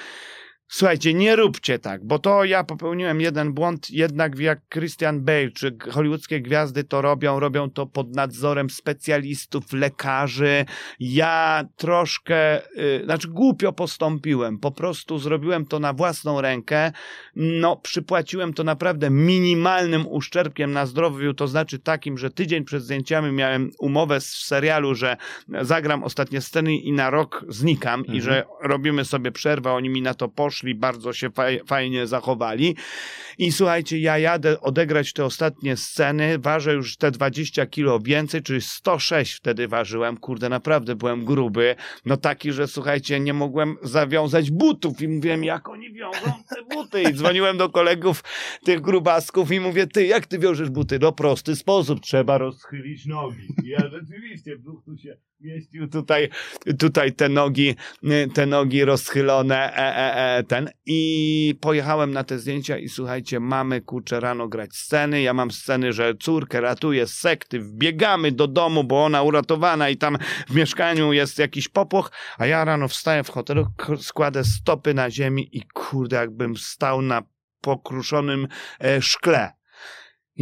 Słuchajcie, 0.75 1.15
nie 1.15 1.37
róbcie 1.37 1.79
tak, 1.79 2.05
bo 2.05 2.19
to 2.19 2.45
ja 2.45 2.65
popełniłem 2.65 3.21
jeden 3.21 3.53
błąd, 3.53 3.91
jednak 3.91 4.39
jak 4.39 4.61
Christian 4.73 5.25
Bale 5.25 5.51
czy 5.51 5.77
hollywoodzkie 5.91 6.41
gwiazdy 6.41 6.85
to 6.85 7.03
robią, 7.03 7.41
robią 7.41 7.71
to 7.71 7.87
pod 7.87 8.17
nadzorem 8.17 8.71
specjalistów, 8.71 9.73
lekarzy. 9.73 10.65
Ja 11.01 11.65
troszkę, 11.77 12.67
y, 12.79 13.03
znaczy 13.05 13.29
głupio 13.29 13.73
postąpiłem, 13.73 14.59
po 14.59 14.71
prostu 14.71 15.19
zrobiłem 15.19 15.67
to 15.67 15.79
na 15.79 15.93
własną 15.93 16.41
rękę. 16.41 16.93
No, 17.37 17.77
przypłaciłem 17.77 18.55
to 18.55 18.65
naprawdę 18.65 19.11
minimalnym 19.11 20.07
uszczerbkiem 20.09 20.73
na 20.73 20.87
zdrowiu, 20.87 21.35
to 21.35 21.49
znaczy 21.49 21.79
takim, 21.79 22.19
że 22.19 22.31
tydzień 22.31 22.65
przed 22.65 22.83
zdjęciami 22.83 23.33
miałem 23.33 23.71
umowę 23.79 24.21
z 24.21 24.27
serialu, 24.27 24.95
że 24.95 25.17
zagram 25.63 26.05
ostatnie 26.05 26.41
sceny 26.41 26.77
i 26.77 26.93
na 26.93 27.11
rok 27.11 27.45
znikam 27.49 28.01
Mhm. 28.01 28.19
i 28.19 28.21
że 28.21 28.45
robimy 28.63 29.05
sobie 29.05 29.33
przerwę, 29.33 29.73
oni 29.73 29.89
mi 29.89 30.03
na 30.03 30.15
to 30.15 30.29
poszli, 30.29 30.62
bardzo 30.75 31.13
się 31.13 31.31
faj, 31.31 31.61
fajnie 31.67 32.07
zachowali. 32.07 32.77
I 33.39 33.53
słuchajcie, 33.53 33.99
ja 33.99 34.19
jadę 34.19 34.61
odegrać 34.61 35.13
te 35.13 35.25
ostatnie 35.25 35.77
sceny, 35.77 36.39
ważę 36.39 36.73
już 36.73 36.97
te 36.97 37.11
20 37.11 37.67
kilo 37.67 38.01
więcej, 38.01 38.43
czyli 38.43 38.61
106 38.61 39.33
wtedy 39.33 39.69
ważyłem, 39.69 40.17
kurde, 40.17 40.49
naprawdę 40.49 40.95
byłem 40.95 41.25
gruby, 41.25 41.77
no 42.07 42.17
taki, 42.17 42.53
że 42.53 42.69
słuchajcie, 42.69 43.21
nie 43.21 43.35
mogłem 43.35 43.77
zawiązać 43.83 44.51
butów 44.51 45.03
i 45.03 45.09
mówiłem, 45.09 45.45
jak 45.45 45.69
oni 45.69 45.93
wiążą 45.93 46.33
te 46.49 46.75
buty 46.75 47.03
i 47.03 47.15
dzwoniłem 47.15 47.57
do 47.57 47.69
kolegów 47.69 48.25
tych 48.65 48.81
grubasków 48.81 49.53
i 49.53 49.61
mówię, 49.61 49.87
ty, 49.87 50.07
jak 50.07 50.27
ty 50.27 50.39
wiążesz 50.39 50.71
buty? 50.71 50.99
No 50.99 51.13
prosty 51.13 51.57
sposób, 51.57 52.01
trzeba 52.01 52.39
rozchylić 52.39 53.07
nogi. 53.07 53.49
I 53.65 53.69
ja 53.69 53.89
rzeczywiście, 53.89 54.57
brzuch 54.59 54.85
tu 54.85 54.97
się 54.97 55.17
mieścił, 55.43 55.89
tutaj, 55.89 56.29
tutaj 56.79 57.13
te 57.13 57.29
nogi, 57.29 57.75
te 58.35 58.47
nogi 58.47 58.85
rozchylone, 58.85 59.57
e, 59.57 59.97
e, 59.97 60.37
e, 60.37 60.45
ten. 60.53 60.71
I 60.87 61.55
pojechałem 61.61 62.13
na 62.13 62.25
te 62.25 62.39
zdjęcia 62.39 62.79
i 62.79 62.89
słuchajcie, 62.89 63.41
mamy 63.41 63.81
kurczę 63.81 64.21
rano 64.21 64.49
grać 64.49 64.77
sceny, 64.77 65.23
ja 65.23 65.35
mam 65.35 65.51
sceny, 65.51 65.93
że 65.93 66.15
córkę 66.15 66.61
ratuję 66.61 67.07
z 67.07 67.19
sekty, 67.19 67.61
wbiegamy 67.61 68.33
do 68.33 68.49
domu, 68.49 68.85
bo 68.85 69.05
ona 69.05 69.23
uratowana 69.23 69.89
i 69.89 69.97
tam 69.97 70.19
w 70.49 70.55
mieszkaniu 70.55 71.13
jest 71.13 71.39
jakiś 71.39 71.69
popłoch, 71.69 72.13
a 72.39 72.47
ja 72.47 72.65
rano 72.65 72.89
wstaję 72.89 73.25
w 73.25 73.29
hotelu, 73.29 73.67
składę 74.01 74.45
stopy 74.45 74.95
na 74.95 75.11
ziemi 75.11 75.49
i 75.53 75.63
kurde, 75.75 76.17
jakbym 76.17 76.57
stał 76.57 77.03
na 77.03 77.23
pokruszonym 77.61 78.49
e, 78.81 79.03
szkle. 79.03 79.62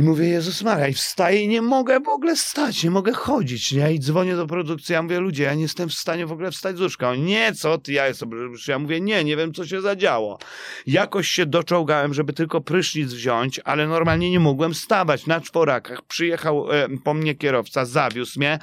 I 0.00 0.02
mówię, 0.02 0.28
Jezus 0.28 0.62
Maria, 0.62 0.88
i 0.88 0.94
wstaję 0.94 1.42
i 1.42 1.48
nie 1.48 1.62
mogę 1.62 2.00
w 2.00 2.08
ogóle 2.08 2.36
stać, 2.36 2.84
nie 2.84 2.90
mogę 2.90 3.12
chodzić, 3.12 3.72
nie? 3.72 3.92
I 3.92 4.00
dzwonię 4.00 4.36
do 4.36 4.46
produkcji, 4.46 4.92
ja 4.92 5.02
mówię, 5.02 5.20
ludzie, 5.20 5.42
ja 5.42 5.54
nie 5.54 5.62
jestem 5.62 5.88
w 5.88 5.94
stanie 5.94 6.26
w 6.26 6.32
ogóle 6.32 6.50
wstać 6.50 6.76
z 6.76 6.80
łóżka. 6.80 7.14
Nie, 7.16 7.52
co 7.54 7.78
ty, 7.78 7.92
ja 7.92 8.06
jestem, 8.08 8.30
ja 8.68 8.78
mówię, 8.78 9.00
nie, 9.00 9.24
nie 9.24 9.36
wiem, 9.36 9.54
co 9.54 9.66
się 9.66 9.80
zadziało. 9.80 10.38
Jakoś 10.86 11.28
się 11.28 11.46
doczołgałem, 11.46 12.14
żeby 12.14 12.32
tylko 12.32 12.60
prysznic 12.60 13.12
wziąć, 13.12 13.60
ale 13.64 13.86
normalnie 13.86 14.30
nie 14.30 14.40
mogłem 14.40 14.74
stawać 14.74 15.26
na 15.26 15.40
czworakach. 15.40 16.02
Przyjechał 16.02 16.72
e, 16.72 16.88
po 17.04 17.14
mnie 17.14 17.34
kierowca, 17.34 17.84
zawiózł 17.84 18.38
mnie, 18.38 18.58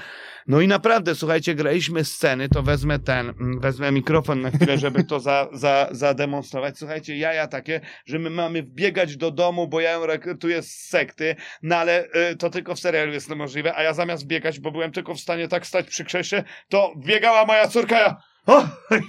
no 0.47 0.61
i 0.61 0.67
naprawdę, 0.67 1.15
słuchajcie, 1.15 1.55
graliśmy 1.55 2.05
sceny, 2.05 2.49
to 2.49 2.63
wezmę 2.63 2.99
ten, 2.99 3.29
mm, 3.29 3.59
wezmę 3.59 3.91
mikrofon 3.91 4.41
na 4.41 4.51
chwilę, 4.51 4.77
żeby 4.77 5.03
to 5.03 5.19
za, 5.19 5.47
za, 5.53 5.87
zademonstrować. 5.91 6.77
Słuchajcie, 6.77 7.17
jaja 7.17 7.47
takie, 7.47 7.81
że 8.05 8.19
my 8.19 8.29
mamy 8.29 8.63
wbiegać 8.63 9.17
do 9.17 9.31
domu, 9.31 9.67
bo 9.67 9.81
ja 9.81 9.91
ją 9.91 10.05
rekrutuję 10.05 10.63
z 10.63 10.71
sekty, 10.71 11.35
no 11.61 11.75
ale 11.75 12.05
y, 12.31 12.35
to 12.35 12.49
tylko 12.49 12.75
w 12.75 12.79
serialu 12.79 13.13
jest 13.13 13.29
to 13.29 13.35
możliwe, 13.35 13.75
a 13.75 13.83
ja 13.83 13.93
zamiast 13.93 14.27
biegać, 14.27 14.59
bo 14.59 14.71
byłem 14.71 14.91
tylko 14.91 15.15
w 15.15 15.19
stanie 15.19 15.47
tak 15.47 15.67
stać 15.67 15.87
przy 15.87 16.05
krześle, 16.05 16.43
to 16.69 16.93
biegała 16.97 17.45
moja 17.45 17.67
córka, 17.67 17.99
ja 17.99 18.17
o! 18.47 18.63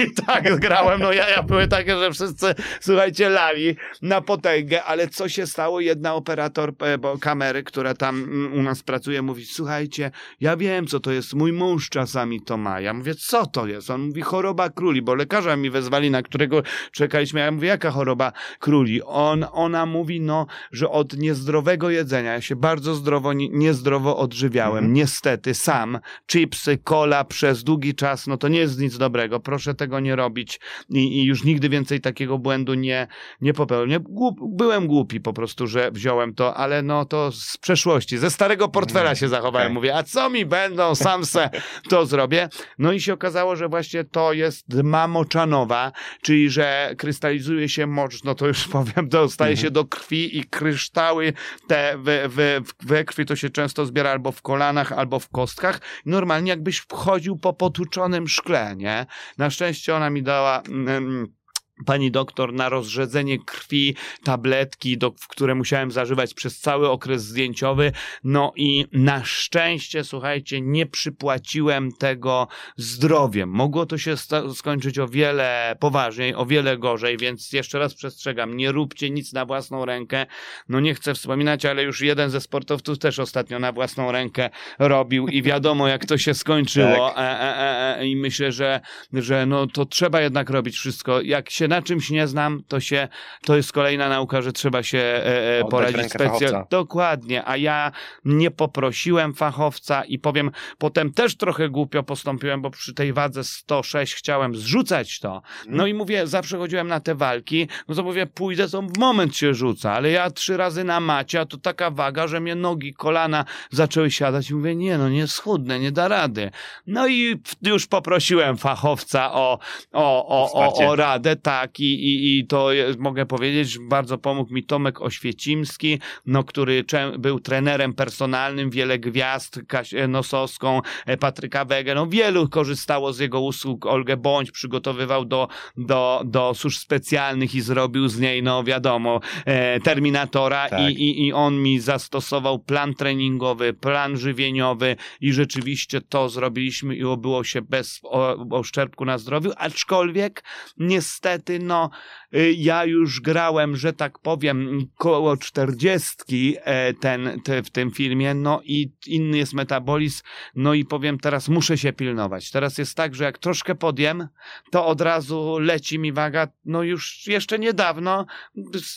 I 0.04 0.14
tak 0.26 0.60
grałem, 0.60 1.00
no 1.00 1.12
jaja 1.12 1.42
były 1.42 1.68
takie, 1.68 1.98
że 1.98 2.12
wszyscy, 2.12 2.54
słuchajcie, 2.80 3.28
lali 3.28 3.76
na 4.02 4.20
potęgę, 4.20 4.84
ale 4.84 5.08
co 5.08 5.28
się 5.28 5.46
stało? 5.46 5.80
Jedna 5.80 6.14
operator 6.14 6.72
e, 6.80 6.98
bo 6.98 7.18
kamery, 7.18 7.62
która 7.62 7.94
tam 7.94 8.22
mm, 8.24 8.52
u 8.52 8.62
nas 8.62 8.82
pracuje, 8.82 9.22
mówi, 9.22 9.44
słuchajcie, 9.46 10.10
ja 10.40 10.56
wiem, 10.56 10.86
co 10.86 11.00
to 11.00 11.12
jest, 11.12 11.34
mój 11.34 11.52
mąż 11.52 11.88
czasami 11.88 12.42
to 12.42 12.56
ma. 12.56 12.80
Ja 12.80 12.94
mówię, 12.94 13.14
co 13.14 13.46
to 13.46 13.66
jest? 13.66 13.90
On 13.90 14.00
mówi, 14.00 14.22
choroba 14.22 14.70
króli, 14.70 15.02
bo 15.02 15.14
lekarza 15.14 15.56
mi 15.56 15.70
wezwali, 15.70 16.10
na 16.10 16.22
którego 16.22 16.62
czekaliśmy. 16.92 17.40
Ja 17.40 17.50
mówię, 17.50 17.68
jaka 17.68 17.90
choroba 17.90 18.32
króli? 18.58 19.02
On, 19.02 19.46
ona 19.52 19.86
mówi, 19.86 20.20
no, 20.20 20.46
że 20.72 20.90
od 20.90 21.16
niezdrowego 21.16 21.90
jedzenia, 21.90 22.32
ja 22.32 22.40
się 22.40 22.56
bardzo 22.56 22.94
zdrowo, 22.94 23.32
nie- 23.32 23.48
niezdrowo 23.48 24.16
odżywiałem, 24.16 24.78
Mhm. 24.78 24.92
niestety, 24.92 25.54
sam, 25.54 25.98
chipsy, 26.26 26.78
cola 26.84 27.24
przez 27.24 27.64
długi 27.64 27.94
czas, 27.94 28.26
no 28.26 28.36
to 28.36 28.48
nie 28.48 28.58
jest 28.58 28.80
nic 28.80 28.98
dobrego, 28.98 29.27
proszę 29.40 29.74
tego 29.74 30.00
nie 30.00 30.16
robić 30.16 30.60
i, 30.90 30.98
i 30.98 31.24
już 31.24 31.44
nigdy 31.44 31.68
więcej 31.68 32.00
takiego 32.00 32.38
błędu 32.38 32.74
nie, 32.74 33.06
nie 33.40 33.54
popełnię. 33.54 34.00
Głup, 34.00 34.38
byłem 34.42 34.86
głupi 34.86 35.20
po 35.20 35.32
prostu, 35.32 35.66
że 35.66 35.90
wziąłem 35.90 36.34
to, 36.34 36.54
ale 36.54 36.82
no 36.82 37.04
to 37.04 37.32
z 37.32 37.56
przeszłości, 37.56 38.18
ze 38.18 38.30
starego 38.30 38.68
portfela 38.68 39.08
Mm, 39.08 39.16
się 39.16 39.28
zachowałem. 39.28 39.72
Mówię, 39.72 39.96
a 39.96 40.02
co 40.02 40.30
mi 40.30 40.46
będą, 40.46 40.94
sam 40.94 41.24
se 41.26 41.50
to 41.88 42.06
zrobię. 42.06 42.48
No 42.78 42.92
i 42.92 43.00
się 43.00 43.12
okazało, 43.12 43.56
że 43.56 43.68
właśnie 43.68 44.04
to 44.04 44.32
jest 44.32 44.64
dma 44.68 45.08
moczanowa, 45.08 45.92
czyli 46.22 46.50
że 46.50 46.94
krystalizuje 46.98 47.68
się 47.68 47.86
mocz, 47.86 48.24
no 48.24 48.34
to 48.34 48.46
już 48.46 48.68
powiem, 48.78 49.08
dostaje 49.08 49.50
Mhm. 49.50 49.66
się 49.66 49.70
do 49.70 49.84
krwi 49.84 50.38
i 50.38 50.44
kryształy 50.44 51.32
te 51.68 51.98
we, 51.98 52.28
we, 52.28 52.60
we 52.82 53.04
krwi 53.04 53.26
to 53.26 53.36
się 53.36 53.50
często 53.50 53.86
zbiera 53.86 54.10
albo 54.10 54.32
w 54.32 54.42
kolanach, 54.42 54.92
albo 54.92 55.18
w 55.18 55.28
kostkach. 55.28 55.80
Normalnie 56.06 56.50
jakbyś 56.50 56.78
wchodził 56.78 57.36
po 57.36 57.52
potłuczonym 57.52 58.28
szkle, 58.28 58.76
nie? 58.76 59.06
Na 59.38 59.50
szczęście 59.50 59.94
ona 59.94 60.10
mi 60.10 60.22
dała... 60.22 60.62
Mm, 60.68 61.37
Pani 61.86 62.10
doktor 62.10 62.52
na 62.52 62.68
rozrzedzenie 62.68 63.38
krwi, 63.38 63.96
tabletki, 64.24 64.98
do, 64.98 65.12
które 65.28 65.54
musiałem 65.54 65.90
zażywać 65.90 66.34
przez 66.34 66.60
cały 66.60 66.90
okres 66.90 67.24
zdjęciowy. 67.24 67.92
No 68.24 68.52
i 68.56 68.86
na 68.92 69.24
szczęście, 69.24 70.04
słuchajcie, 70.04 70.60
nie 70.60 70.86
przypłaciłem 70.86 71.92
tego 71.92 72.48
zdrowiem. 72.76 73.50
Mogło 73.50 73.86
to 73.86 73.98
się 73.98 74.14
skończyć 74.54 74.98
o 74.98 75.08
wiele 75.08 75.76
poważniej, 75.80 76.34
o 76.34 76.46
wiele 76.46 76.78
gorzej, 76.78 77.16
więc 77.16 77.52
jeszcze 77.52 77.78
raz 77.78 77.94
przestrzegam, 77.94 78.56
nie 78.56 78.72
róbcie 78.72 79.10
nic 79.10 79.32
na 79.32 79.44
własną 79.44 79.84
rękę. 79.84 80.26
No 80.68 80.80
nie 80.80 80.94
chcę 80.94 81.14
wspominać, 81.14 81.64
ale 81.64 81.82
już 81.82 82.00
jeden 82.00 82.30
ze 82.30 82.40
sportowców 82.40 82.98
też 82.98 83.18
ostatnio 83.18 83.58
na 83.58 83.72
własną 83.72 84.12
rękę 84.12 84.50
robił 84.78 85.28
i 85.28 85.42
wiadomo 85.42 85.88
jak 85.88 86.06
to 86.06 86.18
się 86.18 86.34
skończyło. 86.34 87.18
E, 87.18 87.40
e, 87.40 87.58
e, 87.58 87.98
e, 87.98 88.06
I 88.06 88.16
myślę, 88.16 88.52
że, 88.52 88.80
że 89.12 89.46
no 89.46 89.66
to 89.66 89.86
trzeba 89.86 90.20
jednak 90.20 90.50
robić 90.50 90.76
wszystko. 90.76 91.20
Jak 91.20 91.50
się 91.50 91.67
się 91.68 91.74
na 91.76 91.82
czymś 91.82 92.10
nie 92.10 92.28
znam, 92.28 92.62
to 92.68 92.80
się, 92.80 93.08
to 93.44 93.56
jest 93.56 93.72
kolejna 93.72 94.08
nauka, 94.08 94.42
że 94.42 94.52
trzeba 94.52 94.82
się 94.82 94.98
e, 94.98 95.58
e, 95.58 95.64
poradzić 95.64 96.10
specjalnie. 96.10 96.64
Dokładnie, 96.70 97.42
a 97.48 97.56
ja 97.56 97.92
nie 98.24 98.50
poprosiłem 98.50 99.34
fachowca 99.34 100.04
i 100.04 100.18
powiem, 100.18 100.50
potem 100.78 101.12
też 101.12 101.36
trochę 101.36 101.68
głupio 101.68 102.02
postąpiłem, 102.02 102.62
bo 102.62 102.70
przy 102.70 102.94
tej 102.94 103.12
wadze 103.12 103.44
106 103.44 104.14
chciałem 104.14 104.54
zrzucać 104.54 105.20
to. 105.20 105.42
No 105.66 105.86
i 105.86 105.94
mówię, 105.94 106.26
zawsze 106.26 106.58
chodziłem 106.58 106.88
na 106.88 107.00
te 107.00 107.14
walki, 107.14 107.68
no 107.88 107.94
to 107.94 108.02
mówię, 108.02 108.26
pójdę, 108.26 108.68
to 108.68 108.82
w 108.82 108.98
moment 108.98 109.36
się 109.36 109.54
rzuca, 109.54 109.92
ale 109.92 110.10
ja 110.10 110.30
trzy 110.30 110.56
razy 110.56 110.84
na 110.84 111.00
macie, 111.00 111.40
a 111.40 111.46
to 111.46 111.56
taka 111.56 111.90
waga, 111.90 112.26
że 112.26 112.40
mnie 112.40 112.54
nogi, 112.54 112.94
kolana 112.94 113.44
zaczęły 113.70 114.10
siadać 114.10 114.50
i 114.50 114.54
mówię, 114.54 114.76
nie 114.76 114.98
no, 114.98 115.08
nie 115.08 115.26
schudnę, 115.26 115.80
nie 115.80 115.92
da 115.92 116.08
rady. 116.08 116.50
No 116.86 117.08
i 117.08 117.40
już 117.62 117.86
poprosiłem 117.86 118.56
fachowca 118.56 119.32
o, 119.32 119.58
o, 119.92 120.28
o, 120.28 120.52
o, 120.52 120.88
o 120.88 120.96
radę, 120.96 121.36
tak, 121.36 121.57
i, 121.78 121.82
i, 121.82 122.38
i 122.38 122.46
to 122.46 122.72
jest, 122.72 122.98
mogę 122.98 123.26
powiedzieć, 123.26 123.78
bardzo 123.78 124.18
pomógł 124.18 124.54
mi 124.54 124.64
Tomek 124.64 125.00
Oświecimski, 125.00 125.98
no, 126.26 126.44
który 126.44 126.84
był 127.18 127.40
trenerem 127.40 127.94
personalnym, 127.94 128.70
wiele 128.70 128.98
gwiazd, 128.98 129.60
Kasię 129.68 130.08
Nosowską, 130.08 130.80
e, 131.06 131.16
Patryka 131.16 131.64
Wege, 131.64 131.94
no 131.94 132.06
wielu 132.06 132.48
korzystało 132.48 133.12
z 133.12 133.18
jego 133.18 133.40
usług, 133.40 133.86
Olgę 133.86 134.16
Bądź 134.16 134.50
przygotowywał 134.50 135.24
do, 135.24 135.48
do, 135.76 136.22
do 136.24 136.54
służb 136.54 136.78
specjalnych 136.78 137.54
i 137.54 137.60
zrobił 137.60 138.08
z 138.08 138.20
niej, 138.20 138.42
no 138.42 138.64
wiadomo, 138.64 139.20
e, 139.44 139.80
Terminatora 139.80 140.68
Tak. 140.68 140.80
i, 140.80 140.92
i, 140.92 141.26
i 141.26 141.32
on 141.32 141.62
mi 141.62 141.80
zastosował 141.80 142.58
plan 142.58 142.94
treningowy, 142.94 143.72
plan 143.72 144.16
żywieniowy 144.16 144.96
i 145.20 145.32
rzeczywiście 145.32 146.00
to 146.00 146.28
zrobiliśmy 146.28 146.96
i 146.96 147.04
obyło 147.04 147.44
się 147.44 147.62
bez 147.62 148.00
o, 148.02 148.36
oszczerpku 148.50 149.04
na 149.04 149.18
zdrowiu, 149.18 149.52
aczkolwiek 149.56 150.44
niestety, 150.76 151.47
no, 151.58 151.90
y, 152.27 152.27
ja 152.56 152.84
już 152.84 153.20
grałem, 153.20 153.76
że 153.76 153.92
tak 153.92 154.18
powiem, 154.18 154.86
koło 154.96 155.36
czterdziestki 155.36 156.56
e, 156.64 156.94
ten, 156.94 157.40
te, 157.44 157.62
w 157.62 157.70
tym 157.70 157.90
filmie, 157.90 158.34
no 158.34 158.60
i 158.64 158.92
inny 159.06 159.38
jest 159.38 159.54
metabolizm, 159.54 160.22
no 160.54 160.74
i 160.74 160.84
powiem 160.84 161.18
teraz, 161.18 161.48
muszę 161.48 161.78
się 161.78 161.92
pilnować. 161.92 162.50
Teraz 162.50 162.78
jest 162.78 162.96
tak, 162.96 163.14
że 163.14 163.24
jak 163.24 163.38
troszkę 163.38 163.74
podjem, 163.74 164.28
to 164.70 164.86
od 164.86 165.00
razu 165.00 165.58
leci 165.58 165.98
mi 165.98 166.12
waga, 166.12 166.48
no 166.64 166.82
już 166.82 167.26
jeszcze 167.26 167.58
niedawno, 167.58 168.26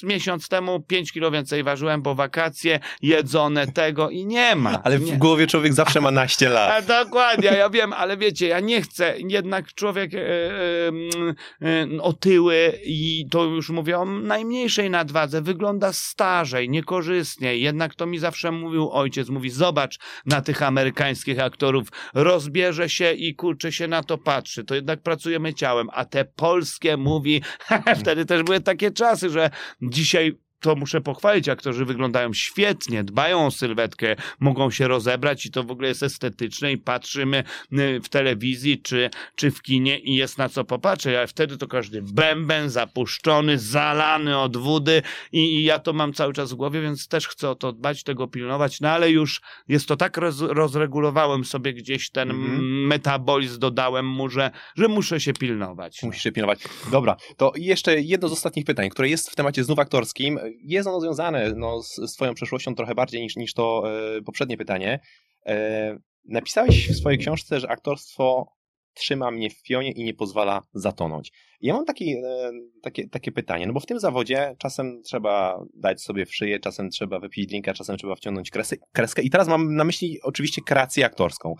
miesiąc 0.04 0.50
temu 0.50 0.80
5 0.80 1.12
kilo 1.12 1.32
więcej 1.32 1.64
ważyłem, 1.64 2.02
bo 2.02 2.16
wakacje, 2.16 2.80
jedzone 3.02 3.68
tego 3.68 4.10
i 4.10 4.26
nie 4.26 4.56
ma. 4.56 4.80
Ale 4.84 5.00
nie. 5.00 5.14
w 5.14 5.18
głowie 5.18 5.48
człowiek 5.48 5.74
zawsze 5.74 6.02
ma 6.02 6.12
naście 6.12 6.48
A, 6.50 6.54
lat. 6.54 6.86
dokładnie, 6.86 7.50
ja 7.50 7.70
wiem, 7.70 7.94
ale 7.94 8.18
wiecie, 8.18 8.48
ja 8.48 8.60
nie 8.60 8.82
chcę, 8.82 9.16
jednak 9.18 9.74
człowiek 9.74 10.12
mm, 10.14 11.36
e, 11.62 12.02
otyły 12.02 12.80
i 12.84 13.21
to 13.30 13.44
już 13.44 13.70
mówię 13.70 14.00
o 14.00 14.06
najmniejszej 14.06 14.90
nadwadze, 14.90 15.42
wygląda 15.42 15.94
starzej, 15.94 16.70
niekorzystnie, 16.70 17.58
jednak 17.58 17.96
to 17.96 18.06
mi 18.06 18.20
zawsze 18.20 18.52
mówił 18.52 18.92
ojciec, 18.92 19.30
mówi 19.30 19.50
zobacz 19.50 20.00
na 20.26 20.42
tych 20.42 20.64
amerykańskich 20.64 21.40
aktorów, 21.40 21.88
rozbierze 22.14 22.90
się 22.90 23.12
i 23.14 23.36
kurczę 23.36 23.72
się 23.72 23.88
na 23.88 24.04
to 24.04 24.18
patrzy, 24.18 24.64
to 24.64 24.76
jednak 24.76 25.02
pracujemy 25.02 25.54
ciałem, 25.54 25.88
a 25.94 26.06
te 26.06 26.26
polskie 26.26 26.98
mówi, 26.98 27.42
wtedy 28.02 28.26
też 28.26 28.44
były 28.44 28.62
takie 28.62 28.92
czasy, 28.92 29.30
że 29.30 29.50
dzisiaj 29.82 30.38
to 30.62 30.76
muszę 30.76 31.02
pochwalić, 31.02 31.50
aktorzy 31.50 31.86
wyglądają 31.86 32.34
świetnie, 32.34 33.04
dbają 33.04 33.46
o 33.46 33.52
sylwetkę, 33.52 34.16
mogą 34.40 34.72
się 34.72 34.88
rozebrać 34.88 35.46
i 35.46 35.52
to 35.52 35.64
w 35.64 35.72
ogóle 35.72 35.88
jest 35.88 36.04
estetyczne 36.04 36.72
i 36.72 36.78
patrzymy 36.78 37.44
y, 37.74 38.02
w 38.04 38.10
telewizji 38.10 38.82
czy, 38.82 39.10
czy 39.36 39.52
w 39.52 39.62
kinie 39.62 40.00
i 40.00 40.16
jest 40.16 40.38
na 40.38 40.50
co 40.50 40.64
popatrzeć, 40.64 41.16
ale 41.16 41.28
wtedy 41.28 41.58
to 41.58 41.68
każdy 41.68 42.02
bęben 42.02 42.70
zapuszczony, 42.70 43.60
zalany 43.60 44.38
od 44.38 44.58
wody 44.58 45.02
i, 45.32 45.40
i 45.40 45.64
ja 45.64 45.80
to 45.80 45.94
mam 45.94 46.14
cały 46.14 46.34
czas 46.34 46.52
w 46.52 46.56
głowie, 46.56 46.82
więc 46.82 47.08
też 47.08 47.28
chcę 47.28 47.50
o 47.50 47.56
to 47.56 47.74
dbać, 47.74 48.04
tego 48.04 48.28
pilnować, 48.28 48.82
no 48.82 48.90
ale 48.90 49.12
już 49.12 49.42
jest 49.68 49.88
to 49.88 49.98
tak 49.98 50.18
roz, 50.18 50.42
rozregulowałem 50.42 51.46
sobie 51.46 51.74
gdzieś 51.74 52.10
ten 52.10 52.32
mm, 52.32 52.88
metabolizm, 52.88 53.60
dodałem 53.60 54.08
mu, 54.08 54.30
że, 54.30 54.52
że 54.76 54.88
muszę 54.88 55.20
się 55.20 55.34
pilnować. 55.34 56.02
No. 56.02 56.08
Musisz 56.08 56.24
się 56.24 56.32
pilnować. 56.32 56.60
Dobra, 56.92 57.16
to 57.38 57.52
jeszcze 57.56 58.02
jedno 58.02 58.30
z 58.30 58.32
ostatnich 58.32 58.66
pytań, 58.66 58.90
które 58.90 59.10
jest 59.10 59.30
w 59.30 59.36
temacie 59.36 59.64
znów 59.64 59.80
aktorskim. 59.80 60.40
Jest 60.64 60.88
ono 60.88 61.02
związane 61.02 61.54
no, 61.56 61.84
z, 61.84 61.96
z 61.96 62.14
twoją 62.14 62.34
przeszłością 62.34 62.76
trochę 62.76 62.96
bardziej 62.96 63.22
niż, 63.22 63.36
niż 63.36 63.54
to 63.54 63.84
e, 64.18 64.22
poprzednie 64.22 64.58
pytanie. 64.58 65.00
E, 65.46 65.98
napisałeś 66.26 66.90
w 66.90 66.96
swojej 66.96 67.20
książce, 67.20 67.60
że 67.60 67.70
aktorstwo 67.70 68.54
trzyma 68.94 69.32
mnie 69.32 69.50
w 69.50 69.62
pionie 69.62 69.92
i 69.92 70.04
nie 70.04 70.14
pozwala 70.14 70.62
zatonąć. 70.74 71.32
Ja 71.62 71.74
mam 71.74 71.86
taki, 71.86 72.12
e, 72.12 72.52
takie, 72.82 73.10
takie 73.10 73.32
pytanie, 73.32 73.68
no 73.68 73.74
bo 73.74 73.80
w 73.80 73.86
tym 73.86 74.00
zawodzie 74.00 74.56
czasem 74.60 75.02
trzeba 75.04 75.64
dać 75.74 76.02
sobie 76.02 76.26
w 76.26 76.36
szyję, 76.36 76.60
czasem 76.60 76.90
trzeba 76.90 77.20
wypić 77.20 77.48
drinka, 77.48 77.74
czasem 77.74 77.98
trzeba 77.98 78.16
wciągnąć 78.16 78.52
kresy, 78.52 78.78
kreskę 78.92 79.22
i 79.22 79.30
teraz 79.30 79.48
mam 79.48 79.76
na 79.76 79.84
myśli 79.84 80.20
oczywiście 80.24 80.62
kreację 80.62 81.06
aktorską. 81.06 81.56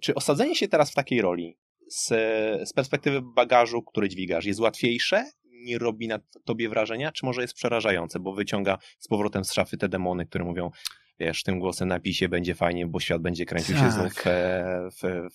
Czy 0.00 0.14
osadzenie 0.14 0.56
się 0.56 0.68
teraz 0.68 0.90
w 0.90 0.94
takiej 0.94 1.22
roli 1.22 1.56
z, 1.88 2.08
z 2.68 2.72
perspektywy 2.72 3.22
bagażu, 3.22 3.82
który 3.82 4.08
dźwigasz, 4.08 4.44
jest 4.44 4.60
łatwiejsze? 4.60 5.24
Nie 5.64 5.78
robi 5.78 6.08
na 6.08 6.18
tobie 6.44 6.68
wrażenia? 6.68 7.12
Czy 7.12 7.26
może 7.26 7.42
jest 7.42 7.54
przerażające, 7.54 8.20
bo 8.20 8.34
wyciąga 8.34 8.78
z 8.98 9.08
powrotem 9.08 9.44
z 9.44 9.52
szafy 9.52 9.76
te 9.76 9.88
demony, 9.88 10.26
które 10.26 10.44
mówią, 10.44 10.70
wiesz, 11.18 11.42
tym 11.42 11.58
głosem 11.58 11.88
napij 11.88 12.14
się, 12.14 12.28
będzie 12.28 12.54
fajnie, 12.54 12.86
bo 12.86 13.00
świat 13.00 13.22
będzie 13.22 13.44
kręcił 13.46 13.76
się 13.76 13.82
Tak. 13.82 13.92
znów 13.92 14.26
e, 14.26 14.88
w, 15.02 15.28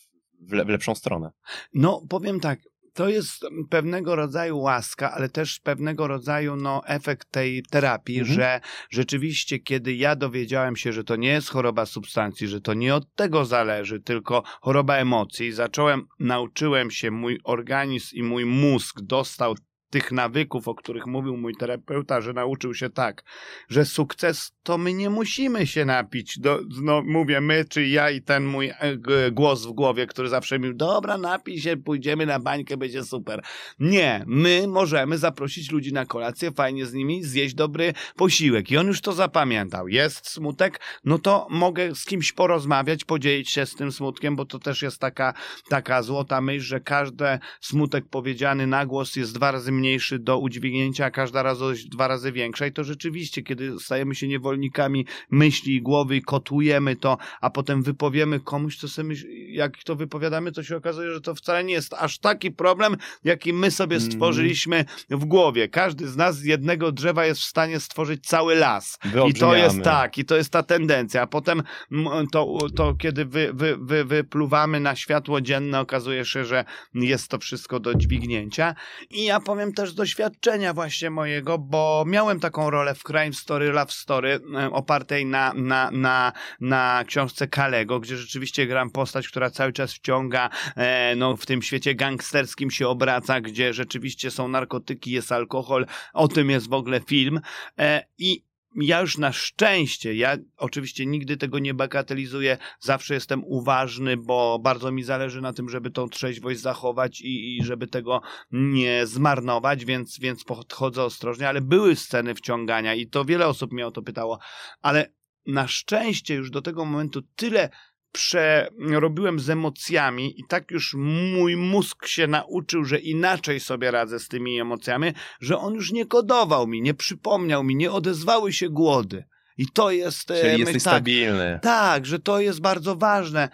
w, 0.49 0.53
le, 0.53 0.65
w 0.65 0.69
lepszą 0.69 0.95
stronę. 0.95 1.32
No, 1.73 2.01
powiem 2.09 2.39
tak. 2.39 2.59
To 2.93 3.09
jest 3.09 3.45
pewnego 3.69 4.15
rodzaju 4.15 4.59
łaska, 4.59 5.11
ale 5.11 5.30
też 5.30 5.59
pewnego 5.59 6.07
rodzaju 6.07 6.55
no, 6.55 6.82
efekt 6.86 7.32
tej 7.32 7.63
terapii, 7.69 8.19
Mhm. 8.19 8.36
że 8.36 8.61
rzeczywiście, 8.89 9.59
kiedy 9.59 9.93
ja 9.95 10.15
dowiedziałem 10.15 10.75
się, 10.75 10.93
że 10.93 11.03
to 11.03 11.15
nie 11.15 11.30
jest 11.30 11.49
choroba 11.49 11.86
substancji, 11.86 12.47
że 12.47 12.61
to 12.61 12.73
nie 12.73 12.95
od 12.95 13.15
tego 13.15 13.45
zależy, 13.45 13.99
tylko 13.99 14.43
choroba 14.61 14.95
emocji, 14.95 15.51
zacząłem, 15.51 16.05
nauczyłem 16.19 16.91
się, 16.91 17.11
mój 17.11 17.39
organizm 17.43 18.15
i 18.15 18.23
mój 18.23 18.45
mózg 18.45 19.01
dostał 19.01 19.55
tych 19.89 20.11
nawyków, 20.11 20.67
o 20.67 20.75
których 20.75 21.05
mówił 21.05 21.37
mój 21.37 21.55
terapeuta, 21.55 22.21
że 22.21 22.33
nauczył 22.33 22.73
się 22.73 22.89
tak, 22.89 23.23
że 23.69 23.85
sukces 23.85 24.51
to 24.63 24.77
my 24.77 24.93
nie 24.93 25.09
musimy 25.09 25.67
się 25.67 25.85
napić. 25.85 26.39
Do, 26.39 26.59
no, 26.81 27.01
mówię 27.05 27.41
my, 27.41 27.65
czy 27.69 27.87
ja 27.87 28.09
i 28.09 28.21
ten 28.21 28.45
mój 28.45 28.69
e, 28.69 28.97
głos 29.31 29.65
w 29.65 29.71
głowie, 29.71 30.07
który 30.07 30.29
zawsze 30.29 30.59
mi 30.59 30.75
dobra, 30.75 31.17
napij 31.17 31.61
się, 31.61 31.77
pójdziemy 31.77 32.25
na 32.25 32.39
bańkę, 32.39 32.77
będzie 32.77 33.03
super. 33.03 33.41
Nie, 33.79 34.23
my 34.27 34.67
możemy 34.67 35.17
zaprosić 35.17 35.71
ludzi 35.71 35.93
na 35.93 36.05
kolację, 36.05 36.51
fajnie 36.51 36.85
z 36.85 36.93
nimi 36.93 37.23
zjeść 37.23 37.55
dobry 37.55 37.93
posiłek. 38.15 38.71
I 38.71 38.77
on 38.77 38.87
już 38.87 39.01
to 39.01 39.13
zapamiętał. 39.13 39.87
Jest 39.87 40.29
smutek, 40.29 40.79
no 41.03 41.19
to 41.19 41.47
mogę 41.49 41.95
z 41.95 42.05
kimś 42.05 42.31
porozmawiać, 42.31 43.05
podzielić 43.05 43.49
się 43.49 43.65
z 43.65 43.75
tym 43.75 43.91
smutkiem, 43.91 44.35
bo 44.35 44.45
to 44.45 44.59
też 44.59 44.81
jest 44.81 44.99
taka, 44.99 45.33
taka 45.69 46.03
złota 46.03 46.41
myśl, 46.41 46.65
że 46.65 46.79
każdy 46.79 47.39
smutek 47.61 48.05
powiedziany 48.09 48.67
na 48.67 48.85
głos 48.85 49.15
jest 49.15 49.35
dwa 49.35 49.51
razy 49.51 49.71
mniejszy 49.80 50.19
do 50.19 50.39
udźwignięcia, 50.39 51.05
a 51.05 51.11
każda 51.11 51.43
radość 51.43 51.86
dwa 51.86 52.07
razy 52.07 52.32
większa. 52.32 52.67
I 52.67 52.71
to 52.71 52.84
rzeczywiście, 52.84 53.41
kiedy 53.41 53.80
stajemy 53.80 54.15
się 54.15 54.27
niewolnikami 54.27 55.05
myśli 55.32 55.75
i 55.75 55.82
głowy 55.82 56.15
i 56.15 56.21
kotujemy 56.21 56.95
to, 56.95 57.17
a 57.41 57.49
potem 57.49 57.84
wypowiemy 57.84 58.39
komuś, 58.39 58.77
to 58.77 58.88
sobie 58.88 59.07
myśl, 59.07 59.27
jak 59.47 59.84
to 59.84 59.95
wypowiadamy, 59.95 60.51
to 60.51 60.63
się 60.63 60.77
okazuje, 60.77 61.13
że 61.13 61.21
to 61.21 61.36
wcale 61.36 61.63
nie 61.63 61.73
jest 61.73 61.93
aż 61.93 62.17
taki 62.19 62.51
problem, 62.51 62.97
jaki 63.23 63.53
my 63.53 63.71
sobie 63.71 63.95
Mhm. 63.95 64.11
stworzyliśmy 64.11 64.86
w 65.09 65.25
głowie. 65.25 65.67
Każdy 65.67 66.07
z 66.07 66.15
nas 66.15 66.38
z 66.38 66.43
jednego 66.45 66.91
drzewa 66.91 67.25
jest 67.25 67.41
w 67.41 67.43
stanie 67.45 67.80
stworzyć 67.80 68.25
cały 68.25 68.55
las. 68.55 68.99
I 69.27 69.34
to 69.34 69.55
jest 69.55 69.82
tak, 69.84 70.17
i 70.17 70.25
to 70.25 70.36
jest 70.36 70.49
ta 70.49 70.63
tendencja. 70.63 71.21
A 71.21 71.27
potem 71.27 71.63
mm, 71.91 72.27
to, 72.27 72.57
to 72.75 72.93
kiedy 72.93 73.25
wy, 73.25 73.51
wy, 73.53 73.77
wy, 73.77 74.05
wypluwamy 74.05 74.80
na 74.80 74.95
światło 74.95 75.41
dzienne, 75.41 75.80
okazuje 75.80 76.25
się, 76.25 76.45
że 76.45 76.65
jest 76.93 77.27
to 77.27 77.38
wszystko 77.39 77.80
do 77.80 77.95
dźwignięcia. 77.95 78.75
I 79.09 79.23
ja 79.25 79.39
powiem 79.39 79.68
też 79.74 79.91
z 79.91 79.95
doświadczenia 79.95 80.74
właśnie 80.74 81.09
mojego, 81.09 81.57
bo 81.57 82.03
miałem 82.07 82.39
taką 82.39 82.70
rolę 82.70 82.95
w 82.95 83.03
Crime 83.03 83.34
Story, 83.34 83.72
Love 83.72 83.91
Story, 83.91 84.39
opartej 84.72 85.26
na, 85.26 85.53
na, 85.53 85.91
na, 85.91 86.34
na 86.59 87.03
książce 87.07 87.47
Kalego, 87.47 87.99
gdzie 87.99 88.17
rzeczywiście 88.17 88.67
gram 88.67 88.89
postać, 88.89 89.28
która 89.28 89.49
cały 89.49 89.74
czas 89.74 89.93
wciąga, 89.93 90.49
e, 90.76 91.15
no 91.15 91.38
w 91.38 91.45
tym 91.45 91.61
świecie 91.61 91.95
gangsterskim 91.95 92.72
się 92.72 92.88
obraca, 92.88 93.41
gdzie 93.41 93.74
rzeczywiście 93.74 94.32
są 94.32 94.47
narkotyki, 94.47 95.11
jest 95.11 95.32
alkohol, 95.32 95.86
o 96.13 96.28
tym 96.28 96.49
jest 96.49 96.70
w 96.70 96.74
ogóle 96.74 96.99
film. 96.99 97.39
E, 97.80 98.05
I 98.17 98.48
ja 98.82 99.01
już 99.01 99.17
na 99.17 99.32
szczęście, 99.32 100.15
ja 100.15 100.38
oczywiście 100.57 101.05
nigdy 101.05 101.38
tego 101.38 101.59
nie 101.59 101.73
bagatelizuję, 101.73 102.57
zawsze 102.80 103.13
jestem 103.13 103.43
uważny, 103.45 104.17
bo 104.17 104.59
bardzo 104.59 104.91
mi 104.91 105.03
zależy 105.03 105.41
na 105.41 105.53
tym, 105.53 105.69
żeby 105.69 105.91
tą 105.91 106.09
trzeźwość 106.09 106.59
zachować 106.59 107.21
i, 107.21 107.57
i 107.57 107.63
żeby 107.63 107.88
tego 107.88 108.21
nie 108.51 109.07
zmarnować, 109.07 109.86
więc, 109.86 110.19
więc 110.19 110.43
podchodzę 110.43 111.03
ostrożnie, 111.03 111.49
ale 111.49 111.61
były 111.61 111.95
sceny 111.95 112.36
wciągania 112.36 112.95
i 112.95 113.07
to 113.07 113.25
wiele 113.25 113.47
osób 113.47 113.71
mnie 113.71 113.88
o 113.88 113.91
to 113.91 114.01
pytało, 114.01 114.39
ale 114.82 115.13
na 115.45 115.67
szczęście 115.67 116.36
już 116.36 116.51
do 116.51 116.61
tego 116.61 116.86
momentu 116.86 117.21
tyle 117.21 117.69
przerobiłem 118.12 119.39
z 119.39 119.49
emocjami 119.49 120.39
i 120.39 120.43
tak 120.49 120.72
już 120.72 120.93
mój 121.34 121.55
mózg 121.55 122.07
się 122.07 122.28
nauczył, 122.28 122.84
że 122.86 122.99
inaczej 122.99 123.60
sobie 123.60 123.91
radzę 123.91 124.20
z 124.20 124.28
tymi 124.28 124.60
emocjami, 124.60 125.12
że 125.41 125.57
on 125.57 125.74
już 125.74 125.91
nie 125.91 126.05
kodował 126.05 126.68
mi, 126.68 126.82
nie 126.82 126.93
przypomniał 126.93 127.64
mi, 127.64 127.76
nie 127.76 127.91
odezwały 127.91 128.53
się 128.53 128.70
głody. 128.70 129.24
I 129.60 129.66
to 129.74 129.91
jest. 129.91 130.32
e, 130.32 130.41
Czyli 130.41 130.51
my- 130.53 130.60
jesteś 130.60 130.84
tak, 130.84 130.93
stabilny. 130.93 131.60
tak, 131.62 132.05
że 132.05 132.20
to 132.20 132.39
jest 132.39 132.62
bardzo 132.62 132.95
ważne. 132.95 133.49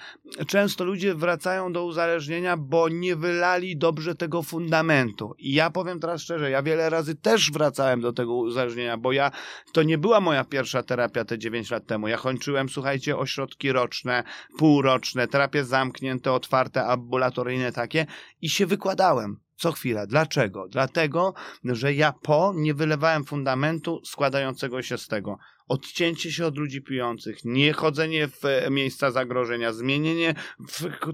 Często 0.47 0.83
ludzie 0.83 1.15
wracają 1.15 1.73
do 1.73 1.85
uzależnienia, 1.85 2.57
bo 2.57 2.89
nie 2.89 3.15
wylali 3.15 3.77
dobrze 3.77 4.15
tego 4.15 4.43
fundamentu. 4.43 5.35
I 5.37 5.53
ja 5.53 5.69
powiem 5.69 5.99
teraz 5.99 6.21
szczerze, 6.21 6.49
ja 6.49 6.63
wiele 6.63 6.89
razy 6.89 7.15
też 7.15 7.51
wracałem 7.51 8.01
do 8.01 8.13
tego 8.13 8.33
uzależnienia, 8.35 8.97
bo 8.97 9.11
ja 9.11 9.31
to 9.73 9.83
nie 9.83 9.97
była 9.97 10.21
moja 10.21 10.43
pierwsza 10.43 10.83
terapia 10.83 11.25
te 11.25 11.37
9 11.37 11.71
lat 11.71 11.85
temu. 11.87 12.07
Ja 12.07 12.17
kończyłem, 12.17 12.69
słuchajcie, 12.69 13.17
ośrodki 13.17 13.71
roczne, 13.71 14.23
półroczne, 14.57 15.27
terapie 15.27 15.63
zamknięte, 15.63 16.31
otwarte, 16.31 16.85
ambulatoryjne 16.85 17.71
takie 17.71 18.05
i 18.41 18.49
się 18.49 18.65
wykładałem. 18.65 19.39
Co 19.57 19.71
chwila. 19.71 20.07
Dlaczego? 20.07 20.67
Dlatego, 20.67 21.33
że 21.63 21.93
ja 21.93 22.13
po 22.21 22.53
nie 22.55 22.73
wylewałem 22.73 23.25
fundamentu 23.25 24.01
składającego 24.05 24.81
się 24.81 24.97
z 24.97 25.07
tego 25.07 25.37
odcięcie 25.67 26.31
się 26.31 26.45
od 26.45 26.57
ludzi 26.57 26.81
pijących, 26.81 27.37
nie 27.45 27.73
chodzenie 27.73 28.27
w 28.27 28.45
e, 28.45 28.69
miejsca 28.69 29.11
zagrożenia, 29.11 29.73
zmienienie 29.73 30.33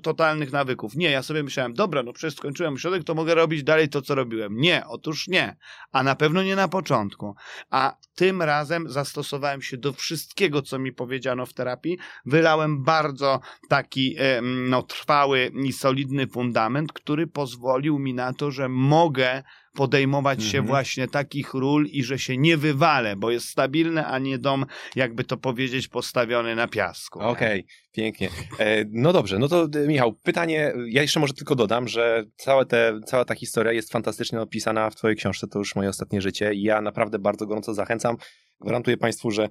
totalnych 0.04 0.52
nawyków. 0.52 0.96
Nie, 0.96 1.12
ja 1.12 1.24
sobie 1.24 1.44
myślałem, 1.44 1.74
dobra, 1.74 2.04
no 2.04 2.14
przecież 2.14 2.38
skończyłem 2.38 2.74
ośrodek, 2.74 3.04
to 3.04 3.16
mogę 3.16 3.36
robić 3.36 3.64
dalej 3.64 3.90
to, 3.90 4.02
co 4.02 4.16
robiłem. 4.16 4.58
Nie, 4.58 4.88
otóż 4.88 5.28
nie. 5.28 5.58
A 5.92 6.04
na 6.04 6.16
pewno 6.16 6.44
nie 6.44 6.56
na 6.56 6.68
początku. 6.68 7.36
A 7.70 7.98
tym 8.16 8.42
razem 8.42 8.90
zastosowałem 8.90 9.62
się 9.62 9.78
do 9.78 9.94
wszystkiego, 9.94 10.62
co 10.62 10.80
mi 10.80 10.94
powiedziano 10.94 11.46
w 11.46 11.54
terapii. 11.54 11.98
Wylałem 12.26 12.84
bardzo 12.84 13.40
taki 13.70 14.16
e, 14.20 14.42
no, 14.42 14.84
trwały 14.84 15.52
i 15.66 15.74
solidny 15.74 16.28
fundament, 16.28 16.94
który 16.94 17.28
pozwolił 17.28 18.00
mi 18.00 18.14
na 18.14 18.34
to, 18.34 18.52
że 18.52 18.70
mogę 18.70 19.44
podejmować 19.74 20.44
się 20.44 20.58
Mhm. 20.58 20.66
właśnie 20.68 21.08
takich 21.08 21.54
ról 21.54 21.86
i 21.86 22.04
że 22.04 22.20
się 22.20 22.38
nie 22.38 22.58
wywalę, 22.58 23.16
bo 23.16 23.32
jest 23.32 23.50
stabilny, 23.50 24.06
a 24.06 24.20
nie 24.20 24.38
dom, 24.40 24.66
jakby 24.96 25.24
to 25.24 25.38
powiedzieć, 25.38 25.88
postawiony 25.88 26.56
na 26.56 26.68
piasku. 26.68 27.20
Okej, 27.20 27.66
pięknie. 27.92 28.30
E, 28.60 28.86
no 28.92 29.14
dobrze, 29.14 29.40
no 29.40 29.48
to 29.48 29.68
e, 29.76 29.88
Michał, 29.88 30.14
pytanie, 30.14 30.74
ja 30.88 31.02
jeszcze 31.02 31.20
może 31.20 31.34
tylko 31.34 31.56
dodam, 31.56 31.88
że 31.88 32.24
całe 32.38 32.66
te, 32.66 33.00
cała 33.06 33.26
ta 33.26 33.36
historia 33.36 33.72
jest 33.72 33.92
fantastycznie 33.92 34.42
opisana 34.42 34.90
w 34.90 34.96
twojej 34.96 35.18
książce, 35.18 35.48
to 35.48 35.60
już 35.60 35.76
moje 35.76 35.90
ostatnie 35.90 36.22
życie 36.22 36.54
i 36.54 36.62
ja 36.64 36.82
naprawdę 36.82 37.20
bardzo 37.20 37.46
gorąco 37.46 37.74
zachęcam. 37.74 38.16
Gwarantuję 38.62 38.98
państwu, 38.98 39.32
że 39.32 39.50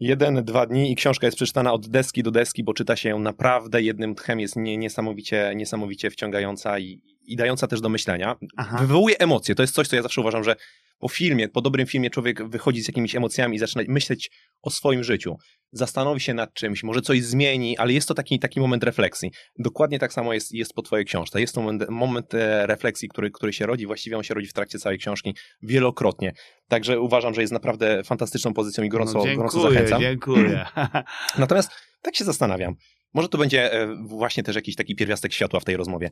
jeden, 0.00 0.44
dwa 0.44 0.66
dni 0.66 0.92
i 0.92 0.96
książka 0.96 1.26
jest 1.26 1.36
przeczytana 1.36 1.72
od 1.72 1.88
deski 1.88 2.22
do 2.22 2.30
deski, 2.30 2.64
bo 2.64 2.74
czyta 2.74 2.96
się 2.96 3.08
ją 3.08 3.18
naprawdę 3.18 3.82
jednym 3.82 4.14
tchem, 4.14 4.40
jest 4.40 4.56
nie, 4.56 4.76
niesamowicie, 4.76 5.52
niesamowicie 5.56 6.10
wciągająca 6.10 6.78
i, 6.78 7.00
i 7.24 7.36
dająca 7.36 7.66
też 7.66 7.80
do 7.80 7.88
myślenia. 7.88 8.36
Aha. 8.56 8.78
Wywołuje 8.78 9.18
emocje, 9.18 9.54
to 9.54 9.62
jest 9.62 9.74
coś, 9.74 9.88
co 9.88 9.96
ja 9.96 10.02
zawsze 10.02 10.20
uważam, 10.20 10.44
że 10.44 10.56
po 11.02 11.08
filmie, 11.08 11.48
po 11.48 11.60
dobrym 11.60 11.86
filmie 11.86 12.10
człowiek 12.10 12.48
wychodzi 12.48 12.82
z 12.82 12.88
jakimiś 12.88 13.16
emocjami 13.16 13.56
i 13.56 13.58
zaczyna 13.58 13.84
myśleć 13.88 14.30
o 14.62 14.70
swoim 14.70 15.04
życiu. 15.04 15.36
Zastanowi 15.72 16.20
się 16.20 16.34
nad 16.34 16.54
czymś, 16.54 16.82
może 16.82 17.00
coś 17.00 17.22
zmieni, 17.22 17.78
ale 17.78 17.92
jest 17.92 18.08
to 18.08 18.14
taki, 18.14 18.38
taki 18.38 18.60
moment 18.60 18.84
refleksji. 18.84 19.30
Dokładnie 19.58 19.98
tak 19.98 20.12
samo 20.12 20.34
jest, 20.34 20.52
jest 20.52 20.74
po 20.74 20.82
twojej 20.82 21.04
książce. 21.06 21.40
Jest 21.40 21.54
to 21.54 21.60
moment, 21.60 21.90
moment 21.90 22.34
e, 22.34 22.66
refleksji, 22.66 23.08
który, 23.08 23.30
który 23.30 23.52
się 23.52 23.66
rodzi, 23.66 23.86
właściwie 23.86 24.16
on 24.16 24.22
się 24.22 24.34
rodzi 24.34 24.46
w 24.46 24.52
trakcie 24.52 24.78
całej 24.78 24.98
książki 24.98 25.34
wielokrotnie. 25.62 26.32
Także 26.68 27.00
uważam, 27.00 27.34
że 27.34 27.40
jest 27.40 27.52
naprawdę 27.52 28.04
fantastyczną 28.04 28.54
pozycją 28.54 28.84
i 28.84 28.88
gorąco, 28.88 29.18
no, 29.18 29.36
gorąco 29.36 29.58
dziękuję, 29.58 29.74
zachęcam. 29.74 30.00
dziękuję. 30.00 30.64
Natomiast 31.38 31.70
tak 32.02 32.16
się 32.16 32.24
zastanawiam, 32.24 32.74
może 33.14 33.28
to 33.28 33.38
będzie 33.38 33.72
e, 33.72 33.96
właśnie 34.02 34.42
też 34.42 34.56
jakiś 34.56 34.76
taki 34.76 34.94
pierwiastek 34.96 35.32
światła 35.32 35.60
w 35.60 35.64
tej 35.64 35.76
rozmowie. 35.76 36.10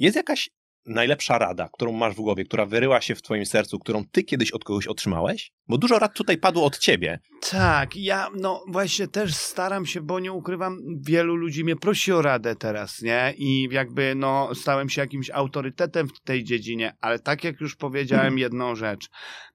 Jest 0.00 0.16
jakaś 0.16 0.50
najlepsza 0.86 1.38
rada, 1.38 1.68
którą 1.72 1.92
masz 1.92 2.14
w 2.14 2.20
głowie, 2.20 2.44
która 2.44 2.66
wyryła 2.66 3.00
się 3.00 3.14
w 3.14 3.22
twoim 3.22 3.46
sercu, 3.46 3.78
którą 3.78 4.04
ty 4.12 4.22
kiedyś 4.22 4.50
od 4.50 4.64
kogoś 4.64 4.86
otrzymałeś? 4.86 5.52
Bo 5.68 5.78
dużo 5.78 5.98
rad 5.98 6.14
tutaj 6.14 6.38
padło 6.38 6.64
od 6.64 6.78
ciebie. 6.78 7.18
Tak, 7.50 7.96
ja 7.96 8.28
no 8.36 8.64
właśnie 8.68 9.08
też 9.08 9.34
staram 9.34 9.86
się, 9.86 10.00
bo 10.00 10.20
nie 10.20 10.32
ukrywam, 10.32 10.78
wielu 11.06 11.34
ludzi 11.36 11.64
mnie 11.64 11.76
prosi 11.76 12.12
o 12.12 12.22
radę 12.22 12.56
teraz, 12.56 13.02
nie? 13.02 13.34
I 13.36 13.68
jakby 13.70 14.14
no 14.14 14.54
stałem 14.54 14.88
się 14.88 15.00
jakimś 15.00 15.30
autorytetem 15.30 16.08
w 16.08 16.20
tej 16.20 16.44
dziedzinie, 16.44 16.96
ale 17.00 17.18
tak 17.18 17.44
jak 17.44 17.60
już 17.60 17.76
powiedziałem 17.76 18.38
jedną 18.38 18.74
rzecz, 18.74 19.08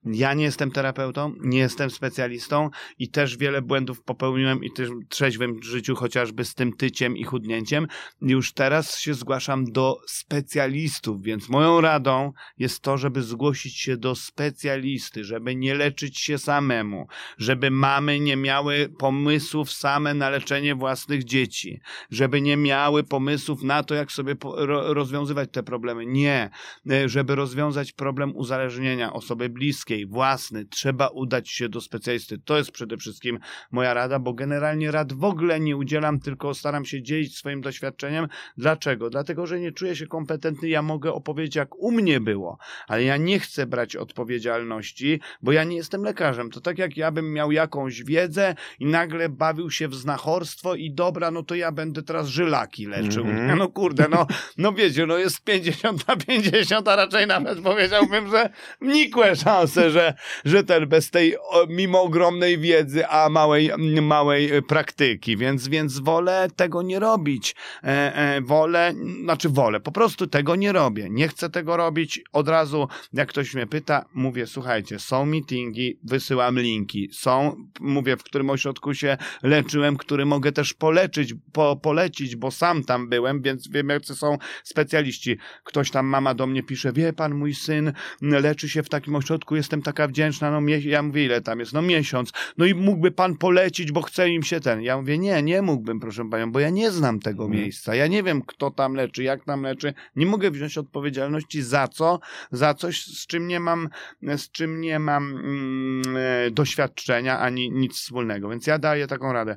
ja 0.06 0.34
nie 0.34 0.44
jestem 0.44 0.72
terapeutą, 0.72 1.34
nie 1.40 1.60
jestem 1.60 1.90
specjalistą 1.90 2.70
i 3.00 3.10
też 3.10 3.38
wiele 3.38 3.62
błędów 3.62 4.04
popełniłem 4.04 4.64
i 4.64 4.72
też 4.72 4.90
w 4.90 5.08
trzeźwym 5.10 5.64
życiu, 5.64 5.96
chociażby 5.96 6.46
z 6.46 6.54
tym 6.54 6.74
tyciem 6.74 7.18
i 7.18 7.24
chudnięciem. 7.24 7.88
Już 8.22 8.54
teraz 8.54 9.00
się 9.00 9.14
zgłaszam 9.14 9.66
do 9.66 9.98
specjalistów, 10.08 11.15
więc 11.24 11.50
moją 11.50 11.82
radą 11.82 12.34
jest 12.58 12.82
to, 12.82 12.98
żeby 12.98 13.22
zgłosić 13.22 13.78
się 13.78 13.98
do 13.98 14.16
specjalisty, 14.16 15.24
żeby 15.24 15.56
nie 15.56 15.76
leczyć 15.76 16.20
się 16.20 16.38
samemu, 16.38 17.08
żeby 17.38 17.72
mamy 17.72 18.20
nie 18.20 18.36
miały 18.36 18.90
pomysłów 19.00 19.72
same 19.72 20.14
na 20.14 20.30
leczenie 20.30 20.76
własnych 20.76 21.24
dzieci, 21.24 21.82
żeby 22.12 22.42
nie 22.42 22.58
miały 22.58 23.04
pomysłów 23.04 23.64
na 23.64 23.84
to, 23.84 23.96
jak 23.96 24.12
sobie 24.12 24.36
rozwiązywać 24.70 25.50
te 25.52 25.64
problemy. 25.64 26.06
Nie, 26.06 26.50
E, 26.92 27.10
żeby 27.10 27.36
rozwiązać 27.36 27.92
problem 27.92 28.36
uzależnienia 28.36 29.14
osoby 29.14 29.50
bliskiej, 29.50 30.06
własny, 30.06 30.66
trzeba 30.66 31.08
udać 31.08 31.50
się 31.50 31.70
do 31.70 31.82
specjalisty. 31.82 32.38
To 32.38 32.58
jest 32.58 32.72
przede 32.72 32.98
wszystkim 32.98 33.40
moja 33.72 33.94
rada, 33.94 34.20
bo 34.20 34.34
generalnie 34.34 34.92
rad 34.92 35.14
w 35.14 35.24
ogóle 35.24 35.60
nie 35.60 35.78
udzielam, 35.78 36.20
tylko 36.20 36.54
staram 36.54 36.86
się 36.86 37.02
dzielić 37.02 37.38
swoim 37.38 37.62
doświadczeniem. 37.62 38.28
Dlaczego? 38.58 39.10
Dlatego, 39.10 39.48
że 39.48 39.60
nie 39.60 39.72
czuję 39.72 39.96
się 39.96 40.08
kompetentny, 40.08 40.70
ja 40.70 40.82
mogę 40.82 41.05
opowiedzieć, 41.14 41.56
jak 41.56 41.76
u 41.76 41.92
mnie 41.92 42.20
było, 42.20 42.58
ale 42.88 43.04
ja 43.04 43.18
nie 43.18 43.40
chcę 43.40 43.66
brać 43.66 43.96
odpowiedzialności, 43.96 45.20
bo 45.42 45.52
ja 45.52 45.64
nie 45.64 45.78
jestem 45.78 46.04
lekarzem. 46.04 46.52
To 46.52 46.62
tak 46.62 46.78
jak 46.78 46.98
ja 46.98 47.12
bym 47.12 47.34
miał 47.34 47.52
jakąś 47.52 48.04
wiedzę 48.04 48.56
i 48.80 48.86
nagle 48.86 49.30
bawił 49.30 49.72
się 49.72 49.88
w 49.88 49.96
znachorstwo 49.96 50.76
i 50.76 50.92
dobra, 50.92 51.32
no 51.32 51.44
to 51.44 51.56
ja 51.56 51.72
będę 51.72 52.04
teraz 52.04 52.28
żylaki 52.28 52.86
leczył. 52.86 53.26
Mhm. 53.26 53.46
No 53.66 53.68
kurde, 53.68 54.08
no, 54.10 54.28
no 54.58 54.74
wiecie, 54.74 55.06
no 55.06 55.18
jest 55.18 55.44
50 55.44 56.08
na 56.08 56.16
50, 56.16 56.88
a 56.88 56.96
raczej 56.96 57.28
nawet 57.28 57.60
powiedziałbym, 57.60 58.30
że 58.30 58.50
nikłe 58.82 59.36
szanse, 59.36 59.92
że, 59.92 60.14
że 60.46 60.64
ten 60.64 60.88
bez 60.88 61.12
tej, 61.12 61.36
mimo 61.70 62.02
ogromnej 62.02 62.58
wiedzy, 62.58 63.08
a 63.08 63.30
małej, 63.30 63.72
małej 64.02 64.64
praktyki, 64.64 65.38
więc, 65.38 65.68
więc 65.68 66.00
wolę 66.00 66.48
tego 66.56 66.82
nie 66.82 67.00
robić. 67.00 67.56
E, 67.84 68.16
e, 68.16 68.42
wolę, 68.42 68.94
znaczy 69.24 69.50
wolę, 69.50 69.80
po 69.80 69.92
prostu 69.92 70.28
tego 70.28 70.56
nie 70.56 70.72
robię. 70.96 71.10
Nie 71.10 71.28
chcę 71.28 71.50
tego 71.50 71.78
robić. 71.78 72.22
Od 72.34 72.48
razu, 72.48 72.88
jak 73.14 73.30
ktoś 73.30 73.54
mnie 73.54 73.68
pyta, 73.68 74.06
mówię, 74.14 74.48
słuchajcie, 74.48 75.00
są 75.00 75.26
meetingi, 75.26 76.00
wysyłam 76.04 76.60
linki. 76.60 77.10
Są, 77.12 77.56
mówię, 77.80 78.18
w 78.18 78.24
którym 78.24 78.50
ośrodku 78.50 78.94
się 78.94 79.18
leczyłem, 79.44 79.98
który 79.98 80.26
mogę 80.26 80.52
też 80.52 80.74
poleczyć, 80.74 81.34
po, 81.54 81.76
polecić, 81.76 82.36
bo 82.36 82.52
sam 82.52 82.84
tam 82.84 83.10
byłem, 83.10 83.42
więc 83.42 83.68
wiem, 83.68 83.90
jacy 83.90 84.16
są 84.16 84.38
specjaliści. 84.64 85.38
Ktoś 85.64 85.92
tam, 85.92 86.06
mama 86.06 86.34
do 86.34 86.48
mnie 86.48 86.64
pisze, 86.64 86.94
wie 86.94 87.14
pan, 87.14 87.34
mój 87.36 87.54
syn 87.54 87.94
leczy 88.22 88.70
się 88.70 88.84
w 88.84 88.90
takim 88.90 89.16
ośrodku, 89.16 89.56
jestem 89.56 89.82
taka 89.82 90.08
wdzięczna, 90.08 90.52
no 90.52 90.68
ja 90.82 91.04
mówię, 91.04 91.26
ile 91.26 91.42
tam 91.42 91.60
jest? 91.60 91.74
No 91.74 91.82
miesiąc. 91.82 92.32
No 92.58 92.66
i 92.66 92.74
mógłby 92.74 93.12
pan 93.12 93.38
polecić, 93.38 93.92
bo 93.92 94.02
chce 94.02 94.30
im 94.30 94.44
się 94.44 94.60
ten. 94.60 94.82
Ja 94.82 94.98
mówię, 94.98 95.18
nie, 95.18 95.44
nie 95.44 95.62
mógłbym, 95.62 96.00
proszę 96.00 96.30
panią, 96.30 96.52
bo 96.52 96.60
ja 96.60 96.70
nie 96.70 96.92
znam 96.92 97.20
tego 97.20 97.44
Mhm. 97.44 97.62
miejsca. 97.62 97.96
Ja 97.96 98.08
nie 98.08 98.24
wiem, 98.24 98.42
kto 98.42 98.72
tam 98.72 98.94
leczy, 98.94 99.24
jak 99.24 99.46
tam 99.46 99.62
leczy. 99.62 99.94
Nie 100.16 100.26
mogę 100.26 100.52
wziąć 100.52 100.78
odpowiedzialności 100.86 101.62
za 101.62 101.88
co, 101.88 102.20
za 102.52 102.74
coś, 102.74 103.06
z 103.06 103.28
czym 103.28 103.48
nie 103.48 103.60
mam, 103.60 103.90
z 104.38 104.52
czym 104.52 104.82
nie 104.82 105.00
mam 105.00 105.24
mm, 105.24 106.18
e, 106.18 106.52
doświadczenia 106.52 107.40
ani 107.40 107.72
nic 107.72 107.94
wspólnego. 107.94 108.50
Więc 108.50 108.68
ja 108.68 108.80
daję 108.80 109.08
taką 109.08 109.34
radę. 109.34 109.56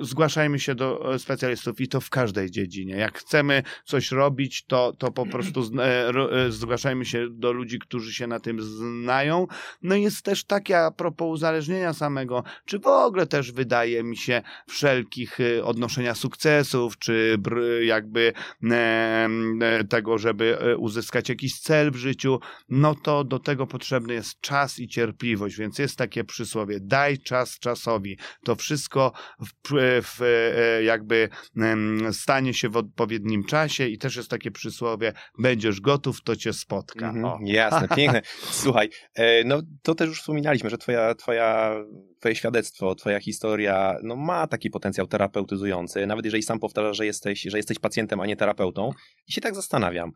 Zgłaszajmy 0.00 0.60
się 0.60 0.74
do 0.74 1.14
e, 1.14 1.18
specjalistów 1.18 1.80
i 1.80 1.88
to 1.88 2.00
w 2.00 2.10
każdej 2.10 2.50
dziedzinie. 2.50 2.96
Jak 2.96 3.18
chcemy 3.18 3.62
coś 3.84 4.10
robić, 4.10 4.64
to, 4.64 4.92
to 4.98 5.12
po 5.12 5.26
prostu 5.26 5.60
e, 5.78 6.08
e, 6.08 6.52
zgłaszajmy 6.52 7.04
się 7.04 7.26
do 7.30 7.52
ludzi, 7.52 7.78
którzy 7.78 8.12
się 8.12 8.26
na 8.26 8.40
tym 8.40 8.62
znają. 8.62 9.46
No 9.82 9.94
jest 9.94 10.24
też 10.24 10.44
takie 10.44 10.78
a 10.78 10.90
propos 10.90 11.28
uzależnienia 11.28 11.92
samego, 11.92 12.44
czy 12.64 12.78
w 12.78 12.86
ogóle 12.86 13.26
też 13.26 13.52
wydaje 13.52 14.02
mi 14.02 14.16
się 14.16 14.42
wszelkich 14.68 15.40
e, 15.40 15.64
odnoszenia 15.64 16.14
sukcesów, 16.14 16.98
czy 16.98 17.38
jakby 17.82 18.32
tego, 19.88 20.18
żeby 20.18 20.58
uzyskać 20.78 21.28
jakiś 21.28 21.60
cel 21.60 21.90
w 21.90 21.96
życiu, 21.96 22.40
no 22.68 22.94
to 22.94 23.24
do 23.24 23.38
tego 23.38 23.66
potrzebny 23.66 24.14
jest 24.14 24.40
czas 24.40 24.78
i 24.78 24.88
cierpliwość, 24.88 25.56
więc 25.56 25.78
jest 25.78 25.96
takie 25.96 26.24
przysłowie, 26.24 26.78
daj 26.80 27.18
czas 27.18 27.58
czasowi. 27.58 28.18
To 28.44 28.56
wszystko 28.56 29.12
w 29.46 29.63
w, 29.72 30.20
jakby 30.84 31.28
stanie 32.12 32.54
się 32.54 32.68
w 32.68 32.76
odpowiednim 32.76 33.44
czasie 33.44 33.88
i 33.88 33.98
też 33.98 34.16
jest 34.16 34.30
takie 34.30 34.50
przysłowie, 34.50 35.12
będziesz 35.38 35.80
gotów, 35.80 36.22
to 36.22 36.36
cię 36.36 36.52
spotka. 36.52 37.08
Mhm, 37.08 37.46
jasne, 37.46 37.88
piękne. 37.96 38.22
Słuchaj, 38.50 38.90
e, 39.14 39.44
no 39.44 39.62
to 39.82 39.94
też 39.94 40.08
już 40.08 40.20
wspominaliśmy, 40.20 40.70
że 40.70 40.78
twoja, 40.78 41.14
twoja, 41.14 41.76
twoje 42.20 42.34
świadectwo, 42.34 42.94
twoja 42.94 43.20
historia 43.20 43.96
no, 44.02 44.16
ma 44.16 44.46
taki 44.46 44.70
potencjał 44.70 45.06
terapeutyzujący, 45.06 46.06
nawet 46.06 46.24
jeżeli 46.24 46.42
sam 46.42 46.58
powtarzasz, 46.58 46.96
że 46.96 47.06
jesteś, 47.06 47.42
że 47.42 47.56
jesteś 47.56 47.78
pacjentem, 47.78 48.20
a 48.20 48.26
nie 48.26 48.36
terapeutą. 48.36 48.90
I 49.28 49.32
się 49.32 49.40
tak 49.40 49.54
zastanawiam, 49.54 50.10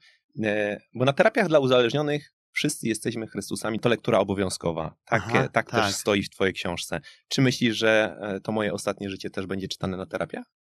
e, 0.44 0.80
bo 0.94 1.04
na 1.04 1.12
terapiach 1.12 1.48
dla 1.48 1.58
uzależnionych 1.58 2.37
wszyscy 2.52 2.88
jesteśmy 2.88 3.26
Chrystusami, 3.26 3.80
to 3.80 3.88
lektura 3.88 4.18
obowiązkowa. 4.18 4.94
Tak, 5.04 5.22
Aha, 5.26 5.48
tak, 5.48 5.52
tak 5.52 5.70
też 5.70 5.94
stoi 5.94 6.22
w 6.22 6.30
twojej 6.30 6.54
książce. 6.54 7.00
Czy 7.28 7.42
myślisz, 7.42 7.76
że 7.76 8.16
e, 8.20 8.40
to 8.40 8.52
moje 8.52 8.72
ostatnie 8.72 9.10
życie 9.10 9.30
też 9.30 9.46
będzie 9.46 9.68
czytane 9.68 9.96
na 9.96 10.06
terapiach? 10.06 10.57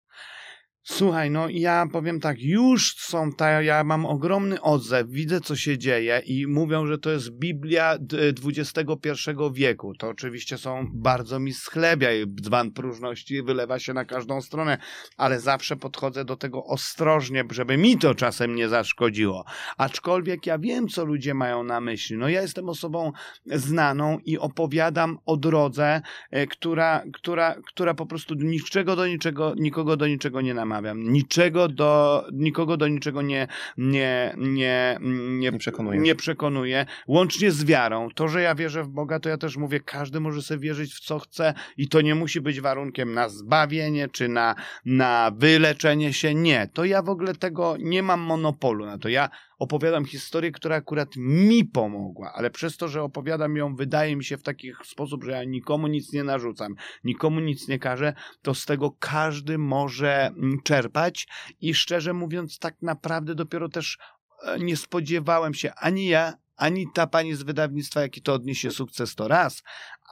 Słuchaj, 0.87 1.31
no 1.31 1.49
ja 1.49 1.87
powiem 1.93 2.21
tak, 2.21 2.43
już 2.43 2.95
są 2.97 3.33
ta, 3.33 3.63
ja 3.63 3.85
mam 3.85 4.07
ogromny 4.07 4.61
odzew, 4.63 5.09
widzę 5.09 5.41
co 5.41 5.57
się 5.57 5.79
dzieje 5.79 6.23
i 6.27 6.47
mówią, 6.47 6.87
że 6.87 6.99
to 6.99 7.11
jest 7.11 7.31
Biblia 7.31 7.99
XXI 8.47 9.31
wieku. 9.53 9.95
To 9.95 10.09
oczywiście 10.09 10.59
są, 10.59 10.87
bardzo 10.93 11.41
mi 11.41 11.53
schlebia 11.53 12.13
i 12.13 12.27
dzban 12.41 12.71
próżności 12.71 13.43
wylewa 13.43 13.79
się 13.79 13.93
na 13.93 14.05
każdą 14.05 14.41
stronę, 14.41 14.79
ale 15.17 15.41
zawsze 15.41 15.77
podchodzę 15.77 16.25
do 16.25 16.37
tego 16.37 16.65
ostrożnie, 16.65 17.45
żeby 17.51 17.77
mi 17.77 17.99
to 17.99 18.15
czasem 18.15 18.55
nie 18.55 18.69
zaszkodziło. 18.69 19.45
Aczkolwiek 19.77 20.47
ja 20.47 20.59
wiem, 20.59 20.89
co 20.89 21.05
ludzie 21.05 21.35
mają 21.35 21.65
na 21.65 21.81
myśli. 21.81 22.17
No 22.17 22.29
ja 22.29 22.43
jestem 22.43 22.69
osobą 22.69 23.13
znaną 23.47 24.19
i 24.25 24.39
opowiadam 24.39 25.19
o 25.27 25.37
drodze, 25.37 26.03
e, 26.31 26.47
która, 26.47 27.03
która, 27.13 27.55
która 27.67 27.95
po 27.95 28.07
prostu 28.07 28.35
niczego 28.35 28.97
do 28.97 29.07
niczego, 29.07 29.55
nikogo 29.57 29.97
do 29.97 30.07
niczego 30.07 30.41
nie 30.41 30.55
namawia 30.55 30.74
namawiam. 30.75 31.13
Niczego 31.13 31.69
do, 31.69 32.25
nikogo 32.33 32.77
do 32.77 32.89
niczego 32.89 33.23
nie, 33.23 33.49
nie, 33.79 34.35
nie, 34.39 34.99
nie, 35.01 35.51
nie, 35.51 35.59
przekonuje. 35.59 36.01
nie 36.01 36.15
przekonuje. 36.15 36.87
Łącznie 37.07 37.51
z 37.51 37.65
wiarą. 37.65 38.09
To, 38.15 38.29
że 38.29 38.43
ja 38.43 38.55
wierzę 38.55 38.85
w 38.85 38.89
Boga, 38.89 39.21
to 39.21 39.29
ja 39.29 39.39
też 39.39 39.57
mówię, 39.57 39.81
każdy 39.81 40.21
może 40.21 40.43
sobie 40.43 40.61
wierzyć 40.61 40.95
w 40.95 41.01
co 41.01 41.19
chce 41.19 41.55
i 41.77 41.89
to 41.89 42.01
nie 42.01 42.15
musi 42.15 42.41
być 42.41 42.61
warunkiem 42.61 43.15
na 43.15 43.29
zbawienie 43.29 44.09
czy 44.09 44.29
na, 44.29 44.55
na 44.85 45.31
wyleczenie 45.37 46.13
się. 46.13 46.35
Nie. 46.35 46.69
To 46.73 46.85
ja 46.85 47.03
w 47.03 47.09
ogóle 47.09 47.35
tego 47.35 47.77
nie 47.79 48.03
mam 48.03 48.21
monopolu 48.21 48.87
na 48.87 48.99
to. 48.99 49.09
Ja 49.09 49.31
opowiadam 49.59 50.05
historię, 50.05 50.53
która 50.53 50.77
akurat 50.77 51.09
mi 51.17 51.65
pomogła, 51.65 52.33
ale 52.35 52.51
przez 52.51 52.77
to, 52.77 52.89
że 52.89 53.03
opowiadam 53.03 53.57
ją, 53.57 53.77
wydaje 53.77 54.17
mi 54.17 54.25
się 54.25 54.37
w 54.37 54.43
taki 54.43 54.73
sposób, 54.85 55.25
że 55.25 55.31
ja 55.31 55.45
nikomu 55.45 55.87
nic 55.87 56.13
nie 56.13 56.25
narzucam, 56.25 56.75
nikomu 57.05 57.41
nic 57.41 57.69
nie 57.69 57.79
każę, 57.79 58.15
to 58.43 58.55
z 58.55 58.65
tego 58.65 58.91
każdy 58.99 59.59
może 59.59 60.27
mm, 60.27 60.59
czerpać. 60.65 61.29
I 61.61 61.75
szczerze 61.75 62.13
mówiąc, 62.13 62.59
tak 62.59 62.83
naprawdę 62.83 63.35
dopiero 63.35 63.69
też 63.69 63.99
e, 64.43 64.59
nie 64.59 64.77
spodziewałem 64.77 65.55
się 65.55 65.73
ani 65.75 66.07
ja, 66.07 66.35
ani 66.57 66.87
ta 66.95 67.07
pani 67.07 67.35
z 67.35 67.43
wydawnictwa, 67.43 68.01
jaki 68.01 68.23
to 68.23 68.35
odniesie 68.35 68.71
sukces, 68.71 69.15
to 69.15 69.29
raz, 69.29 69.63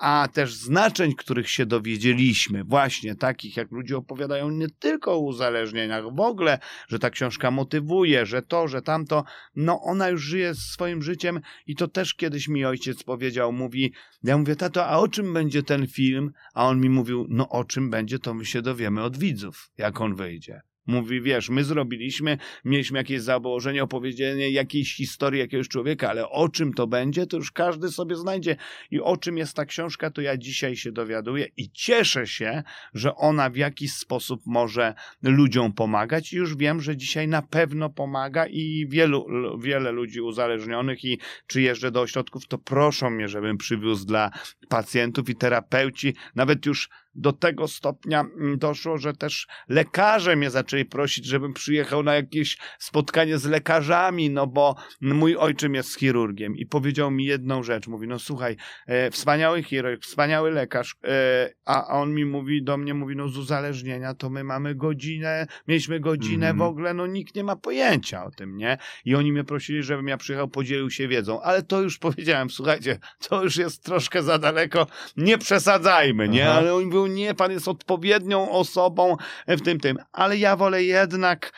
a 0.01 0.28
też 0.32 0.55
znaczeń, 0.55 1.14
których 1.14 1.51
się 1.51 1.66
dowiedzieliśmy, 1.66 2.64
właśnie 2.64 3.14
takich, 3.14 3.56
jak 3.56 3.70
ludzie 3.70 3.97
opowiadają 3.97 4.51
nie 4.51 4.69
tylko 4.78 5.12
o 5.12 5.19
uzależnieniach, 5.19 6.05
w 6.14 6.20
ogóle, 6.20 6.59
że 6.89 6.98
ta 6.98 7.10
książka 7.10 7.51
motywuje, 7.51 8.27
że 8.27 8.43
to, 8.43 8.69
że 8.69 8.82
tamto, 8.82 9.24
no 9.56 9.81
ona 9.82 10.09
już 10.09 10.23
żyje 10.23 10.55
swoim 10.55 11.02
życiem 11.02 11.40
i 11.66 11.77
to 11.77 11.89
też 11.89 12.14
kiedyś 12.14 12.48
mi 12.48 12.64
ojciec 12.64 13.02
powiedział, 13.02 13.52
mówi, 13.52 13.93
ja 14.23 14.39
mówię, 14.39 14.56
tato, 14.56 14.86
a 14.86 14.98
o 14.98 15.09
czym 15.09 15.32
będzie 15.32 15.62
ten 15.62 15.86
film? 15.86 16.32
A 16.55 16.66
on 16.66 16.81
mi 16.81 16.90
mówił, 16.90 17.27
no 17.28 17.48
o 17.48 17.64
czym 17.64 17.90
będzie, 17.90 18.19
to 18.19 18.35
my 18.35 18.44
się 18.44 18.62
dowiemy 18.62 19.02
od 19.02 19.19
widzów, 19.19 19.70
jak 19.78 20.01
on 20.01 20.14
wyjdzie. 20.14 20.60
Mówi, 20.86 21.20
wiesz, 21.20 21.48
my 21.48 21.64
zrobiliśmy, 21.64 22.38
mieliśmy 22.64 22.98
jakieś 22.98 23.20
założenie, 23.20 23.82
opowiedzenie 23.82 24.50
jakiejś 24.50 24.96
historii 24.96 25.40
jakiegoś 25.40 25.68
człowieka, 25.68 26.10
ale 26.10 26.28
o 26.28 26.48
czym 26.48 26.72
to 26.72 26.86
będzie, 26.86 27.26
to 27.26 27.36
już 27.36 27.52
każdy 27.52 27.88
sobie 27.88 28.16
znajdzie. 28.16 28.56
I 28.90 29.00
o 29.00 29.16
czym 29.16 29.38
jest 29.38 29.56
ta 29.56 29.64
książka, 29.64 30.10
to 30.10 30.20
ja 30.20 30.36
dzisiaj 30.36 30.76
się 30.76 30.92
dowiaduję 30.92 31.48
i 31.56 31.70
cieszę 31.70 32.26
się, 32.26 32.62
że 32.94 33.14
ona 33.14 33.50
w 33.50 33.56
jakiś 33.56 33.92
sposób 33.92 34.42
może 34.46 34.94
ludziom 35.22 35.72
pomagać. 35.72 36.32
I 36.32 36.36
już 36.36 36.56
wiem, 36.56 36.80
że 36.80 36.96
dzisiaj 36.96 37.28
na 37.28 37.42
pewno 37.42 37.90
pomaga 37.90 38.46
i 38.46 38.86
wielu, 38.88 39.26
wiele 39.60 39.92
ludzi 39.92 40.20
uzależnionych 40.20 41.04
i 41.04 41.18
czy 41.46 41.62
jeżdżę 41.62 41.90
do 41.90 42.00
ośrodków, 42.00 42.46
to 42.46 42.59
proszą 42.59 43.10
mnie, 43.10 43.28
żebym 43.28 43.59
przywiózł 43.59 44.06
dla 44.06 44.30
pacjentów 44.68 45.28
i 45.30 45.34
terapeuci, 45.34 46.14
nawet 46.34 46.66
już 46.66 46.88
do 47.14 47.32
tego 47.32 47.68
stopnia 47.68 48.20
mm, 48.20 48.59
doszło, 48.59 48.98
że 48.98 49.12
też 49.12 49.47
lekarze 49.68 50.36
mnie 50.36 50.51
zaczęli 50.51 50.84
prosić, 50.84 51.26
żebym 51.26 51.52
przyjechał 51.52 52.02
na 52.02 52.14
jakieś 52.14 52.59
spotkanie 52.78 53.39
z 53.39 53.44
lekarzami, 53.44 54.30
no 54.30 54.47
bo 54.47 54.76
mój 55.01 55.36
ojczym 55.36 55.74
jest 55.74 55.98
chirurgiem 55.98 56.56
i 56.56 56.66
powiedział 56.66 57.10
mi 57.10 57.24
jedną 57.24 57.62
rzecz. 57.62 57.86
Mówi, 57.86 58.09
no 58.09 58.18
słuchaj, 58.18 58.56
e, 58.86 59.10
wspaniały 59.10 59.62
chirurg, 59.62 60.02
wspaniały 60.02 60.51
lekarz, 60.51 60.97
e, 61.05 61.51
a 61.64 61.86
on 61.86 62.14
mi 62.14 62.24
mówi, 62.24 62.62
do 62.62 62.76
mnie 62.76 62.94
mówi, 62.94 63.16
no 63.16 63.28
z 63.28 63.39
uzależnienia 63.39 64.14
to 64.14 64.30
my 64.30 64.44
mamy 64.44 64.74
godzinę, 64.74 65.47
mieliśmy 65.68 66.01
godzinę 66.01 66.47
mm 66.47 66.52
w 66.59 66.62
ogóle, 66.62 66.94
no 66.94 67.06
nikt 67.06 67.34
nie 67.34 67.44
ma 67.44 67.56
pojęcia 67.56 68.24
o 68.24 68.30
tym, 68.30 68.56
nie? 68.56 68.78
I 69.05 69.14
oni 69.14 69.32
mnie 69.32 69.44
prosili, 69.44 69.82
żebym 69.82 70.09
ja 70.09 70.16
przyjechał, 70.16 70.48
podzielił 70.48 70.90
się 70.90 71.09
wiedzą, 71.09 71.43
ale 71.43 71.62
to 71.62 71.82
już 71.82 71.98
powiedziałem, 71.98 72.51
słuchajcie, 72.51 72.98
to 73.28 73.44
już 73.44 73.56
jest 73.56 73.84
troszkę 73.84 74.22
za 74.22 74.39
daleko, 74.39 74.86
nie 75.16 75.39
przesadzajmy, 75.39 76.28
nie? 76.28 76.51
Aha. 76.51 76.59
Ale 76.59 76.74
on 76.74 76.90
nie, 77.06 77.34
pan 77.34 77.52
jest 77.52 77.68
odpowiednią 77.68 78.50
osobą 78.50 79.16
w 79.48 79.60
tym, 79.60 79.80
tym. 79.80 79.96
Ale 80.12 80.36
ja 80.36 80.56
wolę 80.56 80.84
jednak 80.84 81.52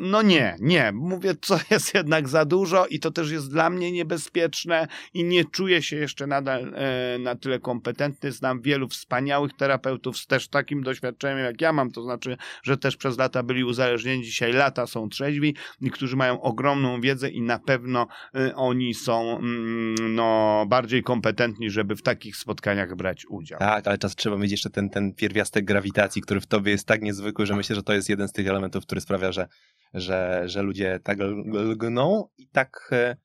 no 0.00 0.22
nie, 0.22 0.56
nie. 0.60 0.92
Mówię, 0.92 1.34
co 1.40 1.58
jest 1.70 1.94
jednak 1.94 2.28
za 2.28 2.44
dużo 2.44 2.86
i 2.86 3.00
to 3.00 3.10
też 3.10 3.30
jest 3.30 3.50
dla 3.50 3.70
mnie 3.70 3.92
niebezpieczne 3.92 4.88
i 5.14 5.24
nie 5.24 5.44
czuję 5.44 5.82
się 5.82 5.96
jeszcze 5.96 6.26
nadal 6.26 6.74
e, 6.74 7.18
na 7.18 7.34
tyle 7.34 7.60
kompetentny. 7.60 8.32
Znam 8.32 8.62
wielu 8.62 8.88
wspaniałych 8.88 9.52
terapeutów 9.52 10.18
z 10.18 10.26
też 10.26 10.48
takim 10.48 10.82
doświadczeniem, 10.82 11.38
jak 11.38 11.60
ja 11.60 11.72
mam, 11.72 11.90
to 11.90 12.02
znaczy, 12.02 12.36
że 12.62 12.78
też 12.78 12.96
przez 12.96 13.18
lata 13.18 13.42
byli 13.42 13.64
uzależnieni, 13.64 14.24
dzisiaj 14.24 14.52
lata 14.52 14.86
są 14.86 15.08
trzeźwi 15.08 15.54
którzy 15.92 16.16
mają 16.16 16.40
ogromną 16.40 17.00
wiedzę 17.00 17.30
i 17.30 17.42
na 17.42 17.58
pewno 17.58 18.06
e, 18.34 18.54
oni 18.56 18.94
są 18.94 19.38
mm, 19.38 20.14
no, 20.14 20.64
bardziej 20.68 21.02
kompetentni, 21.02 21.70
żeby 21.70 21.96
w 21.96 22.02
takich 22.02 22.36
spotkaniach 22.36 22.96
brać 22.96 23.26
udział. 23.26 23.58
Tak, 23.58 23.86
ale 23.86 23.98
czas 23.98 24.16
trzeba 24.16 24.36
mieć 24.36 24.50
jeszcze 24.50 24.70
ten, 24.70 24.83
ten 24.90 25.14
pierwiastek 25.14 25.64
grawitacji, 25.64 26.22
który 26.22 26.40
w 26.40 26.46
tobie 26.46 26.72
jest 26.72 26.86
tak 26.86 27.02
niezwykły, 27.02 27.46
że 27.46 27.56
myślę, 27.56 27.76
że 27.76 27.82
to 27.82 27.92
jest 27.92 28.08
jeden 28.08 28.28
z 28.28 28.32
tych 28.32 28.48
elementów, 28.48 28.86
który 28.86 29.00
sprawia, 29.00 29.32
że 29.32 29.48
że, 29.94 30.42
że 30.46 30.62
ludzie 30.62 31.00
tak 31.02 31.18
lgną 31.52 32.28
i 32.38 32.48
tak, 32.48 32.88
e, 32.92 33.16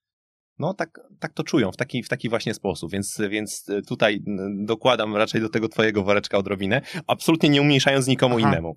no, 0.59 0.73
tak, 0.73 0.99
tak 1.19 1.33
to 1.33 1.43
czują 1.43 1.71
w 1.71 1.77
taki, 1.77 2.03
w 2.03 2.09
taki 2.09 2.29
właśnie 2.29 2.53
sposób, 2.53 2.91
więc, 2.91 3.21
więc 3.29 3.65
tutaj 3.87 4.23
dokładam 4.65 5.15
raczej 5.15 5.41
do 5.41 5.49
tego 5.49 5.69
twojego 5.69 6.03
woreczka 6.03 6.37
odrobinę, 6.37 6.81
absolutnie 7.07 7.49
nie 7.49 7.61
umniejszając 7.61 8.07
nikomu 8.07 8.37
Aha. 8.39 8.49
innemu. 8.49 8.75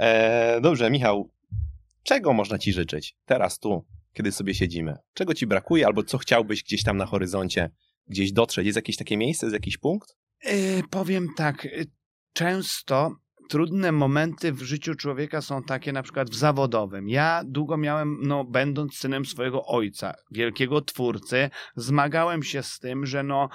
E, 0.00 0.60
dobrze, 0.60 0.90
Michał, 0.90 1.30
czego 2.02 2.32
można 2.32 2.58
ci 2.58 2.72
życzyć 2.72 3.16
teraz 3.24 3.58
tu, 3.58 3.86
kiedy 4.12 4.32
sobie 4.32 4.54
siedzimy? 4.54 4.94
Czego 5.14 5.34
ci 5.34 5.46
brakuje 5.46 5.86
albo 5.86 6.02
co 6.02 6.18
chciałbyś 6.18 6.62
gdzieś 6.62 6.82
tam 6.82 6.96
na 6.96 7.06
horyzoncie 7.06 7.70
gdzieś 8.06 8.32
dotrzeć? 8.32 8.66
Jest 8.66 8.76
jakieś 8.76 8.96
takie 8.96 9.16
miejsce, 9.16 9.46
jest 9.46 9.54
jakiś 9.54 9.78
punkt? 9.78 10.16
Yy, 10.44 10.52
powiem 10.90 11.28
tak, 11.36 11.66
e, 11.66 11.68
często 12.32 13.16
trudne 13.48 13.92
momenty 13.92 14.52
w 14.52 14.62
życiu 14.62 14.94
człowieka 14.94 15.40
są 15.42 15.62
takie 15.62 15.92
na 15.92 16.02
przykład 16.02 16.30
w 16.30 16.34
zawodowym. 16.34 17.08
Ja 17.08 17.42
długo 17.46 17.76
miałem, 17.76 18.18
no 18.22 18.44
będąc 18.44 18.94
synem 18.94 19.26
swojego 19.26 19.66
ojca, 19.66 20.14
wielkiego 20.30 20.80
twórcy, 20.80 21.50
zmagałem 21.76 22.42
się 22.42 22.62
z 22.62 22.78
tym, 22.78 23.06
że 23.06 23.22
no 23.22 23.48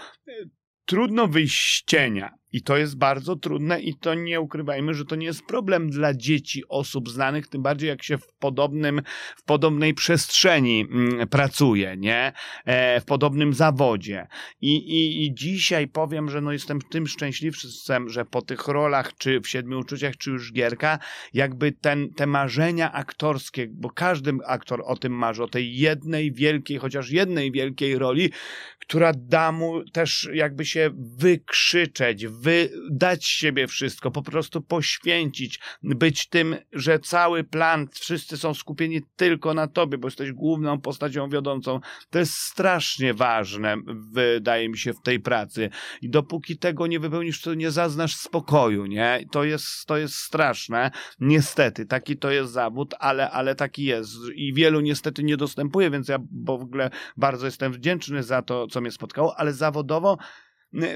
trudno 0.86 1.28
wyjść 1.28 1.84
cienia. 1.88 2.34
I 2.53 2.61
to 2.61 2.77
jest 2.77 2.97
bardzo 2.97 3.35
trudne 3.35 3.81
i 3.81 3.95
to 3.95 4.13
nie 4.13 4.41
ukrywajmy, 4.41 4.93
że 4.93 5.05
to 5.05 5.15
nie 5.15 5.25
jest 5.25 5.45
problem 5.45 5.89
dla 5.89 6.13
dzieci, 6.13 6.63
osób 6.69 7.09
znanych, 7.09 7.47
tym 7.47 7.61
bardziej 7.61 7.89
jak 7.89 8.03
się 8.03 8.17
w 8.17 8.34
podobnym, 8.39 9.01
w 9.35 9.43
podobnej 9.43 9.93
przestrzeni 9.93 10.88
mm, 10.91 11.27
pracuje, 11.27 11.95
nie? 11.97 12.34
E, 12.65 13.01
w 13.01 13.05
podobnym 13.05 13.53
zawodzie. 13.53 14.27
I, 14.61 14.75
i, 14.75 15.25
I 15.25 15.34
dzisiaj 15.34 15.88
powiem, 15.88 16.30
że 16.30 16.41
no 16.41 16.51
jestem 16.51 16.81
tym 16.81 17.07
szczęśliwcem, 17.07 18.09
że 18.09 18.25
po 18.25 18.41
tych 18.41 18.67
rolach, 18.67 19.17
czy 19.17 19.41
w 19.41 19.47
Siedmiu 19.47 19.80
Uczuciach, 19.80 20.17
czy 20.17 20.30
już 20.31 20.53
Gierka, 20.53 20.99
jakby 21.34 21.71
ten, 21.71 22.13
te 22.13 22.27
marzenia 22.27 22.91
aktorskie, 22.91 23.67
bo 23.71 23.89
każdy 23.89 24.34
aktor 24.45 24.84
o 24.85 24.95
tym 24.95 25.13
marzy, 25.13 25.43
o 25.43 25.47
tej 25.47 25.77
jednej 25.77 26.31
wielkiej, 26.31 26.77
chociaż 26.77 27.11
jednej 27.11 27.51
wielkiej 27.51 27.97
roli, 27.97 28.31
która 28.80 29.11
da 29.15 29.51
mu 29.51 29.84
też 29.89 30.30
jakby 30.34 30.65
się 30.65 30.89
wykrzyczeć, 31.17 32.27
wydać 32.44 33.26
siebie 33.26 33.68
wszystko, 33.68 34.11
po 34.11 34.22
prostu 34.22 34.61
poświęcić, 34.61 35.60
być 35.84 36.30
tym, 36.30 36.56
że 36.74 36.99
cały 36.99 37.44
plan, 37.44 37.88
wszyscy 37.94 38.38
są 38.38 38.53
skupieni 38.53 39.02
tylko 39.15 39.53
na 39.53 39.68
tobie, 39.68 39.98
bo 39.98 40.07
jesteś 40.07 40.32
główną 40.32 40.82
postacią 40.82 41.30
wiodącą. 41.30 41.80
To 42.10 42.20
jest 42.20 42.34
strasznie 42.34 43.14
ważne, 43.14 43.78
wydaje 44.11 44.70
mi 44.70 44.78
się, 44.78 44.94
w 44.94 45.02
tej 45.02 45.20
pracy. 45.20 45.70
I 46.02 46.10
dopóki 46.10 46.57
tego 46.57 46.88
nie 46.88 46.99
wypełnisz, 46.99 47.41
to 47.41 47.53
nie 47.53 47.72
zaznasz 47.72 48.15
spokoju, 48.15 48.86
nie? 48.86 49.26
To 49.32 49.44
jest, 49.44 49.86
to 49.86 49.98
jest 49.98 50.15
straszne. 50.15 50.91
Niestety, 51.20 51.86
taki 51.86 52.18
to 52.18 52.32
jest 52.32 52.52
zawód, 52.52 52.95
ale, 52.99 53.32
ale 53.32 53.56
taki 53.56 53.84
jest. 53.84 54.11
I 54.36 54.53
wielu 54.53 54.82
niestety 54.82 55.24
nie 55.24 55.38
dostępuje, 55.38 55.91
więc 55.91 56.07
ja 56.07 56.18
w 56.45 56.49
ogóle 56.49 56.90
bardzo 57.18 57.45
jestem 57.45 57.74
wdzięczny 57.74 58.24
za 58.24 58.41
to, 58.41 58.68
co 58.68 58.82
mnie 58.82 58.91
spotkało, 58.91 59.40
ale 59.40 59.53
zawodowo 59.53 60.18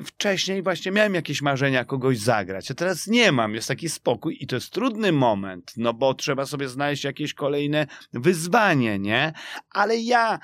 wcześniej 0.05 0.63
właśnie 0.63 0.91
miałem 0.91 1.15
jakieś 1.15 1.41
marzenia 1.41 1.85
kogoś 1.85 2.17
zagrać, 2.17 2.71
a 2.71 2.73
teraz 2.73 3.07
nie 3.07 3.31
mam, 3.31 3.55
jest 3.55 3.67
taki 3.67 3.89
spokój 3.89 4.37
i 4.39 4.47
to 4.47 4.55
jest 4.55 4.71
trudny 4.71 5.11
moment, 5.11 5.73
no 5.77 5.93
bo 5.93 6.13
trzeba 6.13 6.45
sobie 6.45 6.67
znaleźć 6.67 7.03
jakieś 7.03 7.33
kolejne 7.33 7.87
wyzwanie, 8.13 8.99
nie? 8.99 9.33
Ale 9.69 9.97
ja, 9.97 10.39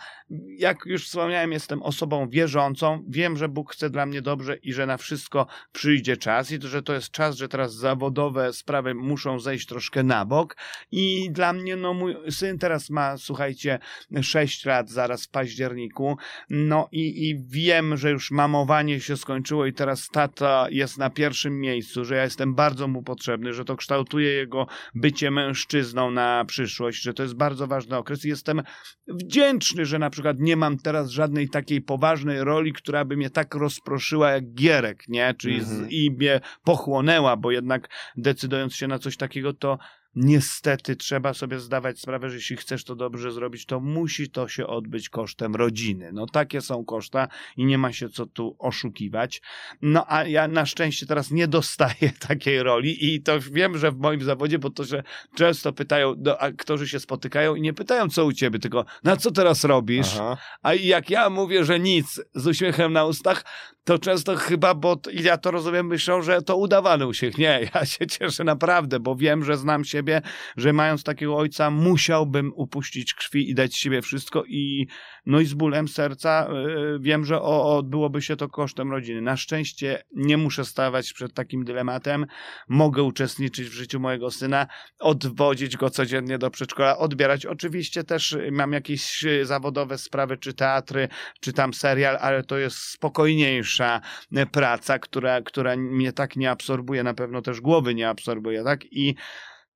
jak 0.57 0.85
już 0.85 1.07
wspomniałem, 1.07 1.51
jestem 1.51 1.83
osobą 1.83 2.29
wierzącą, 2.29 3.03
wiem, 3.07 3.37
że 3.37 3.49
Bóg 3.49 3.73
chce 3.73 3.89
dla 3.89 4.05
mnie 4.05 4.21
dobrze 4.21 4.55
i 4.55 4.73
że 4.73 4.85
na 4.85 4.97
wszystko 4.97 5.47
przyjdzie 5.71 6.17
czas 6.17 6.51
i 6.51 6.59
to, 6.59 6.67
że 6.67 6.83
to 6.83 6.93
jest 6.93 7.11
czas, 7.11 7.35
że 7.35 7.47
teraz 7.47 7.73
zawodowe 7.73 8.53
sprawy 8.53 8.93
muszą 8.93 9.39
zejść 9.39 9.67
troszkę 9.67 10.03
na 10.03 10.25
bok. 10.25 10.55
I 10.91 11.31
dla 11.31 11.53
mnie, 11.53 11.75
no 11.75 11.93
mój 11.93 12.15
syn 12.29 12.59
teraz 12.59 12.89
ma, 12.89 13.17
słuchajcie, 13.17 13.79
6 14.21 14.65
lat 14.65 14.89
zaraz 14.89 15.25
w 15.25 15.29
październiku, 15.29 16.17
no 16.49 16.87
i, 16.91 17.29
i 17.29 17.43
wiem, 17.47 17.97
że 17.97 18.11
już 18.11 18.31
mamowanie 18.31 18.99
się 18.99 19.17
skończyło 19.23 19.65
i 19.65 19.73
teraz 19.73 20.09
tata 20.09 20.67
jest 20.69 20.97
na 20.97 21.09
pierwszym 21.09 21.59
miejscu, 21.59 22.05
że 22.05 22.15
ja 22.15 22.23
jestem 22.23 22.55
bardzo 22.55 22.87
mu 22.87 23.03
potrzebny, 23.03 23.53
że 23.53 23.65
to 23.65 23.75
kształtuje 23.75 24.29
jego 24.29 24.67
bycie 24.95 25.31
mężczyzną 25.31 26.11
na 26.11 26.45
przyszłość, 26.45 27.01
że 27.01 27.13
to 27.13 27.23
jest 27.23 27.35
bardzo 27.35 27.67
ważny 27.67 27.97
okres 27.97 28.25
i 28.25 28.29
jestem 28.29 28.61
wdzięczny, 29.07 29.85
że 29.85 29.99
na 29.99 30.09
przykład 30.09 30.39
nie 30.39 30.55
mam 30.55 30.77
teraz 30.77 31.09
żadnej 31.09 31.49
takiej 31.49 31.81
poważnej 31.81 32.43
roli, 32.43 32.73
która 32.73 33.05
by 33.05 33.17
mnie 33.17 33.29
tak 33.29 33.55
rozproszyła 33.55 34.31
jak 34.31 34.53
Gierek, 34.53 35.03
nie? 35.07 35.33
Czyli 35.37 35.59
Mhm. 35.59 35.89
z, 35.89 35.91
i 35.91 36.11
mnie 36.11 36.41
pochłonęła, 36.63 37.37
bo 37.37 37.51
jednak 37.51 37.89
decydując 38.17 38.75
się 38.75 38.87
na 38.87 38.99
coś 38.99 39.17
takiego, 39.17 39.53
to 39.53 39.77
niestety 40.15 40.95
trzeba 40.95 41.33
sobie 41.33 41.59
zdawać 41.59 41.99
sprawę, 41.99 42.29
że 42.29 42.35
jeśli 42.35 42.57
chcesz 42.57 42.83
to 42.83 42.95
dobrze 42.95 43.31
zrobić, 43.31 43.65
to 43.65 43.79
musi 43.79 44.29
to 44.29 44.47
się 44.47 44.67
odbyć 44.67 45.09
kosztem 45.09 45.55
rodziny. 45.55 46.11
No 46.13 46.25
takie 46.25 46.61
są 46.61 46.85
koszta 46.85 47.27
i 47.57 47.65
nie 47.65 47.77
ma 47.77 47.93
się 47.93 48.09
co 48.09 48.25
tu 48.25 48.55
oszukiwać. 48.59 49.41
No 49.81 50.05
a 50.07 50.23
ja 50.23 50.47
na 50.47 50.65
szczęście 50.65 51.05
teraz 51.05 51.31
nie 51.31 51.47
dostaję 51.47 52.11
takiej 52.27 52.63
roli 52.63 53.13
i 53.13 53.21
to 53.21 53.39
wiem, 53.39 53.77
że 53.77 53.91
w 53.91 53.97
moim 53.97 54.21
zawodzie, 54.21 54.59
bo 54.59 54.69
to, 54.69 54.83
że 54.83 55.03
często 55.35 55.73
pytają, 55.73 56.15
no, 56.17 56.37
aktorzy 56.37 56.87
się 56.87 56.99
spotykają 56.99 57.55
i 57.55 57.61
nie 57.61 57.73
pytają, 57.73 58.09
co 58.09 58.25
u 58.25 58.33
ciebie, 58.33 58.59
tylko 58.59 58.85
na 59.03 59.17
co 59.17 59.31
teraz 59.31 59.63
robisz? 59.63 60.13
Aha. 60.15 60.37
A 60.61 60.73
jak 60.73 61.09
ja 61.09 61.29
mówię, 61.29 61.65
że 61.65 61.79
nic, 61.79 62.21
z 62.35 62.47
uśmiechem 62.47 62.93
na 62.93 63.05
ustach, 63.05 63.43
to 63.83 63.99
często 63.99 64.35
chyba, 64.35 64.73
bo 64.73 64.99
ja 65.13 65.37
to 65.37 65.51
rozumiem, 65.51 65.87
myślą, 65.87 66.21
że 66.21 66.41
to 66.41 66.57
udawany 66.57 67.07
uśmiech. 67.07 67.37
Nie, 67.37 67.59
ja 67.75 67.85
się 67.85 68.07
cieszę 68.07 68.43
naprawdę, 68.43 68.99
bo 68.99 69.15
wiem, 69.15 69.43
że 69.43 69.57
znam 69.57 69.85
siebie, 70.03 70.21
że 70.57 70.73
mając 70.73 71.03
takiego 71.03 71.37
ojca, 71.37 71.69
musiałbym 71.69 72.51
upuścić 72.55 73.13
krwi 73.13 73.49
i 73.49 73.55
dać 73.55 73.75
siebie 73.75 74.01
wszystko 74.01 74.43
i 74.47 74.87
no 75.25 75.39
i 75.39 75.45
z 75.45 75.53
bólem 75.53 75.87
serca 75.87 76.47
yy, 76.51 76.99
wiem, 76.99 77.25
że 77.25 77.41
o, 77.41 77.77
odbyłoby 77.77 78.21
się 78.21 78.35
to 78.35 78.49
kosztem 78.49 78.91
rodziny. 78.91 79.21
Na 79.21 79.37
szczęście 79.37 80.03
nie 80.15 80.37
muszę 80.37 80.65
stawać 80.65 81.13
przed 81.13 81.33
takim 81.33 81.63
dylematem. 81.63 82.25
Mogę 82.67 83.03
uczestniczyć 83.03 83.69
w 83.69 83.73
życiu 83.73 83.99
mojego 83.99 84.31
syna, 84.31 84.67
odwodzić 84.99 85.77
go 85.77 85.89
codziennie 85.89 86.37
do 86.37 86.49
przedszkola, 86.51 86.97
odbierać. 86.97 87.45
Oczywiście 87.45 88.03
też 88.03 88.37
mam 88.51 88.73
jakieś 88.73 89.25
y, 89.25 89.45
zawodowe 89.45 89.97
sprawy, 89.97 90.37
czy 90.37 90.53
teatry, 90.53 91.07
czy 91.41 91.53
tam 91.53 91.73
serial, 91.73 92.17
ale 92.21 92.43
to 92.43 92.57
jest 92.57 92.77
spokojniejsza 92.77 94.01
y, 94.37 94.45
praca, 94.45 94.99
która, 94.99 95.41
która 95.41 95.75
mnie 95.77 96.13
tak 96.13 96.35
nie 96.35 96.51
absorbuje, 96.51 97.03
na 97.03 97.13
pewno 97.13 97.41
też 97.41 97.61
głowy 97.61 97.95
nie 97.95 98.09
absorbuje, 98.09 98.63
tak? 98.63 98.79
I 98.91 99.15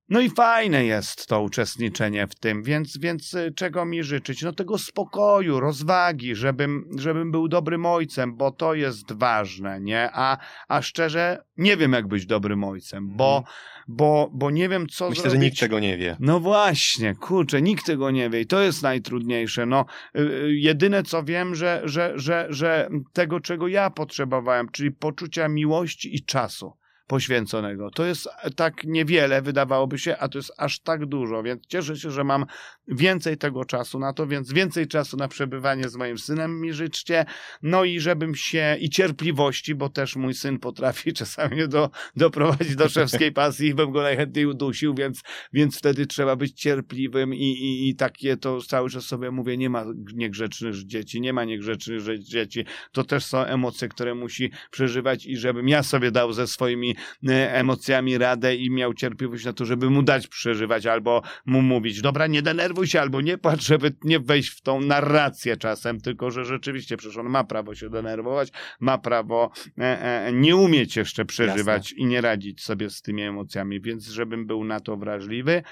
no 0.08 0.20
i 0.20 0.30
fajne 0.30 0.84
jest 0.84 1.26
to 1.26 1.42
uczestniczenie 1.42 2.26
w 2.26 2.34
tym, 2.34 2.62
więc, 2.62 2.98
więc 2.98 3.34
y, 3.34 3.52
czego 3.56 3.84
mi 3.84 4.02
życzyć? 4.02 4.42
No 4.42 4.52
tego 4.52 4.78
spokoju, 4.78 5.60
rozwagi, 5.60 6.34
żebym, 6.34 6.88
żebym 6.98 7.30
był 7.30 7.48
dobrym 7.48 7.86
ojcem, 7.86 8.36
bo 8.36 8.50
to 8.50 8.74
jest 8.74 9.12
ważne, 9.12 9.80
nie? 9.80 10.10
A, 10.12 10.38
a 10.68 10.82
szczerze 10.82 11.42
nie 11.56 11.76
wiem, 11.76 11.92
jak 11.92 12.08
być 12.08 12.26
dobrym 12.26 12.64
ojcem, 12.64 13.08
bo, 13.16 13.36
Mhm. 13.38 13.54
bo, 13.88 14.30
bo 14.32 14.50
nie 14.50 14.68
wiem, 14.68 14.86
co 14.86 15.08
Myślę, 15.10 15.22
zrobić. 15.22 15.40
że 15.40 15.44
nikt 15.46 15.60
tego 15.60 15.80
nie 15.80 15.96
wie. 15.98 16.16
No 16.20 16.40
właśnie, 16.40 17.14
kurczę, 17.14 17.62
nikt 17.62 17.86
tego 17.86 18.10
nie 18.10 18.30
wie 18.30 18.40
i 18.40 18.46
to 18.46 18.60
jest 18.60 18.82
najtrudniejsze. 18.82 19.66
No, 19.66 19.84
y, 20.16 20.20
y, 20.20 20.54
jedyne 20.54 21.02
co 21.02 21.22
wiem, 21.24 21.54
że, 21.54 21.82
że, 21.84 22.12
że, 22.16 22.46
że 22.50 22.88
tego, 23.12 23.40
czego 23.40 23.68
ja 23.68 23.90
potrzebowałem, 23.90 24.68
czyli 24.68 24.90
poczucia 24.92 25.48
miłości 25.48 26.16
i 26.16 26.24
czasu 26.24 26.72
poświęconego. 27.08 27.90
To 27.90 28.04
jest 28.04 28.28
tak 28.56 28.84
niewiele, 28.84 29.42
wydawałoby 29.42 29.98
się, 29.98 30.16
a 30.16 30.28
to 30.28 30.38
jest 30.38 30.52
aż 30.58 30.80
tak 30.80 31.06
dużo, 31.06 31.42
więc 31.42 31.66
cieszę 31.66 31.96
się, 31.96 32.10
że 32.10 32.24
mam 32.24 32.46
więcej 32.88 33.38
tego 33.38 33.64
czasu 33.64 33.98
na 33.98 34.12
to, 34.12 34.26
więc 34.26 34.52
więcej 34.52 34.86
czasu 34.86 35.16
na 35.16 35.28
przebywanie 35.28 35.88
z 35.88 35.96
moim 35.96 36.18
synem 36.18 36.60
mi 36.60 36.72
życzcie, 36.72 37.24
no 37.62 37.84
i 37.84 38.00
żebym 38.00 38.34
się, 38.34 38.76
i 38.80 38.90
cierpliwości, 38.90 39.74
bo 39.74 39.88
też 39.88 40.16
mój 40.16 40.34
syn 40.34 40.58
potrafi 40.58 41.12
czasami 41.20 41.68
do, 41.68 41.90
doprowadzić 42.16 42.76
do 42.76 42.88
szewskiej 42.88 43.32
pasji 43.32 43.68
i 43.68 43.74
bym 43.74 43.90
go 43.92 44.02
najchętniej 44.02 44.46
udusił, 44.46 44.94
więc 44.94 45.22
więc 45.52 45.78
wtedy 45.78 46.06
trzeba 46.06 46.36
być 46.36 46.60
cierpliwym 46.60 47.34
i, 47.34 47.44
i, 47.44 47.88
i 47.88 47.96
takie 47.96 48.36
to 48.36 48.62
cały 48.62 48.90
czas 48.90 49.04
sobie 49.04 49.30
mówię, 49.30 49.56
nie 49.56 49.70
ma 49.70 49.84
niegrzecznych 50.14 50.74
dzieci, 50.74 51.20
nie 51.20 51.32
ma 51.32 51.44
niegrzecznych 51.44 52.18
dzieci. 52.18 52.64
To 52.92 53.04
też 53.04 53.24
są 53.24 53.38
emocje, 53.38 53.88
które 53.88 54.14
musi 54.14 54.50
przeżywać 54.70 55.26
i 55.26 55.36
żebym 55.36 55.68
ja 55.68 55.82
sobie 55.82 56.10
dał 56.10 56.32
ze 56.32 56.46
swoimi 56.46 56.96
emocjami 57.28 58.18
radę 58.18 58.56
i 58.56 58.70
miał 58.70 58.94
cierpliwość 58.94 59.44
na 59.44 59.52
to, 59.52 59.64
żeby 59.64 59.90
mu 59.90 60.02
dać 60.02 60.26
przeżywać 60.26 60.86
albo 60.86 61.22
mu 61.46 61.62
mówić, 61.62 62.00
dobra, 62.00 62.26
nie 62.26 62.42
denerwuj 62.42 62.86
się 62.86 63.00
albo 63.00 63.20
nie 63.20 63.38
płacz, 63.38 63.62
żeby 63.62 63.92
nie 64.04 64.20
wejść 64.20 64.50
w 64.50 64.60
tą 64.60 64.80
narrację 64.80 65.56
czasem, 65.56 66.00
tylko 66.00 66.30
że 66.30 66.44
rzeczywiście 66.44 66.96
przecież 66.96 67.16
on 67.16 67.28
ma 67.28 67.44
prawo 67.44 67.74
się 67.74 67.90
denerwować, 67.90 68.52
ma 68.80 68.98
prawo 68.98 69.50
e, 69.78 69.82
e, 70.02 70.32
nie 70.32 70.56
umieć 70.56 70.96
jeszcze 70.96 71.24
przeżywać 71.24 71.92
i 71.92 72.06
nie 72.06 72.20
radzić 72.20 72.62
sobie 72.62 72.90
z 72.90 73.02
tymi 73.02 73.22
emocjami, 73.22 73.80
więc 73.80 74.06
żebym 74.06 74.46
był 74.46 74.64
na 74.64 74.80
to 74.80 74.96
wrażliwy. 74.96 75.62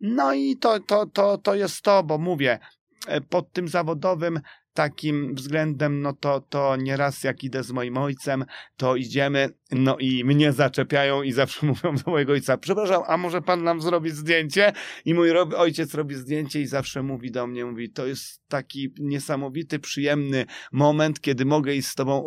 No 0.00 0.34
i 0.34 0.56
to, 0.56 0.80
to, 0.80 1.06
to, 1.06 1.38
to 1.38 1.54
jest 1.54 1.82
to, 1.82 2.02
bo 2.02 2.18
mówię, 2.18 2.58
e, 3.06 3.20
pod 3.20 3.52
tym 3.52 3.68
zawodowym 3.68 4.40
takim 4.76 5.34
względem, 5.34 6.00
no 6.00 6.12
to, 6.12 6.40
to 6.40 6.76
nieraz 6.76 7.24
jak 7.24 7.44
idę 7.44 7.62
z 7.62 7.72
moim 7.72 7.96
ojcem, 7.96 8.44
to 8.76 8.96
idziemy, 8.96 9.48
no 9.72 9.96
i 9.98 10.24
mnie 10.24 10.52
zaczepiają 10.52 11.22
i 11.22 11.32
zawsze 11.32 11.66
mówią 11.66 11.96
do 12.04 12.10
mojego 12.10 12.32
ojca, 12.32 12.56
przepraszam, 12.56 13.02
a 13.06 13.16
może 13.16 13.42
pan 13.42 13.64
nam 13.64 13.80
zrobi 13.80 14.10
zdjęcie? 14.10 14.72
I 15.04 15.14
mój 15.14 15.30
ojciec 15.56 15.94
robi 15.94 16.14
zdjęcie 16.14 16.60
i 16.60 16.66
zawsze 16.66 17.02
mówi 17.02 17.30
do 17.30 17.46
mnie, 17.46 17.64
mówi, 17.64 17.90
to 17.90 18.06
jest 18.06 18.40
taki 18.48 18.94
niesamowity, 18.98 19.78
przyjemny 19.78 20.46
moment, 20.72 21.20
kiedy 21.20 21.44
mogę 21.44 21.74
iść 21.74 21.88
z 21.88 21.94
tobą 21.94 22.26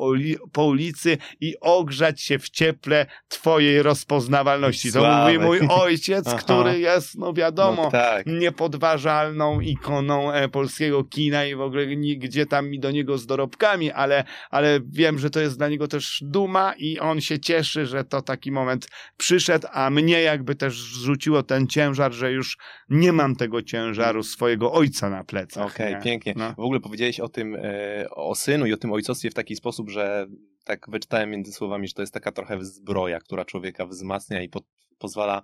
po 0.51 0.65
ulicy 0.65 1.17
i 1.41 1.55
ogrzać 1.61 2.21
się 2.21 2.39
w 2.39 2.49
cieple 2.49 3.05
twojej 3.27 3.83
rozpoznawalności. 3.83 4.91
To 4.91 5.21
mówi 5.21 5.39
mój 5.39 5.59
ojciec, 5.83 6.33
który 6.33 6.79
jest, 6.79 7.17
no 7.17 7.33
wiadomo, 7.33 7.83
No 7.83 7.91
tak. 7.91 8.25
niepodważalną 8.25 9.59
ikoną 9.59 10.31
e, 10.31 10.49
polskiego 10.49 11.03
kina 11.03 11.45
i 11.45 11.55
w 11.55 11.61
ogóle 11.61 11.87
nigdzie 11.87 12.38
tam 12.45 12.69
mi 12.69 12.79
do 12.79 12.91
niego 12.91 13.17
z 13.17 13.25
dorobkami, 13.25 13.91
ale, 13.91 14.23
ale 14.49 14.79
wiem, 14.91 15.19
że 15.19 15.29
to 15.29 15.39
jest 15.39 15.57
dla 15.57 15.69
niego 15.69 15.87
też 15.87 16.23
duma 16.25 16.73
i 16.77 16.99
on 16.99 17.21
się 17.21 17.39
cieszy, 17.39 17.85
że 17.85 18.03
to 18.03 18.21
taki 18.21 18.51
moment 18.51 18.89
przyszedł, 19.17 19.67
a 19.71 19.89
mnie 19.89 20.21
jakby 20.21 20.55
też 20.55 20.81
zrzuciło 20.81 21.43
ten 21.43 21.67
ciężar, 21.67 22.13
że 22.13 22.31
już 22.31 22.57
nie 22.89 23.11
mam 23.11 23.35
tego 23.35 23.61
ciężaru 23.61 24.23
swojego 24.23 24.73
ojca 24.73 25.09
na 25.09 25.23
plecach. 25.23 25.71
Okej, 25.71 25.95
nie? 25.95 26.01
pięknie. 26.01 26.33
No. 26.37 26.53
W 26.53 26.59
ogóle 26.59 26.79
powiedziałeś 26.79 27.19
o 27.19 27.29
tym, 27.29 27.55
e, 27.55 28.09
o 28.09 28.35
synu 28.35 28.65
i 28.65 28.73
o 28.73 28.77
tym 28.77 28.91
ojcostwie 28.91 29.29
w 29.29 29.33
taki 29.33 29.55
sposób, 29.55 29.89
że 29.89 30.27
tak 30.63 30.89
wyczytałem 30.89 31.29
między 31.29 31.51
słowami, 31.51 31.87
że 31.87 31.93
to 31.93 32.01
jest 32.01 32.13
taka 32.13 32.31
trochę 32.31 32.65
zbroja, 32.65 33.19
która 33.19 33.45
człowieka 33.45 33.85
wzmacnia 33.85 34.41
i 34.41 34.49
po, 34.49 34.61
pozwala 34.97 35.41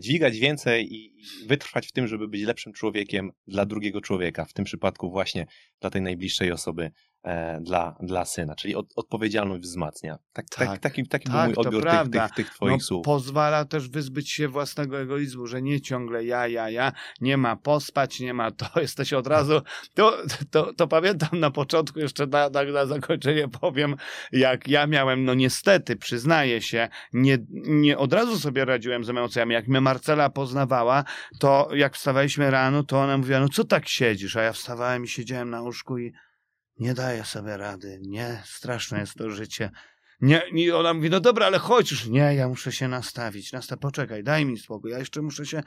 dźwigać 0.00 0.38
więcej 0.38 0.94
i 0.94 1.12
wytrwać 1.46 1.86
w 1.86 1.92
tym, 1.92 2.06
żeby 2.06 2.28
być 2.28 2.42
lepszym 2.42 2.72
człowiekiem 2.72 3.32
dla 3.46 3.66
drugiego 3.66 4.00
człowieka, 4.00 4.44
w 4.44 4.52
tym 4.52 4.64
przypadku 4.64 5.10
właśnie 5.10 5.46
dla 5.80 5.90
tej 5.90 6.02
najbliższej 6.02 6.52
osoby 6.52 6.82
e, 6.84 6.92
dla, 7.60 7.96
dla 8.00 8.24
syna, 8.24 8.54
czyli 8.54 8.74
od, 8.74 8.86
odpowiedzialność 8.96 9.62
wzmacnia. 9.62 10.18
Tak, 10.32 10.46
tak, 10.48 10.68
Tak. 10.68 10.80
taki 10.80 11.06
taki 11.06 11.26
Tak, 11.26 11.34
był 11.34 11.44
mój 11.44 11.66
odbiór 11.66 11.90
tych, 11.90 12.10
tych, 12.10 12.30
tych 12.36 12.50
twoich 12.54 12.72
no, 12.72 12.80
słów. 12.80 13.04
pozwala 13.04 13.64
też 13.64 13.88
wyzbyć 13.88 14.30
się 14.30 14.48
własnego 14.48 15.00
egoizmu, 15.00 15.46
że 15.46 15.62
nie 15.62 15.80
ciągle 15.80 16.24
ja, 16.24 16.48
ja, 16.48 16.70
ja, 16.70 16.92
nie 17.20 17.36
ma 17.36 17.56
pospać, 17.56 18.20
nie 18.20 18.34
ma 18.34 18.50
to, 18.50 18.66
jesteś 18.80 19.12
od 19.12 19.26
razu. 19.26 19.60
To, 19.94 20.18
to, 20.50 20.74
to 20.74 20.88
pamiętam 20.88 21.40
na 21.40 21.50
początku, 21.50 21.98
jeszcze 21.98 22.26
na, 22.26 22.48
na, 22.50 22.64
na 22.64 22.86
zakończenie 22.86 23.48
powiem, 23.48 23.96
jak 24.32 24.68
ja 24.68 24.86
miałem, 24.86 25.24
no 25.24 25.34
niestety, 25.34 25.96
przyznaję 25.96 26.62
się, 26.62 26.88
nie, 27.12 27.38
nie 27.52 27.98
od 27.98 28.12
razu 28.12 28.38
sobie 28.38 28.64
radziłem 28.64 29.04
z 29.04 29.10
emocjami. 29.10 29.54
Jak 29.54 29.68
mnie 29.68 29.80
Marcela 29.80 30.30
poznawała, 30.30 31.04
to 31.38 31.68
jak 31.74 31.94
wstawaliśmy 31.94 32.50
rano, 32.50 32.82
to 32.82 33.00
ona 33.00 33.18
mówiła, 33.18 33.40
no 33.40 33.48
co 33.48 33.64
tak 33.64 33.88
siedzisz? 33.88 34.36
A 34.36 34.42
ja 34.42 34.52
wstawałem 34.52 35.04
i 35.04 35.08
siedziałem 35.08 35.50
na 35.50 35.60
łóżku 35.60 35.98
i 35.98 36.12
nie 36.78 36.94
daję 36.94 37.24
sobie 37.24 37.56
rady. 37.56 37.98
Nie, 38.02 38.42
straszne 38.44 39.00
jest 39.00 39.14
to 39.14 39.30
życie. 39.30 39.70
Nie, 40.20 40.42
nie, 40.52 40.76
ona 40.76 40.94
mówi, 40.94 41.10
no 41.10 41.20
dobra, 41.20 41.46
ale 41.46 41.58
chodź 41.58 41.90
już. 41.90 42.06
Nie, 42.06 42.34
ja 42.34 42.48
muszę 42.48 42.72
się 42.72 42.88
nastawić. 42.88 43.52
Nasta 43.52 43.76
poczekaj, 43.76 44.22
daj 44.24 44.44
mi 44.46 44.58
spokój. 44.58 44.90
Ja 44.90 44.98
jeszcze 44.98 45.22
muszę 45.22 45.46
się, 45.46 45.62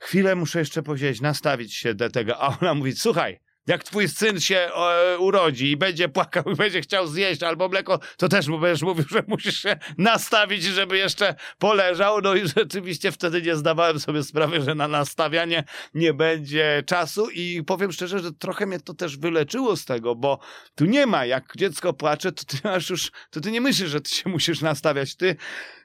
chwilę 0.00 0.34
muszę 0.34 0.58
jeszcze 0.58 0.82
posiedzieć, 0.82 1.20
nastawić 1.20 1.74
się 1.74 1.94
do 1.94 2.10
tego. 2.10 2.42
A 2.42 2.58
ona 2.60 2.74
mówi, 2.74 2.92
słuchaj, 2.92 3.40
jak 3.68 3.84
twój 3.84 4.08
syn 4.08 4.40
się 4.40 4.56
e, 4.56 5.18
urodzi 5.18 5.70
i 5.70 5.76
będzie 5.76 6.08
płakał 6.08 6.44
i 6.52 6.54
będzie 6.54 6.80
chciał 6.80 7.06
zjeść 7.06 7.42
albo 7.42 7.68
mleko, 7.68 8.00
to 8.16 8.28
też 8.28 8.46
będziesz 8.46 8.82
mówił, 8.82 9.04
że 9.10 9.22
musisz 9.26 9.62
się 9.62 9.78
nastawić, 9.98 10.62
żeby 10.62 10.98
jeszcze 10.98 11.34
poleżał. 11.58 12.20
No 12.20 12.34
i 12.34 12.48
rzeczywiście 12.56 13.12
wtedy 13.12 13.42
nie 13.42 13.56
zdawałem 13.56 14.00
sobie 14.00 14.22
sprawy, 14.22 14.60
że 14.62 14.74
na 14.74 14.88
nastawianie 14.88 15.64
nie 15.94 16.14
będzie 16.14 16.82
czasu. 16.86 17.30
I 17.30 17.62
powiem 17.66 17.92
szczerze, 17.92 18.18
że 18.18 18.32
trochę 18.32 18.66
mnie 18.66 18.80
to 18.80 18.94
też 18.94 19.16
wyleczyło 19.16 19.76
z 19.76 19.84
tego, 19.84 20.14
bo 20.14 20.38
tu 20.74 20.84
nie 20.84 21.06
ma, 21.06 21.24
jak 21.24 21.52
dziecko 21.56 21.92
płacze, 21.92 22.32
to 22.32 22.44
ty 22.44 22.56
już, 22.90 23.10
to 23.30 23.40
ty 23.40 23.50
nie 23.50 23.60
myślisz, 23.60 23.90
że 23.90 24.00
ty 24.00 24.10
się 24.10 24.30
musisz 24.30 24.60
nastawiać, 24.60 25.16
ty 25.16 25.36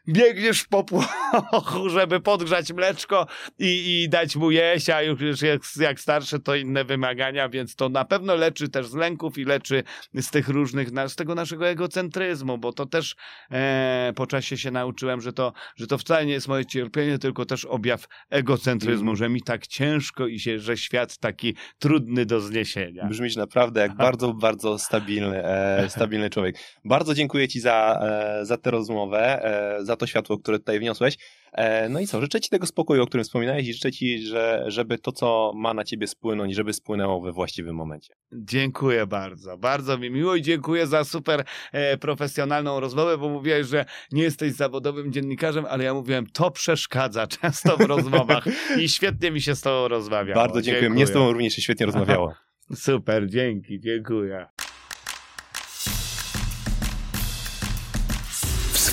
biegniesz 0.07 0.61
w 0.61 0.67
popłochu, 0.67 1.89
żeby 1.97 2.19
podgrzać 2.19 2.73
mleczko 2.73 3.27
i, 3.59 4.01
i 4.03 4.09
dać 4.09 4.35
mu 4.35 4.51
jeść, 4.51 4.89
a 4.89 5.01
już 5.01 5.41
jak, 5.41 5.61
jak 5.79 5.99
starsze 5.99 6.39
to 6.39 6.55
inne 6.55 6.85
wymagania, 6.85 7.49
więc 7.49 7.75
to 7.75 7.89
na 7.89 8.05
pewno 8.05 8.35
leczy 8.35 8.69
też 8.69 8.87
z 8.87 8.93
lęków 8.93 9.37
i 9.37 9.45
leczy 9.45 9.83
z 10.15 10.31
tych 10.31 10.49
różnych, 10.49 10.89
z 11.07 11.15
tego 11.15 11.35
naszego 11.35 11.67
egocentryzmu, 11.67 12.57
bo 12.57 12.73
to 12.73 12.85
też 12.85 13.15
e, 13.51 14.13
po 14.15 14.27
czasie 14.27 14.57
się 14.57 14.71
nauczyłem, 14.71 15.21
że 15.21 15.33
to, 15.33 15.53
że 15.75 15.87
to 15.87 15.97
wcale 15.97 16.25
nie 16.25 16.33
jest 16.33 16.47
moje 16.47 16.65
cierpienie, 16.65 17.19
tylko 17.19 17.45
też 17.45 17.65
objaw 17.65 18.07
egocentryzmu, 18.29 19.15
że 19.15 19.29
mi 19.29 19.41
tak 19.41 19.67
ciężko 19.67 20.27
i 20.27 20.39
się, 20.39 20.59
że 20.59 20.77
świat 20.77 21.17
taki 21.17 21.55
trudny 21.79 22.25
do 22.25 22.39
zniesienia. 22.39 23.07
Brzmisz 23.07 23.35
naprawdę 23.35 23.81
jak 23.81 23.95
bardzo, 24.07 24.33
bardzo 24.33 24.79
stabilny, 24.79 25.45
e, 25.45 25.89
stabilny 25.89 26.29
człowiek. 26.29 26.55
Bardzo 26.85 27.13
dziękuję 27.13 27.47
Ci 27.47 27.59
za, 27.59 27.99
e, 28.41 28.45
za 28.45 28.57
tę 28.57 28.71
rozmowę, 28.71 29.43
e, 29.43 29.85
za 29.93 29.97
to 29.97 30.07
światło, 30.07 30.37
które 30.37 30.59
tutaj 30.59 30.79
wniosłeś. 30.79 31.17
E, 31.53 31.89
no 31.89 31.99
i 31.99 32.07
co, 32.07 32.21
życzę 32.21 32.41
Ci 32.41 32.49
tego 32.49 32.65
spokoju, 32.65 33.03
o 33.03 33.07
którym 33.07 33.23
wspominałeś 33.23 33.67
i 33.67 33.73
życzę 33.73 33.91
Ci, 33.91 34.19
że, 34.19 34.63
żeby 34.67 34.97
to, 34.97 35.11
co 35.11 35.51
ma 35.55 35.73
na 35.73 35.83
Ciebie 35.83 36.07
spłynąć, 36.07 36.55
żeby 36.55 36.73
spłynęło 36.73 37.21
we 37.21 37.31
właściwym 37.31 37.75
momencie. 37.75 38.13
Dziękuję 38.31 39.07
bardzo. 39.07 39.57
Bardzo 39.57 39.97
mi 39.97 40.11
miło 40.11 40.35
i 40.35 40.41
dziękuję 40.41 40.87
za 40.87 41.03
super 41.03 41.43
e, 41.71 41.97
profesjonalną 41.97 42.79
rozmowę, 42.79 43.17
bo 43.17 43.29
mówiłeś, 43.29 43.67
że 43.67 43.85
nie 44.11 44.23
jesteś 44.23 44.53
zawodowym 44.53 45.13
dziennikarzem, 45.13 45.65
ale 45.69 45.83
ja 45.83 45.93
mówiłem, 45.93 46.27
to 46.27 46.51
przeszkadza 46.51 47.27
często 47.41 47.77
w 47.77 47.81
rozmowach 47.81 48.45
i 48.79 48.89
świetnie 48.89 49.31
mi 49.31 49.41
się 49.41 49.55
z 49.55 49.61
tobą 49.61 49.87
rozmawiało. 49.87 50.41
Bardzo 50.41 50.61
dziękuję. 50.61 50.89
Mnie 50.89 51.07
z 51.07 51.11
Tobą 51.11 51.31
również 51.31 51.53
się 51.53 51.61
świetnie 51.61 51.85
rozmawiało. 51.85 52.33
Super, 52.75 53.29
dzięki, 53.29 53.79
dziękuję. 53.79 54.45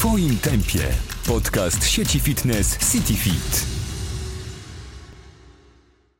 W 0.00 0.02
swoim 0.02 0.38
tempie. 0.38 0.88
Podcast 1.26 1.84
sieci 1.84 2.20
fitness 2.20 2.78
CityFit. 2.92 3.79